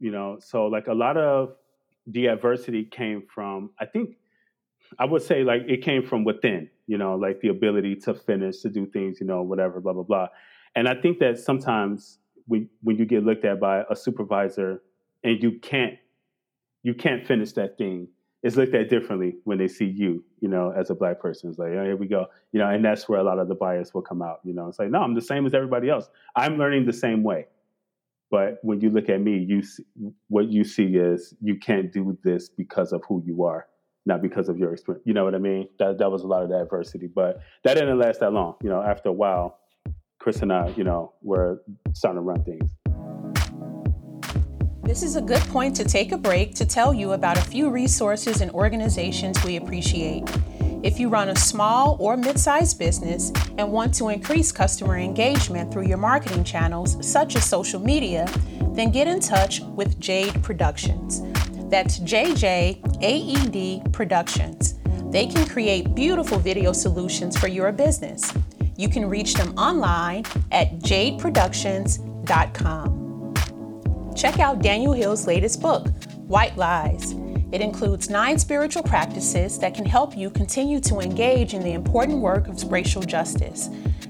You 0.00 0.10
know, 0.10 0.38
so 0.40 0.66
like 0.66 0.88
a 0.88 0.94
lot 0.94 1.16
of 1.16 1.54
the 2.08 2.26
adversity 2.26 2.84
came 2.84 3.22
from, 3.32 3.70
I 3.80 3.86
think, 3.86 4.16
I 4.98 5.04
would 5.04 5.22
say 5.22 5.44
like 5.44 5.62
it 5.68 5.82
came 5.82 6.04
from 6.04 6.24
within 6.24 6.68
you 6.86 6.98
know, 6.98 7.14
like 7.16 7.40
the 7.40 7.48
ability 7.48 7.96
to 7.96 8.14
finish, 8.14 8.60
to 8.60 8.68
do 8.68 8.86
things, 8.86 9.18
you 9.20 9.26
know, 9.26 9.42
whatever, 9.42 9.80
blah, 9.80 9.92
blah, 9.92 10.02
blah. 10.02 10.28
And 10.74 10.88
I 10.88 10.94
think 10.94 11.18
that 11.18 11.38
sometimes 11.38 12.18
when, 12.46 12.68
when 12.82 12.96
you 12.96 13.04
get 13.04 13.24
looked 13.24 13.44
at 13.44 13.60
by 13.60 13.82
a 13.90 13.96
supervisor 13.96 14.82
and 15.24 15.42
you 15.42 15.58
can't, 15.60 15.94
you 16.82 16.94
can't 16.94 17.26
finish 17.26 17.52
that 17.52 17.76
thing, 17.76 18.08
it's 18.42 18.54
looked 18.54 18.74
at 18.74 18.88
differently 18.88 19.36
when 19.44 19.58
they 19.58 19.66
see 19.66 19.86
you, 19.86 20.22
you 20.40 20.48
know, 20.48 20.72
as 20.76 20.90
a 20.90 20.94
black 20.94 21.18
person. 21.18 21.50
It's 21.50 21.58
like, 21.58 21.70
oh, 21.70 21.82
here 21.82 21.96
we 21.96 22.06
go, 22.06 22.26
you 22.52 22.60
know, 22.60 22.68
and 22.68 22.84
that's 22.84 23.08
where 23.08 23.18
a 23.18 23.24
lot 23.24 23.40
of 23.40 23.48
the 23.48 23.56
bias 23.56 23.92
will 23.92 24.02
come 24.02 24.22
out, 24.22 24.38
you 24.44 24.54
know. 24.54 24.68
It's 24.68 24.78
like, 24.78 24.90
no, 24.90 25.00
I'm 25.00 25.14
the 25.14 25.20
same 25.20 25.46
as 25.46 25.54
everybody 25.54 25.90
else. 25.90 26.08
I'm 26.36 26.56
learning 26.56 26.86
the 26.86 26.92
same 26.92 27.24
way. 27.24 27.46
But 28.30 28.58
when 28.62 28.80
you 28.80 28.90
look 28.90 29.08
at 29.08 29.20
me, 29.20 29.44
you 29.48 29.62
see, 29.62 29.84
what 30.28 30.48
you 30.48 30.64
see 30.64 30.96
is 30.96 31.34
you 31.40 31.56
can't 31.56 31.92
do 31.92 32.16
this 32.22 32.48
because 32.48 32.92
of 32.92 33.02
who 33.08 33.22
you 33.24 33.44
are 33.44 33.66
not 34.06 34.22
because 34.22 34.48
of 34.48 34.58
your 34.58 34.72
experience. 34.72 35.04
You 35.04 35.12
know 35.12 35.24
what 35.24 35.34
I 35.34 35.38
mean? 35.38 35.68
That 35.78 35.98
that 35.98 36.10
was 36.10 36.22
a 36.22 36.26
lot 36.26 36.42
of 36.42 36.48
the 36.48 36.60
adversity, 36.60 37.08
but 37.08 37.40
that 37.64 37.74
didn't 37.74 37.98
last 37.98 38.20
that 38.20 38.32
long. 38.32 38.54
You 38.62 38.70
know, 38.70 38.80
after 38.80 39.08
a 39.10 39.12
while, 39.12 39.58
Chris 40.18 40.40
and 40.42 40.52
I, 40.52 40.68
you 40.76 40.84
know, 40.84 41.12
were 41.22 41.62
starting 41.92 42.18
to 42.18 42.22
run 42.22 42.42
things. 42.44 42.70
This 44.82 45.02
is 45.02 45.16
a 45.16 45.20
good 45.20 45.42
point 45.48 45.74
to 45.76 45.84
take 45.84 46.12
a 46.12 46.16
break 46.16 46.54
to 46.54 46.64
tell 46.64 46.94
you 46.94 47.12
about 47.12 47.36
a 47.36 47.40
few 47.40 47.70
resources 47.70 48.40
and 48.40 48.52
organizations 48.52 49.42
we 49.44 49.56
appreciate. 49.56 50.22
If 50.84 51.00
you 51.00 51.08
run 51.08 51.30
a 51.30 51.36
small 51.36 51.96
or 51.98 52.16
mid 52.16 52.38
sized 52.38 52.78
business 52.78 53.32
and 53.58 53.72
want 53.72 53.92
to 53.94 54.10
increase 54.10 54.52
customer 54.52 54.96
engagement 54.96 55.72
through 55.72 55.88
your 55.88 55.96
marketing 55.96 56.44
channels, 56.44 56.96
such 57.04 57.34
as 57.34 57.44
social 57.44 57.80
media, 57.80 58.28
then 58.70 58.92
get 58.92 59.08
in 59.08 59.18
touch 59.18 59.60
with 59.60 59.98
Jade 59.98 60.40
Productions. 60.44 61.22
That's 61.68 61.98
JJAED 61.98 63.92
Productions. 63.92 64.74
They 65.10 65.26
can 65.26 65.48
create 65.48 65.94
beautiful 65.94 66.38
video 66.38 66.72
solutions 66.72 67.36
for 67.36 67.48
your 67.48 67.72
business. 67.72 68.32
You 68.76 68.88
can 68.88 69.08
reach 69.08 69.34
them 69.34 69.52
online 69.58 70.24
at 70.52 70.78
jjaedproductions.com. 70.78 73.34
Check 74.14 74.38
out 74.38 74.62
Daniel 74.62 74.92
Hill's 74.92 75.26
latest 75.26 75.60
book, 75.60 75.88
White 76.26 76.56
Lies. 76.56 77.16
It 77.52 77.60
includes 77.60 78.10
nine 78.10 78.38
spiritual 78.38 78.82
practices 78.82 79.58
that 79.60 79.74
can 79.74 79.86
help 79.86 80.16
you 80.16 80.30
continue 80.30 80.80
to 80.80 81.00
engage 81.00 81.54
in 81.54 81.62
the 81.62 81.72
important 81.72 82.18
work 82.18 82.48
of 82.48 82.62
racial 82.70 83.02
justice. 83.02 83.68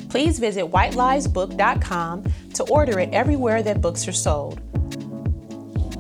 Please 0.08 0.38
visit 0.38 0.64
whiteliesbook.com 0.64 2.24
to 2.54 2.62
order 2.64 2.98
it 2.98 3.10
everywhere 3.12 3.62
that 3.62 3.80
books 3.80 4.08
are 4.08 4.12
sold. 4.12 4.60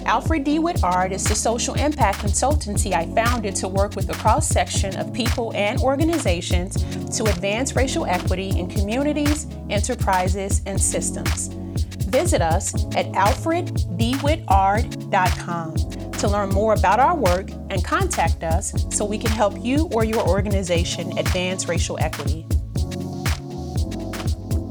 Alfred 0.06 0.44
Dewitt 0.44 0.82
Ard 0.84 1.10
is 1.10 1.24
the 1.24 1.34
social 1.34 1.74
impact 1.74 2.20
consultancy 2.20 2.92
I 2.92 3.12
founded 3.12 3.56
to 3.56 3.66
work 3.66 3.96
with 3.96 4.08
a 4.08 4.14
cross 4.14 4.48
section 4.48 4.94
of 4.96 5.12
people 5.12 5.52
and 5.56 5.80
organizations 5.80 6.76
to 7.18 7.24
advance 7.24 7.74
racial 7.74 8.06
equity 8.06 8.56
in 8.56 8.68
communities, 8.68 9.48
enterprises, 9.68 10.62
and 10.64 10.80
systems. 10.80 11.48
Visit 11.48 12.40
us 12.40 12.72
at 12.94 13.06
alfreddewittard.com 13.06 15.74
to 16.12 16.28
learn 16.28 16.50
more 16.50 16.74
about 16.74 17.00
our 17.00 17.16
work 17.16 17.50
and 17.70 17.84
contact 17.84 18.44
us 18.44 18.86
so 18.96 19.04
we 19.04 19.18
can 19.18 19.32
help 19.32 19.54
you 19.58 19.90
or 19.92 20.04
your 20.04 20.24
organization 20.28 21.18
advance 21.18 21.68
racial 21.68 21.98
equity. 21.98 22.46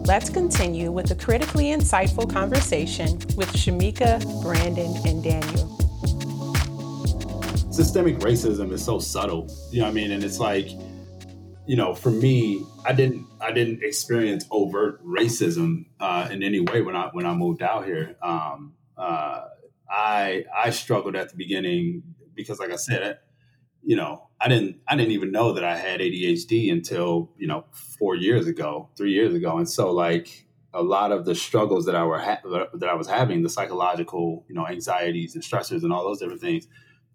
Let's 0.07 0.29
continue 0.29 0.91
with 0.91 1.09
a 1.09 1.15
critically 1.15 1.65
insightful 1.65 2.31
conversation 2.31 3.13
with 3.35 3.51
Shumeca, 3.53 4.21
Brandon, 4.43 4.95
and 5.03 5.23
Daniel. 5.23 5.67
Systemic 7.71 8.19
racism 8.19 8.71
is 8.71 8.85
so 8.85 8.99
subtle, 8.99 9.49
you 9.71 9.79
know 9.79 9.85
what 9.85 9.91
I 9.91 9.93
mean? 9.95 10.11
And 10.11 10.23
it's 10.23 10.37
like, 10.37 10.69
you 11.65 11.75
know, 11.75 11.95
for 11.95 12.11
me, 12.11 12.63
I 12.85 12.93
didn't 12.93 13.25
I 13.41 13.51
didn't 13.51 13.81
experience 13.81 14.45
overt 14.51 15.03
racism 15.03 15.85
uh, 15.99 16.29
in 16.31 16.43
any 16.43 16.59
way 16.59 16.83
when 16.83 16.95
I 16.95 17.09
when 17.13 17.25
I 17.25 17.33
moved 17.33 17.63
out 17.63 17.85
here. 17.85 18.15
Um, 18.21 18.75
uh, 18.95 19.45
I 19.89 20.45
I 20.55 20.69
struggled 20.69 21.15
at 21.15 21.29
the 21.29 21.35
beginning 21.35 22.03
because, 22.35 22.59
like 22.59 22.71
I 22.71 22.75
said, 22.75 23.17
you 23.85 23.95
know, 23.95 24.27
I 24.41 24.49
didn't 24.49 24.77
I 24.87 24.95
didn't 24.95 25.11
even 25.11 25.31
know 25.31 25.53
that 25.53 25.63
I 25.63 25.77
had 25.77 26.01
ADHD 26.01 26.71
until 26.71 27.31
you 27.37 27.47
know 27.47 27.65
four 27.71 28.15
years 28.15 28.47
ago, 28.47 28.89
three 28.97 29.13
years 29.13 29.33
ago, 29.33 29.57
and 29.57 29.69
so 29.69 29.91
like 29.91 30.45
a 30.73 30.83
lot 30.83 31.11
of 31.11 31.23
the 31.23 31.35
struggles 31.35 31.85
that 31.85 31.95
I 31.95 32.03
were 32.03 32.19
ha- 32.19 32.41
that 32.73 32.89
I 32.89 32.95
was 32.95 33.07
having, 33.07 33.43
the 33.43 33.49
psychological 33.49 34.45
you 34.49 34.55
know 34.55 34.67
anxieties 34.67 35.35
and 35.35 35.43
stressors 35.43 35.83
and 35.83 35.93
all 35.93 36.03
those 36.03 36.19
different 36.19 36.41
things, 36.41 36.67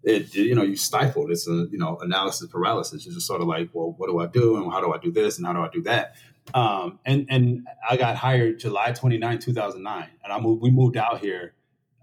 it 0.03 0.33
you 0.33 0.55
know 0.55 0.63
you 0.63 0.75
stifled. 0.75 1.29
It's 1.29 1.47
a 1.47 1.67
you 1.71 1.77
know 1.77 1.97
analysis 2.01 2.47
paralysis. 2.47 3.05
It's 3.05 3.15
just 3.15 3.27
sort 3.27 3.41
of 3.41 3.47
like, 3.47 3.69
well, 3.73 3.93
what 3.97 4.07
do 4.07 4.19
I 4.19 4.27
do 4.27 4.57
and 4.57 4.71
how 4.71 4.81
do 4.81 4.93
I 4.93 4.97
do 4.97 5.11
this 5.11 5.37
and 5.37 5.45
how 5.45 5.53
do 5.53 5.59
I 5.59 5.69
do 5.69 5.83
that? 5.83 6.15
Um, 6.53 6.99
and 7.05 7.27
and 7.29 7.67
I 7.87 7.97
got 7.97 8.15
hired 8.15 8.59
July 8.59 8.93
29, 8.93 9.39
2009, 9.39 10.09
and 10.23 10.33
I 10.33 10.39
moved. 10.39 10.61
We 10.61 10.71
moved 10.71 10.97
out 10.97 11.19
here 11.19 11.53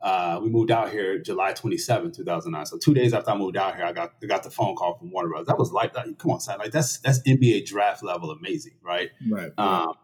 uh, 0.01 0.39
we 0.43 0.49
moved 0.49 0.71
out 0.71 0.91
here 0.91 1.19
July 1.19 1.53
27, 1.53 2.13
2009. 2.13 2.67
So 2.67 2.79
two 2.79 2.95
days 2.95 3.13
after 3.13 3.31
I 3.31 3.37
moved 3.37 3.57
out 3.57 3.77
here, 3.77 3.85
I 3.85 3.93
got 3.93 4.13
I 4.23 4.27
got 4.27 4.43
the 4.43 4.51
phone 4.51 4.77
call 4.77 4.97
from 4.97 5.11
Warner 5.11 5.29
Bros. 5.29 5.47
That 5.47 5.59
was 5.59 5.73
like, 5.73 5.95
that, 5.95 6.07
come 6.19 6.31
on, 6.31 6.41
son, 6.41 6.59
like 6.59 6.71
that's 6.71 6.99
that's 7.01 7.21
NBA 7.23 7.67
draft 7.67 8.03
level 8.03 8.31
amazing, 8.31 8.75
right? 8.83 9.11
Right. 9.29 9.51
Um, 9.59 9.95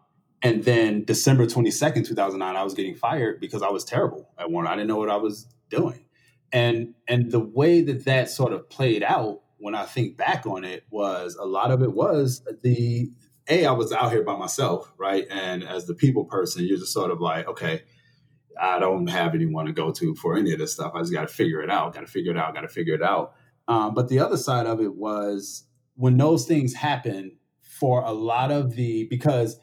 and 0.41 0.63
then 0.63 1.05
December 1.05 1.45
22nd, 1.45 2.05
2009, 2.05 2.55
I 2.55 2.63
was 2.63 2.73
getting 2.73 2.95
fired 2.95 3.39
because 3.39 3.63
I 3.63 3.69
was 3.69 3.83
terrible 3.83 4.29
at 4.37 4.51
Warner. 4.51 4.69
I 4.69 4.75
didn't 4.75 4.89
know 4.89 4.97
what 4.97 5.09
I 5.09 5.15
was 5.15 5.47
doing. 5.69 6.05
And 6.51 6.93
and 7.07 7.31
the 7.31 7.39
way 7.39 7.81
that 7.81 8.05
that 8.05 8.29
sort 8.29 8.53
of 8.53 8.69
played 8.69 9.01
out 9.01 9.41
when 9.57 9.75
I 9.75 9.85
think 9.85 10.17
back 10.17 10.45
on 10.45 10.63
it 10.63 10.83
was 10.89 11.35
a 11.35 11.45
lot 11.45 11.71
of 11.71 11.81
it 11.81 11.93
was 11.93 12.43
the 12.61 13.11
a 13.47 13.65
I 13.65 13.71
was 13.71 13.91
out 13.91 14.11
here 14.11 14.23
by 14.23 14.35
myself, 14.35 14.91
right? 14.97 15.25
And 15.29 15.63
as 15.63 15.85
the 15.85 15.95
people 15.95 16.25
person, 16.25 16.65
you're 16.65 16.77
just 16.77 16.93
sort 16.93 17.11
of 17.11 17.21
like, 17.21 17.47
okay, 17.47 17.83
I 18.59 18.79
don't 18.79 19.07
have 19.07 19.35
anyone 19.35 19.65
to 19.65 19.71
go 19.71 19.91
to 19.91 20.15
for 20.15 20.35
any 20.37 20.51
of 20.53 20.59
this 20.59 20.73
stuff. 20.73 20.93
I 20.95 20.99
just 20.99 21.13
got 21.13 21.27
to 21.27 21.33
figure 21.33 21.61
it 21.61 21.69
out. 21.69 21.93
Got 21.93 22.01
to 22.01 22.07
figure 22.07 22.31
it 22.31 22.37
out. 22.37 22.53
Got 22.53 22.61
to 22.61 22.67
figure 22.67 22.95
it 22.95 23.03
out. 23.03 23.33
Um, 23.67 23.93
but 23.93 24.09
the 24.09 24.19
other 24.19 24.37
side 24.37 24.67
of 24.67 24.81
it 24.81 24.95
was 24.95 25.63
when 25.95 26.17
those 26.17 26.45
things 26.45 26.73
happen 26.73 27.37
for 27.61 28.01
a 28.03 28.11
lot 28.11 28.51
of 28.51 28.75
the 28.75 29.05
because 29.05 29.59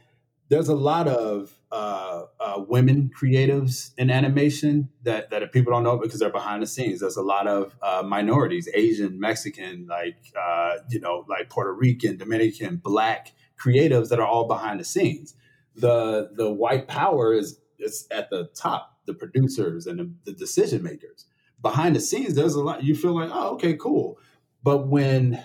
there's 0.48 0.68
a 0.68 0.74
lot 0.74 1.08
of 1.08 1.58
uh, 1.70 2.24
uh, 2.38 2.62
women 2.68 3.10
creatives 3.18 3.92
in 3.96 4.10
animation 4.10 4.90
that 5.02 5.30
that 5.30 5.50
people 5.50 5.72
don't 5.72 5.82
know 5.82 5.96
because 5.96 6.20
they're 6.20 6.28
behind 6.28 6.62
the 6.62 6.66
scenes. 6.66 7.00
There's 7.00 7.16
a 7.16 7.22
lot 7.22 7.46
of 7.46 7.74
uh, 7.80 8.02
minorities, 8.04 8.68
Asian, 8.74 9.18
Mexican, 9.18 9.86
like 9.88 10.18
uh, 10.38 10.74
you 10.90 11.00
know, 11.00 11.24
like 11.26 11.48
Puerto 11.48 11.72
Rican, 11.72 12.18
Dominican, 12.18 12.76
Black 12.76 13.32
creatives 13.58 14.10
that 14.10 14.20
are 14.20 14.26
all 14.26 14.46
behind 14.46 14.78
the 14.78 14.84
scenes. 14.84 15.34
The 15.74 16.30
the 16.34 16.52
white 16.52 16.86
power 16.86 17.32
is 17.32 17.58
it's 17.82 18.06
at 18.10 18.30
the 18.30 18.48
top, 18.54 18.98
the 19.06 19.14
producers 19.14 19.86
and 19.86 19.98
the, 19.98 20.12
the 20.24 20.32
decision 20.32 20.82
makers. 20.82 21.26
Behind 21.60 21.94
the 21.94 22.00
scenes, 22.00 22.34
there's 22.34 22.54
a 22.54 22.62
lot. 22.62 22.82
You 22.82 22.94
feel 22.94 23.14
like, 23.14 23.30
oh, 23.32 23.54
okay, 23.54 23.74
cool. 23.74 24.18
But 24.62 24.88
when 24.88 25.42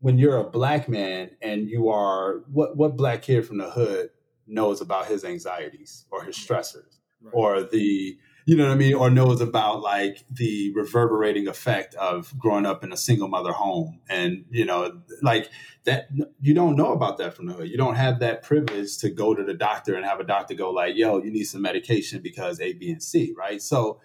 when 0.00 0.18
you're 0.18 0.36
a 0.36 0.48
black 0.48 0.88
man 0.88 1.30
and 1.40 1.68
you 1.68 1.88
are 1.88 2.42
what 2.52 2.76
what 2.76 2.96
black 2.96 3.22
kid 3.22 3.46
from 3.46 3.58
the 3.58 3.70
hood 3.70 4.10
knows 4.46 4.80
about 4.80 5.06
his 5.06 5.24
anxieties 5.24 6.06
or 6.10 6.22
his 6.22 6.36
stressors 6.36 6.98
right. 7.20 7.32
or 7.32 7.62
the 7.62 8.18
you 8.46 8.56
know 8.56 8.64
what 8.66 8.72
I 8.72 8.76
mean, 8.76 8.94
or 8.94 9.10
knows 9.10 9.40
about 9.40 9.82
like 9.82 10.24
the 10.30 10.72
reverberating 10.74 11.48
effect 11.48 11.96
of 11.96 12.32
growing 12.38 12.64
up 12.64 12.84
in 12.84 12.92
a 12.92 12.96
single 12.96 13.26
mother 13.28 13.52
home, 13.52 14.00
and 14.08 14.44
you 14.50 14.64
know, 14.64 15.02
like 15.20 15.50
that. 15.84 16.08
You 16.40 16.54
don't 16.54 16.76
know 16.76 16.92
about 16.92 17.18
that 17.18 17.34
from 17.34 17.46
the 17.46 17.54
hood. 17.54 17.68
You 17.68 17.76
don't 17.76 17.96
have 17.96 18.20
that 18.20 18.42
privilege 18.42 18.98
to 18.98 19.10
go 19.10 19.34
to 19.34 19.42
the 19.42 19.54
doctor 19.54 19.96
and 19.96 20.04
have 20.06 20.20
a 20.20 20.24
doctor 20.24 20.54
go 20.54 20.70
like, 20.70 20.96
"Yo, 20.96 21.18
you 21.22 21.30
need 21.32 21.44
some 21.44 21.60
medication 21.60 22.22
because 22.22 22.60
A, 22.60 22.72
B, 22.72 22.90
and 22.90 23.02
C." 23.02 23.34
Right. 23.36 23.60
So, 23.60 24.00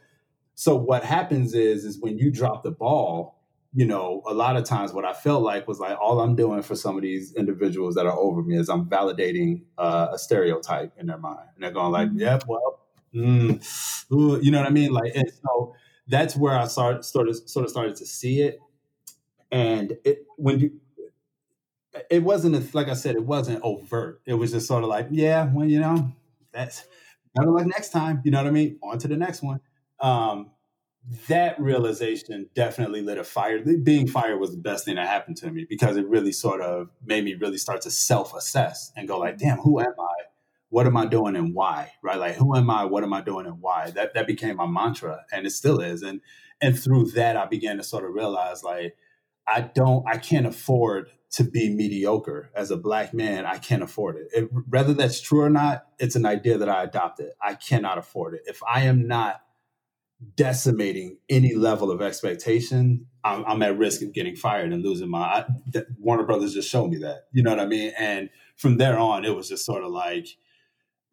So 0.55 0.75
what 0.75 1.03
happens 1.03 1.53
is 1.53 1.85
is 1.85 1.99
when 1.99 2.17
you 2.17 2.31
drop 2.31 2.63
the 2.63 2.71
ball, 2.71 3.39
you 3.73 3.85
know, 3.85 4.21
a 4.27 4.33
lot 4.33 4.57
of 4.57 4.63
times 4.65 4.91
what 4.91 5.05
I 5.05 5.13
felt 5.13 5.43
like 5.43 5.67
was 5.67 5.79
like 5.79 5.97
all 5.99 6.19
I'm 6.19 6.35
doing 6.35 6.61
for 6.61 6.75
some 6.75 6.95
of 6.97 7.03
these 7.03 7.33
individuals 7.35 7.95
that 7.95 8.05
are 8.05 8.17
over 8.17 8.41
me 8.43 8.57
is 8.57 8.69
I'm 8.69 8.85
validating 8.89 9.63
uh, 9.77 10.09
a 10.13 10.17
stereotype 10.17 10.93
in 10.97 11.07
their 11.07 11.17
mind, 11.17 11.47
and 11.55 11.63
they're 11.63 11.71
going 11.71 11.91
like, 11.91 12.09
mm-hmm. 12.09 12.19
"Yeah, 12.19 12.39
well, 12.47 12.79
mm, 13.15 14.11
ooh, 14.13 14.39
you 14.41 14.51
know 14.51 14.59
what 14.59 14.67
I 14.67 14.71
mean?" 14.71 14.91
Like, 14.91 15.13
and 15.15 15.31
so 15.43 15.75
that's 16.07 16.35
where 16.35 16.57
I 16.57 16.67
started 16.67 17.05
sort 17.05 17.29
of 17.29 17.37
sort 17.49 17.65
of 17.65 17.71
started 17.71 17.95
to 17.97 18.05
see 18.05 18.41
it, 18.41 18.59
and 19.51 19.97
it 20.05 20.25
when 20.37 20.59
you. 20.59 20.71
It 22.09 22.23
wasn't 22.23 22.55
a, 22.55 22.63
like 22.75 22.87
I 22.87 22.93
said. 22.93 23.15
It 23.15 23.25
wasn't 23.25 23.61
overt. 23.63 24.21
It 24.25 24.35
was 24.35 24.51
just 24.51 24.67
sort 24.67 24.83
of 24.83 24.89
like, 24.89 25.07
yeah, 25.11 25.49
well, 25.53 25.67
you 25.67 25.79
know, 25.79 26.11
that's 26.53 26.85
better 27.35 27.49
luck 27.51 27.65
next 27.65 27.89
time. 27.89 28.21
You 28.23 28.31
know 28.31 28.37
what 28.37 28.47
I 28.47 28.51
mean? 28.51 28.79
On 28.81 28.97
to 28.97 29.07
the 29.07 29.17
next 29.17 29.41
one. 29.41 29.59
Um, 29.99 30.51
that 31.27 31.59
realization 31.59 32.49
definitely 32.55 33.01
lit 33.01 33.17
a 33.17 33.23
fire. 33.23 33.59
Being 33.59 34.07
fired 34.07 34.39
was 34.39 34.51
the 34.51 34.57
best 34.57 34.85
thing 34.85 34.95
that 34.95 35.07
happened 35.07 35.37
to 35.37 35.51
me 35.51 35.65
because 35.67 35.97
it 35.97 36.07
really 36.07 36.31
sort 36.31 36.61
of 36.61 36.89
made 37.03 37.25
me 37.25 37.33
really 37.33 37.57
start 37.57 37.81
to 37.81 37.91
self 37.91 38.33
assess 38.35 38.91
and 38.95 39.07
go 39.07 39.17
like, 39.19 39.37
damn, 39.37 39.57
who 39.57 39.79
am 39.79 39.93
I? 39.99 40.30
What 40.71 40.87
am 40.87 40.95
I 40.95 41.05
doing 41.05 41.35
and 41.35 41.53
why? 41.53 41.91
Right? 42.01 42.17
Like, 42.17 42.35
who 42.35 42.55
am 42.55 42.69
I? 42.69 42.85
What 42.85 43.03
am 43.03 43.13
I 43.13 43.21
doing 43.21 43.45
and 43.45 43.61
why? 43.61 43.91
That 43.91 44.13
that 44.15 44.25
became 44.25 44.55
my 44.55 44.65
mantra, 44.65 45.25
and 45.31 45.45
it 45.45 45.51
still 45.51 45.81
is. 45.81 46.01
And 46.01 46.21
and 46.61 46.79
through 46.79 47.11
that, 47.11 47.35
I 47.35 47.45
began 47.45 47.77
to 47.77 47.83
sort 47.83 48.05
of 48.05 48.13
realize 48.13 48.63
like, 48.63 48.95
I 49.47 49.61
don't, 49.61 50.07
I 50.07 50.17
can't 50.17 50.45
afford 50.45 51.09
to 51.31 51.43
be 51.43 51.73
mediocre 51.73 52.51
as 52.55 52.71
a 52.71 52.77
black 52.77 53.13
man. 53.13 53.45
I 53.45 53.57
can't 53.57 53.83
afford 53.83 54.15
it. 54.17 54.27
it. 54.33 54.49
Whether 54.69 54.93
that's 54.93 55.19
true 55.19 55.41
or 55.41 55.49
not, 55.49 55.85
it's 55.99 56.15
an 56.15 56.25
idea 56.25 56.57
that 56.57 56.69
I 56.69 56.83
adopted. 56.83 57.31
I 57.41 57.55
cannot 57.55 57.97
afford 57.97 58.35
it. 58.35 58.41
If 58.45 58.61
I 58.63 58.83
am 58.83 59.07
not 59.07 59.41
decimating 60.35 61.17
any 61.29 61.55
level 61.55 61.91
of 61.91 62.01
expectation, 62.01 63.07
I'm, 63.23 63.43
I'm, 63.45 63.61
at 63.63 63.77
risk 63.77 64.01
of 64.03 64.13
getting 64.13 64.35
fired 64.35 64.71
and 64.71 64.83
losing 64.83 65.09
my. 65.09 65.19
I, 65.19 65.45
Warner 65.99 66.23
Brothers 66.23 66.53
just 66.53 66.69
showed 66.69 66.89
me 66.89 66.99
that. 66.99 67.23
You 67.33 67.43
know 67.43 67.49
what 67.49 67.59
I 67.59 67.65
mean? 67.65 67.91
And 67.97 68.29
from 68.55 68.77
there 68.77 68.99
on, 68.99 69.25
it 69.25 69.35
was 69.35 69.49
just 69.49 69.65
sort 69.65 69.83
of 69.83 69.91
like, 69.91 70.27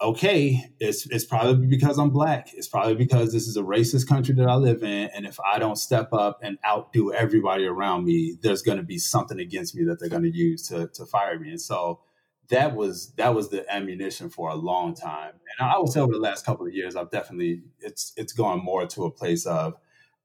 okay, 0.00 0.70
it's 0.78 1.06
it's 1.06 1.24
probably 1.24 1.66
because 1.66 1.98
I'm 1.98 2.10
black. 2.10 2.50
It's 2.54 2.68
probably 2.68 2.94
because 2.94 3.32
this 3.32 3.48
is 3.48 3.56
a 3.56 3.62
racist 3.62 4.08
country 4.08 4.34
that 4.34 4.48
I 4.48 4.54
live 4.54 4.82
in, 4.82 5.10
and 5.14 5.26
if 5.26 5.38
I 5.40 5.58
don't 5.58 5.76
step 5.76 6.12
up 6.12 6.40
and 6.42 6.58
outdo 6.66 7.12
everybody 7.12 7.64
around 7.64 8.04
me, 8.04 8.36
there's 8.40 8.62
going 8.62 8.78
to 8.78 8.84
be 8.84 8.98
something 8.98 9.38
against 9.38 9.74
me 9.74 9.84
that 9.84 9.98
they're 9.98 10.08
going 10.08 10.22
to 10.22 10.36
use 10.36 10.68
to 10.68 10.88
to 10.88 11.06
fire 11.06 11.38
me. 11.38 11.50
And 11.50 11.60
so 11.60 12.00
that 12.48 12.74
was 12.74 13.12
that 13.16 13.34
was 13.34 13.50
the 13.50 13.70
ammunition 13.72 14.30
for 14.30 14.50
a 14.50 14.54
long 14.54 14.94
time. 14.94 15.32
And 15.58 15.68
I 15.68 15.78
would 15.78 15.88
say 15.88 16.00
over 16.00 16.12
the 16.12 16.20
last 16.20 16.44
couple 16.44 16.66
of 16.66 16.74
years, 16.74 16.96
I've 16.96 17.10
definitely 17.10 17.62
it's 17.80 18.12
it's 18.16 18.32
gone 18.32 18.62
more 18.62 18.86
to 18.86 19.04
a 19.04 19.10
place 19.10 19.46
of 19.46 19.74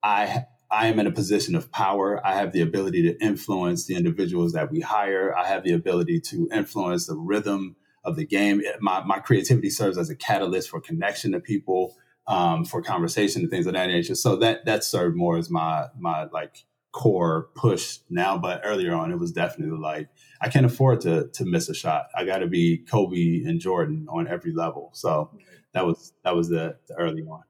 I 0.01 0.45
I 0.71 0.87
am 0.87 0.99
in 0.99 1.07
a 1.07 1.11
position 1.11 1.55
of 1.55 1.71
power. 1.71 2.25
I 2.25 2.33
have 2.35 2.51
the 2.51 2.61
ability 2.61 3.03
to 3.03 3.23
influence 3.23 3.85
the 3.85 3.95
individuals 3.95 4.53
that 4.53 4.71
we 4.71 4.81
hire. 4.81 5.35
I 5.35 5.47
have 5.47 5.63
the 5.63 5.73
ability 5.73 6.19
to 6.21 6.49
influence 6.51 7.07
the 7.07 7.15
rhythm 7.15 7.75
of 8.03 8.15
the 8.15 8.25
game. 8.25 8.61
My 8.79 9.03
my 9.03 9.19
creativity 9.19 9.69
serves 9.69 9.97
as 9.97 10.09
a 10.09 10.15
catalyst 10.15 10.69
for 10.69 10.79
connection 10.79 11.31
to 11.33 11.39
people, 11.39 11.97
um, 12.27 12.65
for 12.65 12.81
conversation 12.81 13.43
and 13.43 13.51
things 13.51 13.67
of 13.67 13.73
that 13.73 13.87
nature. 13.87 14.15
So 14.15 14.35
that 14.37 14.65
that 14.65 14.83
served 14.83 15.15
more 15.15 15.37
as 15.37 15.49
my 15.49 15.87
my 15.97 16.25
like 16.25 16.65
core 16.91 17.49
push 17.55 17.99
now. 18.09 18.37
But 18.37 18.61
earlier 18.63 18.93
on, 18.93 19.11
it 19.11 19.19
was 19.19 19.31
definitely 19.31 19.77
like 19.77 20.09
I 20.41 20.49
can't 20.49 20.65
afford 20.65 21.01
to 21.01 21.27
to 21.29 21.45
miss 21.45 21.69
a 21.69 21.73
shot. 21.73 22.07
I 22.15 22.25
got 22.25 22.39
to 22.39 22.47
be 22.47 22.77
Kobe 22.77 23.43
and 23.45 23.59
Jordan 23.59 24.07
on 24.09 24.27
every 24.27 24.53
level. 24.53 24.91
So 24.93 25.31
that 25.73 25.85
was 25.85 26.13
that 26.23 26.35
was 26.35 26.49
the, 26.49 26.77
the 26.87 26.95
early 26.95 27.23
one. 27.23 27.43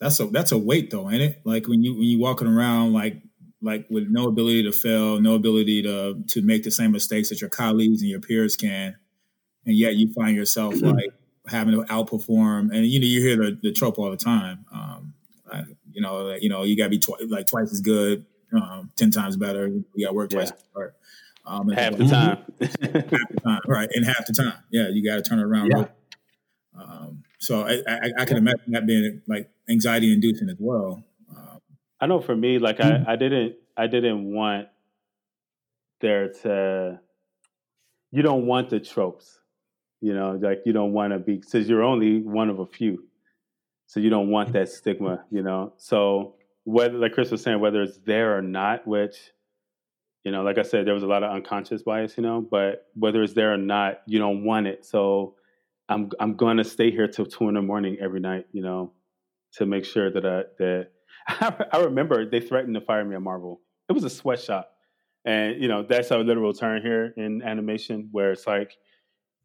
That's 0.00 0.18
a 0.20 0.26
that's 0.26 0.52
a 0.52 0.58
weight 0.58 0.90
though, 0.90 1.10
ain't 1.10 1.22
it? 1.22 1.40
Like 1.44 1.68
when 1.68 1.82
you 1.82 1.94
when 1.94 2.04
you 2.04 2.18
walking 2.18 2.48
around 2.48 2.92
like 2.92 3.22
like 3.62 3.86
with 3.88 4.08
no 4.08 4.26
ability 4.26 4.64
to 4.64 4.72
fail, 4.72 5.20
no 5.20 5.34
ability 5.34 5.82
to 5.82 6.22
to 6.30 6.42
make 6.42 6.64
the 6.64 6.70
same 6.70 6.90
mistakes 6.90 7.28
that 7.28 7.40
your 7.40 7.50
colleagues 7.50 8.02
and 8.02 8.10
your 8.10 8.20
peers 8.20 8.56
can, 8.56 8.96
and 9.66 9.74
yet 9.74 9.96
you 9.96 10.12
find 10.12 10.36
yourself 10.36 10.74
mm-hmm. 10.74 10.90
like 10.90 11.12
having 11.46 11.74
to 11.74 11.82
outperform. 11.84 12.74
And 12.74 12.86
you 12.86 13.00
know 13.00 13.06
you 13.06 13.20
hear 13.20 13.36
the, 13.36 13.58
the 13.62 13.72
trope 13.72 13.98
all 13.98 14.10
the 14.10 14.16
time. 14.16 14.64
Um, 14.72 15.14
I, 15.50 15.64
you 15.92 16.00
know, 16.00 16.34
you 16.40 16.48
know, 16.48 16.62
you 16.62 16.76
got 16.76 16.84
to 16.84 16.90
be 16.90 16.98
tw- 16.98 17.30
like 17.30 17.46
twice 17.46 17.72
as 17.72 17.80
good, 17.80 18.24
um, 18.54 18.90
ten 18.96 19.10
times 19.10 19.36
better. 19.36 19.66
You 19.66 19.84
got 20.00 20.10
to 20.10 20.14
work 20.14 20.30
twice 20.30 20.48
yeah. 20.48 20.56
as 20.56 20.64
hard. 20.74 20.94
Um, 21.44 21.68
half 21.70 21.96
the 21.96 22.06
time. 22.06 22.38
half 22.60 22.70
the 23.28 23.40
time, 23.44 23.60
right? 23.66 23.88
And 23.92 24.06
half 24.06 24.26
the 24.26 24.32
time, 24.32 24.54
yeah, 24.70 24.88
you 24.88 25.04
got 25.04 25.16
to 25.16 25.22
turn 25.22 25.38
it 25.38 25.44
around. 25.44 25.72
Yeah. 25.74 25.86
Um, 26.78 27.22
so 27.38 27.66
I, 27.66 27.82
I, 27.86 28.12
I, 28.20 28.24
can 28.24 28.38
imagine 28.38 28.72
that 28.72 28.86
being 28.86 29.20
like 29.26 29.50
anxiety 29.68 30.12
inducing 30.12 30.48
as 30.48 30.56
well. 30.58 31.02
Um, 31.36 31.58
I 32.00 32.06
know 32.06 32.20
for 32.20 32.34
me, 32.34 32.58
like 32.58 32.80
I, 32.80 33.04
I 33.06 33.16
didn't, 33.16 33.56
I 33.76 33.88
didn't 33.88 34.32
want 34.32 34.68
there 36.00 36.32
to. 36.42 37.00
You 38.10 38.22
don't 38.22 38.46
want 38.46 38.70
the 38.70 38.80
tropes, 38.80 39.40
you 40.02 40.14
know, 40.14 40.38
like 40.40 40.62
you 40.66 40.72
don't 40.72 40.92
want 40.92 41.12
to 41.12 41.18
be 41.18 41.36
because 41.36 41.68
you're 41.68 41.82
only 41.82 42.20
one 42.20 42.50
of 42.50 42.58
a 42.58 42.66
few, 42.66 43.04
so 43.86 44.00
you 44.00 44.10
don't 44.10 44.30
want 44.30 44.48
mm-hmm. 44.48 44.58
that 44.58 44.68
stigma, 44.68 45.24
you 45.30 45.42
know. 45.42 45.72
So 45.78 46.34
whether, 46.64 46.98
like 46.98 47.12
Chris 47.12 47.30
was 47.30 47.42
saying, 47.42 47.60
whether 47.60 47.82
it's 47.82 47.98
there 47.98 48.36
or 48.36 48.42
not, 48.42 48.86
which 48.86 49.16
you 50.24 50.30
know, 50.30 50.42
like 50.42 50.58
I 50.58 50.62
said, 50.62 50.86
there 50.86 50.94
was 50.94 51.02
a 51.02 51.08
lot 51.08 51.22
of 51.22 51.32
unconscious 51.32 51.82
bias, 51.82 52.16
you 52.16 52.22
know, 52.22 52.40
but 52.40 52.86
whether 52.94 53.22
it's 53.22 53.32
there 53.32 53.52
or 53.52 53.56
not, 53.56 54.02
you 54.06 54.18
don't 54.18 54.44
want 54.44 54.66
it. 54.66 54.84
So 54.84 55.34
I'm 55.88 56.10
I'm 56.20 56.34
going 56.34 56.58
to 56.58 56.64
stay 56.64 56.90
here 56.90 57.08
till 57.08 57.26
two 57.26 57.48
in 57.48 57.54
the 57.54 57.62
morning 57.62 57.96
every 58.00 58.20
night, 58.20 58.46
you 58.52 58.62
know, 58.62 58.92
to 59.54 59.66
make 59.66 59.84
sure 59.84 60.10
that 60.10 60.24
I, 60.24 60.42
that 60.58 60.88
I 61.72 61.78
remember 61.78 62.28
they 62.28 62.40
threatened 62.40 62.74
to 62.74 62.80
fire 62.80 63.04
me 63.04 63.16
at 63.16 63.22
Marvel. 63.22 63.60
It 63.88 63.92
was 63.92 64.04
a 64.04 64.10
sweatshop, 64.10 64.70
and 65.24 65.60
you 65.60 65.68
know 65.68 65.82
that's 65.82 66.10
a 66.10 66.18
literal 66.18 66.52
term 66.52 66.82
here 66.82 67.12
in 67.16 67.42
animation, 67.42 68.08
where 68.12 68.32
it's 68.32 68.46
like, 68.46 68.76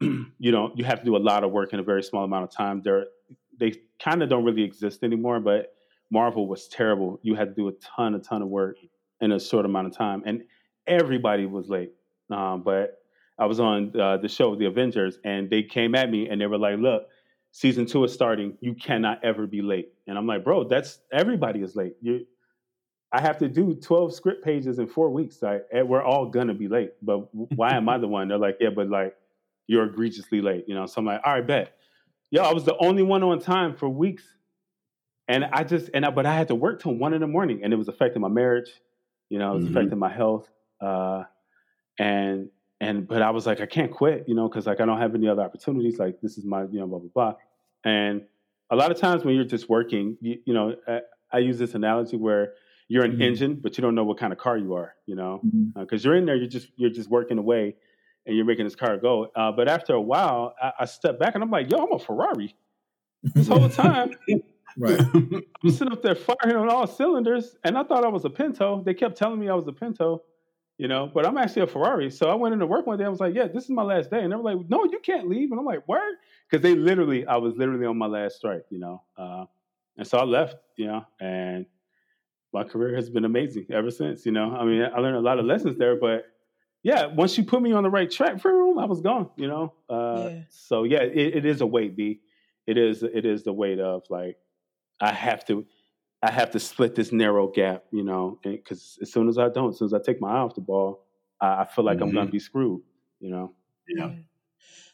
you 0.00 0.52
know, 0.52 0.72
you 0.74 0.84
have 0.84 1.00
to 1.00 1.04
do 1.04 1.16
a 1.16 1.18
lot 1.18 1.44
of 1.44 1.50
work 1.50 1.72
in 1.72 1.80
a 1.80 1.82
very 1.82 2.02
small 2.02 2.24
amount 2.24 2.44
of 2.44 2.50
time. 2.50 2.82
They're 2.84 3.06
they 3.58 3.74
kind 3.98 4.22
of 4.22 4.28
don't 4.28 4.44
really 4.44 4.62
exist 4.62 5.02
anymore, 5.02 5.40
but 5.40 5.74
Marvel 6.10 6.46
was 6.46 6.68
terrible. 6.68 7.18
You 7.22 7.34
had 7.34 7.48
to 7.48 7.54
do 7.54 7.68
a 7.68 7.72
ton, 7.72 8.14
a 8.14 8.18
ton 8.18 8.42
of 8.42 8.48
work 8.48 8.76
in 9.20 9.32
a 9.32 9.40
short 9.40 9.64
amount 9.64 9.88
of 9.88 9.96
time, 9.96 10.22
and 10.24 10.42
everybody 10.86 11.46
was 11.46 11.68
late. 11.68 11.92
Um, 12.30 12.62
but 12.62 12.98
I 13.38 13.46
was 13.46 13.60
on 13.60 13.92
uh, 13.98 14.16
the 14.18 14.28
show, 14.28 14.54
The 14.56 14.66
Avengers, 14.66 15.18
and 15.24 15.50
they 15.50 15.62
came 15.62 15.94
at 15.94 16.10
me 16.10 16.28
and 16.28 16.40
they 16.40 16.46
were 16.46 16.58
like, 16.58 16.78
"Look, 16.78 17.08
season 17.52 17.86
two 17.86 18.04
is 18.04 18.12
starting. 18.12 18.56
You 18.60 18.74
cannot 18.74 19.24
ever 19.24 19.46
be 19.46 19.62
late." 19.62 19.92
And 20.06 20.16
I'm 20.16 20.26
like, 20.26 20.44
"Bro, 20.44 20.68
that's 20.68 21.00
everybody 21.12 21.60
is 21.60 21.76
late. 21.76 21.96
You, 22.00 22.26
I 23.10 23.20
have 23.20 23.38
to 23.38 23.48
do 23.48 23.74
12 23.74 24.14
script 24.14 24.44
pages 24.44 24.78
in 24.78 24.86
four 24.86 25.10
weeks. 25.10 25.40
Like, 25.40 25.64
we're 25.72 26.02
all 26.02 26.26
gonna 26.26 26.54
be 26.54 26.68
late. 26.68 26.92
But 27.02 27.28
why 27.56 27.74
am 27.76 27.88
I 27.88 27.98
the 27.98 28.08
one?" 28.08 28.28
They're 28.28 28.38
like, 28.38 28.58
"Yeah, 28.60 28.70
but 28.70 28.88
like, 28.88 29.14
you're 29.68 29.84
egregiously 29.84 30.40
late." 30.40 30.64
You 30.66 30.74
know. 30.74 30.86
So 30.86 30.98
I'm 30.98 31.06
like, 31.06 31.20
"All 31.24 31.34
right, 31.34 31.46
bet." 31.46 31.76
Yo, 32.30 32.42
I 32.42 32.52
was 32.52 32.64
the 32.64 32.76
only 32.78 33.02
one 33.02 33.22
on 33.22 33.38
time 33.38 33.74
for 33.74 33.88
weeks, 33.88 34.24
and 35.28 35.44
I 35.44 35.62
just 35.62 35.90
and 35.94 36.04
I, 36.04 36.10
but 36.10 36.26
I 36.26 36.34
had 36.34 36.48
to 36.48 36.56
work 36.56 36.82
till 36.82 36.94
one 36.94 37.14
in 37.14 37.20
the 37.20 37.26
morning, 37.26 37.60
and 37.62 37.72
it 37.72 37.76
was 37.76 37.88
affecting 37.88 38.20
my 38.20 38.28
marriage. 38.28 38.70
You 39.28 39.38
know, 39.38 39.52
it 39.52 39.54
was 39.56 39.64
mm-hmm. 39.66 39.76
affecting 39.76 39.98
my 39.98 40.12
health. 40.12 40.50
Uh, 40.80 41.22
and 41.98 42.48
and 42.80 43.08
but 43.08 43.22
I 43.22 43.30
was 43.30 43.46
like, 43.46 43.60
I 43.60 43.66
can't 43.66 43.90
quit, 43.90 44.24
you 44.26 44.34
know, 44.34 44.48
because 44.48 44.66
like 44.66 44.80
I 44.80 44.86
don't 44.86 45.00
have 45.00 45.14
any 45.14 45.28
other 45.28 45.42
opportunities. 45.42 45.98
Like 45.98 46.20
this 46.20 46.38
is 46.38 46.44
my, 46.44 46.62
you 46.62 46.78
know, 46.78 46.86
blah 46.86 46.98
blah 46.98 47.08
blah. 47.12 47.34
And 47.84 48.22
a 48.70 48.76
lot 48.76 48.90
of 48.90 48.98
times 48.98 49.24
when 49.24 49.34
you're 49.34 49.44
just 49.44 49.68
working, 49.68 50.16
you, 50.20 50.38
you 50.44 50.54
know, 50.54 50.76
I, 50.86 51.00
I, 51.32 51.38
use 51.38 51.58
this 51.58 51.74
analogy 51.74 52.16
where 52.16 52.52
you're 52.88 53.04
an 53.04 53.12
mm-hmm. 53.12 53.22
engine, 53.22 53.54
but 53.62 53.78
you 53.78 53.82
don't 53.82 53.94
know 53.94 54.04
what 54.04 54.18
kind 54.18 54.32
of 54.32 54.38
car 54.38 54.58
you 54.58 54.74
are, 54.74 54.94
you 55.06 55.14
know, 55.14 55.40
because 55.42 55.54
mm-hmm. 55.74 55.80
uh, 55.80 55.98
you're 56.02 56.16
in 56.16 56.26
there, 56.26 56.36
you're 56.36 56.48
just 56.48 56.68
you're 56.76 56.90
just 56.90 57.08
working 57.10 57.38
away, 57.38 57.76
and 58.28 58.36
you're 58.36 58.46
making 58.46 58.66
this 58.66 58.76
car 58.76 58.96
go. 58.98 59.28
Uh, 59.34 59.50
but 59.50 59.66
after 59.68 59.94
a 59.94 60.00
while, 60.00 60.54
I, 60.62 60.72
I 60.80 60.84
step 60.84 61.18
back 61.18 61.34
and 61.34 61.42
I'm 61.42 61.50
like, 61.50 61.70
yo, 61.70 61.78
I'm 61.78 61.92
a 61.92 61.98
Ferrari. 61.98 62.54
This 63.22 63.48
whole 63.48 63.68
time, 63.68 64.14
Right. 64.78 65.00
I'm 65.14 65.70
sitting 65.70 65.92
up 65.92 66.02
there 66.02 66.14
firing 66.14 66.56
on 66.56 66.68
all 66.68 66.86
cylinders, 66.86 67.56
and 67.64 67.76
I 67.76 67.82
thought 67.82 68.04
I 68.04 68.08
was 68.08 68.24
a 68.24 68.30
Pinto. 68.30 68.82
They 68.84 68.94
kept 68.94 69.16
telling 69.16 69.40
me 69.40 69.48
I 69.48 69.54
was 69.54 69.66
a 69.66 69.72
Pinto, 69.72 70.22
you 70.76 70.86
know, 70.86 71.10
but 71.12 71.26
I'm 71.26 71.36
actually 71.36 71.62
a 71.62 71.66
Ferrari. 71.66 72.10
So 72.10 72.30
I 72.30 72.34
went 72.34 72.52
into 72.52 72.66
work 72.66 72.86
one 72.86 72.96
day. 72.98 73.04
I 73.04 73.08
was 73.08 73.18
like, 73.18 73.34
"Yeah, 73.34 73.48
this 73.48 73.64
is 73.64 73.70
my 73.70 73.82
last 73.82 74.10
day," 74.10 74.22
and 74.22 74.30
they 74.30 74.36
were 74.36 74.42
like, 74.42 74.68
"No, 74.68 74.84
you 74.84 75.00
can't 75.00 75.28
leave." 75.28 75.50
And 75.50 75.58
I'm 75.58 75.66
like, 75.66 75.86
"Word," 75.88 76.14
because 76.48 76.62
they 76.62 76.76
literally, 76.76 77.26
I 77.26 77.36
was 77.36 77.56
literally 77.56 77.86
on 77.86 77.98
my 77.98 78.06
last 78.06 78.36
strike, 78.36 78.66
you 78.70 78.78
know, 78.78 79.02
uh, 79.16 79.46
and 79.96 80.06
so 80.06 80.18
I 80.18 80.24
left, 80.24 80.56
you 80.76 80.86
know, 80.86 81.04
and 81.20 81.66
my 82.52 82.62
career 82.62 82.94
has 82.94 83.10
been 83.10 83.24
amazing 83.24 83.66
ever 83.70 83.90
since. 83.90 84.24
You 84.24 84.32
know, 84.32 84.54
I 84.54 84.64
mean, 84.64 84.82
I 84.82 85.00
learned 85.00 85.16
a 85.16 85.20
lot 85.20 85.40
of 85.40 85.44
lessons 85.44 85.76
there, 85.76 85.96
but 85.96 86.26
yeah, 86.82 87.06
once 87.06 87.36
you 87.36 87.44
put 87.44 87.62
me 87.62 87.72
on 87.72 87.82
the 87.82 87.90
right 87.90 88.10
track 88.10 88.40
for 88.40 88.52
room, 88.52 88.78
I 88.78 88.84
was 88.86 89.00
gone. 89.00 89.30
You 89.36 89.48
know, 89.48 89.74
uh, 89.88 90.28
yeah. 90.30 90.40
so 90.50 90.84
yeah, 90.84 91.02
it, 91.02 91.36
it 91.36 91.44
is 91.44 91.60
a 91.60 91.66
weight, 91.66 91.96
B. 91.96 92.20
It 92.66 92.76
is, 92.76 93.02
it 93.02 93.24
is 93.24 93.44
the 93.44 93.52
weight 93.52 93.80
of 93.80 94.02
like 94.10 94.36
I 95.00 95.12
have 95.12 95.46
to 95.46 95.66
I 96.22 96.30
have 96.30 96.50
to 96.52 96.60
split 96.60 96.94
this 96.94 97.12
narrow 97.12 97.48
gap, 97.48 97.84
you 97.92 98.02
know, 98.02 98.38
because 98.42 98.98
as 99.00 99.12
soon 99.12 99.28
as 99.28 99.38
I 99.38 99.48
don't, 99.48 99.70
as 99.70 99.78
soon 99.78 99.86
as 99.86 99.94
I 99.94 100.00
take 100.00 100.20
my 100.20 100.30
eye 100.30 100.40
off 100.40 100.54
the 100.54 100.60
ball, 100.60 101.04
I, 101.40 101.62
I 101.62 101.66
feel 101.66 101.84
like 101.84 101.98
mm-hmm. 101.98 102.08
I'm 102.08 102.12
going 102.12 102.26
to 102.26 102.32
be 102.32 102.40
screwed, 102.40 102.82
you 103.20 103.30
know. 103.30 103.52
Yeah. 103.88 104.10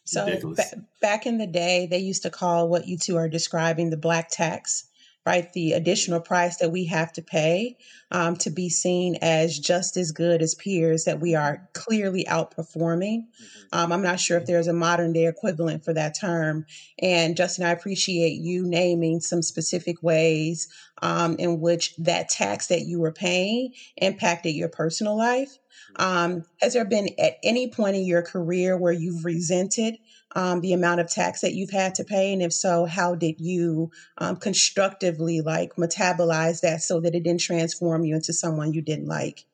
So 0.04 0.54
ba- 0.54 0.84
back 1.00 1.26
in 1.26 1.38
the 1.38 1.46
day, 1.46 1.86
they 1.90 1.98
used 1.98 2.22
to 2.24 2.30
call 2.30 2.68
what 2.68 2.86
you 2.86 2.98
two 2.98 3.16
are 3.16 3.28
describing 3.28 3.88
the 3.88 3.96
black 3.96 4.28
tax. 4.30 4.86
Right? 5.26 5.52
The 5.52 5.72
additional 5.72 6.20
price 6.20 6.58
that 6.58 6.70
we 6.70 6.84
have 6.86 7.12
to 7.14 7.22
pay 7.22 7.78
um, 8.10 8.36
to 8.36 8.50
be 8.50 8.68
seen 8.68 9.16
as 9.22 9.58
just 9.58 9.96
as 9.96 10.12
good 10.12 10.42
as 10.42 10.54
peers 10.54 11.04
that 11.04 11.20
we 11.20 11.34
are 11.34 11.68
clearly 11.72 12.24
outperforming. 12.24 13.24
Mm-hmm. 13.24 13.62
Um, 13.72 13.92
I'm 13.92 14.02
not 14.02 14.20
sure 14.20 14.36
if 14.36 14.46
there's 14.46 14.68
a 14.68 14.72
modern 14.72 15.12
day 15.12 15.26
equivalent 15.26 15.84
for 15.84 15.94
that 15.94 16.18
term. 16.18 16.66
And 16.98 17.36
Justin, 17.36 17.64
I 17.64 17.70
appreciate 17.70 18.40
you 18.40 18.66
naming 18.66 19.20
some 19.20 19.42
specific 19.42 20.02
ways 20.02 20.68
um, 21.00 21.36
in 21.38 21.60
which 21.60 21.96
that 21.96 22.28
tax 22.28 22.66
that 22.66 22.82
you 22.82 23.00
were 23.00 23.12
paying 23.12 23.72
impacted 23.96 24.54
your 24.54 24.68
personal 24.68 25.16
life. 25.16 25.58
Um, 25.96 26.44
has 26.60 26.74
there 26.74 26.84
been 26.84 27.08
at 27.18 27.34
any 27.42 27.70
point 27.70 27.96
in 27.96 28.04
your 28.04 28.22
career 28.22 28.76
where 28.76 28.92
you've 28.92 29.24
resented 29.24 29.96
um, 30.34 30.60
the 30.60 30.72
amount 30.72 31.00
of 31.00 31.10
tax 31.10 31.40
that 31.40 31.54
you've 31.54 31.70
had 31.70 31.94
to 31.96 32.04
pay? 32.04 32.32
And 32.32 32.42
if 32.42 32.52
so, 32.52 32.84
how 32.84 33.14
did 33.14 33.40
you 33.40 33.90
um, 34.18 34.36
constructively 34.36 35.40
like 35.40 35.76
metabolize 35.76 36.60
that 36.62 36.82
so 36.82 37.00
that 37.00 37.14
it 37.14 37.22
didn't 37.22 37.40
transform 37.40 38.04
you 38.04 38.14
into 38.14 38.32
someone 38.32 38.72
you 38.72 38.82
didn't 38.82 39.06
like? 39.06 39.44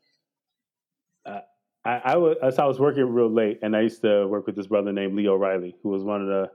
Uh, 1.27 1.41
I, 1.85 1.91
I, 2.05 2.17
was, 2.17 2.59
I 2.59 2.67
was 2.67 2.79
working 2.79 3.05
real 3.05 3.31
late, 3.31 3.61
and 3.63 3.77
I 3.77 3.81
used 3.83 4.03
to 4.03 4.27
work 4.27 4.47
with 4.47 4.57
this 4.57 4.67
brother 4.67 4.93
named 4.93 5.15
Leo 5.15 5.37
Riley, 5.37 5.77
who 5.83 5.91
was 5.91 6.03
one 6.03 6.23
of 6.23 6.27
the 6.27 6.51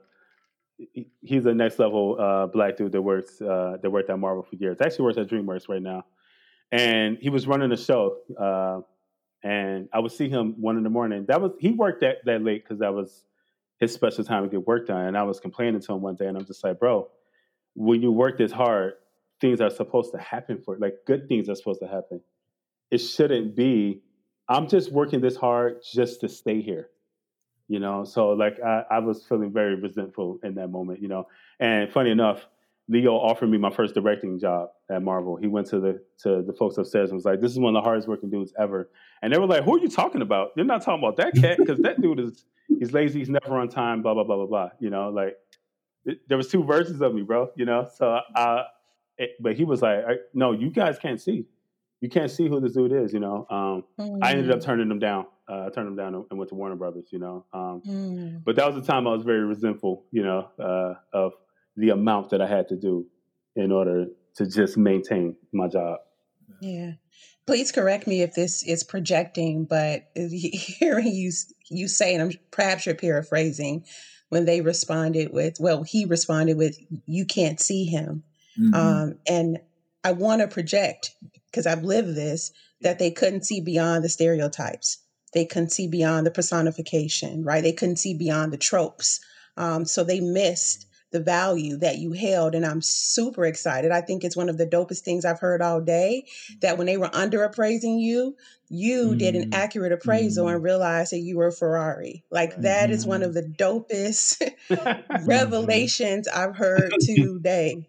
he's 1.21 1.43
the 1.43 1.53
next 1.53 1.79
level 1.79 2.17
uh, 2.19 2.47
black 2.47 2.77
dude 2.77 2.91
that 2.91 3.01
works 3.01 3.41
uh, 3.41 3.77
that 3.81 3.89
worked 3.89 4.09
at 4.09 4.19
Marvel 4.19 4.43
for 4.43 4.55
years. 4.55 4.81
Actually 4.81 5.05
works 5.05 5.17
at 5.17 5.27
DreamWorks 5.27 5.69
right 5.69 5.81
now, 5.81 6.05
and 6.71 7.17
he 7.19 7.29
was 7.29 7.47
running 7.47 7.71
a 7.71 7.77
show. 7.77 8.17
Uh, 8.37 8.81
and 9.45 9.87
I 9.93 9.99
would 9.99 10.11
see 10.11 10.27
him 10.27 10.55
one 10.59 10.75
in 10.75 10.83
the 10.83 10.89
morning. 10.89 11.25
That 11.27 11.39
was 11.39 11.51
he 11.59 11.71
worked 11.71 12.01
that 12.01 12.25
that 12.25 12.43
late 12.43 12.63
because 12.63 12.79
that 12.79 12.95
was 12.95 13.23
his 13.79 13.93
special 13.93 14.23
time 14.23 14.43
to 14.43 14.49
get 14.49 14.65
work 14.65 14.87
done. 14.87 15.05
And 15.05 15.15
I 15.15 15.21
was 15.21 15.39
complaining 15.39 15.81
to 15.81 15.93
him 15.93 16.01
one 16.01 16.15
day, 16.15 16.25
and 16.25 16.35
I'm 16.35 16.45
just 16.45 16.63
like, 16.63 16.79
bro, 16.79 17.09
when 17.75 18.01
you 18.01 18.11
work 18.11 18.39
this 18.39 18.51
hard, 18.51 18.93
things 19.39 19.61
are 19.61 19.69
supposed 19.69 20.13
to 20.13 20.17
happen 20.17 20.63
for 20.65 20.77
like 20.79 20.95
good 21.05 21.29
things 21.29 21.47
are 21.47 21.53
supposed 21.53 21.79
to 21.81 21.87
happen. 21.87 22.21
It 22.89 22.97
shouldn't 22.97 23.55
be. 23.55 24.01
I'm 24.49 24.67
just 24.67 24.91
working 24.91 25.21
this 25.21 25.35
hard 25.35 25.83
just 25.93 26.21
to 26.21 26.29
stay 26.29 26.61
here, 26.61 26.89
you 27.67 27.79
know. 27.79 28.03
So 28.03 28.29
like 28.29 28.57
I, 28.65 28.83
I 28.89 28.99
was 28.99 29.25
feeling 29.25 29.53
very 29.53 29.75
resentful 29.75 30.39
in 30.43 30.55
that 30.55 30.69
moment, 30.69 31.03
you 31.03 31.07
know. 31.07 31.27
And 31.59 31.91
funny 31.91 32.09
enough, 32.09 32.47
Leo 32.87 33.13
offered 33.15 33.47
me 33.47 33.57
my 33.57 33.71
first 33.71 33.95
directing 33.95 34.39
job 34.39 34.69
at 34.91 35.01
Marvel. 35.01 35.35
He 35.35 35.47
went 35.47 35.67
to 35.67 35.79
the 35.79 36.01
to 36.19 36.43
the 36.43 36.53
folks 36.53 36.77
upstairs 36.77 37.09
and 37.09 37.17
was 37.17 37.25
like, 37.25 37.41
"This 37.41 37.51
is 37.51 37.59
one 37.59 37.75
of 37.75 37.81
the 37.81 37.83
hardest 37.83 38.07
working 38.07 38.29
dudes 38.29 38.53
ever." 38.59 38.89
And 39.21 39.33
they 39.33 39.39
were 39.39 39.47
like, 39.47 39.63
"Who 39.63 39.75
are 39.75 39.79
you 39.79 39.89
talking 39.89 40.21
about? 40.21 40.51
You're 40.55 40.65
not 40.65 40.83
talking 40.83 41.03
about 41.03 41.17
that 41.17 41.33
cat 41.35 41.57
because 41.57 41.79
that 41.79 41.99
dude 41.99 42.19
is 42.19 42.45
he's 42.67 42.93
lazy, 42.93 43.19
he's 43.19 43.29
never 43.29 43.57
on 43.57 43.69
time, 43.69 44.03
blah 44.03 44.13
blah 44.13 44.23
blah 44.23 44.35
blah 44.35 44.45
blah." 44.45 44.69
You 44.79 44.91
know, 44.91 45.09
like 45.09 45.35
it, 46.05 46.19
there 46.27 46.37
was 46.37 46.47
two 46.47 46.63
versions 46.63 47.01
of 47.01 47.13
me, 47.15 47.23
bro. 47.23 47.49
You 47.55 47.65
know, 47.65 47.87
so 47.91 48.19
I, 48.35 48.65
it, 49.17 49.31
but 49.39 49.55
he 49.55 49.63
was 49.63 49.81
like, 49.81 50.03
"No, 50.35 50.51
you 50.51 50.69
guys 50.69 50.99
can't 50.99 51.19
see. 51.19 51.45
You 52.01 52.09
can't 52.09 52.29
see 52.29 52.47
who 52.47 52.59
this 52.59 52.73
dude 52.73 52.91
is." 52.91 53.13
You 53.13 53.19
know, 53.19 53.47
um, 53.49 53.83
mm. 53.99 54.19
I 54.21 54.33
ended 54.33 54.51
up 54.51 54.59
mm. 54.59 54.63
turning 54.63 54.91
him 54.91 54.99
down. 54.99 55.25
Uh, 55.49 55.65
I 55.65 55.69
turned 55.69 55.87
him 55.87 55.95
down 55.95 56.13
and 56.29 56.37
went 56.37 56.49
to 56.49 56.55
Warner 56.55 56.75
Brothers. 56.75 57.07
You 57.11 57.17
know, 57.17 57.45
um, 57.51 57.81
mm. 57.87 58.43
but 58.43 58.55
that 58.57 58.67
was 58.67 58.75
the 58.75 58.91
time 58.91 59.07
I 59.07 59.11
was 59.11 59.23
very 59.23 59.43
resentful. 59.43 60.05
You 60.11 60.21
know, 60.21 60.49
uh, 60.59 60.93
of 61.11 61.33
the 61.75 61.89
amount 61.89 62.29
that 62.29 62.41
I 62.41 62.47
had 62.47 62.67
to 62.69 62.75
do 62.75 63.05
in 63.55 63.71
order 63.71 64.07
to 64.35 64.45
just 64.45 64.77
maintain 64.77 65.35
my 65.53 65.67
job. 65.67 65.99
Yeah. 66.61 66.93
Please 67.45 67.71
correct 67.71 68.07
me 68.07 68.21
if 68.21 68.33
this 68.33 68.63
is 68.63 68.83
projecting, 68.83 69.65
but 69.65 70.09
hearing 70.15 71.07
you 71.07 71.31
you 71.69 71.87
say, 71.87 72.13
and 72.13 72.23
I'm 72.23 72.31
perhaps 72.51 72.85
you're 72.85 72.95
paraphrasing, 72.95 73.85
when 74.29 74.45
they 74.45 74.61
responded 74.61 75.31
with, 75.31 75.57
well, 75.59 75.83
he 75.83 76.05
responded 76.05 76.57
with, 76.57 76.77
"You 77.05 77.25
can't 77.25 77.59
see 77.59 77.85
him," 77.85 78.23
mm-hmm. 78.59 78.73
um, 78.73 79.19
and 79.27 79.59
I 80.03 80.13
want 80.13 80.41
to 80.41 80.47
project 80.47 81.15
because 81.51 81.67
I've 81.67 81.83
lived 81.83 82.15
this 82.15 82.51
that 82.81 82.99
they 82.99 83.11
couldn't 83.11 83.45
see 83.45 83.61
beyond 83.61 84.03
the 84.03 84.09
stereotypes. 84.09 84.97
They 85.33 85.45
couldn't 85.45 85.71
see 85.71 85.87
beyond 85.87 86.25
the 86.25 86.31
personification, 86.31 87.43
right? 87.43 87.63
They 87.63 87.73
couldn't 87.73 87.97
see 87.97 88.13
beyond 88.13 88.53
the 88.53 88.57
tropes. 88.57 89.19
Um, 89.57 89.85
so 89.85 90.03
they 90.03 90.19
missed 90.19 90.87
the 91.15 91.21
value 91.21 91.77
that 91.77 91.97
you 91.97 92.11
held. 92.11 92.55
And 92.55 92.65
I'm 92.65 92.81
super 92.81 93.45
excited. 93.45 93.89
I 93.89 94.01
think 94.01 94.25
it's 94.25 94.35
one 94.35 94.49
of 94.49 94.57
the 94.57 94.67
dopest 94.67 94.99
things 94.99 95.23
I've 95.23 95.39
heard 95.39 95.61
all 95.61 95.79
day 95.79 96.25
that 96.59 96.77
when 96.77 96.87
they 96.87 96.97
were 96.97 97.09
under 97.13 97.41
appraising 97.43 97.99
you, 97.99 98.35
you 98.67 99.11
mm. 99.11 99.17
did 99.17 99.33
an 99.35 99.51
mm, 99.51 99.53
accurate 99.53 99.93
appraisal 99.93 100.47
mm. 100.47 100.55
and 100.55 100.61
realized 100.63 101.13
that 101.13 101.19
you 101.19 101.37
were 101.37 101.51
Ferrari. 101.51 102.25
Like 102.29 102.57
that 102.57 102.91
is 102.91 103.05
one 103.05 103.23
of 103.23 103.31
mm-hmm. 103.31 103.49
the 103.49 103.55
dopest 103.55 104.41
mm-hmm. 104.69 105.25
revelations 105.25 106.27
I've 106.27 106.57
heard 106.57 106.91
today. 106.99 107.87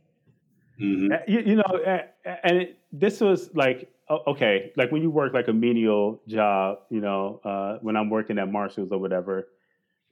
Mm-hmm. 0.81 1.13
You, 1.27 1.41
you, 1.41 1.57
know, 1.57 2.03
and 2.45 2.59
it, 2.59 2.79
this 2.93 3.21
was 3.21 3.51
like 3.55 3.91
okay, 4.09 4.71
like 4.77 4.93
when 4.93 5.03
you 5.03 5.11
work 5.11 5.35
like 5.35 5.49
a 5.49 5.53
menial 5.53 6.21
job, 6.29 6.79
you 6.91 7.01
know, 7.01 7.41
uh, 7.43 7.79
when 7.83 7.97
I'm 7.97 8.09
working 8.09 8.39
at 8.39 8.49
Marshalls 8.49 8.93
or 8.93 8.99
whatever, 8.99 9.49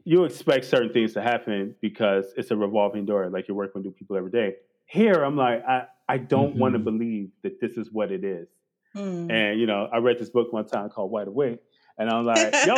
you 0.05 0.25
expect 0.25 0.67
certain 0.67 0.93
things 0.93 1.15
to 1.15 1.23
happen 1.23 1.75
because 1.81 2.27
it's 2.37 2.51
a 2.51 2.57
revolving 2.57 3.07
door, 3.07 3.29
like 3.31 3.49
you're 3.49 3.57
working 3.57 3.73
with 3.77 3.87
new 3.87 3.91
people 3.93 4.17
every 4.17 4.31
day. 4.31 4.57
Here, 4.87 5.25
I'm 5.25 5.37
like, 5.37 5.65
I, 5.67 5.87
I 6.09 6.19
don't 6.19 6.51
mm-hmm. 6.51 6.59
want 6.59 6.75
to 6.75 6.79
believe 6.79 7.31
that 7.43 7.61
this 7.61 7.79
is 7.79 7.91
what 7.91 8.13
it 8.13 8.23
is. 8.23 8.49
Mm. 8.95 9.33
And, 9.33 9.59
you 9.59 9.67
know, 9.67 9.89
I 9.93 9.99
read 9.99 10.19
this 10.19 10.29
book 10.29 10.53
one 10.53 10.67
time 10.67 10.91
called 10.91 11.11
Wide 11.11 11.29
Awake, 11.29 11.59
and 11.99 12.11
I'm 12.11 12.27
like, 12.27 12.53
yo, 12.67 12.75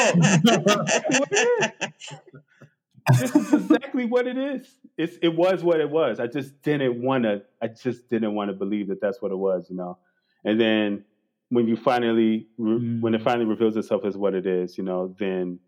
this 3.19 3.35
is 3.35 3.53
exactly 3.53 4.05
what 4.05 4.29
it 4.29 4.39
is. 4.39 4.69
It's, 4.97 5.17
it 5.21 5.37
was 5.37 5.65
what 5.65 5.81
it 5.81 5.91
was. 5.91 6.21
I 6.21 6.29
just 6.29 6.63
didn't 6.63 7.03
want 7.03 7.25
to, 7.25 7.43
I 7.61 7.67
just 7.67 8.09
didn't 8.09 8.35
want 8.35 8.51
to 8.51 8.55
believe 8.55 8.89
that 8.89 9.01
that's 9.01 9.21
what 9.21 9.33
it 9.33 9.37
was, 9.37 9.67
you 9.69 9.77
know? 9.77 9.99
And 10.45 10.61
then 10.61 11.05
when 11.49 11.67
you 11.67 11.77
finally, 11.77 12.47
mm. 12.59 13.01
when 13.01 13.15
it 13.15 13.21
mm. 13.21 13.25
finally 13.25 13.47
reveals 13.47 13.77
itself 13.77 14.05
as 14.05 14.17
what 14.17 14.35
it 14.35 14.47
is, 14.47 14.79
you 14.79 14.85
know, 14.85 15.15
then 15.19 15.59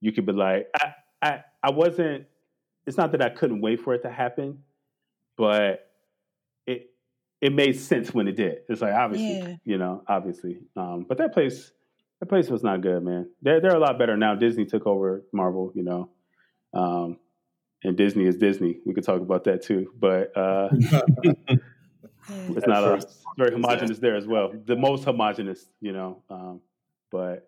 you 0.00 0.12
could 0.12 0.26
be 0.26 0.32
like, 0.32 0.68
I, 0.80 0.94
I 1.22 1.44
I 1.62 1.70
wasn't. 1.70 2.26
It's 2.86 2.96
not 2.96 3.12
that 3.12 3.22
I 3.22 3.28
couldn't 3.28 3.60
wait 3.60 3.80
for 3.80 3.94
it 3.94 4.02
to 4.02 4.10
happen, 4.10 4.60
but 5.36 5.90
it 6.66 6.90
it 7.40 7.52
made 7.52 7.78
sense 7.78 8.12
when 8.12 8.28
it 8.28 8.36
did. 8.36 8.58
It's 8.68 8.80
like 8.80 8.94
obviously, 8.94 9.38
yeah. 9.38 9.56
you 9.64 9.78
know, 9.78 10.02
obviously. 10.08 10.60
Um, 10.76 11.04
but 11.08 11.18
that 11.18 11.32
place, 11.32 11.72
that 12.20 12.26
place 12.26 12.48
was 12.48 12.62
not 12.62 12.80
good, 12.80 13.02
man. 13.02 13.28
They're 13.42 13.60
they're 13.60 13.76
a 13.76 13.80
lot 13.80 13.98
better 13.98 14.16
now. 14.16 14.34
Disney 14.34 14.64
took 14.64 14.86
over 14.86 15.24
Marvel, 15.32 15.72
you 15.74 15.84
know, 15.84 16.10
um, 16.72 17.18
and 17.82 17.96
Disney 17.96 18.26
is 18.26 18.36
Disney. 18.36 18.78
We 18.84 18.94
could 18.94 19.04
talk 19.04 19.20
about 19.20 19.44
that 19.44 19.62
too, 19.62 19.92
but 19.98 20.36
uh, 20.36 20.68
it's 22.28 22.66
not 22.66 22.84
a, 22.84 23.06
very 23.36 23.52
homogenous 23.52 23.98
there 23.98 24.16
as 24.16 24.26
well. 24.26 24.52
The 24.64 24.76
most 24.76 25.04
homogenous, 25.04 25.68
you 25.80 25.92
know. 25.92 26.22
Um, 26.30 26.60
but 27.10 27.47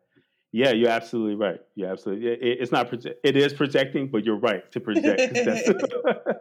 yeah, 0.53 0.73
you're 0.73 0.91
absolutely 0.91 1.37
right. 1.37 1.61
You're 1.75 1.91
absolutely. 1.91 2.29
It, 2.29 2.59
it's 2.61 2.73
not. 2.73 2.91
Proje- 2.91 3.15
it 3.23 3.37
is 3.37 3.53
projecting, 3.53 4.09
but 4.09 4.25
you're 4.25 4.39
right 4.39 4.71
to 4.73 4.81
project. 4.81 5.37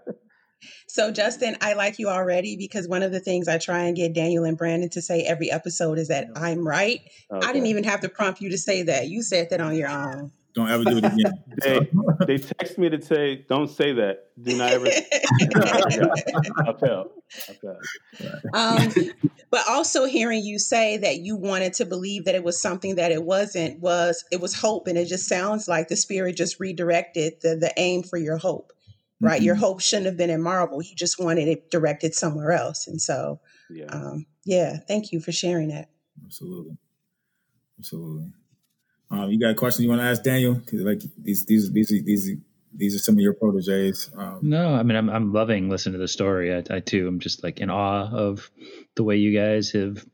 so, 0.88 1.12
Justin, 1.12 1.58
I 1.62 1.74
like 1.74 2.00
you 2.00 2.10
already 2.10 2.58
because 2.58 2.88
one 2.88 3.04
of 3.04 3.12
the 3.12 3.20
things 3.20 3.48
I 3.48 3.60
try 3.60 3.84
and 3.84 3.96
get 3.96 4.14
Daniel 4.14 4.46
and 4.46 4.58
Brandon 4.58 4.90
to 4.92 5.02
say 5.02 5.22
every 5.22 5.52
episode 5.52 6.00
is 6.00 6.08
that 6.08 6.28
I'm 6.36 6.68
right. 6.68 7.02
Okay. 7.32 7.48
I 7.48 7.54
didn't 7.54 7.68
even 7.68 7.84
have 7.84 8.02
to 8.02 8.10
prompt 8.10 8.42
you 8.42 8.50
to 8.50 8.58
say 8.58 8.84
that. 8.84 9.08
You 9.08 9.22
said 9.22 9.52
that 9.52 9.62
on 9.62 9.76
your 9.76 9.90
own. 9.90 10.32
Don't 10.54 10.70
ever 10.70 10.84
do 10.84 10.98
it 10.98 11.06
again. 11.06 11.44
they, 11.62 11.90
they 12.26 12.38
text 12.40 12.78
me 12.78 12.90
to 12.90 13.02
say, 13.02 13.46
"Don't 13.48 13.70
say 13.70 13.94
that. 13.94 14.30
Do 14.42 14.58
not 14.58 14.72
ever." 14.72 14.88
I 14.88 16.74
felt. 16.74 17.12
I 17.48 17.54
felt. 17.54 17.78
Um, 18.54 19.12
but 19.52 19.62
also 19.70 20.06
hearing 20.06 20.44
you 20.44 20.58
say 20.58 20.98
that 20.98 21.20
you 21.20 21.36
wanted 21.36 21.74
to 21.74 21.86
believe 21.86 22.26
that 22.26 22.36
it 22.36 22.44
was 22.44 22.60
something 22.60 22.96
that 22.96 23.12
it 23.12 23.24
wasn't 23.24 23.80
was 23.80 24.24
it 24.32 24.42
was 24.42 24.56
hope, 24.56 24.88
and 24.88 24.98
it 24.98 25.06
just 25.06 25.28
sounds 25.28 25.68
like 25.68 25.88
the 25.88 25.96
spirit 25.96 26.36
just 26.36 26.60
redirected 26.60 27.34
the 27.42 27.56
the 27.56 27.72
aim 27.78 28.02
for 28.02 28.18
your 28.18 28.38
hope. 28.38 28.74
Right, 29.22 29.38
mm-hmm. 29.38 29.46
your 29.46 29.56
hope 29.56 29.82
shouldn't 29.82 30.06
have 30.06 30.18
been 30.18 30.30
in 30.30 30.42
Marvel. 30.42 30.82
You 30.82 30.96
just 30.96 31.20
wanted 31.20 31.48
it 31.48 31.70
directed 31.70 32.16
somewhere 32.16 32.54
else, 32.54 32.88
and 32.88 33.02
so, 33.02 33.42
yeah, 33.70 33.88
um, 33.88 34.26
yeah. 34.46 34.78
Thank 34.88 35.12
you 35.12 35.20
for 35.20 35.34
sharing 35.34 35.68
that. 35.70 35.90
Absolutely, 36.26 36.78
absolutely. 37.78 38.32
Um, 39.12 39.30
you 39.32 39.40
got 39.40 39.52
a 39.52 39.56
question 39.56 39.84
you 39.84 39.90
want 39.90 40.02
to 40.02 40.08
ask 40.08 40.24
Daniel? 40.24 40.62
Like 40.72 41.02
these, 41.18 41.46
these, 41.46 41.72
these, 41.72 41.90
these, 41.90 42.32
these 42.74 42.96
are 42.96 43.00
some 43.00 43.16
of 43.16 43.22
your 43.22 43.34
proteges. 43.34 44.12
Um, 44.16 44.40
no, 44.44 44.76
I 44.76 44.84
mean, 44.84 44.96
I'm, 44.96 45.10
I'm 45.10 45.34
loving 45.34 45.70
listening 45.70 45.94
to 45.94 46.00
the 46.00 46.08
story. 46.08 46.54
I, 46.54 46.64
I 46.70 46.80
too, 46.80 47.08
I'm 47.08 47.20
just 47.20 47.44
like 47.44 47.60
in 47.60 47.70
awe 47.70 48.08
of 48.12 48.52
the 48.96 49.04
way 49.04 49.18
you 49.18 49.38
guys 49.38 49.72
have 49.72 50.06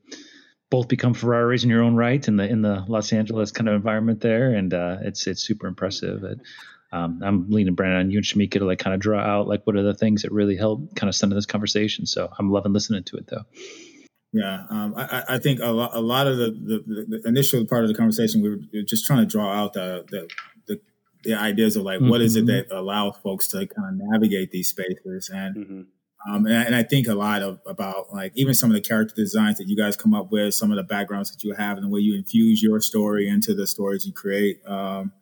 both 0.70 0.88
become 0.88 1.14
Ferraris 1.14 1.64
in 1.64 1.70
your 1.70 1.84
own 1.84 1.96
right 1.96 2.28
in 2.28 2.38
the 2.38 2.48
in 2.48 2.62
the 2.62 2.84
Los 2.88 3.14
Angeles 3.14 3.52
kind 3.52 3.70
of 3.70 3.76
environment 3.76 4.22
there, 4.22 4.54
and 4.54 4.74
uh, 4.74 4.98
it's 5.02 5.28
it's 5.28 5.41
super 5.43 5.68
impressive. 5.68 6.24
It, 6.24 6.39
um, 6.91 7.22
I'm 7.24 7.50
leaning 7.50 7.76
Brandon 7.76 8.00
on 8.00 8.12
you 8.12 8.20
and 8.20 8.26
Shumeca 8.26 8.60
to 8.60 8.66
like 8.66 8.80
kind 8.80 8.93
of 8.93 9.00
draw 9.00 9.20
out 9.20 9.48
like 9.48 9.66
what 9.66 9.76
are 9.76 9.84
the 9.84 9.93
things 9.93 10.22
that 10.22 10.32
really 10.32 10.56
help 10.56 10.96
kind 10.96 11.10
of 11.10 11.16
center 11.16 11.36
this 11.36 11.46
conversation. 11.46 12.06
So 12.06 12.30
I'm 12.38 12.52
loving 12.52 12.74
listening 12.74 13.04
to 13.06 13.18
it 13.18 13.28
though. 13.28 13.43
Yeah, 14.36 14.65
um, 14.69 14.93
I, 14.97 15.23
I, 15.29 15.39
think 15.39 15.61
a 15.61 15.71
lot, 15.71 15.91
a 15.93 16.01
lot 16.01 16.27
of 16.27 16.36
the, 16.36 16.51
the, 16.51 17.05
the, 17.07 17.21
initial 17.25 17.65
part 17.65 17.83
of 17.86 17.88
the 17.88 17.93
conversation, 17.93 18.41
we 18.41 18.49
were 18.49 18.83
just 18.83 19.05
trying 19.05 19.19
to 19.19 19.25
draw 19.25 19.49
out 19.49 19.71
the 19.71 20.03
the, 20.09 20.27
the, 20.67 20.81
the 21.23 21.33
ideas 21.36 21.77
of 21.77 21.83
like 21.83 21.99
mm-hmm. 21.99 22.09
what 22.09 22.19
is 22.19 22.36
it 22.36 22.45
mm-hmm. 22.45 22.69
that 22.69 22.77
allows 22.77 23.15
folks 23.23 23.47
to 23.49 23.65
kind 23.65 24.01
of 24.01 24.07
navigate 24.11 24.51
these 24.51 24.67
spaces, 24.67 25.29
and 25.33 25.55
mm-hmm. 25.55 25.81
Um, 26.27 26.47
and, 26.47 26.57
I, 26.57 26.63
and, 26.63 26.75
I, 26.75 26.81
think 26.81 27.07
a 27.07 27.13
lot 27.13 27.43
of 27.43 27.59
about 27.67 28.11
like 28.11 28.31
even 28.33 28.55
some 28.55 28.71
of 28.71 28.73
the 28.73 28.81
character 28.81 29.13
designs 29.13 29.59
that 29.59 29.67
you 29.67 29.77
guys 29.77 29.95
come 29.95 30.15
up 30.15 30.31
with, 30.31 30.55
some 30.55 30.71
of 30.71 30.77
the 30.77 30.83
backgrounds 30.83 31.31
that 31.31 31.43
you 31.43 31.53
have, 31.53 31.77
and 31.77 31.86
the 31.86 31.89
way 31.89 31.99
you 31.99 32.15
infuse 32.15 32.63
your 32.63 32.81
story 32.81 33.29
into 33.29 33.53
the 33.53 33.67
stories 33.67 34.07
you 34.07 34.11
create. 34.11 34.59
Um, 34.65 35.13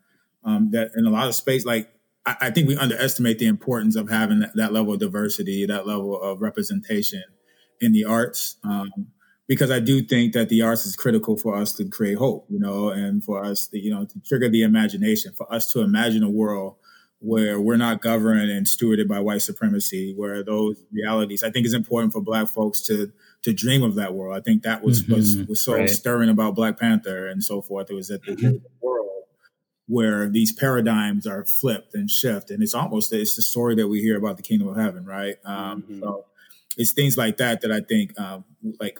um, 0.45 0.72
that 0.72 0.91
in 0.95 1.05
a 1.05 1.09
lot 1.09 1.28
of 1.28 1.36
space, 1.36 1.66
like 1.66 1.89
I, 2.26 2.38
I, 2.41 2.51
think 2.51 2.70
we 2.70 2.78
underestimate 2.78 3.38
the 3.38 3.47
importance 3.47 3.97
of 3.97 4.09
having 4.09 4.39
that, 4.39 4.55
that, 4.55 4.72
level 4.72 4.93
of 4.93 4.99
diversity, 4.99 5.66
that 5.66 5.86
level 5.86 6.20
of 6.22 6.41
representation 6.41 7.24
in 7.84 7.92
the 7.92 8.06
arts. 8.06 8.58
Um, 8.64 8.92
because 9.48 9.70
I 9.70 9.80
do 9.80 10.02
think 10.02 10.34
that 10.34 10.50
the 10.50 10.62
arts 10.62 10.86
is 10.86 10.96
critical 10.96 11.38
for 11.38 11.56
us 11.56 11.74
to 11.74 11.86
create 11.86 12.18
hope, 12.18 12.48
you 12.50 12.60
know, 12.60 12.90
and 12.90 13.24
for 13.24 13.44
us, 13.44 13.68
to, 13.68 13.80
you 13.80 13.94
know, 13.94 14.06
to 14.06 14.20
trigger 14.26 14.50
the 14.50 14.64
imagination, 14.64 15.34
for 15.34 15.52
us 15.54 15.72
to 15.74 15.82
imagine 15.82 16.24
a 16.24 16.30
world 16.30 16.78
where 17.20 17.60
we're 17.60 17.78
not 17.78 18.02
governed 18.02 18.50
and 18.50 18.66
stewarded 18.66 19.08
by 19.08 19.20
white 19.20 19.42
supremacy, 19.42 20.14
where 20.16 20.44
those 20.44 20.82
realities, 20.92 21.42
I 21.42 21.52
think 21.52 21.66
is 21.66 21.74
important 21.74 22.14
for 22.14 22.22
black 22.22 22.50
folks 22.50 22.82
to 22.84 23.12
to 23.44 23.54
dream 23.54 23.84
of 23.84 23.96
that 23.96 24.14
world. 24.14 24.36
I 24.38 24.42
think 24.42 24.64
that 24.64 24.84
was 24.84 25.04
mm-hmm. 25.04 25.14
was, 25.14 25.38
was 25.48 25.64
so 25.64 25.76
right. 25.76 25.90
stirring 25.90 26.30
about 26.30 26.56
Black 26.56 26.80
Panther 26.80 27.28
and 27.28 27.44
so 27.44 27.62
forth. 27.62 27.90
It 27.90 27.94
was 27.94 28.08
that 28.08 28.24
the 28.24 28.34
mm-hmm. 28.34 28.58
world 28.82 29.10
where 29.88 30.30
these 30.30 30.54
paradigms 30.54 31.28
are 31.28 31.46
flipped 31.46 31.94
and 31.94 32.10
shift, 32.10 32.50
and 32.50 32.62
it's 32.62 32.74
almost 32.74 33.14
it's 33.14 33.36
the 33.36 33.42
story 33.42 33.76
that 33.76 33.88
we 33.88 34.02
hear 34.02 34.18
about 34.18 34.38
the 34.38 34.44
kingdom 34.44 34.68
of 34.68 34.78
heaven, 34.78 35.06
right? 35.06 35.36
Um, 35.46 35.84
mm-hmm. 35.84 36.00
So 36.02 36.26
it's 36.78 36.92
things 36.92 37.18
like 37.18 37.38
that 37.38 37.62
that 37.62 37.72
I 37.72 37.82
think 37.82 38.20
um, 38.20 38.46
like 38.80 39.00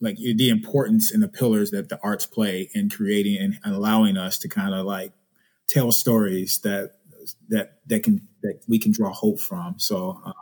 like 0.00 0.16
the 0.16 0.50
importance 0.50 1.12
and 1.12 1.22
the 1.22 1.28
pillars 1.28 1.70
that 1.70 1.88
the 1.88 1.98
arts 2.02 2.26
play 2.26 2.68
in 2.74 2.90
creating 2.90 3.58
and 3.62 3.74
allowing 3.74 4.16
us 4.16 4.36
to 4.38 4.48
kind 4.48 4.74
of 4.74 4.84
like 4.84 5.12
tell 5.68 5.92
stories 5.92 6.58
that 6.60 6.96
that 7.48 7.78
that 7.86 8.02
can 8.02 8.26
that 8.42 8.60
we 8.68 8.78
can 8.78 8.92
draw 8.92 9.12
hope 9.12 9.40
from. 9.40 9.78
So, 9.78 10.20
um, 10.24 10.34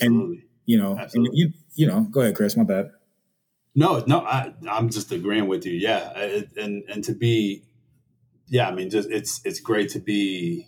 and 0.00 0.42
you 0.64 0.78
know, 0.78 0.98
you 1.14 1.52
you 1.74 1.86
know, 1.86 2.00
go 2.10 2.20
ahead, 2.20 2.34
Chris. 2.34 2.56
My 2.56 2.64
bad. 2.64 2.90
No, 3.74 4.02
no, 4.06 4.20
I 4.20 4.52
I'm 4.68 4.88
just 4.88 5.12
agreeing 5.12 5.46
with 5.46 5.66
you. 5.66 5.72
Yeah, 5.72 6.10
it, 6.18 6.56
and 6.56 6.82
and 6.88 7.04
to 7.04 7.12
be, 7.12 7.62
yeah, 8.46 8.68
I 8.68 8.74
mean, 8.74 8.90
just 8.90 9.10
it's 9.10 9.40
it's 9.44 9.60
great 9.60 9.90
to 9.90 10.00
be 10.00 10.66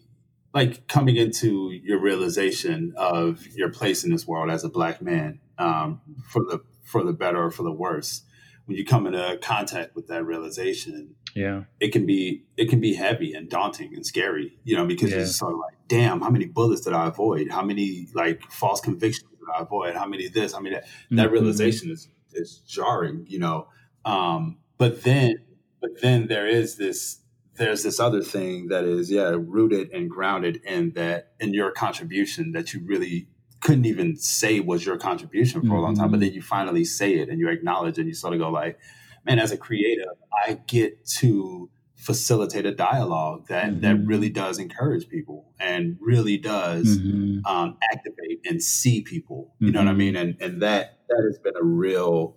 like 0.52 0.88
coming 0.88 1.16
into 1.16 1.70
your 1.70 2.00
realization 2.00 2.92
of 2.96 3.46
your 3.48 3.70
place 3.70 4.04
in 4.04 4.10
this 4.10 4.26
world 4.26 4.50
as 4.50 4.64
a 4.64 4.68
black 4.68 5.00
man 5.00 5.40
um, 5.58 6.00
for 6.28 6.42
the 6.44 6.60
for 6.84 7.04
the 7.04 7.12
better 7.12 7.44
or 7.44 7.50
for 7.50 7.62
the 7.62 7.72
worse 7.72 8.22
when 8.64 8.76
you 8.76 8.84
come 8.84 9.06
into 9.06 9.38
contact 9.42 9.94
with 9.94 10.08
that 10.08 10.24
realization 10.24 11.14
yeah 11.34 11.62
it 11.78 11.92
can 11.92 12.04
be 12.04 12.44
it 12.56 12.68
can 12.68 12.80
be 12.80 12.94
heavy 12.94 13.32
and 13.32 13.48
daunting 13.48 13.94
and 13.94 14.04
scary 14.04 14.58
you 14.64 14.76
know 14.76 14.86
because 14.86 15.10
yeah. 15.10 15.18
you're 15.18 15.26
sort 15.26 15.52
of 15.52 15.58
like 15.60 15.76
damn 15.86 16.20
how 16.20 16.30
many 16.30 16.46
bullets 16.46 16.82
did 16.82 16.92
i 16.92 17.06
avoid 17.06 17.50
how 17.50 17.62
many 17.62 18.08
like 18.14 18.42
false 18.50 18.80
convictions 18.80 19.30
did 19.30 19.48
i 19.56 19.62
avoid 19.62 19.94
how 19.94 20.06
many 20.06 20.28
this 20.28 20.54
i 20.54 20.60
mean 20.60 20.72
that, 20.72 20.84
mm-hmm. 20.84 21.16
that 21.16 21.30
realization 21.30 21.90
is 21.90 22.08
is 22.32 22.62
jarring 22.66 23.24
you 23.28 23.38
know 23.38 23.68
um 24.04 24.58
but 24.78 25.02
then 25.02 25.36
but 25.80 26.00
then 26.00 26.26
there 26.26 26.46
is 26.46 26.76
this 26.76 27.19
there's 27.60 27.84
this 27.84 28.00
other 28.00 28.22
thing 28.22 28.68
that 28.68 28.84
is 28.84 29.10
yeah 29.10 29.32
rooted 29.36 29.90
and 29.92 30.10
grounded 30.10 30.60
in 30.64 30.92
that 30.94 31.32
in 31.38 31.54
your 31.54 31.70
contribution 31.70 32.52
that 32.52 32.74
you 32.74 32.80
really 32.84 33.28
couldn't 33.60 33.84
even 33.84 34.16
say 34.16 34.58
was 34.58 34.84
your 34.84 34.96
contribution 34.96 35.60
for 35.60 35.68
mm-hmm. 35.68 35.76
a 35.76 35.80
long 35.80 35.94
time 35.94 36.10
but 36.10 36.16
mm-hmm. 36.16 36.26
then 36.26 36.32
you 36.32 36.42
finally 36.42 36.84
say 36.84 37.14
it 37.14 37.28
and 37.28 37.38
you 37.38 37.48
acknowledge 37.48 37.98
and 37.98 38.08
you 38.08 38.14
sort 38.14 38.34
of 38.34 38.40
go 38.40 38.50
like 38.50 38.78
man, 39.24 39.38
as 39.38 39.52
a 39.52 39.56
creative, 39.56 40.06
I 40.46 40.54
get 40.66 41.04
to 41.06 41.70
facilitate 41.96 42.64
a 42.64 42.74
dialogue 42.74 43.48
that 43.48 43.70
mm-hmm. 43.70 43.80
that 43.80 43.96
really 44.06 44.30
does 44.30 44.58
encourage 44.58 45.08
people 45.08 45.52
and 45.60 45.98
really 46.00 46.38
does 46.38 46.98
mm-hmm. 46.98 47.44
um, 47.44 47.76
activate 47.92 48.40
and 48.48 48.62
see 48.62 49.02
people. 49.02 49.54
You 49.58 49.66
mm-hmm. 49.66 49.74
know 49.74 49.84
what 49.84 49.90
I 49.90 49.94
mean? 49.94 50.16
And 50.16 50.36
and 50.40 50.62
that 50.62 50.98
that 51.08 51.22
has 51.26 51.38
been 51.38 51.56
a 51.60 51.64
real, 51.64 52.36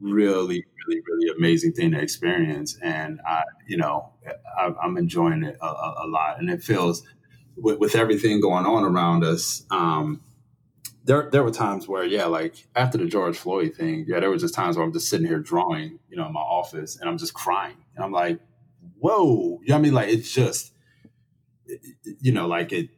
really, 0.00 0.64
really, 0.86 1.02
really 1.06 1.36
amazing 1.36 1.72
thing 1.72 1.92
to 1.92 2.00
experience. 2.00 2.78
And 2.82 3.20
I, 3.26 3.42
you 3.66 3.76
know, 3.76 4.12
I, 4.58 4.72
am 4.82 4.96
enjoying 4.96 5.44
it 5.44 5.56
a, 5.60 5.66
a, 5.66 6.06
lot. 6.06 6.38
And 6.38 6.50
it 6.50 6.62
feels 6.62 7.02
with, 7.56 7.78
with 7.78 7.94
everything 7.94 8.40
going 8.40 8.66
on 8.66 8.84
around 8.84 9.24
us. 9.24 9.64
Um, 9.70 10.22
there 11.04 11.28
there 11.30 11.44
were 11.44 11.52
times 11.52 11.86
where 11.86 12.04
yeah, 12.04 12.26
like 12.26 12.66
after 12.74 12.98
the 12.98 13.06
George 13.06 13.38
Floyd 13.38 13.74
thing, 13.76 14.06
yeah, 14.08 14.18
there 14.18 14.28
was 14.28 14.42
just 14.42 14.54
times 14.54 14.76
where 14.76 14.84
I'm 14.84 14.92
just 14.92 15.08
sitting 15.08 15.26
here 15.26 15.38
drawing, 15.38 16.00
you 16.10 16.16
know, 16.16 16.26
in 16.26 16.32
my 16.32 16.40
office, 16.40 16.98
and 16.98 17.08
I'm 17.08 17.16
just 17.16 17.32
crying, 17.32 17.76
and 17.94 18.04
I'm 18.04 18.10
like, 18.10 18.40
whoa, 18.98 19.60
you 19.62 19.68
know 19.68 19.76
I 19.76 19.78
mean? 19.78 19.94
Like 19.94 20.08
it's 20.08 20.32
just, 20.32 20.72
you 22.20 22.32
know, 22.32 22.48
like 22.48 22.72
it, 22.72 22.88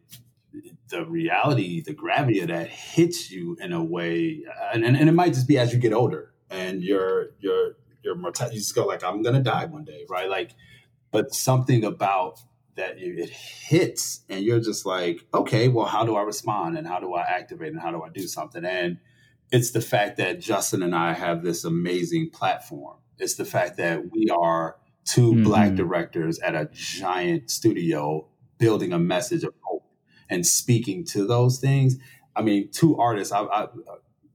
the 0.89 1.05
reality, 1.05 1.83
the 1.83 1.93
gravity 1.93 2.41
of 2.41 2.49
that 2.49 2.69
hits 2.69 3.31
you 3.31 3.59
in 3.61 3.75
a 3.75 3.85
way, 3.85 4.43
and 4.73 4.87
and, 4.87 4.97
and 4.97 5.07
it 5.07 5.13
might 5.13 5.35
just 5.35 5.47
be 5.47 5.59
as 5.59 5.75
you 5.75 5.79
get 5.79 5.93
older 5.93 6.28
and 6.51 6.83
your 6.83 7.31
your 7.41 7.77
your 8.03 8.15
mortality, 8.15 8.57
you 8.57 8.61
just 8.61 8.75
go 8.75 8.87
like, 8.87 9.05
I'm 9.05 9.23
gonna 9.23 9.43
die 9.43 9.67
one 9.67 9.85
day, 9.85 10.05
right? 10.09 10.29
Like, 10.29 10.53
but 11.11 11.35
something 11.35 11.85
about 11.85 12.41
that 12.77 12.95
it 12.99 13.29
hits 13.29 14.21
and 14.29 14.45
you're 14.45 14.61
just 14.61 14.87
like, 14.87 15.27
okay, 15.35 15.69
well, 15.69 15.87
how 15.87 16.05
do 16.05 16.15
I 16.15 16.23
respond 16.23 16.79
and 16.79 16.87
how 16.87 17.01
do 17.01 17.13
I 17.13 17.23
activate 17.23 17.73
and 17.73 17.81
how 17.81 17.91
do 17.91 18.03
I 18.03 18.09
do 18.09 18.29
something? 18.29 18.65
And 18.65 18.99
it's 19.51 19.73
the 19.73 19.81
fact 19.81 20.17
that 20.19 20.41
Justin 20.41 20.83
and 20.83 20.95
I 20.95 21.13
have 21.13 21.43
this 21.43 21.65
amazing 21.65 22.31
platform. 22.31 22.99
It's 23.19 23.35
the 23.35 23.45
fact 23.45 23.79
that 23.79 24.13
we 24.13 24.29
are 24.31 24.77
2 25.07 25.33
mm-hmm. 25.33 25.43
black 25.43 25.75
directors 25.75 26.39
at 26.39 26.55
a 26.55 26.69
giant 26.73 27.51
studio 27.51 28.29
building 28.59 28.93
a 28.93 28.99
message 28.99 29.43
of 29.43 29.55
hope 29.63 29.85
and 30.31 30.47
speaking 30.47 31.05
to 31.07 31.27
those 31.27 31.59
things. 31.59 31.97
I 32.37 32.43
mean, 32.43 32.71
two 32.71 32.97
artists, 32.97 33.33
I, 33.33 33.43
I 33.43 33.67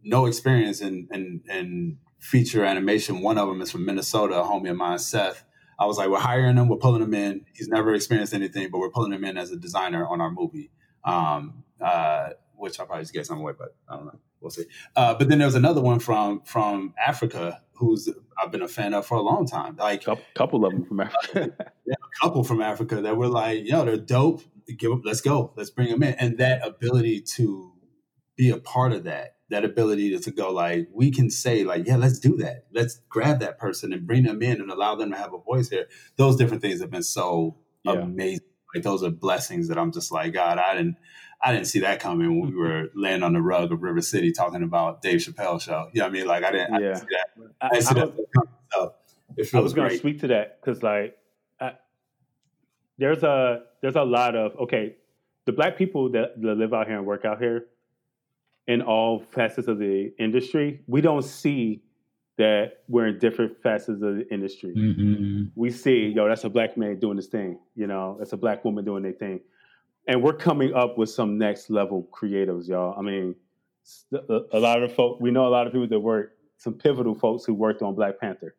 no 0.03 0.25
experience 0.25 0.81
in, 0.81 1.07
in, 1.11 1.41
in 1.49 1.97
feature 2.19 2.63
animation. 2.63 3.21
One 3.21 3.37
of 3.37 3.47
them 3.47 3.61
is 3.61 3.71
from 3.71 3.85
Minnesota, 3.85 4.41
a 4.41 4.43
homie 4.43 4.71
of 4.71 4.77
mine, 4.77 4.99
Seth 4.99 5.45
I 5.79 5.85
was 5.85 5.97
like, 5.97 6.09
we're 6.09 6.19
hiring 6.19 6.57
him, 6.57 6.69
we're 6.69 6.77
pulling 6.77 7.01
him 7.01 7.13
in. 7.13 7.45
He's 7.53 7.67
never 7.67 7.93
experienced 7.93 8.33
anything, 8.33 8.69
but 8.71 8.79
we're 8.79 8.89
pulling 8.89 9.11
him 9.11 9.23
in 9.25 9.37
as 9.37 9.51
a 9.51 9.57
designer 9.57 10.05
on 10.05 10.21
our 10.21 10.31
movie. 10.31 10.71
Um, 11.03 11.63
uh, 11.81 12.29
which 12.55 12.79
I'll 12.79 12.85
probably 12.85 13.03
just 13.03 13.13
get 13.13 13.25
some 13.25 13.39
away, 13.39 13.53
but 13.57 13.75
I 13.89 13.97
don't 13.97 14.05
know. 14.05 14.19
We'll 14.39 14.51
see. 14.51 14.65
Uh, 14.95 15.15
but 15.15 15.27
then 15.27 15.39
there 15.39 15.47
was 15.47 15.55
another 15.55 15.81
one 15.81 15.99
from 15.99 16.41
from 16.41 16.93
Africa 16.97 17.61
who's 17.73 18.09
I've 18.41 18.51
been 18.51 18.61
a 18.61 18.67
fan 18.67 18.93
of 18.93 19.05
for 19.05 19.15
a 19.15 19.21
long 19.21 19.45
time. 19.45 19.75
Like 19.75 20.07
a 20.07 20.17
couple 20.35 20.65
of 20.65 20.71
them 20.71 20.85
from 20.85 21.01
Africa. 21.01 21.51
yeah, 21.85 21.95
a 21.95 22.25
couple 22.25 22.43
from 22.43 22.61
Africa 22.61 23.01
that 23.01 23.17
were 23.17 23.27
like, 23.27 23.67
yo, 23.67 23.83
they're 23.83 23.97
dope. 23.97 24.43
Give 24.77 24.91
them, 24.91 25.01
let's 25.03 25.19
go. 25.19 25.51
Let's 25.57 25.69
bring 25.69 25.89
them 25.89 26.03
in. 26.03 26.13
And 26.13 26.37
that 26.37 26.65
ability 26.65 27.21
to 27.35 27.73
be 28.37 28.49
a 28.49 28.57
part 28.57 28.93
of 28.93 29.03
that 29.03 29.35
that 29.53 29.63
ability 29.63 30.11
to, 30.11 30.19
to 30.19 30.31
go 30.31 30.51
like 30.51 30.87
we 30.93 31.11
can 31.11 31.29
say 31.29 31.63
like 31.63 31.87
yeah 31.87 31.95
let's 31.95 32.19
do 32.19 32.37
that. 32.37 32.65
Let's 32.71 32.99
grab 33.09 33.39
that 33.39 33.57
person 33.57 33.93
and 33.93 34.05
bring 34.05 34.23
them 34.23 34.41
in 34.41 34.61
and 34.61 34.71
allow 34.71 34.95
them 34.95 35.11
to 35.11 35.17
have 35.17 35.33
a 35.33 35.37
voice 35.37 35.69
here. 35.69 35.87
Those 36.15 36.35
different 36.35 36.61
things 36.61 36.81
have 36.81 36.91
been 36.91 37.03
so 37.03 37.57
yeah. 37.83 37.93
amazing. 37.93 38.45
Like 38.73 38.83
those 38.83 39.03
are 39.03 39.11
blessings 39.11 39.67
that 39.67 39.77
i'm 39.77 39.91
just 39.91 40.11
like 40.11 40.33
god 40.33 40.57
i 40.57 40.73
didn't 40.73 40.97
i 41.43 41.51
didn't 41.51 41.67
see 41.67 41.81
that 41.81 41.99
coming 41.99 42.41
when 42.41 42.49
we 42.49 42.55
were 42.55 42.87
laying 42.95 43.21
on 43.21 43.33
the 43.33 43.41
rug 43.41 43.71
of 43.71 43.83
river 43.83 44.01
city 44.01 44.31
talking 44.31 44.63
about 44.63 45.01
dave 45.03 45.19
chappelle 45.19 45.61
show. 45.61 45.89
You 45.93 45.99
know 45.99 46.05
what 46.05 46.09
i 46.09 46.13
mean? 46.13 46.25
Like 46.25 46.43
i 46.43 46.51
didn't, 46.51 46.71
yeah. 46.71 46.77
I 46.77 46.79
didn't 46.79 46.97
see 46.97 47.07
that. 47.11 47.27
I, 47.61 47.69
didn't 47.69 47.83
see 47.83 47.89
I, 47.89 47.93
that 47.93 48.17
was, 49.37 49.49
so 49.49 49.57
I 49.57 49.61
was 49.61 49.73
going 49.73 49.89
to 49.89 49.97
speak 49.97 50.19
to 50.21 50.27
that 50.27 50.59
because 50.59 50.81
like 50.81 51.17
I, 51.59 51.73
there's 52.97 53.23
a 53.23 53.63
there's 53.81 53.95
a 53.95 54.03
lot 54.03 54.35
of 54.35 54.55
okay 54.61 54.95
the 55.45 55.51
black 55.51 55.77
people 55.77 56.09
that, 56.11 56.41
that 56.41 56.55
live 56.55 56.73
out 56.73 56.87
here 56.87 56.97
and 56.97 57.05
work 57.05 57.25
out 57.25 57.39
here 57.39 57.65
in 58.67 58.81
all 58.81 59.19
facets 59.19 59.67
of 59.67 59.79
the 59.79 60.13
industry, 60.19 60.81
we 60.87 61.01
don't 61.01 61.23
see 61.23 61.81
that 62.37 62.83
we're 62.87 63.07
in 63.07 63.19
different 63.19 63.61
facets 63.61 64.01
of 64.01 64.15
the 64.17 64.27
industry. 64.31 64.73
Mm-hmm. 64.75 65.43
We 65.55 65.69
see, 65.69 66.07
yo, 66.07 66.27
that's 66.27 66.43
a 66.43 66.49
black 66.49 66.77
man 66.77 66.99
doing 66.99 67.17
this 67.17 67.27
thing, 67.27 67.59
you 67.75 67.87
know, 67.87 68.15
that's 68.17 68.33
a 68.33 68.37
black 68.37 68.65
woman 68.65 68.85
doing 68.85 69.03
their 69.03 69.13
thing. 69.13 69.41
And 70.07 70.21
we're 70.21 70.33
coming 70.33 70.73
up 70.73 70.97
with 70.97 71.09
some 71.09 71.37
next 71.37 71.69
level 71.69 72.07
creatives, 72.11 72.67
y'all. 72.67 72.95
I 72.97 73.01
mean, 73.01 73.35
a, 74.11 74.59
lot 74.59 74.81
of 74.81 74.93
folks, 74.93 75.21
we 75.21 75.31
know 75.31 75.47
a 75.47 75.49
lot 75.49 75.67
of 75.67 75.73
people 75.73 75.87
that 75.87 75.99
work, 75.99 76.33
some 76.57 76.73
pivotal 76.73 77.15
folks 77.15 77.45
who 77.45 77.53
worked 77.53 77.81
on 77.81 77.95
Black 77.95 78.19
Panther. 78.19 78.55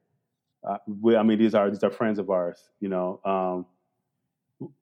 Uh, 0.66 0.78
we, 0.86 1.16
I 1.16 1.22
mean, 1.22 1.38
these 1.38 1.54
are 1.54 1.68
these 1.70 1.82
are 1.82 1.90
friends 1.90 2.18
of 2.18 2.30
ours, 2.30 2.70
you 2.80 2.88
know. 2.88 3.20
Um, 3.24 3.66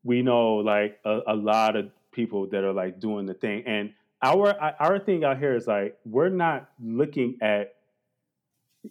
we 0.04 0.22
know 0.22 0.56
like 0.56 1.00
a, 1.04 1.20
a 1.28 1.34
lot 1.34 1.74
of 1.74 1.90
people 2.12 2.46
that 2.50 2.62
are 2.62 2.72
like 2.72 3.00
doing 3.00 3.26
the 3.26 3.34
thing, 3.34 3.64
and 3.66 3.92
our 4.22 4.54
our 4.80 4.98
thing 4.98 5.24
out 5.24 5.38
here 5.38 5.54
is 5.54 5.66
like 5.66 5.96
we're 6.04 6.28
not 6.28 6.68
looking 6.80 7.38
at 7.42 7.74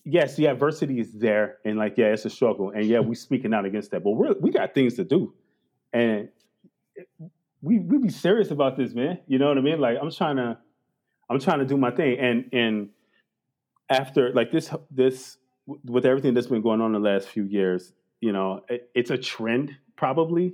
yes 0.04 0.36
the 0.36 0.48
adversity 0.48 1.00
is 1.00 1.12
there 1.14 1.58
and 1.66 1.78
like 1.78 1.98
yeah 1.98 2.08
it's 2.08 2.26
a 2.26 2.30
struggle 2.30 2.72
and 2.72 2.86
yeah 2.86 3.00
we're 3.00 3.14
speaking 3.14 3.54
out 3.54 3.66
against 3.66 3.92
that 3.92 4.04
but 4.04 4.12
we 4.12 4.30
we 4.40 4.52
got 4.52 4.74
things 4.74 4.96
to 4.96 5.04
do. 5.04 5.34
And 5.94 6.30
we 7.62 7.80
we 7.80 7.98
be 7.98 8.10
serious 8.10 8.52
about 8.52 8.78
this 8.78 8.94
man. 8.94 9.20
You 9.28 9.40
know 9.40 9.48
what 9.48 9.58
i 9.58 9.62
mean? 9.62 9.80
Like 9.80 9.98
i'm 10.02 10.12
trying 10.12 10.38
to 10.38 10.58
i'm 11.30 11.40
trying 11.40 11.60
to 11.60 11.66
do 11.66 11.78
my 11.78 11.92
thing. 11.92 12.20
And 12.20 12.50
and 12.54 12.90
after 13.90 14.32
like 14.34 14.52
this 14.52 14.70
this 14.90 15.38
with 15.66 16.06
everything 16.06 16.34
that's 16.34 16.48
been 16.48 16.62
going 16.62 16.82
on 16.82 16.92
the 16.92 17.00
last 17.00 17.28
few 17.28 17.44
years 17.44 17.94
you 18.22 18.32
know 18.32 18.64
it, 18.70 18.90
it's 18.96 19.12
a 19.12 19.18
trend 19.18 19.76
probably 19.96 20.54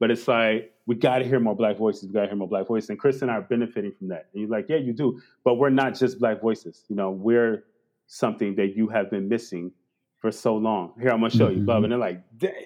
But 0.00 0.10
it's 0.10 0.28
like 0.28 0.72
we 0.86 0.94
got 0.94 1.18
to 1.18 1.24
hear 1.24 1.40
more 1.40 1.56
black 1.56 1.76
voices. 1.76 2.06
We 2.06 2.12
got 2.14 2.22
to 2.22 2.26
hear 2.28 2.36
more 2.36 2.48
black 2.48 2.66
voices. 2.66 2.90
And 2.90 2.98
Chris 2.98 3.20
and 3.22 3.30
I 3.30 3.34
are 3.34 3.42
benefiting 3.42 3.92
from 3.92 4.08
that. 4.08 4.28
And 4.32 4.42
you're 4.42 4.50
like, 4.50 4.68
yeah, 4.68 4.76
you 4.76 4.92
do. 4.92 5.20
But 5.44 5.54
we're 5.54 5.70
not 5.70 5.98
just 5.98 6.18
black 6.18 6.40
voices. 6.40 6.84
You 6.88 6.96
know, 6.96 7.10
we're 7.10 7.64
something 8.06 8.54
that 8.56 8.76
you 8.76 8.88
have 8.88 9.10
been 9.10 9.28
missing 9.28 9.72
for 10.20 10.30
so 10.30 10.56
long. 10.56 10.94
Here, 11.00 11.10
I'm 11.10 11.20
gonna 11.20 11.30
show 11.30 11.48
mm-hmm. 11.48 11.60
you, 11.60 11.66
Bub. 11.66 11.84
And 11.84 11.92
they're 11.92 11.98
like, 11.98 12.22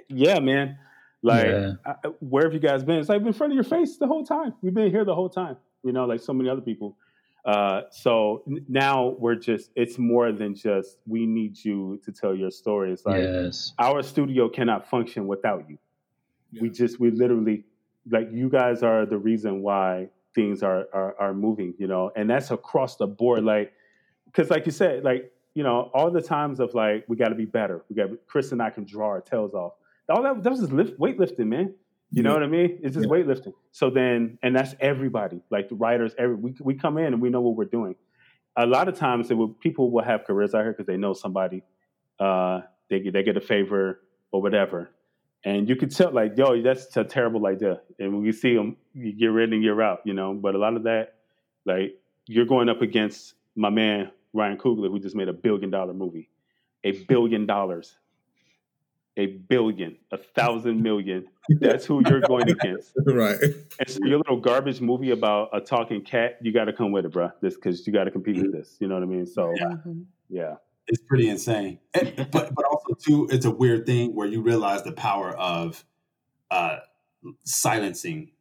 yeah, 0.09 0.41
man. 0.41 0.79
Like, 1.23 1.47
yeah. 1.47 1.73
I, 1.87 1.93
where 2.21 2.45
have 2.45 2.53
you 2.53 2.61
guys 2.61 2.83
been? 2.83 2.99
It's 2.99 3.09
like 3.09 3.23
in 3.23 3.33
front 3.33 3.53
of 3.53 3.55
your 3.55 3.65
face 3.65 3.97
the 3.97 4.07
whole 4.07 4.25
time. 4.25 4.55
We've 4.61 4.75
been 4.75 4.91
here 4.91 5.05
the 5.05 5.15
whole 5.15 5.29
time. 5.29 5.57
You 5.83 5.93
know, 5.93 6.05
like 6.05 6.21
so 6.21 6.33
many 6.33 6.49
other 6.49 6.61
people. 6.61 6.97
Uh, 7.45 7.83
so 7.91 8.45
now 8.69 9.17
we're 9.19 9.35
just, 9.35 9.71
it's 9.75 9.99
more 9.99 10.31
than 10.31 10.55
just, 10.55 10.99
we 11.07 11.27
need 11.27 11.57
you 11.65 12.01
to 12.05 12.13
tell 12.13 12.37
your 12.37 12.53
story. 12.53 12.93
It's 12.93 13.05
like 13.05 13.23
yes. 13.23 13.73
our 13.81 14.03
studio 14.03 14.49
cannot 14.49 14.89
function 14.89 15.27
without 15.27 15.69
you. 15.69 15.77
Yeah. 16.53 16.63
We 16.63 16.71
just, 16.71 17.01
we 17.01 17.11
literally, 17.11 17.65
like, 18.11 18.29
you 18.33 18.49
guys 18.49 18.83
are 18.83 19.07
the 19.07 19.19
reason 19.19 19.63
why 19.63 20.09
things 20.35 20.63
are, 20.63 20.87
are, 20.93 21.17
are 21.19 21.35
moving, 21.35 21.75
you 21.79 21.87
know, 21.87 22.11
and 22.15 22.31
that's 22.31 22.51
across 22.51 22.97
the 22.97 23.07
board. 23.07 23.45
Like, 23.45 23.73
cause 24.33 24.51
like 24.51 24.67
you 24.67 24.73
said, 24.73 25.03
like, 25.05 25.33
you 25.55 25.63
know, 25.63 25.91
all 25.93 26.11
the 26.11 26.23
times 26.23 26.61
of 26.61 26.75
like, 26.75 27.05
we 27.09 27.17
got 27.17 27.29
to 27.29 27.35
be 27.35 27.45
better. 27.45 27.85
We 27.89 27.97
got, 27.97 28.11
Chris 28.27 28.53
and 28.53 28.63
I 28.63 28.71
can 28.71 28.85
draw 28.85 29.09
our 29.09 29.21
tails 29.21 29.55
off. 29.55 29.73
All 30.09 30.23
that, 30.23 30.43
that 30.43 30.51
was 30.51 30.61
just 30.61 30.73
lift, 30.73 30.99
weightlifting, 30.99 31.47
man. 31.47 31.75
You 32.15 32.23
know 32.23 32.35
what 32.35 32.43
I 32.43 32.47
mean? 32.47 32.79
It's 32.83 32.95
just 32.95 33.09
yeah. 33.09 33.15
weightlifting. 33.15 33.55
So 33.71 33.89
then, 33.89 34.39
and 34.43 34.55
that's 34.55 34.75
everybody, 34.81 35.41
like 35.51 35.71
the 35.71 35.77
writers. 35.77 36.15
Every 36.19 36.35
we 36.35 36.55
we 36.61 36.75
come 36.75 36.99
in 36.99 37.07
and 37.07 37.23
we 37.23 37.31
know 37.31 37.41
what 37.41 37.57
we're 37.57 37.65
doing. 37.65 37.95
A 38.55 38.67
lot 38.67 38.87
of 38.89 38.99
times, 38.99 39.31
it 39.31 39.35
will, 39.35 39.49
people 39.49 39.91
will 39.91 40.05
have 40.05 40.25
careers 40.27 40.55
out 40.55 40.65
here 40.65 40.73
because 40.73 40.85
they 40.85 40.99
know 40.99 41.15
somebody. 41.15 41.63
Uh, 42.21 42.61
they 42.91 43.01
get 43.01 43.15
they 43.15 43.23
get 43.23 43.39
a 43.39 43.41
favor 43.41 44.03
or 44.31 44.43
whatever, 44.43 44.91
and 45.45 45.69
you 45.69 45.77
can 45.77 45.89
tell 45.89 46.13
like, 46.13 46.37
yo, 46.37 46.61
that's 46.63 46.97
a 46.97 47.05
terrible 47.05 47.47
idea. 47.47 47.81
And 47.99 48.15
when 48.15 48.25
you 48.25 48.33
see 48.33 48.55
them, 48.55 48.77
you 48.95 49.13
get 49.13 49.27
rid 49.27 49.53
and 49.53 49.63
you're 49.63 49.83
out. 49.83 50.01
You 50.05 50.15
know, 50.15 50.35
but 50.35 50.55
a 50.55 50.59
lot 50.59 50.77
of 50.77 50.85
that, 50.85 51.15
like, 51.65 51.99
you're 52.27 52.47
going 52.47 52.69
up 52.69 52.83
against 52.83 53.35
my 53.57 53.71
man 53.71 54.11
Ryan 54.33 54.57
Coogler, 54.57 54.89
who 54.89 54.99
just 54.99 55.17
made 55.17 55.29
a 55.29 55.33
billion 55.33 55.71
dollar 55.71 55.93
movie, 55.93 56.31
a 56.85 56.93
billion 57.05 57.47
dollars 57.47 57.97
a 59.17 59.27
billion, 59.27 59.97
a 60.11 60.17
thousand 60.17 60.83
million. 60.83 61.27
That's 61.61 61.85
who 61.85 62.03
you're 62.09 62.21
going 62.21 62.51
against. 62.51 62.93
Right. 63.07 63.39
And 63.79 63.89
so 63.89 63.99
your 64.05 64.19
little 64.19 64.41
garbage 64.41 64.81
movie 64.81 65.11
about 65.11 65.51
a 65.53 65.61
talking 65.61 66.03
cat, 66.03 66.39
you 66.41 66.53
got 66.53 66.65
to 66.65 66.73
come 66.73 66.93
with 66.93 67.05
it, 67.05 67.13
bro. 67.13 67.31
This 67.41 67.55
because 67.55 67.87
you 67.87 67.93
got 67.93 68.05
to 68.05 68.11
compete 68.11 68.37
with 68.37 68.47
mm-hmm. 68.47 68.59
this. 68.59 68.77
You 68.81 68.89
know 68.89 68.95
what 68.95 69.03
I 69.03 69.07
mean? 69.07 69.27
So, 69.27 69.53
mm-hmm. 69.61 70.03
yeah. 70.29 70.43
yeah. 70.43 70.55
It's 70.89 71.03
pretty 71.03 71.29
insane, 71.29 71.79
and, 71.95 72.29
but 72.31 72.55
but 72.55 72.65
also 72.65 72.95
too, 72.95 73.29
it's 73.31 73.45
a 73.45 73.51
weird 73.51 73.87
thing 73.87 74.15
where 74.15 74.27
you 74.27 74.43
realize 74.43 74.83
the 74.83 74.93
power 74.93 75.31
of 75.31 75.85
uh, 76.51 76.79
silencing 77.45 78.33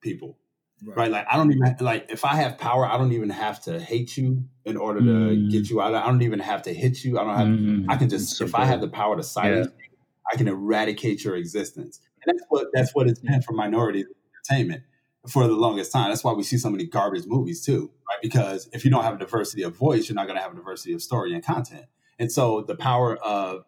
people. 0.00 0.38
Right. 0.82 0.96
right. 0.96 1.10
Like 1.10 1.26
I 1.30 1.36
don't 1.36 1.52
even 1.52 1.76
like 1.80 2.06
if 2.10 2.24
I 2.24 2.36
have 2.36 2.56
power, 2.56 2.86
I 2.86 2.96
don't 2.96 3.12
even 3.12 3.28
have 3.28 3.62
to 3.64 3.78
hate 3.78 4.16
you 4.16 4.44
in 4.64 4.78
order 4.78 5.00
to 5.00 5.06
mm. 5.06 5.50
get 5.50 5.68
you 5.68 5.82
out. 5.82 5.94
I 5.94 6.06
don't 6.06 6.22
even 6.22 6.38
have 6.38 6.62
to 6.62 6.72
hit 6.72 7.04
you. 7.04 7.18
I 7.18 7.24
don't 7.24 7.36
have. 7.36 7.48
Mm. 7.48 7.84
I 7.90 7.96
can 7.96 8.08
just 8.08 8.36
so 8.36 8.46
if 8.46 8.54
I 8.54 8.64
have 8.64 8.80
the 8.80 8.88
power 8.88 9.14
to 9.16 9.22
silence 9.22 9.68
yeah. 9.68 9.86
I 10.32 10.36
can 10.36 10.48
eradicate 10.48 11.22
your 11.22 11.36
existence. 11.36 12.00
And 12.24 12.34
that's 12.34 12.46
what 12.48 12.68
that's 12.72 12.94
what 12.94 13.08
it's 13.08 13.20
been 13.20 13.42
for 13.42 13.52
minority 13.52 14.06
entertainment 14.48 14.84
for 15.28 15.46
the 15.46 15.54
longest 15.54 15.92
time. 15.92 16.10
That's 16.10 16.24
why 16.24 16.32
we 16.32 16.42
see 16.42 16.56
so 16.56 16.70
many 16.70 16.84
garbage 16.84 17.26
movies 17.26 17.64
too, 17.64 17.90
right? 18.08 18.22
Because 18.22 18.68
if 18.72 18.84
you 18.84 18.90
don't 18.90 19.04
have 19.04 19.14
a 19.14 19.18
diversity 19.18 19.62
of 19.62 19.76
voice, 19.76 20.08
you're 20.08 20.16
not 20.16 20.26
going 20.26 20.36
to 20.36 20.42
have 20.42 20.52
a 20.52 20.56
diversity 20.56 20.94
of 20.94 21.02
story 21.02 21.34
and 21.34 21.44
content. 21.44 21.86
And 22.18 22.30
so 22.32 22.62
the 22.62 22.74
power 22.74 23.16
of 23.16 23.64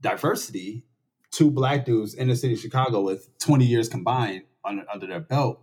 diversity, 0.00 0.84
two 1.30 1.50
black 1.50 1.84
dudes 1.84 2.14
in 2.14 2.28
the 2.28 2.36
city 2.36 2.54
of 2.54 2.60
Chicago 2.60 3.00
with 3.00 3.36
20 3.38 3.64
years 3.64 3.88
combined 3.88 4.42
under, 4.64 4.84
under 4.92 5.06
their 5.06 5.20
belt, 5.20 5.62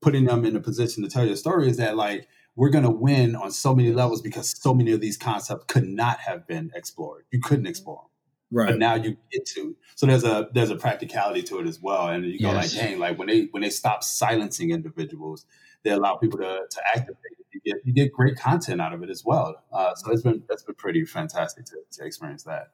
putting 0.00 0.24
them 0.24 0.44
in 0.44 0.56
a 0.56 0.60
position 0.60 1.02
to 1.02 1.08
tell 1.08 1.24
your 1.24 1.36
story 1.36 1.68
is 1.68 1.76
that 1.76 1.96
like 1.96 2.28
we're 2.56 2.70
going 2.70 2.84
to 2.84 2.90
win 2.90 3.34
on 3.34 3.50
so 3.50 3.74
many 3.74 3.92
levels 3.92 4.22
because 4.22 4.50
so 4.60 4.74
many 4.74 4.92
of 4.92 5.00
these 5.00 5.16
concepts 5.16 5.64
could 5.66 5.86
not 5.86 6.20
have 6.20 6.46
been 6.46 6.70
explored. 6.74 7.24
You 7.30 7.40
couldn't 7.40 7.66
explore 7.66 8.02
them. 8.02 8.10
Right. 8.54 8.68
But 8.68 8.78
now 8.78 8.94
you 8.94 9.16
get 9.32 9.44
to. 9.46 9.74
So 9.96 10.06
there's 10.06 10.22
a 10.22 10.48
there's 10.52 10.70
a 10.70 10.76
practicality 10.76 11.42
to 11.42 11.58
it 11.58 11.66
as 11.66 11.82
well. 11.82 12.06
And 12.06 12.24
you 12.24 12.38
go 12.38 12.52
yes. 12.52 12.76
like, 12.76 12.84
dang, 12.84 12.98
like 13.00 13.18
when 13.18 13.26
they 13.26 13.48
when 13.50 13.62
they 13.64 13.70
stop 13.70 14.04
silencing 14.04 14.70
individuals, 14.70 15.44
they 15.82 15.90
allow 15.90 16.14
people 16.14 16.38
to 16.38 16.60
to 16.70 16.80
activate. 16.94 17.16
You 17.52 17.60
get 17.64 17.76
you 17.84 17.92
get 17.92 18.12
great 18.12 18.36
content 18.36 18.80
out 18.80 18.92
of 18.92 19.02
it 19.02 19.10
as 19.10 19.24
well. 19.24 19.60
Uh, 19.72 19.96
so 19.96 20.12
it's 20.12 20.22
been 20.22 20.44
that's 20.48 20.62
been 20.62 20.76
pretty 20.76 21.04
fantastic 21.04 21.64
to, 21.66 21.78
to 21.92 22.04
experience 22.06 22.44
that. 22.44 22.68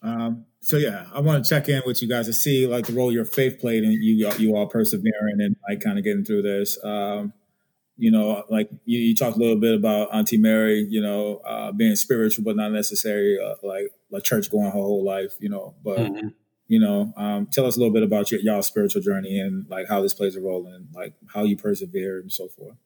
Um, 0.00 0.46
so 0.62 0.78
yeah, 0.78 1.06
I 1.12 1.20
want 1.20 1.44
to 1.44 1.48
check 1.48 1.68
in 1.68 1.82
with 1.84 2.00
you 2.00 2.08
guys 2.08 2.26
to 2.26 2.32
see 2.32 2.66
like 2.66 2.86
the 2.86 2.94
role 2.94 3.12
your 3.12 3.26
faith 3.26 3.58
played 3.58 3.84
in 3.84 3.92
you 3.92 4.30
you 4.38 4.56
all 4.56 4.68
persevering 4.68 5.38
and 5.38 5.54
like 5.68 5.82
kind 5.82 5.98
of 5.98 6.04
getting 6.04 6.24
through 6.24 6.42
this. 6.42 6.82
Um, 6.82 7.34
you 7.98 8.12
know, 8.12 8.44
like 8.48 8.70
you, 8.84 8.98
you 9.00 9.14
talked 9.14 9.36
a 9.36 9.40
little 9.40 9.56
bit 9.56 9.74
about 9.74 10.14
Auntie 10.14 10.38
Mary, 10.38 10.86
you 10.88 11.02
know, 11.02 11.38
uh, 11.44 11.72
being 11.72 11.96
spiritual, 11.96 12.44
but 12.44 12.54
not 12.54 12.70
necessarily 12.70 13.36
uh, 13.44 13.56
like 13.64 13.88
a 14.14 14.20
church 14.20 14.50
going 14.50 14.66
her 14.66 14.70
whole 14.70 15.04
life, 15.04 15.34
you 15.40 15.48
know. 15.48 15.74
But 15.82 15.98
mm-hmm. 15.98 16.28
you 16.68 16.78
know, 16.78 17.12
um, 17.16 17.46
tell 17.46 17.66
us 17.66 17.76
a 17.76 17.80
little 17.80 17.92
bit 17.92 18.04
about 18.04 18.30
your, 18.30 18.40
y'all 18.40 18.62
spiritual 18.62 19.02
journey 19.02 19.40
and 19.40 19.68
like 19.68 19.88
how 19.88 20.00
this 20.00 20.14
plays 20.14 20.36
a 20.36 20.40
role 20.40 20.66
in 20.68 20.86
like 20.94 21.14
how 21.34 21.42
you 21.42 21.56
persevere 21.56 22.20
and 22.20 22.32
so 22.32 22.46
forth. 22.46 22.76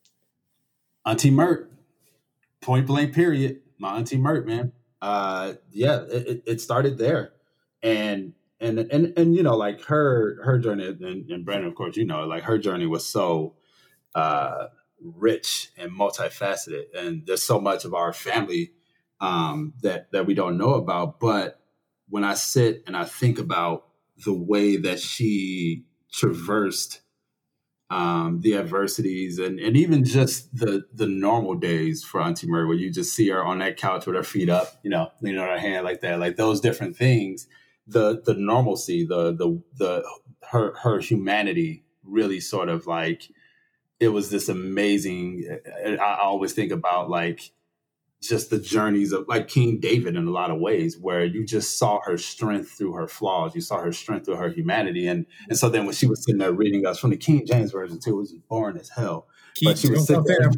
Auntie 1.04 1.30
Mert, 1.30 1.70
point 2.62 2.86
blank, 2.86 3.14
period. 3.14 3.60
My 3.78 3.96
Auntie 3.96 4.16
Mert, 4.16 4.46
man. 4.46 4.72
Uh, 5.02 5.54
yeah, 5.72 6.00
it, 6.08 6.42
it 6.46 6.60
started 6.62 6.96
there, 6.96 7.32
and 7.82 8.32
and 8.60 8.78
and 8.78 9.12
and 9.18 9.36
you 9.36 9.42
know, 9.42 9.56
like 9.56 9.84
her 9.84 10.42
her 10.42 10.58
journey, 10.58 10.86
and, 10.86 11.28
and 11.30 11.44
Brandon, 11.44 11.68
of 11.68 11.74
course, 11.74 11.98
you 11.98 12.06
know, 12.06 12.24
like 12.24 12.44
her 12.44 12.56
journey 12.56 12.86
was 12.86 13.04
so. 13.06 13.56
Uh, 14.14 14.68
rich 15.02 15.70
and 15.76 15.92
multifaceted, 15.92 16.84
and 16.96 17.26
there's 17.26 17.42
so 17.42 17.60
much 17.60 17.84
of 17.84 17.94
our 17.94 18.12
family 18.12 18.72
um, 19.20 19.74
that 19.82 20.10
that 20.12 20.26
we 20.26 20.34
don't 20.34 20.58
know 20.58 20.74
about. 20.74 21.20
But 21.20 21.60
when 22.08 22.24
I 22.24 22.34
sit 22.34 22.82
and 22.86 22.96
I 22.96 23.04
think 23.04 23.38
about 23.38 23.86
the 24.24 24.34
way 24.34 24.76
that 24.76 25.00
she 25.00 25.84
traversed 26.12 27.00
um, 27.92 28.40
the 28.40 28.56
adversities 28.56 29.38
and, 29.38 29.60
and 29.60 29.76
even 29.76 30.02
just 30.04 30.56
the 30.56 30.84
the 30.94 31.06
normal 31.06 31.54
days 31.54 32.02
for 32.02 32.22
Auntie 32.22 32.46
Murray, 32.46 32.66
where 32.66 32.76
you 32.76 32.90
just 32.90 33.14
see 33.14 33.28
her 33.28 33.44
on 33.44 33.58
that 33.58 33.76
couch 33.76 34.06
with 34.06 34.16
her 34.16 34.22
feet 34.22 34.48
up, 34.48 34.80
you 34.82 34.88
know, 34.88 35.10
leaning 35.20 35.40
on 35.40 35.48
her 35.48 35.58
hand 35.58 35.84
like 35.84 36.00
that, 36.00 36.18
like 36.18 36.36
those 36.36 36.60
different 36.60 36.96
things. 36.96 37.46
The 37.86 38.22
the 38.24 38.34
normalcy, 38.34 39.04
the 39.04 39.32
the 39.32 39.62
the 39.76 40.04
her 40.50 40.74
her 40.76 41.00
humanity 41.00 41.84
really 42.02 42.40
sort 42.40 42.70
of 42.70 42.86
like 42.86 43.28
it 44.02 44.08
was 44.08 44.30
this 44.30 44.48
amazing. 44.48 45.46
Eh, 45.48 45.70
eh, 45.84 45.96
I 45.96 46.18
always 46.18 46.52
think 46.52 46.72
about 46.72 47.08
like 47.08 47.52
just 48.20 48.50
the 48.50 48.58
journeys 48.58 49.12
of 49.12 49.28
like 49.28 49.46
King 49.46 49.78
David 49.78 50.16
in 50.16 50.26
a 50.26 50.30
lot 50.30 50.50
of 50.50 50.58
ways, 50.58 50.98
where 50.98 51.24
you 51.24 51.44
just 51.46 51.78
saw 51.78 52.00
her 52.04 52.18
strength 52.18 52.70
through 52.70 52.94
her 52.94 53.06
flaws, 53.06 53.54
you 53.54 53.60
saw 53.60 53.80
her 53.80 53.92
strength 53.92 54.26
through 54.26 54.36
her 54.36 54.48
humanity, 54.48 55.06
and 55.06 55.24
and 55.48 55.56
so 55.56 55.68
then 55.68 55.84
when 55.84 55.94
she 55.94 56.06
was 56.06 56.24
sitting 56.24 56.40
there 56.40 56.52
reading 56.52 56.84
us 56.84 56.98
from 56.98 57.10
the 57.10 57.16
King 57.16 57.46
James 57.46 57.70
version 57.70 58.00
too, 58.00 58.14
it 58.14 58.16
was 58.16 58.32
boring 58.48 58.76
as 58.76 58.88
hell. 58.88 59.28
Keith, 59.54 59.78
she 59.78 59.90
was 59.90 60.06
sitting 60.06 60.24
there. 60.24 60.50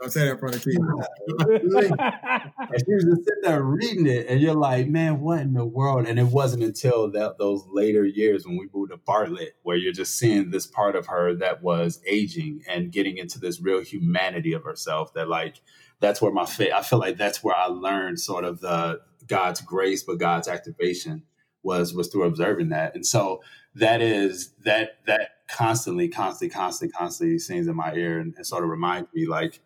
Don't 0.00 0.12
say 0.12 0.26
that 0.26 0.32
in 0.32 0.38
front 0.38 0.54
of 0.54 0.62
Keith. 0.62 0.78
and 0.78 2.82
she 2.86 2.94
was 2.94 3.04
just 3.04 3.24
sitting 3.24 3.42
there 3.42 3.62
reading 3.62 4.06
it, 4.06 4.26
and 4.28 4.40
you're 4.40 4.54
like, 4.54 4.88
man, 4.88 5.20
what 5.20 5.40
in 5.40 5.54
the 5.54 5.64
world? 5.64 6.06
And 6.06 6.18
it 6.18 6.26
wasn't 6.26 6.62
until 6.62 7.10
that 7.12 7.38
those 7.38 7.64
later 7.68 8.04
years 8.04 8.46
when 8.46 8.56
we 8.56 8.68
moved 8.72 8.92
to 8.92 8.96
Bartlett, 8.96 9.56
where 9.62 9.76
you're 9.76 9.92
just 9.92 10.18
seeing 10.18 10.50
this 10.50 10.66
part 10.66 10.94
of 10.94 11.06
her 11.06 11.34
that 11.36 11.62
was 11.62 12.00
aging 12.06 12.62
and 12.68 12.92
getting 12.92 13.18
into 13.18 13.40
this 13.40 13.60
real 13.60 13.80
humanity 13.80 14.52
of 14.52 14.62
herself. 14.62 15.14
That 15.14 15.28
like, 15.28 15.60
that's 16.00 16.22
where 16.22 16.32
my 16.32 16.46
faith. 16.46 16.72
I 16.72 16.82
feel 16.82 17.00
like 17.00 17.16
that's 17.16 17.42
where 17.42 17.56
I 17.56 17.66
learned 17.66 18.20
sort 18.20 18.44
of 18.44 18.60
the 18.60 19.00
God's 19.26 19.60
grace, 19.60 20.04
but 20.04 20.18
God's 20.18 20.48
activation 20.48 21.24
was 21.62 21.92
was 21.92 22.08
through 22.08 22.24
observing 22.24 22.68
that. 22.68 22.94
And 22.94 23.04
so 23.04 23.42
that 23.74 24.00
is 24.00 24.54
that 24.64 25.04
that 25.06 25.37
constantly, 25.48 26.08
constantly, 26.08 26.54
constantly, 26.54 26.92
constantly 26.92 27.38
sings 27.38 27.66
in 27.66 27.76
my 27.76 27.92
ear 27.94 28.20
and, 28.20 28.34
and 28.36 28.46
sort 28.46 28.64
of 28.64 28.70
reminds 28.70 29.08
me 29.14 29.26
like 29.26 29.60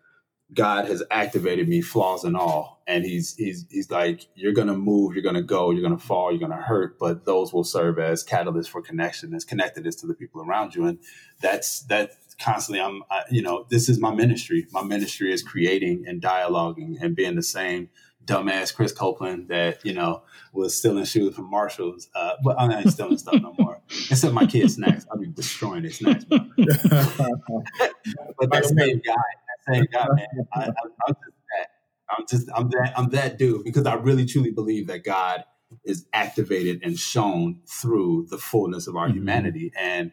God 0.54 0.86
has 0.86 1.02
activated 1.10 1.68
me, 1.68 1.80
flaws 1.80 2.24
and 2.24 2.36
all. 2.36 2.82
And 2.86 3.04
he's 3.04 3.34
he's 3.36 3.66
he's 3.70 3.90
like, 3.90 4.26
you're 4.34 4.52
gonna 4.52 4.76
move, 4.76 5.14
you're 5.14 5.22
gonna 5.22 5.42
go, 5.42 5.70
you're 5.70 5.82
gonna 5.82 5.98
fall, 5.98 6.30
you're 6.30 6.40
gonna 6.40 6.60
hurt, 6.60 6.98
but 6.98 7.24
those 7.24 7.52
will 7.52 7.64
serve 7.64 7.98
as 7.98 8.24
catalysts 8.24 8.68
for 8.68 8.82
connection, 8.82 9.34
as 9.34 9.44
connectedness 9.44 9.96
to 9.96 10.06
the 10.06 10.14
people 10.14 10.42
around 10.42 10.74
you. 10.74 10.86
And 10.86 10.98
that's 11.40 11.80
that 11.84 12.12
constantly 12.40 12.80
I'm 12.80 13.02
I, 13.10 13.22
you 13.30 13.42
know, 13.42 13.66
this 13.70 13.88
is 13.88 13.98
my 13.98 14.14
ministry. 14.14 14.66
My 14.72 14.82
ministry 14.82 15.32
is 15.32 15.42
creating 15.42 16.04
and 16.06 16.20
dialoguing 16.20 17.00
and 17.00 17.16
being 17.16 17.36
the 17.36 17.42
same 17.42 17.88
dumbass 18.24 18.74
Chris 18.74 18.92
Copeland 18.92 19.48
that 19.48 19.84
you 19.84 19.92
know 19.92 20.22
was 20.52 20.76
stealing 20.76 21.04
shoes 21.04 21.34
from 21.34 21.50
Marshalls. 21.50 22.08
Uh, 22.14 22.34
but 22.42 22.58
I'm 22.58 22.70
not 22.70 22.88
stealing 22.88 23.18
stuff 23.18 23.40
no 23.40 23.54
more. 23.58 23.80
Except 24.10 24.32
my 24.32 24.46
kids' 24.46 24.74
snacks, 24.74 25.06
I'll 25.10 25.18
be 25.18 25.28
destroying 25.28 25.82
their 25.82 25.90
snacks. 25.90 26.24
but 26.28 26.40
that 26.56 28.64
same 28.64 29.00
guy, 29.04 29.14
that 29.14 29.74
same 29.74 29.86
guy, 29.92 30.06
man, 30.14 30.26
I, 30.54 30.64
am 30.64 30.74
just 31.08 31.36
that. 31.50 31.68
I'm 32.10 32.24
just 32.28 32.48
I'm 32.54 32.68
that 32.70 32.92
I'm 32.96 33.08
that 33.10 33.38
dude 33.38 33.64
because 33.64 33.86
I 33.86 33.94
really 33.94 34.26
truly 34.26 34.50
believe 34.50 34.86
that 34.88 35.04
God 35.04 35.44
is 35.84 36.06
activated 36.12 36.80
and 36.82 36.98
shown 36.98 37.60
through 37.66 38.26
the 38.30 38.38
fullness 38.38 38.86
of 38.86 38.96
our 38.96 39.06
mm-hmm. 39.06 39.18
humanity. 39.18 39.72
And 39.78 40.12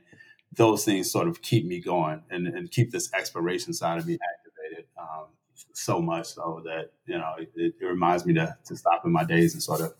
those 0.55 0.85
things 0.85 1.11
sort 1.11 1.27
of 1.27 1.41
keep 1.41 1.65
me 1.65 1.79
going 1.79 2.23
and, 2.29 2.47
and 2.47 2.71
keep 2.71 2.91
this 2.91 3.11
exploration 3.13 3.73
side 3.73 3.99
of 3.99 4.07
me 4.07 4.15
activated 4.15 4.87
um, 4.97 5.25
so 5.79 6.01
much 6.01 6.27
so 6.27 6.61
that, 6.65 6.91
you 7.05 7.17
know, 7.17 7.33
it, 7.37 7.51
it 7.55 7.85
reminds 7.85 8.25
me 8.25 8.33
to, 8.33 8.55
to 8.65 8.75
stop 8.75 9.05
in 9.05 9.11
my 9.11 9.23
days 9.23 9.53
and 9.53 9.63
sort 9.63 9.81
of 9.81 9.93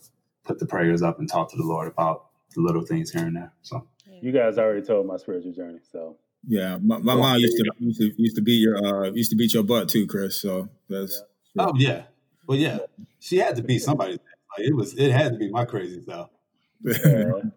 put 0.43 0.59
the 0.59 0.65
prayers 0.65 1.01
up 1.01 1.19
and 1.19 1.29
talk 1.29 1.49
to 1.51 1.57
the 1.57 1.63
Lord 1.63 1.87
about 1.87 2.25
the 2.55 2.61
little 2.61 2.81
things 2.81 3.11
here 3.11 3.25
and 3.25 3.35
there. 3.35 3.53
So 3.61 3.87
you 4.21 4.31
guys 4.31 4.57
already 4.57 4.81
told 4.81 5.05
my 5.05 5.17
spiritual 5.17 5.53
journey. 5.53 5.79
So 5.91 6.17
yeah, 6.47 6.77
my, 6.81 6.97
my 6.97 7.15
mom 7.15 7.37
used 7.37 7.57
to, 7.57 7.71
used 7.79 7.99
to 7.99 8.11
used 8.17 8.35
to 8.35 8.41
beat 8.41 8.61
your 8.61 8.77
uh 8.77 9.11
used 9.11 9.29
to 9.31 9.35
beat 9.35 9.53
your 9.53 9.63
butt 9.63 9.89
too, 9.89 10.07
Chris. 10.07 10.39
So 10.39 10.69
that's 10.89 11.21
yeah. 11.53 11.65
oh 11.65 11.73
yeah, 11.75 12.03
well 12.47 12.57
yeah, 12.57 12.79
she 13.19 13.37
had 13.37 13.55
to 13.57 13.63
beat 13.63 13.79
somebody. 13.79 14.13
Like 14.13 14.67
it 14.67 14.75
was 14.75 14.93
it 14.93 15.11
had 15.11 15.33
to 15.33 15.37
be 15.37 15.49
my 15.49 15.65
crazy 15.65 16.03
self. 16.03 16.29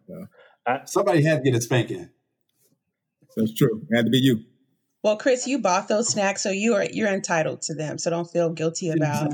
Yeah. 0.08 0.24
I, 0.64 0.80
somebody 0.84 1.24
had 1.24 1.42
to 1.42 1.50
get 1.50 1.58
a 1.58 1.60
spanking. 1.60 2.08
That's 3.36 3.52
true. 3.54 3.84
It 3.90 3.96
had 3.96 4.04
to 4.04 4.10
be 4.10 4.18
you. 4.18 4.44
Well, 5.02 5.16
Chris, 5.16 5.46
you 5.46 5.58
bought 5.58 5.88
those 5.88 6.08
snacks, 6.08 6.42
so 6.42 6.50
you 6.50 6.74
are 6.74 6.84
you're 6.84 7.12
entitled 7.12 7.62
to 7.62 7.74
them. 7.74 7.98
So 7.98 8.10
don't 8.10 8.30
feel 8.30 8.50
guilty 8.50 8.90
about. 8.90 9.32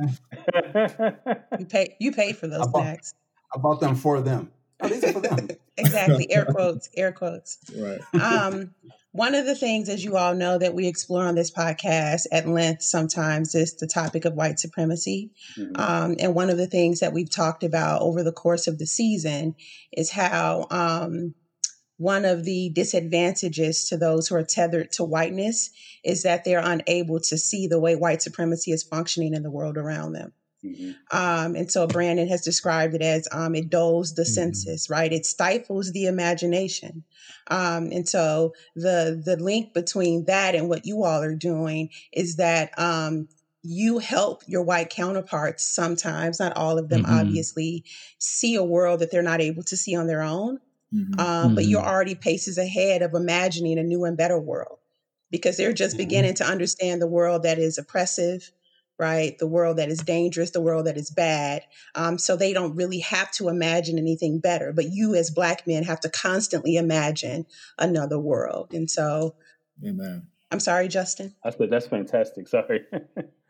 you 1.58 1.66
pay 1.66 1.96
you 2.00 2.12
paid 2.12 2.36
for 2.36 2.46
those 2.46 2.66
I 2.66 2.70
bought, 2.70 2.82
snacks. 2.82 3.14
I 3.54 3.58
bought 3.58 3.80
them 3.80 3.94
for 3.94 4.20
them. 4.20 4.50
Oh, 4.80 4.88
these 4.88 5.04
are 5.04 5.12
for 5.12 5.20
them. 5.20 5.48
exactly. 5.76 6.30
Air 6.32 6.44
quotes. 6.50 6.88
Air 6.96 7.12
quotes. 7.12 7.58
Right. 7.76 8.00
Um, 8.14 8.74
one 9.12 9.34
of 9.34 9.46
the 9.46 9.54
things, 9.54 9.88
as 9.88 10.04
you 10.04 10.16
all 10.16 10.34
know, 10.34 10.58
that 10.58 10.74
we 10.74 10.86
explore 10.86 11.24
on 11.24 11.34
this 11.34 11.50
podcast 11.50 12.26
at 12.30 12.46
length 12.46 12.82
sometimes 12.82 13.54
is 13.54 13.74
the 13.74 13.86
topic 13.86 14.24
of 14.24 14.34
white 14.34 14.60
supremacy. 14.60 15.32
Mm-hmm. 15.58 15.80
Um, 15.80 16.16
and 16.18 16.34
one 16.34 16.50
of 16.50 16.56
the 16.56 16.66
things 16.66 17.00
that 17.00 17.12
we've 17.12 17.30
talked 17.30 17.64
about 17.64 18.02
over 18.02 18.22
the 18.22 18.32
course 18.32 18.68
of 18.68 18.78
the 18.78 18.86
season 18.86 19.54
is 19.92 20.10
how 20.10 20.66
um, 20.70 21.34
one 21.98 22.24
of 22.24 22.44
the 22.44 22.70
disadvantages 22.70 23.88
to 23.88 23.96
those 23.96 24.28
who 24.28 24.36
are 24.36 24.44
tethered 24.44 24.92
to 24.92 25.04
whiteness 25.04 25.70
is 26.04 26.22
that 26.22 26.44
they're 26.44 26.62
unable 26.64 27.20
to 27.20 27.36
see 27.36 27.66
the 27.66 27.80
way 27.80 27.96
white 27.96 28.22
supremacy 28.22 28.70
is 28.70 28.82
functioning 28.82 29.34
in 29.34 29.42
the 29.42 29.50
world 29.50 29.76
around 29.76 30.12
them. 30.12 30.32
Mm-hmm. 30.64 30.90
Um, 31.16 31.54
and 31.54 31.70
so 31.70 31.86
Brandon 31.86 32.26
has 32.28 32.42
described 32.42 32.94
it 32.94 33.02
as 33.02 33.28
um, 33.30 33.54
it 33.54 33.68
dulls 33.70 34.14
the 34.14 34.22
mm-hmm. 34.22 34.32
senses, 34.32 34.88
right? 34.90 35.12
It 35.12 35.26
stifles 35.26 35.92
the 35.92 36.06
imagination. 36.06 37.04
Um, 37.48 37.90
and 37.92 38.08
so 38.08 38.54
the 38.74 39.20
the 39.24 39.36
link 39.36 39.72
between 39.72 40.24
that 40.26 40.54
and 40.54 40.68
what 40.68 40.84
you 40.84 41.04
all 41.04 41.22
are 41.22 41.34
doing 41.34 41.90
is 42.12 42.36
that 42.36 42.76
um, 42.78 43.28
you 43.62 43.98
help 43.98 44.42
your 44.46 44.62
white 44.62 44.90
counterparts 44.90 45.64
sometimes, 45.64 46.40
not 46.40 46.56
all 46.56 46.78
of 46.78 46.88
them, 46.88 47.02
mm-hmm. 47.02 47.18
obviously, 47.18 47.84
see 48.18 48.56
a 48.56 48.64
world 48.64 49.00
that 49.00 49.10
they're 49.10 49.22
not 49.22 49.40
able 49.40 49.62
to 49.64 49.76
see 49.76 49.94
on 49.94 50.06
their 50.06 50.22
own. 50.22 50.58
Mm-hmm. 50.94 51.20
Um, 51.20 51.54
but 51.54 51.66
you're 51.66 51.80
mm-hmm. 51.80 51.88
already 51.88 52.14
paces 52.14 52.58
ahead 52.58 53.02
of 53.02 53.14
imagining 53.14 53.78
a 53.78 53.82
new 53.82 54.04
and 54.04 54.16
better 54.16 54.38
world 54.38 54.78
because 55.30 55.56
they're 55.56 55.72
just 55.72 55.96
mm-hmm. 55.96 56.04
beginning 56.04 56.34
to 56.34 56.44
understand 56.44 57.02
the 57.02 57.06
world 57.06 57.42
that 57.42 57.58
is 57.58 57.76
oppressive, 57.76 58.50
right? 58.98 59.38
The 59.38 59.46
world 59.46 59.76
that 59.78 59.90
is 59.90 59.98
dangerous, 59.98 60.50
the 60.50 60.62
world 60.62 60.86
that 60.86 60.96
is 60.96 61.10
bad. 61.10 61.62
Um, 61.94 62.18
so 62.18 62.36
they 62.36 62.52
don't 62.52 62.74
really 62.74 63.00
have 63.00 63.30
to 63.32 63.48
imagine 63.48 63.98
anything 63.98 64.40
better. 64.40 64.72
But 64.72 64.86
you, 64.90 65.14
as 65.14 65.30
Black 65.30 65.66
men, 65.66 65.84
have 65.84 66.00
to 66.00 66.08
constantly 66.08 66.76
imagine 66.76 67.46
another 67.78 68.18
world. 68.18 68.72
And 68.72 68.90
so, 68.90 69.34
Amen. 69.86 70.26
I'm 70.50 70.60
sorry, 70.60 70.88
Justin. 70.88 71.34
I 71.44 71.50
said 71.50 71.70
that's 71.70 71.86
fantastic. 71.86 72.48
Sorry. 72.48 72.86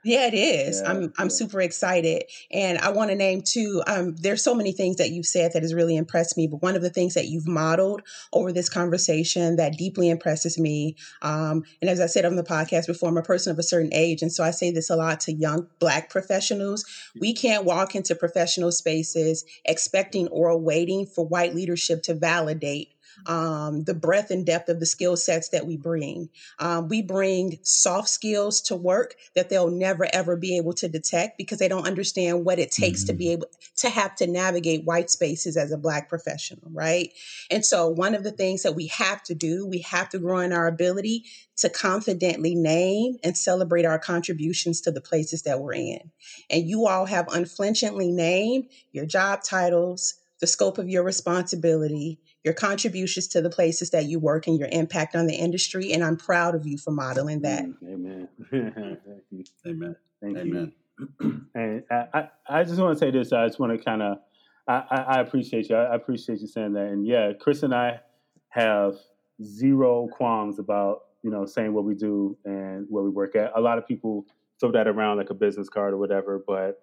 Yeah, 0.08 0.26
it 0.26 0.32
is. 0.34 0.80
Yeah, 0.80 0.90
I'm 0.90 1.12
I'm 1.18 1.28
super 1.28 1.60
excited, 1.60 2.24
and 2.50 2.78
I 2.78 2.92
want 2.92 3.10
to 3.10 3.14
name 3.14 3.42
too. 3.42 3.82
Um, 3.86 4.16
there's 4.16 4.42
so 4.42 4.54
many 4.54 4.72
things 4.72 4.96
that 4.96 5.10
you've 5.10 5.26
said 5.26 5.52
that 5.52 5.62
has 5.62 5.74
really 5.74 5.96
impressed 5.98 6.34
me, 6.38 6.46
but 6.46 6.62
one 6.62 6.76
of 6.76 6.80
the 6.80 6.88
things 6.88 7.12
that 7.12 7.26
you've 7.26 7.46
modeled 7.46 8.00
over 8.32 8.50
this 8.50 8.70
conversation 8.70 9.56
that 9.56 9.76
deeply 9.76 10.08
impresses 10.08 10.58
me. 10.58 10.96
Um, 11.20 11.62
and 11.82 11.90
as 11.90 12.00
I 12.00 12.06
said 12.06 12.24
on 12.24 12.36
the 12.36 12.42
podcast 12.42 12.86
before, 12.86 13.10
I'm 13.10 13.18
a 13.18 13.22
person 13.22 13.52
of 13.52 13.58
a 13.58 13.62
certain 13.62 13.92
age, 13.92 14.22
and 14.22 14.32
so 14.32 14.42
I 14.42 14.50
say 14.50 14.70
this 14.70 14.88
a 14.88 14.96
lot 14.96 15.20
to 15.20 15.32
young 15.34 15.66
Black 15.78 16.08
professionals. 16.08 16.86
We 17.20 17.34
can't 17.34 17.66
walk 17.66 17.94
into 17.94 18.14
professional 18.14 18.72
spaces 18.72 19.44
expecting 19.66 20.28
or 20.28 20.58
waiting 20.58 21.04
for 21.04 21.26
white 21.26 21.54
leadership 21.54 22.02
to 22.04 22.14
validate 22.14 22.94
um, 23.26 23.84
the 23.84 23.94
breadth 23.94 24.30
and 24.30 24.46
depth 24.46 24.68
of 24.68 24.80
the 24.80 24.86
skill 24.86 25.16
sets 25.16 25.50
that 25.50 25.66
we 25.66 25.76
bring. 25.76 26.28
Um, 26.58 26.88
we 26.88 27.02
bring 27.02 27.58
soft 27.62 28.08
skills 28.08 28.60
to 28.62 28.76
work 28.76 29.16
that 29.34 29.48
they'll 29.48 29.70
never 29.70 30.06
ever 30.12 30.36
be 30.36 30.56
able 30.56 30.72
to 30.74 30.88
detect 30.88 31.38
because 31.38 31.58
they 31.58 31.68
don't 31.68 31.86
understand 31.86 32.44
what 32.44 32.58
it 32.58 32.70
takes 32.70 33.00
mm-hmm. 33.00 33.06
to 33.08 33.12
be 33.14 33.24
mm-hmm. 33.26 33.32
able 33.32 33.46
to 33.76 33.90
have 33.90 34.14
to 34.16 34.26
navigate 34.26 34.84
white 34.84 35.10
spaces 35.10 35.56
as 35.56 35.72
a 35.72 35.78
Black 35.78 36.08
professional, 36.08 36.70
right? 36.70 37.12
And 37.50 37.64
so, 37.64 37.88
one 37.88 38.14
of 38.14 38.24
the 38.24 38.32
things 38.32 38.62
that 38.62 38.74
we 38.74 38.88
have 38.88 39.22
to 39.24 39.34
do, 39.34 39.66
we 39.66 39.80
have 39.80 40.08
to 40.10 40.18
grow 40.18 40.40
in 40.40 40.52
our 40.52 40.66
ability 40.66 41.24
to 41.58 41.68
confidently 41.68 42.54
name 42.54 43.16
and 43.24 43.36
celebrate 43.36 43.84
our 43.84 43.98
contributions 43.98 44.80
to 44.80 44.92
the 44.92 45.00
places 45.00 45.42
that 45.42 45.60
we're 45.60 45.74
in. 45.74 46.10
And 46.48 46.68
you 46.68 46.86
all 46.86 47.06
have 47.06 47.28
unflinchingly 47.28 48.12
named 48.12 48.66
your 48.92 49.06
job 49.06 49.42
titles, 49.42 50.14
the 50.40 50.46
scope 50.46 50.78
of 50.78 50.88
your 50.88 51.02
responsibility, 51.02 52.20
your 52.44 52.54
contributions 52.54 53.28
to 53.28 53.40
the 53.40 53.50
places 53.50 53.90
that 53.90 54.06
you 54.06 54.18
work, 54.18 54.46
and 54.46 54.58
your 54.58 54.68
impact 54.70 55.14
on 55.14 55.26
the 55.26 55.34
industry. 55.34 55.92
And 55.92 56.04
I'm 56.04 56.16
proud 56.16 56.54
of 56.54 56.66
you 56.66 56.78
for 56.78 56.90
modeling 56.90 57.40
that. 57.42 57.64
Mm, 57.64 57.74
amen. 57.84 58.28
Thank 58.50 59.24
you. 59.30 59.44
Amen. 59.66 59.96
Thank 60.22 60.38
Amen. 60.38 60.72
You. 61.20 61.44
And 61.54 61.84
I, 61.90 62.28
I 62.48 62.64
just 62.64 62.80
want 62.80 62.98
to 62.98 62.98
say 62.98 63.10
this. 63.10 63.32
I 63.32 63.46
just 63.46 63.60
want 63.60 63.76
to 63.76 63.84
kind 63.84 64.02
of, 64.02 64.18
I, 64.66 65.04
I 65.08 65.20
appreciate 65.20 65.68
you. 65.68 65.76
I 65.76 65.94
appreciate 65.94 66.40
you 66.40 66.46
saying 66.46 66.72
that. 66.72 66.86
And 66.86 67.06
yeah, 67.06 67.32
Chris 67.38 67.62
and 67.62 67.74
I 67.74 68.00
have 68.48 68.96
zero 69.42 70.08
qualms 70.08 70.58
about 70.58 71.02
you 71.22 71.30
know 71.30 71.46
saying 71.46 71.72
what 71.72 71.84
we 71.84 71.94
do 71.94 72.36
and 72.44 72.86
where 72.88 73.02
we 73.02 73.10
work 73.10 73.36
at. 73.36 73.52
A 73.54 73.60
lot 73.60 73.78
of 73.78 73.86
people 73.86 74.26
throw 74.60 74.72
that 74.72 74.88
around 74.88 75.18
like 75.18 75.30
a 75.30 75.34
business 75.34 75.68
card 75.68 75.94
or 75.94 75.98
whatever, 75.98 76.42
but 76.46 76.80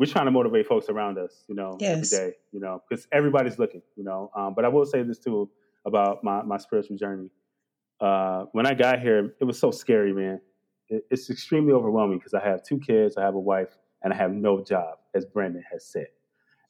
we're 0.00 0.06
trying 0.06 0.24
to 0.24 0.30
motivate 0.30 0.66
folks 0.66 0.88
around 0.88 1.18
us, 1.18 1.44
you 1.46 1.54
know, 1.54 1.76
yes. 1.78 2.10
every 2.10 2.30
day, 2.30 2.36
you 2.52 2.58
know, 2.58 2.82
because 2.88 3.06
everybody's 3.12 3.58
looking, 3.58 3.82
you 3.96 4.02
know. 4.02 4.30
Um, 4.34 4.54
but 4.56 4.64
I 4.64 4.68
will 4.68 4.86
say 4.86 5.02
this 5.02 5.18
too 5.18 5.50
about 5.84 6.24
my 6.24 6.40
my 6.40 6.56
spiritual 6.56 6.96
journey. 6.96 7.28
Uh, 8.00 8.46
when 8.52 8.66
I 8.66 8.72
got 8.72 9.00
here, 9.00 9.34
it 9.38 9.44
was 9.44 9.58
so 9.58 9.70
scary, 9.70 10.14
man. 10.14 10.40
It, 10.88 11.04
it's 11.10 11.28
extremely 11.28 11.74
overwhelming 11.74 12.16
because 12.16 12.32
I 12.32 12.42
have 12.42 12.62
two 12.64 12.78
kids, 12.78 13.18
I 13.18 13.22
have 13.22 13.34
a 13.34 13.40
wife, 13.40 13.76
and 14.02 14.10
I 14.10 14.16
have 14.16 14.32
no 14.32 14.64
job, 14.64 14.96
as 15.14 15.26
Brandon 15.26 15.62
has 15.70 15.84
said. 15.84 16.08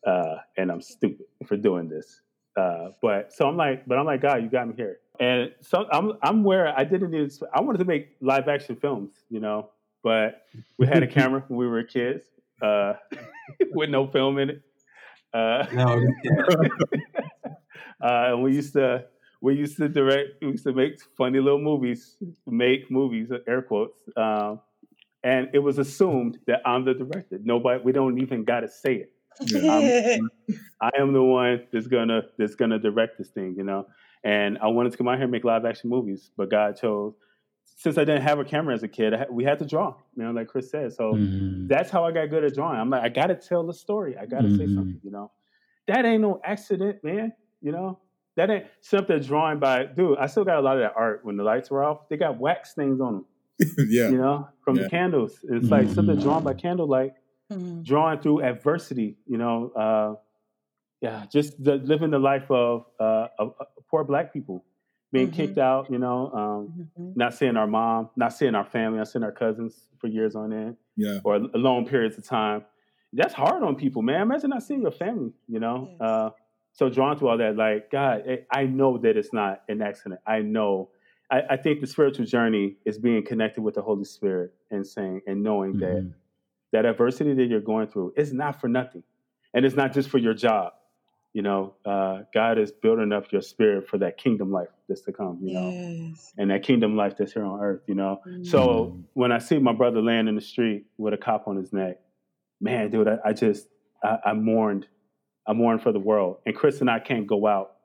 Uh, 0.04 0.38
and 0.56 0.72
I'm 0.72 0.80
stupid 0.80 1.26
for 1.46 1.56
doing 1.56 1.88
this. 1.88 2.22
Uh, 2.56 2.88
but 3.00 3.32
so 3.32 3.46
I'm 3.46 3.56
like, 3.56 3.86
but 3.86 3.96
I'm 3.96 4.06
like, 4.06 4.22
God, 4.22 4.42
you 4.42 4.48
got 4.48 4.66
me 4.66 4.74
here. 4.76 4.98
And 5.20 5.52
so 5.60 5.86
I'm 5.92 6.14
I'm 6.24 6.42
where 6.42 6.76
I 6.76 6.82
didn't 6.82 7.12
need. 7.12 7.30
I 7.54 7.60
wanted 7.60 7.78
to 7.78 7.84
make 7.84 8.16
live 8.20 8.48
action 8.48 8.74
films, 8.74 9.12
you 9.28 9.38
know, 9.38 9.70
but 10.02 10.42
we 10.78 10.88
had 10.88 11.04
a 11.04 11.06
camera 11.16 11.44
when 11.46 11.60
we 11.60 11.68
were 11.68 11.84
kids 11.84 12.24
uh, 12.62 12.94
with 13.72 13.90
no 13.90 14.06
film 14.06 14.38
in 14.38 14.50
it. 14.50 14.62
Uh, 15.32 15.64
no, 15.72 16.02
uh, 18.00 18.36
we 18.36 18.54
used 18.54 18.72
to 18.72 19.04
we 19.40 19.54
used 19.54 19.76
to 19.76 19.88
direct. 19.88 20.42
We 20.42 20.48
used 20.48 20.64
to 20.64 20.72
make 20.72 21.00
funny 21.16 21.40
little 21.40 21.60
movies, 21.60 22.16
make 22.46 22.90
movies, 22.90 23.30
air 23.46 23.62
quotes. 23.62 24.00
Um, 24.16 24.60
and 25.22 25.48
it 25.52 25.58
was 25.58 25.78
assumed 25.78 26.38
that 26.46 26.60
I'm 26.64 26.84
the 26.84 26.94
director. 26.94 27.38
Nobody, 27.42 27.80
we 27.82 27.92
don't 27.92 28.20
even 28.20 28.44
got 28.44 28.60
to 28.60 28.68
say 28.68 29.04
it. 29.06 29.12
I 30.80 30.90
am 30.98 31.12
the 31.12 31.22
one 31.22 31.66
that's 31.72 31.86
gonna 31.86 32.22
that's 32.38 32.54
gonna 32.54 32.78
direct 32.78 33.18
this 33.18 33.28
thing, 33.28 33.54
you 33.56 33.64
know. 33.64 33.86
And 34.24 34.58
I 34.58 34.66
wanted 34.66 34.92
to 34.92 34.98
come 34.98 35.08
out 35.08 35.14
here 35.14 35.22
and 35.22 35.32
make 35.32 35.44
live 35.44 35.64
action 35.64 35.88
movies, 35.88 36.30
but 36.36 36.50
God 36.50 36.76
chose 36.78 37.14
since 37.80 37.96
I 37.96 38.04
didn't 38.04 38.20
have 38.22 38.38
a 38.38 38.44
camera 38.44 38.74
as 38.74 38.82
a 38.82 38.88
kid, 38.88 39.14
we 39.30 39.42
had 39.42 39.58
to 39.60 39.64
draw, 39.64 39.94
you 40.14 40.22
know, 40.22 40.32
like 40.32 40.48
Chris 40.48 40.70
said. 40.70 40.92
So 40.92 41.14
mm-hmm. 41.14 41.66
that's 41.66 41.90
how 41.90 42.04
I 42.04 42.12
got 42.12 42.28
good 42.28 42.44
at 42.44 42.54
drawing. 42.54 42.78
I'm 42.78 42.90
like, 42.90 43.02
I 43.02 43.08
got 43.08 43.28
to 43.28 43.34
tell 43.34 43.66
the 43.66 43.72
story. 43.72 44.18
I 44.18 44.26
got 44.26 44.42
to 44.42 44.48
mm-hmm. 44.48 44.58
say 44.58 44.66
something, 44.66 45.00
you 45.02 45.10
know. 45.10 45.30
That 45.88 46.04
ain't 46.04 46.20
no 46.20 46.42
accident, 46.44 47.02
man. 47.02 47.32
You 47.62 47.72
know, 47.72 47.98
that 48.36 48.50
ain't 48.50 48.66
something 48.82 49.18
drawing 49.20 49.60
by, 49.60 49.86
dude. 49.86 50.18
I 50.18 50.26
still 50.26 50.44
got 50.44 50.58
a 50.58 50.60
lot 50.60 50.76
of 50.76 50.82
that 50.82 50.92
art 50.94 51.20
when 51.22 51.38
the 51.38 51.42
lights 51.42 51.70
were 51.70 51.82
off. 51.82 52.06
They 52.10 52.18
got 52.18 52.38
wax 52.38 52.72
stains 52.72 53.00
on 53.00 53.14
them. 53.14 53.26
yeah. 53.88 54.10
You 54.10 54.18
know, 54.18 54.48
from 54.62 54.76
yeah. 54.76 54.82
the 54.82 54.90
candles. 54.90 55.38
It's 55.42 55.64
mm-hmm. 55.64 55.68
like 55.68 55.88
something 55.88 56.20
drawn 56.20 56.44
by 56.44 56.52
candlelight, 56.52 57.12
mm-hmm. 57.50 57.82
drawing 57.82 58.20
through 58.20 58.42
adversity, 58.42 59.16
you 59.26 59.38
know. 59.38 59.70
Uh, 59.74 60.14
yeah, 61.00 61.24
just 61.32 61.64
the, 61.64 61.76
living 61.76 62.10
the 62.10 62.18
life 62.18 62.50
of, 62.50 62.84
uh, 63.00 63.28
of, 63.38 63.54
of 63.58 63.66
poor 63.90 64.04
black 64.04 64.34
people 64.34 64.66
being 65.12 65.28
mm-hmm. 65.28 65.36
kicked 65.36 65.58
out, 65.58 65.90
you 65.90 65.98
know, 65.98 66.30
um, 66.32 66.88
mm-hmm. 66.98 67.12
not 67.16 67.34
seeing 67.34 67.56
our 67.56 67.66
mom, 67.66 68.10
not 68.16 68.32
seeing 68.32 68.54
our 68.54 68.64
family, 68.64 68.98
not 68.98 69.08
seeing 69.08 69.24
our 69.24 69.32
cousins 69.32 69.88
for 69.98 70.06
years 70.06 70.36
on 70.36 70.52
end, 70.52 70.76
yeah, 70.96 71.18
or 71.24 71.38
long 71.38 71.86
periods 71.86 72.16
of 72.16 72.24
time. 72.24 72.64
That's 73.12 73.34
hard 73.34 73.62
on 73.62 73.74
people, 73.74 74.02
man. 74.02 74.22
Imagine 74.22 74.50
not 74.50 74.62
seeing 74.62 74.82
your 74.82 74.92
family, 74.92 75.32
you 75.48 75.58
know. 75.58 75.88
Yes. 75.90 76.00
Uh, 76.00 76.30
so 76.72 76.88
drawn 76.88 77.18
to 77.18 77.28
all 77.28 77.38
that, 77.38 77.56
like 77.56 77.90
God, 77.90 78.22
I 78.52 78.64
know 78.64 78.98
that 78.98 79.16
it's 79.16 79.32
not 79.32 79.62
an 79.68 79.82
accident. 79.82 80.20
I 80.26 80.40
know. 80.40 80.90
I, 81.30 81.42
I, 81.50 81.56
think 81.56 81.80
the 81.80 81.86
spiritual 81.86 82.26
journey 82.26 82.76
is 82.84 82.98
being 82.98 83.24
connected 83.24 83.62
with 83.62 83.74
the 83.74 83.82
Holy 83.82 84.04
Spirit 84.04 84.52
and 84.70 84.86
saying 84.86 85.22
and 85.26 85.42
knowing 85.42 85.74
mm-hmm. 85.74 85.80
that 85.80 86.12
that 86.72 86.84
adversity 86.84 87.34
that 87.34 87.46
you're 87.46 87.60
going 87.60 87.88
through 87.88 88.14
is 88.16 88.32
not 88.32 88.60
for 88.60 88.68
nothing, 88.68 89.02
and 89.52 89.64
it's 89.64 89.74
not 89.74 89.92
just 89.92 90.08
for 90.08 90.18
your 90.18 90.34
job. 90.34 90.72
You 91.32 91.42
know, 91.42 91.74
uh, 91.84 92.22
God 92.34 92.58
is 92.58 92.72
building 92.72 93.12
up 93.12 93.30
your 93.30 93.42
spirit 93.42 93.88
for 93.88 93.98
that 93.98 94.18
kingdom 94.18 94.50
life 94.50 94.68
that's 94.88 95.02
to 95.02 95.12
come. 95.12 95.38
You 95.42 95.54
know, 95.54 95.70
Yes. 95.70 96.34
and 96.38 96.50
that 96.50 96.62
kingdom 96.64 96.96
life 96.96 97.16
that's 97.16 97.32
here 97.32 97.44
on 97.44 97.60
earth. 97.60 97.82
You 97.86 97.94
know, 97.94 98.20
Mm. 98.26 98.44
so 98.44 98.98
when 99.14 99.30
I 99.30 99.38
see 99.38 99.58
my 99.58 99.72
brother 99.72 100.02
laying 100.02 100.26
in 100.28 100.34
the 100.34 100.40
street 100.40 100.86
with 100.98 101.14
a 101.14 101.16
cop 101.16 101.46
on 101.46 101.56
his 101.56 101.72
neck, 101.72 102.00
man, 102.60 102.90
dude, 102.90 103.06
I, 103.08 103.18
I 103.24 103.32
just 103.32 103.68
I, 104.02 104.18
I 104.26 104.32
mourned. 104.32 104.88
I 105.46 105.52
mourned 105.52 105.82
for 105.82 105.92
the 105.92 105.98
world. 106.00 106.38
And 106.46 106.54
Chris 106.54 106.80
and 106.80 106.90
I 106.90 106.98
can't 107.00 107.26
go 107.26 107.46
out 107.46 107.76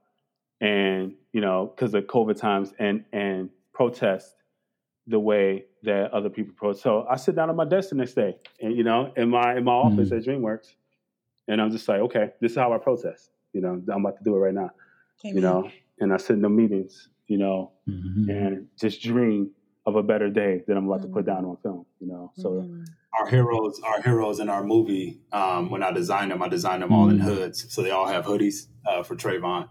and 0.61 1.13
you 1.33 1.41
know 1.41 1.67
because 1.67 1.93
of 1.93 2.05
COVID 2.05 2.37
times 2.37 2.73
and 2.79 3.03
and 3.13 3.49
protest 3.73 4.35
the 5.07 5.19
way 5.19 5.65
that 5.83 6.11
other 6.13 6.29
people 6.29 6.53
protest. 6.55 6.81
So 6.83 7.05
I 7.07 7.15
sit 7.17 7.35
down 7.35 7.49
at 7.51 7.55
my 7.55 7.65
desk 7.65 7.89
the 7.89 7.95
next 7.95 8.13
day, 8.15 8.37
and 8.59 8.75
you 8.75 8.83
know, 8.83 9.13
in 9.15 9.29
my 9.29 9.55
in 9.57 9.63
my 9.63 9.71
office 9.73 10.09
Mhm. 10.09 10.17
at 10.17 10.23
DreamWorks, 10.23 10.73
and 11.47 11.61
I'm 11.61 11.69
just 11.69 11.87
like, 11.87 12.01
okay, 12.01 12.31
this 12.41 12.53
is 12.53 12.57
how 12.57 12.73
I 12.73 12.79
protest. 12.79 13.29
You 13.56 13.62
know, 13.62 13.82
I'm 13.91 14.06
about 14.06 14.18
to 14.18 14.24
do 14.24 14.36
it 14.36 14.39
right 14.39 14.53
now. 14.53 14.72
You 15.24 15.39
know, 15.41 15.72
and 15.99 16.14
I 16.14 16.18
sit 16.18 16.34
in 16.34 16.41
the 16.41 16.49
meetings. 16.49 17.08
You 17.28 17.38
know, 17.39 17.72
Mhm. 17.88 18.30
and 18.30 18.68
just 18.80 19.01
dream 19.01 19.49
of 19.88 19.95
a 19.95 20.03
better 20.03 20.30
day 20.30 20.64
that 20.68 20.78
I'm 20.78 20.86
about 20.88 21.01
to 21.03 21.08
put 21.08 21.24
Mhm. 21.24 21.28
down 21.28 21.45
on 21.45 21.58
film. 21.64 21.86
You 21.99 22.08
know, 22.08 22.32
so 22.36 22.49
Mhm. 22.51 22.86
our 23.20 23.28
heroes, 23.28 23.80
our 23.82 24.01
heroes 24.01 24.39
in 24.39 24.49
our 24.49 24.64
movie, 24.64 25.22
um, 25.32 25.70
when 25.72 25.82
I 25.82 25.91
designed 25.91 26.32
them, 26.32 26.43
I 26.43 26.49
designed 26.49 26.84
them 26.84 26.91
all 26.91 27.10
in 27.10 27.18
Mm. 27.18 27.24
hoods, 27.24 27.74
so 27.74 27.82
they 27.82 27.91
all 27.91 28.06
have 28.08 28.26
hoodies 28.26 28.68
uh, 28.86 29.01
for 29.03 29.16
Trayvon, 29.16 29.70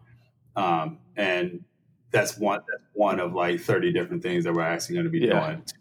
um, 0.57 0.99
and 1.17 1.65
that's 2.11 2.39
one 2.39 2.61
that's 2.69 2.83
one 2.95 3.21
of 3.21 3.35
like 3.35 3.61
thirty 3.61 3.93
different 3.93 4.23
things 4.23 4.45
that 4.45 4.55
we're 4.55 4.63
actually 4.63 4.95
going 4.95 5.05
to 5.05 5.11
be 5.11 5.21
Yeah. 5.21 5.41
doing. 5.41 5.63
To, 5.67 5.75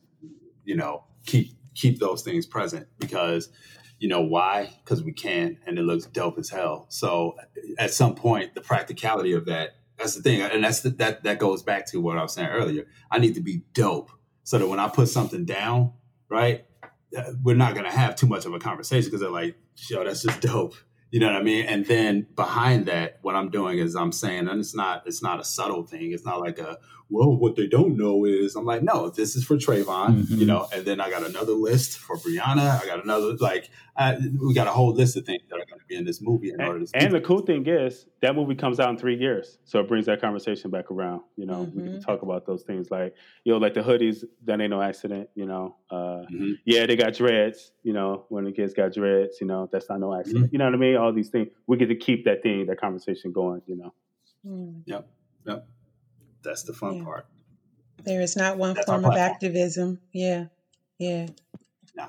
you 0.66 0.76
know, 0.76 1.06
keep 1.26 1.48
keep 1.74 1.98
those 2.00 2.22
things 2.22 2.46
present 2.46 2.86
because 3.00 3.50
you 4.04 4.10
know 4.10 4.20
why? 4.20 4.70
Because 4.84 5.02
we 5.02 5.14
can, 5.14 5.58
and 5.66 5.80
it 5.80 5.84
looks 5.84 6.06
dope 6.08 6.38
as 6.38 6.50
hell. 6.50 6.88
So 6.90 7.38
at 7.80 7.94
some 7.94 8.16
point, 8.16 8.54
the 8.54 8.60
practicality 8.60 9.32
of 9.32 9.46
that. 9.46 9.78
That's 9.98 10.16
the 10.16 10.22
thing, 10.22 10.42
and 10.42 10.62
that's 10.62 10.82
the, 10.82 10.90
that 10.90 11.24
that 11.24 11.40
goes 11.40 11.64
back 11.64 11.86
to 11.92 12.02
what 12.02 12.18
I 12.18 12.22
was 12.22 12.34
saying 12.34 12.50
earlier. 12.50 12.86
I 13.10 13.20
need 13.20 13.36
to 13.36 13.42
be 13.42 13.62
dope 13.74 14.12
so 14.44 14.58
that 14.58 14.68
when 14.68 14.80
I 14.80 14.90
put 14.90 15.08
something 15.08 15.46
down, 15.46 15.94
right, 16.28 16.66
we're 17.44 17.56
not 17.56 17.76
going 17.76 17.86
to 17.86 17.98
have 17.98 18.18
too 18.18 18.28
much 18.28 18.46
of 18.46 18.54
a 18.54 18.60
conversation 18.60 19.06
because 19.06 19.22
they're 19.22 19.30
like, 19.30 19.56
yo, 19.88 20.04
that's 20.04 20.24
just 20.24 20.42
dope. 20.42 20.76
You 21.12 21.22
know 21.22 21.28
what 21.28 21.38
I 21.38 21.44
mean? 21.44 21.66
And 21.66 21.86
then 21.86 22.28
behind 22.36 22.88
that, 22.88 23.20
what 23.22 23.36
I'm 23.36 23.52
doing 23.52 23.78
is 23.78 23.96
I'm 23.96 24.12
saying, 24.12 24.50
and 24.50 24.60
it's 24.60 24.76
not, 24.76 25.04
it's 25.06 25.24
not 25.24 25.40
a 25.40 25.46
subtle 25.46 25.84
thing. 25.84 26.12
It's 26.12 26.26
not 26.26 26.42
like 26.42 26.60
a, 26.60 26.78
well, 27.14 27.32
what 27.38 27.56
they 27.56 27.68
don't 27.68 27.96
know 27.96 28.26
is 28.26 28.56
I'm 28.56 28.66
like, 28.66 28.82
no, 28.82 29.10
this 29.10 29.36
is 29.36 29.44
for 29.46 29.56
Trayvon, 29.56 30.24
Mhm. 30.24 30.38
you 30.40 30.46
know, 30.48 30.68
and 30.74 30.84
then 30.84 31.00
I 31.00 31.12
got 31.12 31.24
another 31.24 31.54
list 31.54 32.00
for 32.00 32.18
Breonna. 32.18 32.82
I 32.82 32.86
got 32.88 33.04
another, 33.04 33.34
like, 33.38 33.70
I, 33.96 34.18
we 34.42 34.56
got 34.56 34.66
a 34.66 34.72
whole 34.72 34.94
list 34.94 35.16
of 35.16 35.24
things 35.24 35.44
that 35.50 35.56
are 35.58 35.66
going 35.70 35.80
to 35.80 35.86
be 35.88 35.96
in 35.96 36.06
this 36.06 36.20
movie 36.22 36.50
in 36.50 36.60
order 36.60 36.80
and, 36.80 36.88
to. 36.88 36.98
and 36.98 37.14
the 37.14 37.22
cool 37.22 37.42
thing 37.42 37.68
is 37.68 38.08
that 38.24 38.36
movie 38.36 38.56
comes 38.56 38.80
out 38.80 38.90
in 38.90 38.98
three 38.98 39.16
years, 39.16 39.60
so 39.64 39.80
it 39.82 39.88
brings 39.88 40.08
that 40.08 40.20
conversation 40.20 40.72
back 40.72 40.90
around. 40.90 41.22
You 41.38 41.46
know, 41.46 41.70
we 41.76 41.84
can 41.84 41.92
Mhm. 42.00 42.04
talk 42.06 42.24
about 42.24 42.48
those 42.48 42.64
things 42.64 42.90
like 42.90 43.14
you 43.46 43.52
know, 43.54 43.60
like 43.60 43.76
the 43.76 43.82
hoodies. 43.82 44.24
That 44.46 44.60
ain't 44.60 44.72
no 44.72 44.82
accident. 44.82 45.30
You 45.36 45.46
know, 45.46 45.76
uh, 45.92 46.24
Mhm. 46.34 46.58
yeah, 46.66 46.88
they 46.88 46.96
got 46.96 47.14
dreads. 47.14 47.72
You 47.84 47.94
know, 47.94 48.26
when 48.30 48.44
the 48.46 48.52
kids 48.52 48.74
got 48.74 48.92
dreads, 48.94 49.40
you 49.40 49.46
know, 49.46 49.70
that's 49.72 49.88
not 49.90 50.00
no 50.00 50.16
accident. 50.16 50.52
You 50.52 50.58
know 50.58 50.66
what 50.66 50.74
I 50.74 50.78
mean? 50.78 50.96
All 50.96 51.14
these 51.14 51.30
things, 51.30 51.50
we 51.68 51.78
get 51.78 51.90
to 51.90 51.96
keep 51.96 52.26
that 52.26 52.42
thing, 52.42 52.66
that 52.66 52.80
conversation 52.82 53.32
going. 53.32 53.62
You 53.68 53.76
know, 53.76 53.94
Mm. 54.48 54.82
Yep. 54.88 55.08
Yep. 55.46 55.68
That's 56.44 56.64
the 56.64 56.74
fun 56.74 56.98
Yeah. 56.98 57.04
part. 57.04 57.26
There 58.04 58.22
is 58.22 58.36
not 58.36 58.58
one 58.58 58.74
That's 58.76 58.86
form 58.86 59.06
of 59.06 59.14
activism. 59.16 60.00
Yeah. 60.12 60.46
Yeah. 60.98 61.28
No. 61.96 62.08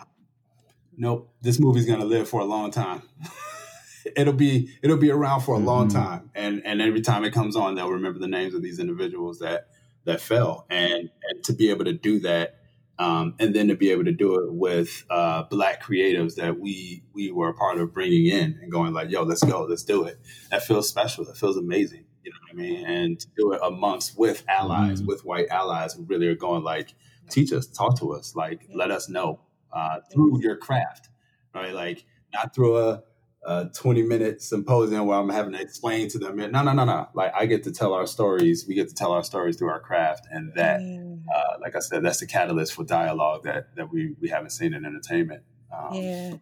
Nope. 0.96 1.30
This 1.40 1.58
movie's 1.60 1.86
gonna 1.86 2.04
live 2.04 2.28
for 2.28 2.40
a 2.40 2.44
long 2.44 2.70
time. 2.70 3.02
it'll 4.16 4.32
be 4.34 4.70
it'll 4.82 4.96
be 4.96 5.10
around 5.10 5.40
for 5.42 5.54
a 5.54 5.58
long 5.58 5.88
Mhm. 5.88 5.92
time, 5.92 6.30
and 6.34 6.62
and 6.64 6.80
every 6.82 7.00
time 7.00 7.24
it 7.24 7.32
comes 7.32 7.56
on, 7.56 7.74
they'll 7.74 7.90
remember 7.90 8.18
the 8.18 8.28
names 8.28 8.54
of 8.54 8.62
these 8.62 8.78
individuals 8.78 9.38
that 9.38 9.68
that 10.04 10.20
fell, 10.20 10.66
and 10.68 11.10
and 11.30 11.44
to 11.44 11.52
be 11.52 11.70
able 11.70 11.84
to 11.86 11.92
do 11.94 12.20
that, 12.20 12.58
um, 12.98 13.34
and 13.38 13.54
then 13.54 13.68
to 13.68 13.74
be 13.76 13.90
able 13.90 14.04
to 14.04 14.12
do 14.12 14.36
it 14.40 14.52
with 14.52 15.04
uh, 15.10 15.44
black 15.44 15.82
creatives 15.82 16.34
that 16.36 16.58
we 16.60 17.02
we 17.14 17.30
were 17.32 17.48
a 17.48 17.54
part 17.54 17.78
of 17.78 17.92
bringing 17.94 18.26
in 18.26 18.58
and 18.62 18.70
going 18.70 18.92
like, 18.92 19.10
yo, 19.10 19.22
let's 19.22 19.42
go, 19.42 19.64
let's 19.64 19.84
do 19.84 20.04
it. 20.04 20.18
That 20.50 20.62
feels 20.64 20.88
special. 20.88 21.24
That 21.24 21.36
feels 21.36 21.56
amazing. 21.56 22.03
You 22.24 22.32
know 22.32 22.38
what 22.42 22.52
I 22.52 22.54
mean? 22.56 22.86
And 22.86 23.20
to 23.20 23.26
do 23.36 23.52
it 23.52 23.60
amongst 23.62 24.18
with 24.18 24.44
allies, 24.48 25.02
Mhm. 25.02 25.06
with 25.06 25.24
white 25.24 25.48
allies 25.50 25.92
who 25.94 26.02
really 26.04 26.26
are 26.26 26.34
going 26.34 26.64
like, 26.64 26.94
teach 27.30 27.52
us, 27.52 27.66
talk 27.66 27.98
to 28.00 28.12
us, 28.14 28.34
like 28.34 28.66
let 28.74 28.90
us 28.90 29.08
know 29.08 29.40
uh, 29.72 30.00
through 30.12 30.40
your 30.42 30.56
craft, 30.56 31.08
right? 31.54 31.74
Like 31.74 32.04
not 32.32 32.54
through 32.54 32.78
a, 32.78 33.02
a 33.46 33.66
20 33.74 34.02
minute 34.02 34.40
symposium 34.40 35.06
where 35.06 35.18
I'm 35.18 35.28
having 35.28 35.52
to 35.52 35.60
explain 35.60 36.08
to 36.10 36.18
them. 36.18 36.36
No, 36.36 36.46
no, 36.62 36.72
no, 36.72 36.84
no. 36.84 37.08
Like 37.14 37.32
I 37.34 37.44
get 37.46 37.62
to 37.64 37.72
tell 37.72 37.92
our 37.92 38.06
stories. 38.06 38.66
We 38.66 38.74
get 38.74 38.88
to 38.88 38.94
tell 38.94 39.12
our 39.12 39.22
stories 39.24 39.56
through 39.56 39.68
our 39.70 39.80
craft. 39.80 40.26
And 40.30 40.52
that, 40.54 40.80
Yeah. 40.80 41.16
uh, 41.34 41.58
like 41.60 41.76
I 41.76 41.80
said, 41.80 42.02
that's 42.04 42.20
the 42.20 42.26
catalyst 42.26 42.72
for 42.74 42.84
dialogue 42.84 43.44
that, 43.44 43.74
that 43.76 43.90
we, 43.92 44.14
we 44.20 44.28
haven't 44.30 44.50
seen 44.50 44.72
in 44.74 44.84
entertainment. 44.86 45.42
Um, 45.76 45.92
Yeah. 45.94 46.34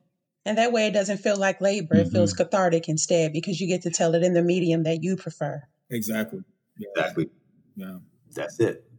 And 0.45 0.59
that 0.59 0.73
way 0.73 0.89
it 0.89 0.93
doesn't 0.93 1.19
feel 1.19 1.37
like 1.37 1.61
labor. 1.61 1.95
It 1.95 2.09
feels 2.09 2.33
cathartic 2.33 2.89
instead 2.89 3.33
because 3.33 3.61
you 3.61 3.69
get 3.69 3.83
to 3.83 3.91
tell 3.91 4.15
it 4.17 4.25
in 4.25 4.35
the 4.35 4.43
medium 4.43 4.83
that 4.83 5.01
you 5.03 5.17
prefer. 5.17 5.63
Exactly. 5.93 6.41
Yeah. 6.79 6.89
Exactly. 6.97 7.31
Yeah. 7.77 7.99
That's 8.35 8.59
it. 8.61 8.91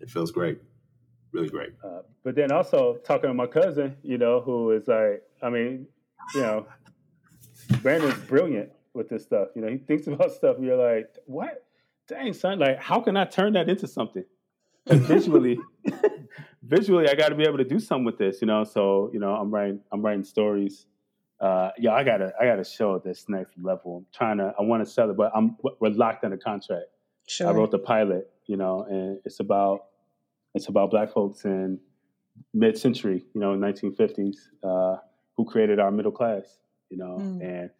It 0.00 0.10
feels 0.10 0.32
great. 0.32 0.60
Really 1.32 1.48
great. 1.48 1.70
uh, 1.84 2.00
but 2.24 2.34
then 2.34 2.50
also 2.50 2.96
talking 3.04 3.28
to 3.28 3.34
my 3.34 3.46
cousin, 3.46 3.96
you 4.02 4.16
know, 4.18 4.40
who 4.40 4.70
is 4.72 4.88
like, 4.88 5.22
I 5.42 5.50
mean, 5.50 5.86
you 6.34 6.40
know, 6.40 6.66
Brandon's 7.82 8.18
brilliant 8.26 8.70
with 8.94 9.08
this 9.10 9.24
stuff. 9.24 9.48
You 9.54 9.62
know, 9.62 9.68
he 9.68 9.76
thinks 9.78 10.06
about 10.06 10.32
stuff. 10.40 10.56
And 10.56 10.64
you're 10.64 10.76
like, 10.76 11.14
what? 11.26 11.64
Dang, 12.08 12.32
son! 12.32 12.58
Like, 12.58 12.78
how 12.80 13.00
can 13.00 13.18
I 13.18 13.26
turn 13.26 13.52
that 13.52 13.68
into 13.68 13.86
something? 13.86 14.24
And 14.86 15.00
visually, 15.02 15.58
visually, 16.62 17.06
I 17.06 17.14
got 17.14 17.28
to 17.28 17.34
be 17.34 17.42
able 17.44 17.58
to 17.58 17.64
do 17.64 17.78
something 17.78 18.06
with 18.06 18.16
this. 18.16 18.40
You 18.40 18.46
know, 18.46 18.64
so 18.64 19.10
you 19.12 19.20
know, 19.20 19.34
I'm 19.34 19.50
writing, 19.50 19.80
I'm 19.92 20.00
writing 20.00 20.24
stories. 20.24 20.86
Uh, 21.40 21.70
yeah, 21.78 21.92
I 21.92 22.02
gotta, 22.04 22.32
I 22.40 22.44
gotta 22.46 22.64
show 22.64 22.98
this 22.98 23.26
next 23.28 23.52
level. 23.58 23.98
I'm 23.98 24.06
trying 24.12 24.38
to, 24.38 24.52
I 24.58 24.62
want 24.62 24.84
to 24.84 24.90
sell 24.90 25.08
it, 25.10 25.16
but 25.16 25.30
I'm, 25.34 25.56
we're 25.80 25.90
locked 25.90 26.24
in 26.24 26.32
a 26.32 26.38
contract. 26.38 26.86
Sure. 27.28 27.48
I 27.48 27.52
wrote 27.52 27.70
the 27.70 27.78
pilot, 27.78 28.30
you 28.46 28.56
know, 28.56 28.84
and 28.88 29.20
it's 29.24 29.38
about 29.40 29.84
it's 30.54 30.66
about 30.68 30.90
black 30.90 31.12
folks 31.12 31.44
in 31.44 31.78
mid-century, 32.54 33.24
you 33.34 33.40
know, 33.40 33.54
1950s, 33.54 34.36
uh, 34.64 34.96
who 35.36 35.44
created 35.44 35.78
our 35.78 35.90
middle 35.90 36.10
class, 36.12 36.58
you 36.90 36.96
know, 36.96 37.18
Mm. 37.20 37.42
and 37.42 37.70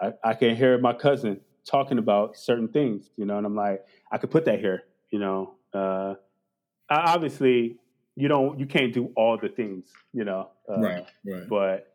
I, 0.00 0.30
I 0.30 0.34
can 0.34 0.56
hear 0.56 0.78
my 0.78 0.92
cousin 0.92 1.40
talking 1.64 1.98
about 1.98 2.36
certain 2.36 2.68
things, 2.68 3.10
you 3.16 3.24
know, 3.24 3.36
and 3.38 3.46
I'm 3.46 3.54
like, 3.54 3.84
I 4.10 4.18
could 4.18 4.30
put 4.30 4.44
that 4.46 4.58
here, 4.58 4.82
you 5.10 5.18
know. 5.18 5.54
Uh, 5.72 6.14
I, 6.90 7.12
obviously, 7.14 7.78
you 8.16 8.26
don't, 8.28 8.58
you 8.58 8.66
can't 8.66 8.92
do 8.92 9.12
all 9.16 9.38
the 9.38 9.48
things, 9.48 9.92
you 10.12 10.24
know, 10.24 10.50
uh, 10.68 10.80
right. 10.80 11.06
Right. 11.24 11.48
but 11.48 11.87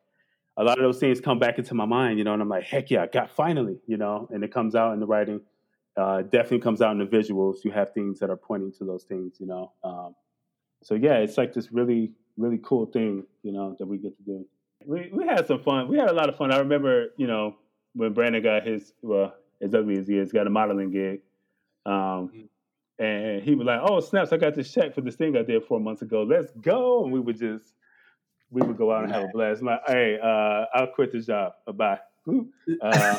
a 0.57 0.63
lot 0.63 0.77
of 0.77 0.83
those 0.83 0.99
things 0.99 1.19
come 1.19 1.39
back 1.39 1.57
into 1.57 1.73
my 1.73 1.85
mind, 1.85 2.19
you 2.19 2.23
know, 2.23 2.33
and 2.33 2.41
I'm 2.41 2.49
like, 2.49 2.63
heck 2.63 2.91
yeah, 2.91 3.03
I 3.03 3.07
got 3.07 3.31
finally, 3.31 3.77
you 3.87 3.97
know, 3.97 4.27
and 4.31 4.43
it 4.43 4.53
comes 4.53 4.75
out 4.75 4.93
in 4.93 4.99
the 4.99 5.05
writing. 5.05 5.41
Uh, 5.95 6.21
definitely 6.23 6.59
comes 6.59 6.81
out 6.81 6.91
in 6.91 6.97
the 6.97 7.05
visuals. 7.05 7.63
You 7.63 7.71
have 7.71 7.93
things 7.93 8.19
that 8.19 8.29
are 8.29 8.37
pointing 8.37 8.71
to 8.73 8.83
those 8.83 9.03
things, 9.03 9.35
you 9.39 9.45
know. 9.45 9.71
Um, 9.83 10.15
so 10.81 10.95
yeah, 10.95 11.17
it's 11.17 11.37
like 11.37 11.53
this 11.53 11.71
really, 11.71 12.11
really 12.37 12.59
cool 12.63 12.85
thing, 12.87 13.25
you 13.43 13.51
know, 13.51 13.75
that 13.79 13.85
we 13.85 13.97
get 13.97 14.17
to 14.17 14.23
do. 14.23 14.45
We 14.85 15.09
we 15.13 15.25
had 15.25 15.47
some 15.47 15.61
fun. 15.61 15.87
We 15.87 15.97
had 15.97 16.09
a 16.09 16.13
lot 16.13 16.29
of 16.29 16.35
fun. 16.35 16.51
I 16.51 16.57
remember, 16.57 17.13
you 17.17 17.27
know, 17.27 17.55
when 17.93 18.13
Brandon 18.13 18.41
got 18.41 18.65
his 18.65 18.93
well, 19.01 19.35
as 19.61 19.73
ugly 19.73 19.97
as 19.97 20.07
he 20.07 20.17
is, 20.17 20.31
got 20.31 20.47
a 20.47 20.49
modeling 20.49 20.91
gig. 20.91 21.21
Um, 21.85 22.49
and 22.99 23.41
he 23.43 23.55
was 23.55 23.65
like, 23.65 23.79
"Oh 23.83 23.99
snaps! 23.99 24.33
I 24.33 24.37
got 24.37 24.55
this 24.55 24.71
check 24.71 24.93
for 24.93 25.01
this 25.01 25.15
thing 25.15 25.35
I 25.37 25.43
did 25.43 25.63
four 25.65 25.79
months 25.79 26.01
ago. 26.01 26.23
Let's 26.23 26.51
go!" 26.61 27.03
And 27.03 27.13
we 27.13 27.19
would 27.19 27.37
just 27.37 27.73
we 28.53 28.61
would 28.61 28.77
go 28.77 28.91
out 28.93 29.03
and 29.03 29.11
have 29.11 29.23
a 29.23 29.27
blast. 29.33 29.61
I'm 29.61 29.67
like, 29.67 29.81
hey, 29.87 30.17
uh, 30.23 30.65
I'll 30.73 30.87
quit 30.93 31.11
this 31.11 31.25
job. 31.25 31.53
Bye. 31.75 31.99
Uh, 32.81 33.17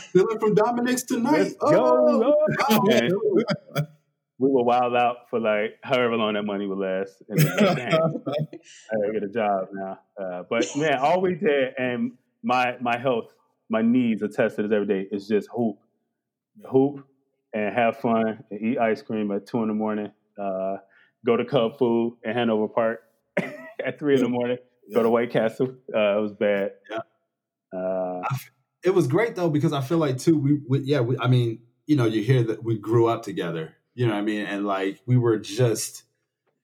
Stealing 0.00 0.38
from 0.38 0.54
Dominick's 0.54 1.02
tonight. 1.02 1.38
let's 1.38 1.54
Oh, 1.60 2.20
go. 2.20 2.36
wow. 2.68 2.82
And 2.90 3.12
we 4.38 4.48
were 4.48 4.62
wild 4.64 4.94
out 4.96 5.28
for 5.30 5.40
like 5.40 5.78
however 5.82 6.16
long 6.16 6.34
that 6.34 6.44
money 6.44 6.66
would 6.66 6.78
last. 6.78 7.22
And 7.28 7.38
then, 7.38 8.22
like, 8.26 8.60
I 8.92 8.96
gotta 8.96 9.12
get 9.12 9.22
a 9.24 9.28
job 9.28 9.68
now. 9.72 9.98
Uh, 10.20 10.42
but 10.48 10.64
man, 10.76 10.98
all 10.98 11.20
we 11.20 11.34
did, 11.34 11.74
and 11.78 12.12
my 12.42 12.76
my 12.80 12.96
health, 12.98 13.32
my 13.68 13.82
needs 13.82 14.22
attest 14.22 14.56
to 14.56 14.62
this 14.62 14.72
every 14.72 14.86
day, 14.86 15.08
is 15.10 15.26
just 15.28 15.48
hoop, 15.52 15.78
hoop, 16.64 17.04
and 17.52 17.74
have 17.74 17.96
fun, 17.98 18.44
and 18.50 18.60
eat 18.62 18.78
ice 18.78 19.02
cream 19.02 19.30
at 19.32 19.46
two 19.46 19.62
in 19.62 19.68
the 19.68 19.74
morning. 19.74 20.10
Uh, 20.40 20.76
go 21.24 21.36
to 21.36 21.44
Cub 21.44 21.78
Food 21.78 22.18
in 22.24 22.32
Hanover 22.32 22.68
Park 22.68 23.00
at 23.38 23.98
three 23.98 24.14
in 24.14 24.22
the 24.22 24.28
morning. 24.28 24.58
Go 24.92 25.02
to 25.02 25.10
White 25.10 25.30
Castle. 25.30 25.74
Uh, 25.94 26.18
it 26.18 26.20
was 26.20 26.32
bad. 26.32 26.72
Yeah. 26.90 26.98
Uh, 27.78 28.22
it 28.84 28.90
was 28.90 29.06
great 29.06 29.36
though 29.36 29.48
because 29.48 29.72
I 29.72 29.80
feel 29.80 29.98
like 29.98 30.18
too 30.18 30.36
we, 30.36 30.60
we 30.68 30.80
yeah 30.80 31.00
we, 31.00 31.16
I 31.18 31.28
mean 31.28 31.60
you 31.86 31.96
know 31.96 32.04
you 32.04 32.22
hear 32.22 32.42
that 32.44 32.62
we 32.62 32.76
grew 32.76 33.06
up 33.06 33.22
together 33.22 33.74
you 33.94 34.06
know 34.06 34.12
what 34.12 34.18
I 34.18 34.22
mean 34.22 34.44
and 34.44 34.66
like 34.66 35.00
we 35.06 35.16
were 35.16 35.38
just 35.38 36.04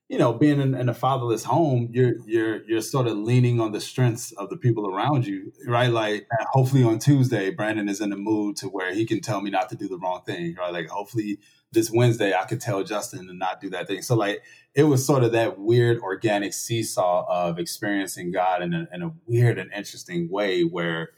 you 0.09 0.17
know, 0.17 0.33
being 0.33 0.59
in, 0.59 0.75
in, 0.75 0.89
a 0.89 0.95
fatherless 0.95 1.45
home, 1.45 1.91
you're 1.93 2.15
you're 2.25 2.65
you're 2.65 2.81
sort 2.81 3.07
of 3.07 3.19
leaning 3.19 3.61
on 3.61 3.73
the 3.73 3.81
strengths 3.81 4.33
of 4.33 4.49
the 4.49 4.57
people 4.57 4.87
around 4.87 5.27
you, 5.27 5.53
right? 5.67 5.91
Like, 5.91 6.27
hopefully 6.53 6.83
on 6.83 6.99
Tuesday, 6.99 7.51
Brandon 7.51 7.91
is 7.91 8.01
in 8.01 8.09
the 8.09 8.17
mood 8.17 8.57
to 8.57 8.69
where 8.69 8.95
he 8.95 9.05
can 9.05 9.21
tell 9.21 9.43
me 9.43 9.51
not 9.51 9.69
to 9.69 9.77
do 9.77 9.87
the 9.87 9.99
wrong 9.99 10.23
thing, 10.25 10.55
right? 10.59 10.73
Like, 10.73 10.89
hopefully 10.89 11.39
this 11.73 11.91
Wednesday, 11.91 12.33
I 12.33 12.47
could 12.47 12.61
tell 12.61 12.83
Justin 12.83 13.27
to 13.27 13.35
not 13.35 13.61
do 13.61 13.69
that 13.71 13.87
thing. 13.87 14.01
So, 14.01 14.17
like, 14.17 14.43
it 14.75 14.85
was 14.85 15.05
sort 15.05 15.25
of 15.25 15.33
that 15.33 15.59
weird 15.59 15.99
organic 16.01 16.55
seesaw 16.55 17.27
of 17.29 17.59
experiencing 17.59 18.33
God 18.33 18.63
in 18.63 18.73
a, 18.73 18.89
in 18.91 19.03
a 19.03 19.13
weird 19.27 19.59
and 19.59 19.71
interesting 19.75 20.31
way, 20.31 20.63
where 20.63 21.11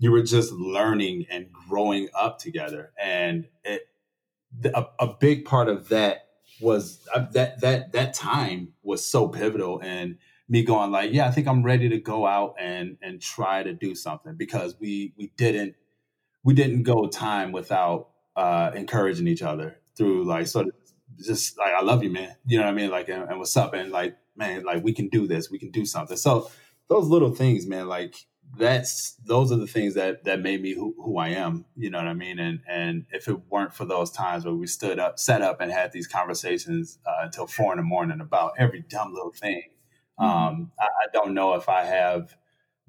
you 0.00 0.10
were 0.10 0.22
just 0.22 0.50
learning 0.50 1.26
and 1.30 1.46
growing 1.68 2.08
up 2.12 2.40
together, 2.40 2.90
and 3.00 3.46
it, 3.62 3.82
a, 4.64 4.86
a 4.98 5.14
big 5.20 5.44
part 5.44 5.68
of 5.68 5.90
that 5.90 6.31
was 6.60 7.00
uh, 7.14 7.26
that 7.32 7.60
that 7.60 7.92
that 7.92 8.14
time 8.14 8.72
was 8.82 9.04
so 9.04 9.28
pivotal 9.28 9.80
and 9.82 10.18
me 10.48 10.62
going 10.62 10.90
like 10.90 11.12
yeah 11.12 11.26
i 11.26 11.30
think 11.30 11.46
i'm 11.48 11.62
ready 11.62 11.88
to 11.88 11.98
go 11.98 12.26
out 12.26 12.54
and 12.58 12.96
and 13.02 13.20
try 13.20 13.62
to 13.62 13.72
do 13.72 13.94
something 13.94 14.34
because 14.36 14.76
we 14.78 15.12
we 15.16 15.32
didn't 15.36 15.74
we 16.44 16.54
didn't 16.54 16.82
go 16.82 17.06
time 17.06 17.52
without 17.52 18.08
uh 18.36 18.70
encouraging 18.74 19.26
each 19.26 19.42
other 19.42 19.78
through 19.96 20.24
like 20.24 20.46
sort 20.46 20.66
of 20.66 20.72
just 21.24 21.58
like 21.58 21.72
i 21.72 21.82
love 21.82 22.02
you 22.02 22.10
man 22.10 22.34
you 22.46 22.58
know 22.58 22.64
what 22.64 22.70
i 22.70 22.74
mean? 22.74 22.90
Like 22.90 23.08
and, 23.08 23.28
and 23.28 23.38
what's 23.38 23.56
up? 23.56 23.74
And 23.74 23.90
like 23.90 24.16
man 24.36 24.64
like 24.64 24.82
we 24.82 24.92
can 24.92 25.08
do 25.08 25.26
this. 25.26 25.50
We 25.50 25.58
can 25.58 25.70
do 25.70 25.84
something. 25.84 26.16
So 26.16 26.50
those 26.88 27.06
little 27.08 27.30
things 27.30 27.66
man 27.66 27.88
like 27.88 28.26
that's 28.58 29.14
those 29.24 29.50
are 29.50 29.56
the 29.56 29.66
things 29.66 29.94
that 29.94 30.24
that 30.24 30.40
made 30.40 30.60
me 30.60 30.74
who, 30.74 30.94
who 31.02 31.16
I 31.18 31.28
am. 31.28 31.64
You 31.76 31.90
know 31.90 31.98
what 31.98 32.06
I 32.06 32.14
mean? 32.14 32.38
And 32.38 32.60
and 32.68 33.06
if 33.10 33.28
it 33.28 33.38
weren't 33.50 33.74
for 33.74 33.84
those 33.84 34.10
times 34.10 34.44
where 34.44 34.54
we 34.54 34.66
stood 34.66 34.98
up, 34.98 35.18
set 35.18 35.42
up, 35.42 35.60
and 35.60 35.72
had 35.72 35.92
these 35.92 36.06
conversations 36.06 36.98
uh, 37.06 37.24
until 37.24 37.46
four 37.46 37.72
in 37.72 37.78
the 37.78 37.84
morning 37.84 38.20
about 38.20 38.52
every 38.58 38.84
dumb 38.88 39.14
little 39.14 39.32
thing, 39.32 39.62
mm-hmm. 40.20 40.24
um, 40.24 40.72
I, 40.78 40.84
I, 40.84 41.06
don't 41.12 41.34
know 41.34 41.54
if 41.54 41.68
I 41.68 41.84
have 41.84 42.36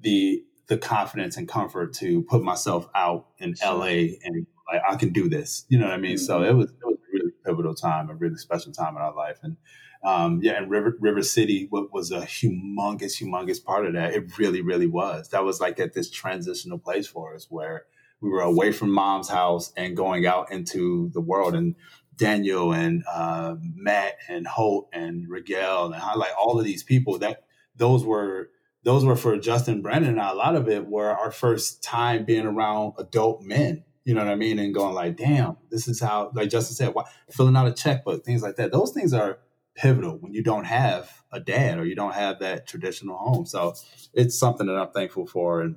the 0.00 0.44
the 0.66 0.76
confidence 0.76 1.36
and 1.36 1.48
comfort 1.48 1.94
to 1.94 2.22
put 2.22 2.42
myself 2.42 2.88
out 2.94 3.28
in 3.38 3.54
sure. 3.54 3.74
LA 3.74 4.16
and 4.22 4.46
like 4.70 4.82
I 4.88 4.96
can 4.96 5.12
do 5.12 5.28
this. 5.28 5.64
You 5.68 5.78
know 5.78 5.86
what 5.86 5.94
I 5.94 5.98
mean? 5.98 6.16
Mm-hmm. 6.16 6.26
So 6.26 6.42
it 6.42 6.54
was 6.54 6.70
it 6.70 6.84
was 6.84 6.98
a 6.98 7.12
really 7.12 7.32
pivotal 7.44 7.74
time, 7.74 8.10
a 8.10 8.14
really 8.14 8.36
special 8.36 8.72
time 8.72 8.96
in 8.96 9.02
our 9.02 9.14
life, 9.14 9.38
and 9.42 9.56
um, 10.04 10.40
yeah, 10.42 10.58
and 10.58 10.70
River 10.70 10.96
River 11.00 11.22
City 11.22 11.66
was 11.70 12.10
a 12.10 12.20
humongous, 12.20 13.20
humongous 13.22 13.64
part 13.64 13.86
of 13.86 13.94
that. 13.94 14.12
It 14.12 14.38
really, 14.38 14.60
really 14.60 14.86
was. 14.86 15.30
That 15.30 15.44
was 15.44 15.60
like 15.60 15.80
at 15.80 15.94
this 15.94 16.10
transitional 16.10 16.78
place 16.78 17.06
for 17.06 17.34
us 17.34 17.46
where 17.48 17.86
we 18.20 18.28
were 18.28 18.42
away 18.42 18.70
from 18.70 18.90
mom's 18.90 19.30
house 19.30 19.72
and 19.76 19.96
going 19.96 20.26
out 20.26 20.52
into 20.52 21.10
the 21.14 21.22
world. 21.22 21.54
And 21.54 21.74
Daniel 22.16 22.72
and 22.72 23.02
uh, 23.10 23.56
Matt 23.60 24.16
and 24.28 24.46
Holt 24.46 24.88
and 24.92 25.28
Rigel 25.28 25.92
and 25.92 26.02
like 26.16 26.32
all 26.38 26.58
of 26.58 26.64
these 26.64 26.82
people 26.82 27.18
that 27.20 27.44
those 27.74 28.04
were 28.04 28.50
those 28.84 29.04
were 29.04 29.16
for 29.16 29.38
Justin 29.38 29.80
Brandon 29.80 30.10
and 30.10 30.20
a 30.20 30.34
lot 30.34 30.54
of 30.54 30.68
it 30.68 30.86
were 30.86 31.10
our 31.10 31.30
first 31.30 31.82
time 31.82 32.24
being 32.26 32.46
around 32.46 32.92
adult 32.98 33.42
men. 33.42 33.84
You 34.04 34.12
know 34.12 34.22
what 34.22 34.30
I 34.30 34.36
mean? 34.36 34.58
And 34.58 34.74
going 34.74 34.94
like, 34.94 35.16
damn, 35.16 35.56
this 35.70 35.88
is 35.88 35.98
how 35.98 36.30
like 36.34 36.50
Justin 36.50 36.76
said, 36.76 36.94
why, 36.94 37.04
filling 37.30 37.56
out 37.56 37.66
a 37.66 37.72
checkbook, 37.72 38.22
things 38.22 38.42
like 38.42 38.56
that. 38.56 38.70
Those 38.70 38.92
things 38.92 39.14
are 39.14 39.38
pivotal 39.74 40.18
when 40.18 40.32
you 40.32 40.42
don't 40.42 40.64
have 40.64 41.22
a 41.32 41.40
dad 41.40 41.78
or 41.78 41.84
you 41.84 41.94
don't 41.94 42.14
have 42.14 42.38
that 42.40 42.66
traditional 42.66 43.16
home. 43.16 43.46
So 43.46 43.74
it's 44.12 44.38
something 44.38 44.66
that 44.66 44.76
I'm 44.76 44.90
thankful 44.90 45.26
for. 45.26 45.60
And 45.60 45.76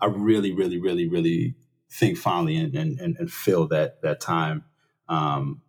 I 0.00 0.06
really, 0.06 0.52
really, 0.52 0.80
really, 0.80 1.08
really 1.08 1.54
think 1.90 2.18
fondly 2.18 2.56
and, 2.56 2.74
and, 2.74 2.98
and 3.00 3.32
feel 3.32 3.68
that, 3.68 4.02
that 4.02 4.20
time 4.20 4.64
um, 5.08 5.62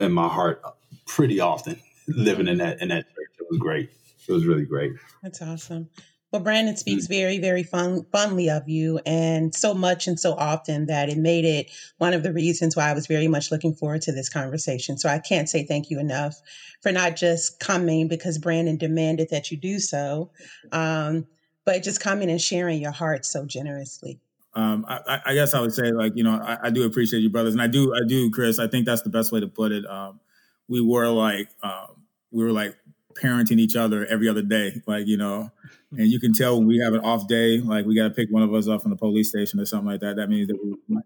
in 0.00 0.12
my 0.12 0.28
heart 0.28 0.62
pretty 1.06 1.40
often 1.40 1.80
living 2.08 2.48
in 2.48 2.58
that, 2.58 2.80
in 2.80 2.88
that 2.88 3.06
church. 3.06 3.30
It 3.38 3.46
was 3.50 3.58
great. 3.58 3.90
It 4.28 4.32
was 4.32 4.44
really 4.44 4.66
great. 4.66 4.92
That's 5.22 5.40
awesome. 5.40 5.88
Well, 6.30 6.42
Brandon 6.42 6.76
speaks 6.76 7.06
mm. 7.06 7.08
very, 7.08 7.38
very 7.38 7.62
fun, 7.62 8.04
fondly 8.12 8.50
of 8.50 8.68
you 8.68 9.00
and 9.06 9.54
so 9.54 9.72
much 9.72 10.06
and 10.06 10.20
so 10.20 10.34
often 10.34 10.86
that 10.86 11.08
it 11.08 11.16
made 11.16 11.46
it 11.46 11.70
one 11.96 12.12
of 12.12 12.22
the 12.22 12.32
reasons 12.32 12.76
why 12.76 12.90
I 12.90 12.92
was 12.92 13.06
very 13.06 13.28
much 13.28 13.50
looking 13.50 13.74
forward 13.74 14.02
to 14.02 14.12
this 14.12 14.28
conversation. 14.28 14.98
So 14.98 15.08
I 15.08 15.20
can't 15.20 15.48
say 15.48 15.64
thank 15.64 15.88
you 15.88 15.98
enough 15.98 16.38
for 16.82 16.92
not 16.92 17.16
just 17.16 17.60
coming 17.60 18.08
because 18.08 18.36
Brandon 18.36 18.76
demanded 18.76 19.28
that 19.30 19.50
you 19.50 19.56
do 19.56 19.78
so, 19.78 20.30
um, 20.70 21.26
but 21.64 21.82
just 21.82 22.00
coming 22.00 22.30
and 22.30 22.40
sharing 22.40 22.82
your 22.82 22.92
heart 22.92 23.24
so 23.24 23.46
generously. 23.46 24.20
Um, 24.54 24.84
I, 24.88 25.20
I, 25.26 25.34
guess 25.34 25.54
I 25.54 25.60
would 25.60 25.72
say, 25.72 25.92
like, 25.92 26.14
you 26.16 26.24
know, 26.24 26.32
I, 26.32 26.58
I, 26.64 26.70
do 26.70 26.84
appreciate 26.84 27.20
you, 27.20 27.30
brothers, 27.30 27.52
and 27.52 27.62
I 27.62 27.68
do, 27.68 27.94
I 27.94 28.00
do, 28.08 28.30
Chris. 28.30 28.58
I 28.58 28.66
think 28.66 28.86
that's 28.86 29.02
the 29.02 29.10
best 29.10 29.30
way 29.30 29.40
to 29.40 29.46
put 29.46 29.72
it. 29.72 29.86
Um, 29.86 30.20
we 30.68 30.80
were 30.80 31.08
like, 31.08 31.48
um, 31.62 32.02
we 32.30 32.42
were 32.42 32.50
like 32.50 32.74
parenting 33.22 33.58
each 33.58 33.76
other 33.76 34.06
every 34.06 34.28
other 34.28 34.42
day. 34.42 34.82
Like, 34.86 35.06
you 35.06 35.16
know, 35.16 35.50
and 35.92 36.08
you 36.08 36.20
can 36.20 36.32
tell 36.32 36.58
when 36.58 36.66
we 36.68 36.78
have 36.78 36.92
an 36.92 37.00
off 37.00 37.26
day, 37.28 37.60
like 37.60 37.86
we 37.86 37.94
got 37.94 38.04
to 38.04 38.10
pick 38.10 38.28
one 38.30 38.42
of 38.42 38.52
us 38.52 38.68
up 38.68 38.82
from 38.82 38.90
the 38.90 38.96
police 38.96 39.30
station 39.30 39.58
or 39.58 39.64
something 39.64 39.88
like 39.88 40.00
that. 40.00 40.16
That 40.16 40.28
means 40.28 40.48
that 40.48 40.58
we 40.62 40.98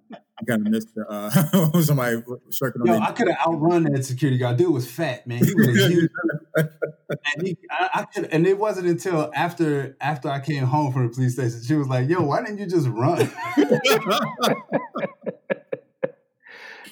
kind 0.47 0.67
of 0.67 0.73
missed 0.73 0.89
uh, 1.09 1.31
somebody 1.83 2.23
circling. 2.51 2.93
Yo, 2.93 2.99
I 2.99 3.13
could 3.13 3.29
have 3.29 3.39
outrun 3.47 3.85
that 3.85 4.05
security 4.05 4.39
guard. 4.39 4.57
Dude 4.57 4.73
was 4.73 4.91
fat, 4.91 5.27
man. 5.27 5.45
He 5.45 5.55
was 5.55 5.87
huge. 5.87 6.11
and, 6.57 7.47
he, 7.47 7.57
I, 7.71 7.91
I 7.95 8.05
could, 8.05 8.25
and 8.27 8.47
it 8.47 8.59
wasn't 8.59 8.89
until 8.89 9.31
after 9.35 9.97
after 10.01 10.29
I 10.29 10.41
came 10.41 10.65
home 10.65 10.93
from 10.93 11.07
the 11.09 11.15
police 11.15 11.35
station, 11.35 11.63
she 11.65 11.75
was 11.75 11.87
like, 11.87 12.09
"Yo, 12.09 12.23
why 12.23 12.43
didn't 12.43 12.59
you 12.59 12.67
just 12.67 12.89
run?" 12.89 13.31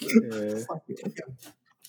yeah. 0.00 0.62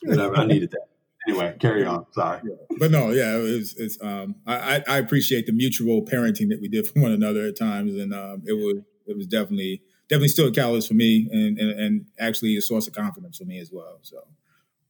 Whatever, 0.04 0.38
I 0.38 0.46
needed 0.46 0.72
that 0.72 0.88
anyway, 1.28 1.56
carry 1.60 1.86
on. 1.86 2.06
Sorry, 2.12 2.42
but 2.80 2.92
no, 2.92 3.12
yeah, 3.12 3.36
it's, 3.38 3.76
it's 3.76 3.98
um, 4.02 4.36
I, 4.46 4.84
I 4.88 4.98
appreciate 4.98 5.46
the 5.46 5.54
mutual 5.54 6.04
parenting 6.04 6.50
that 6.50 6.60
we 6.62 6.68
did 6.68 6.88
for 6.88 7.00
one 7.00 7.12
another 7.12 7.46
at 7.48 7.58
times, 7.58 7.96
and 7.96 8.14
um, 8.14 8.44
it 8.46 8.54
was 8.54 8.84
it 9.08 9.18
was 9.18 9.28
definitely 9.28 9.82
definitely 10.10 10.30
still 10.30 10.48
a 10.48 10.52
catalyst 10.52 10.88
for 10.88 10.94
me, 10.94 11.30
and, 11.32 11.58
and, 11.58 11.80
and 11.80 12.06
actually 12.20 12.58
a 12.58 12.62
source 12.62 12.88
of 12.88 12.94
confidence 12.94 13.38
for 13.38 13.46
me 13.46 13.60
as 13.60 13.72
well. 13.72 14.00
So, 14.02 14.18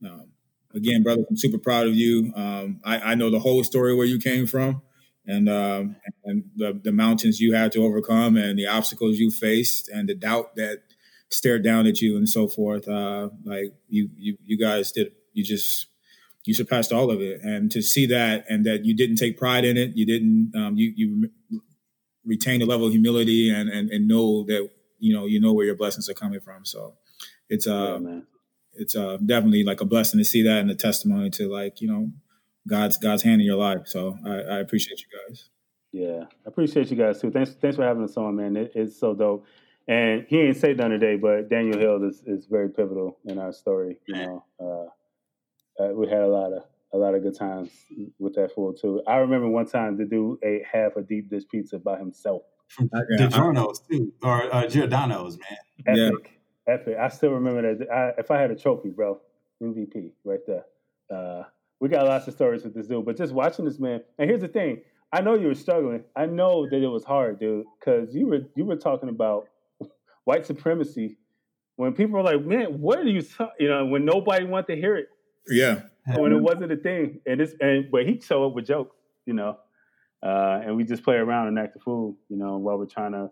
um, 0.06 0.28
again, 0.74 1.04
brother, 1.04 1.24
I'm 1.30 1.38
super 1.38 1.58
proud 1.60 1.88
of 1.88 1.96
you. 1.96 2.34
Um, 2.36 2.82
I, 2.84 3.12
I 3.12 3.16
know 3.16 3.30
the 3.30 3.40
whole 3.40 3.64
story 3.64 3.96
where 3.96 4.08
you 4.08 4.20
came 4.20 4.48
from. 4.48 4.82
And 5.28 5.48
um, 5.48 5.98
and 6.26 6.46
the, 6.56 6.82
the 6.84 6.92
mountains 6.92 7.40
you 7.40 7.54
had 7.54 7.72
to 7.74 7.84
overcome, 7.84 8.38
and 8.38 8.58
the 8.58 8.66
obstacles 8.66 9.20
you 9.20 9.30
faced, 9.30 9.88
and 9.88 10.10
the 10.10 10.16
doubt 10.16 10.56
that 10.56 10.80
stared 11.30 11.64
down 11.64 11.86
at 11.86 12.02
you, 12.02 12.18
and 12.18 12.28
so 12.28 12.48
forth. 12.48 12.88
Uh, 12.88 13.30
like 13.46 13.72
you, 13.88 14.10
you, 14.18 14.38
you 14.44 14.58
guys 14.58 14.92
did. 14.92 15.12
You 15.34 15.44
just 15.44 15.86
you 16.46 16.54
surpassed 16.54 16.92
all 16.92 17.12
of 17.12 17.22
it. 17.22 17.42
And 17.42 17.72
to 17.72 17.82
see 17.82 18.06
that 18.08 18.46
and 18.50 18.66
that 18.66 18.86
you 18.86 18.96
didn't 18.96 19.18
take 19.18 19.38
pride 19.38 19.66
in 19.66 19.78
it, 19.78 19.92
you 19.96 20.06
didn't, 20.06 20.54
um, 20.56 20.76
you, 20.76 20.94
you 20.96 21.30
retain 22.26 22.62
a 22.62 22.66
level 22.66 22.88
of 22.88 22.94
humility 22.94 23.50
and, 23.50 23.70
and, 23.70 23.90
and 23.90 24.08
know 24.08 24.44
that, 24.46 24.70
you 25.00 25.14
know, 25.14 25.26
you 25.26 25.40
know 25.40 25.54
where 25.54 25.66
your 25.66 25.76
blessings 25.76 26.10
are 26.10 26.14
coming 26.14 26.40
from. 26.40 26.66
So 26.66 26.96
it's, 27.50 27.68
uh, 27.68 28.00
yeah, 28.02 28.20
it's, 28.74 28.96
uh, 28.96 29.18
definitely 29.26 29.64
like 29.64 29.82
a 29.82 29.86
blessing 29.86 30.20
to 30.20 30.26
see 30.26 30.42
that 30.44 30.60
and 30.60 30.72
a 30.72 30.76
testimony 30.76 31.30
to 31.32 31.48
like, 31.48 31.82
you 31.82 31.88
know, 31.88 32.12
God's, 32.68 32.98
God's 32.98 33.24
hand 33.24 33.42
in 33.42 33.48
your 33.48 33.58
life. 33.58 33.88
So 33.88 34.18
I, 34.26 34.56
I 34.56 34.60
appreciate 34.60 35.00
you 35.02 35.08
guys. 35.28 35.50
Yeah. 35.92 36.24
I 36.46 36.48
appreciate 36.48 36.90
you 36.90 36.98
guys 36.98 37.20
too. 37.20 37.32
Thanks, 37.32 37.52
thanks 37.62 37.76
for 37.76 37.84
having 37.84 38.04
us 38.04 38.18
on, 38.18 38.36
man. 38.36 38.56
It, 38.56 38.72
it's 38.76 39.00
so 39.00 39.14
dope. 39.14 39.46
And 39.88 40.26
he 40.30 40.40
ain't 40.40 40.58
say 40.58 40.74
done 40.74 40.92
today, 40.92 41.18
but 41.18 41.50
Daniel 41.50 41.78
Hill 41.78 42.08
is, 42.08 42.24
is 42.26 42.46
very 42.46 42.70
pivotal 42.70 43.18
in 43.26 43.40
our 43.40 43.52
story, 43.52 43.98
you 44.08 44.14
know, 44.14 44.46
uh, 44.60 44.90
uh, 45.80 45.90
we 45.94 46.08
had 46.08 46.22
a 46.22 46.28
lot 46.28 46.54
of 46.54 46.64
a 46.94 46.98
lot 46.98 47.16
of 47.16 47.24
good 47.24 47.38
times 47.38 47.70
with 48.20 48.36
that 48.36 48.54
fool 48.54 48.74
too. 48.74 49.02
I 49.08 49.18
remember 49.18 49.48
one 49.48 49.66
time 49.66 49.98
the 49.98 50.06
dude 50.06 50.40
ate 50.44 50.64
half 50.72 50.96
a 50.98 51.02
deep 51.02 51.30
dish 51.30 51.44
pizza 51.50 51.80
by 51.80 51.98
himself. 51.98 52.44
DiGiorno's 52.80 53.80
too, 53.80 54.14
or 54.24 54.54
uh, 54.54 54.68
Giordano's, 54.68 55.38
man. 55.38 55.98
Epic, 55.98 56.42
yeah. 56.68 56.74
epic. 56.74 56.98
I 57.00 57.10
still 57.10 57.32
remember 57.32 57.76
that. 57.76 57.90
I, 57.90 58.20
if 58.20 58.32
I 58.32 58.40
had 58.40 58.52
a 58.52 58.56
trophy, 58.56 58.90
bro, 58.90 59.20
MVP 59.62 60.12
right 60.24 60.40
there. 60.48 60.66
Uh, 61.14 61.44
we 61.80 61.90
got 61.90 62.06
lots 62.06 62.28
of 62.28 62.34
stories 62.34 62.64
with 62.64 62.74
this 62.74 62.88
dude, 62.88 63.06
but 63.06 63.18
just 63.18 63.34
watching 63.34 63.66
this 63.66 63.80
man. 63.80 64.02
And 64.18 64.30
here's 64.30 64.42
the 64.42 64.48
thing: 64.48 64.82
I 65.12 65.22
know 65.22 65.36
you 65.36 65.48
were 65.48 65.56
struggling. 65.56 66.04
I 66.16 66.26
know 66.26 66.68
that 66.70 66.82
it 66.82 66.88
was 66.88 67.04
hard, 67.04 67.40
dude, 67.40 67.66
because 67.80 68.14
you 68.14 68.28
were 68.28 68.42
you 68.56 68.66
were 68.66 68.78
talking 68.78 69.10
about 69.10 69.48
white 70.24 70.46
supremacy 70.46 71.18
when 71.76 71.94
people 71.94 72.14
were 72.14 72.24
like, 72.24 72.46
"Man, 72.46 72.80
what 72.80 73.00
are 73.00 73.04
you?" 73.04 73.22
Talk-? 73.22 73.54
You 73.60 73.68
know, 73.70 73.86
when 73.86 74.06
nobody 74.06 74.46
wanted 74.46 74.76
to 74.76 74.76
hear 74.76 74.96
it. 74.96 75.08
Yeah. 75.48 75.84
When 76.16 76.32
it 76.32 76.42
wasn't 76.42 76.72
a 76.72 76.78
thing, 76.78 77.22
and 77.26 77.40
it's 77.40 77.54
and 77.60 77.90
but 77.92 78.08
he 78.08 78.20
show 78.20 78.46
up 78.46 78.54
with 78.54 78.66
jokes, 78.66 78.96
you 79.26 79.34
know, 79.34 79.58
uh, 80.24 80.62
and 80.64 80.76
we 80.76 80.84
just 80.84 81.04
play 81.04 81.16
around 81.16 81.48
and 81.48 81.60
act 81.60 81.76
a 81.76 81.80
fool, 81.80 82.18
you 82.28 82.38
know, 82.38 82.58
while 82.58 82.78
we're 82.78 82.86
trying 82.86 83.12
to 83.12 83.30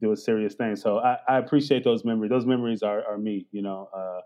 do 0.00 0.12
a 0.12 0.16
serious 0.16 0.54
thing. 0.54 0.76
So 0.76 0.98
I, 0.98 1.18
I 1.28 1.38
appreciate 1.38 1.84
those 1.84 2.04
memories. 2.04 2.30
Those 2.30 2.46
memories 2.46 2.82
are, 2.82 3.02
are 3.04 3.18
me, 3.18 3.46
you 3.50 3.62
know. 3.62 3.88
Uh, 3.96 4.20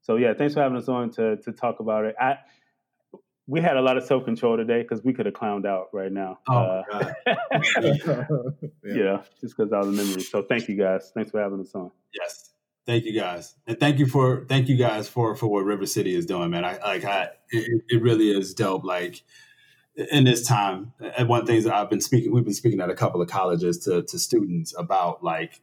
so 0.00 0.16
yeah, 0.16 0.32
thanks 0.32 0.54
for 0.54 0.60
having 0.60 0.78
us 0.78 0.88
on 0.88 1.10
to 1.12 1.36
to 1.38 1.52
talk 1.52 1.80
about 1.80 2.04
it. 2.04 2.14
I 2.20 2.38
we 3.46 3.60
had 3.60 3.76
a 3.76 3.80
lot 3.80 3.96
of 3.96 4.04
self 4.04 4.24
control 4.24 4.56
today 4.56 4.82
because 4.82 5.02
we 5.04 5.12
could 5.12 5.26
have 5.26 5.34
clowned 5.34 5.66
out 5.66 5.88
right 5.92 6.12
now. 6.12 6.38
Oh 6.48 6.54
uh, 6.54 6.82
God. 6.90 7.14
yeah. 7.82 8.24
yeah, 8.84 9.22
just 9.40 9.56
because 9.56 9.72
all 9.72 9.84
the 9.84 9.92
memories. 9.92 10.30
So 10.30 10.42
thank 10.42 10.68
you 10.68 10.76
guys. 10.76 11.10
Thanks 11.14 11.30
for 11.30 11.40
having 11.40 11.60
us 11.60 11.74
on. 11.74 11.90
Yes. 12.14 12.49
Thank 12.86 13.04
you 13.04 13.12
guys, 13.12 13.54
and 13.66 13.78
thank 13.78 13.98
you 13.98 14.06
for 14.06 14.46
thank 14.48 14.68
you 14.68 14.76
guys 14.76 15.08
for 15.08 15.36
for 15.36 15.46
what 15.46 15.64
River 15.64 15.86
City 15.86 16.14
is 16.14 16.26
doing, 16.26 16.50
man. 16.50 16.64
I 16.64 16.78
like 16.78 17.04
I 17.04 17.28
it, 17.50 17.82
it 17.88 18.02
really 18.02 18.30
is 18.30 18.54
dope. 18.54 18.84
Like 18.84 19.22
in 20.10 20.24
this 20.24 20.46
time, 20.46 20.92
and 21.16 21.28
one 21.28 21.46
thing 21.46 21.62
that 21.62 21.74
I've 21.74 21.90
been 21.90 22.00
speaking, 22.00 22.32
we've 22.32 22.44
been 22.44 22.54
speaking 22.54 22.80
at 22.80 22.90
a 22.90 22.94
couple 22.94 23.20
of 23.20 23.28
colleges 23.28 23.78
to 23.80 24.02
to 24.02 24.18
students 24.18 24.74
about 24.76 25.22
like 25.22 25.60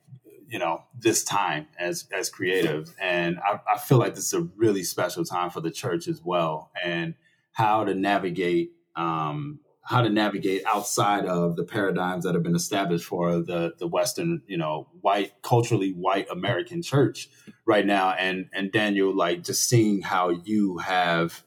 you 0.48 0.60
know 0.60 0.84
this 0.98 1.24
time 1.24 1.68
as 1.80 2.08
as 2.12 2.30
creative, 2.30 2.94
and 3.02 3.40
I, 3.40 3.60
I 3.74 3.78
feel 3.80 3.98
like 3.98 4.16
this 4.16 4.28
is 4.28 4.34
a 4.34 4.48
really 4.56 4.84
special 4.84 5.26
time 5.26 5.50
for 5.50 5.60
the 5.60 5.72
church 5.72 6.08
as 6.08 6.22
well, 6.24 6.72
and 6.84 7.16
how 7.52 7.84
to 7.84 7.96
navigate 7.96 8.74
um, 8.96 9.60
how 9.88 10.02
to 10.02 10.10
navigate 10.10 10.64
outside 10.66 11.26
of 11.26 11.56
the 11.56 11.64
paradigms 11.64 12.26
that 12.26 12.34
have 12.34 12.44
been 12.44 12.56
established 12.56 13.06
for 13.06 13.40
the 13.40 13.74
the 13.78 13.88
Western, 13.88 14.42
you 14.46 14.58
know, 14.58 14.90
white 15.00 15.32
culturally 15.42 15.92
white 15.92 16.28
American 16.30 16.82
church 16.82 17.30
right 17.66 17.86
now. 17.86 18.12
And 18.12 18.50
and 18.54 18.70
Daniel, 18.70 19.16
like 19.16 19.44
just 19.44 19.70
seeing 19.70 20.02
how 20.02 20.30
you 20.30 20.80
have 20.80 21.42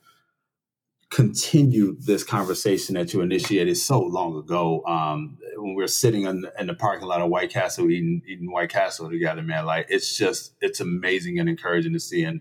continued 1.11 2.07
this 2.07 2.25
conversation 2.25 2.95
that 2.95 3.13
you 3.13 3.21
initiated 3.21 3.77
so 3.77 4.01
long 4.01 4.35
ago. 4.39 4.83
Um, 4.87 5.37
when 5.57 5.75
we 5.75 5.85
are 5.85 5.89
sitting 5.89 6.25
in 6.25 6.41
the, 6.41 6.53
in 6.59 6.69
the, 6.69 6.75
parking 6.75 7.09
lot 7.09 7.21
of 7.21 7.29
White 7.29 7.51
Castle 7.51 7.91
eating 7.91 8.23
eating 8.27 8.51
White 8.51 8.71
Castle 8.71 9.11
together, 9.11 9.43
man, 9.43 9.67
like 9.67 9.87
it's 9.91 10.17
just 10.17 10.55
it's 10.63 10.81
amazing 10.81 11.39
and 11.39 11.49
encouraging 11.49 11.93
to 11.93 12.01
see. 12.01 12.25
And 12.25 12.41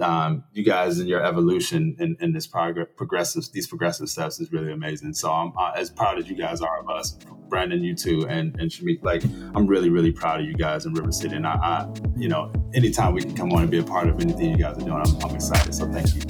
um, 0.00 0.44
you 0.52 0.64
guys 0.64 0.98
and 0.98 1.08
your 1.08 1.24
evolution 1.24 1.96
in, 1.98 2.16
in 2.20 2.32
this 2.32 2.46
progress, 2.46 2.88
progressive, 2.96 3.44
these 3.52 3.66
progressive 3.66 4.08
steps 4.08 4.40
is 4.40 4.50
really 4.52 4.72
amazing. 4.72 5.12
So 5.12 5.30
I'm 5.30 5.52
uh, 5.56 5.72
as 5.76 5.90
proud 5.90 6.18
as 6.18 6.28
you 6.28 6.36
guys 6.36 6.60
are 6.60 6.80
of 6.80 6.88
us, 6.88 7.18
Brandon, 7.48 7.82
you 7.82 7.94
too, 7.94 8.26
and 8.28 8.58
and 8.58 8.70
Shumeca. 8.70 9.02
Like 9.02 9.24
I'm 9.54 9.66
really, 9.66 9.90
really 9.90 10.12
proud 10.12 10.40
of 10.40 10.46
you 10.46 10.54
guys 10.54 10.86
in 10.86 10.94
River 10.94 11.12
City. 11.12 11.36
And 11.36 11.46
I, 11.46 11.54
I 11.54 11.88
you 12.16 12.28
know, 12.28 12.52
anytime 12.74 13.12
we 13.14 13.22
can 13.22 13.36
come 13.36 13.52
on 13.52 13.62
and 13.62 13.70
be 13.70 13.78
a 13.78 13.84
part 13.84 14.08
of 14.08 14.20
anything 14.20 14.50
you 14.50 14.56
guys 14.56 14.76
are 14.78 14.80
doing, 14.80 14.92
I'm, 14.92 15.24
I'm 15.24 15.34
excited. 15.34 15.74
So 15.74 15.90
thank 15.90 16.14
you. 16.14 16.22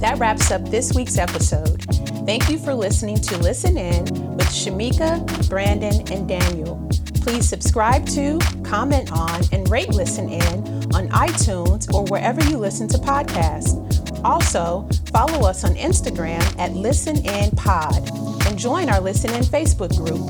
That 0.00 0.18
wraps 0.18 0.52
up 0.52 0.68
this 0.70 0.94
week's 0.94 1.18
episode. 1.18 1.82
Thank 2.24 2.48
you 2.48 2.58
for 2.58 2.72
listening 2.72 3.16
to 3.16 3.38
Listen 3.38 3.76
In 3.76 4.04
with 4.36 4.46
Shumeca, 4.46 5.48
Brandon, 5.48 5.94
and 6.12 6.28
Daniel. 6.28 6.88
Please 7.28 7.46
subscribe 7.46 8.06
to, 8.06 8.38
comment 8.64 9.12
on, 9.12 9.42
and 9.52 9.70
rate 9.70 9.90
Listen 9.90 10.30
In 10.30 10.64
on 10.94 11.10
iTunes 11.10 11.92
or 11.92 12.04
wherever 12.04 12.42
you 12.48 12.56
listen 12.56 12.88
to 12.88 12.96
podcasts. 12.96 13.76
Also, 14.24 14.88
follow 15.12 15.46
us 15.46 15.62
on 15.62 15.74
Instagram 15.74 16.40
at 16.58 16.72
Listen 16.72 17.18
In 17.26 17.50
Pod 17.50 18.10
and 18.46 18.58
join 18.58 18.88
our 18.88 19.02
Listen 19.02 19.30
In 19.34 19.42
Facebook 19.42 19.94
group. 19.94 20.22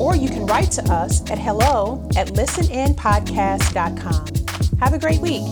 Or 0.00 0.16
you 0.16 0.30
can 0.30 0.46
write 0.46 0.70
to 0.70 0.82
us 0.90 1.20
at 1.30 1.38
hello 1.38 2.08
at 2.16 2.28
listeninpodcast.com. 2.28 4.78
Have 4.80 4.94
a 4.94 4.98
great 4.98 5.20
week. 5.20 5.44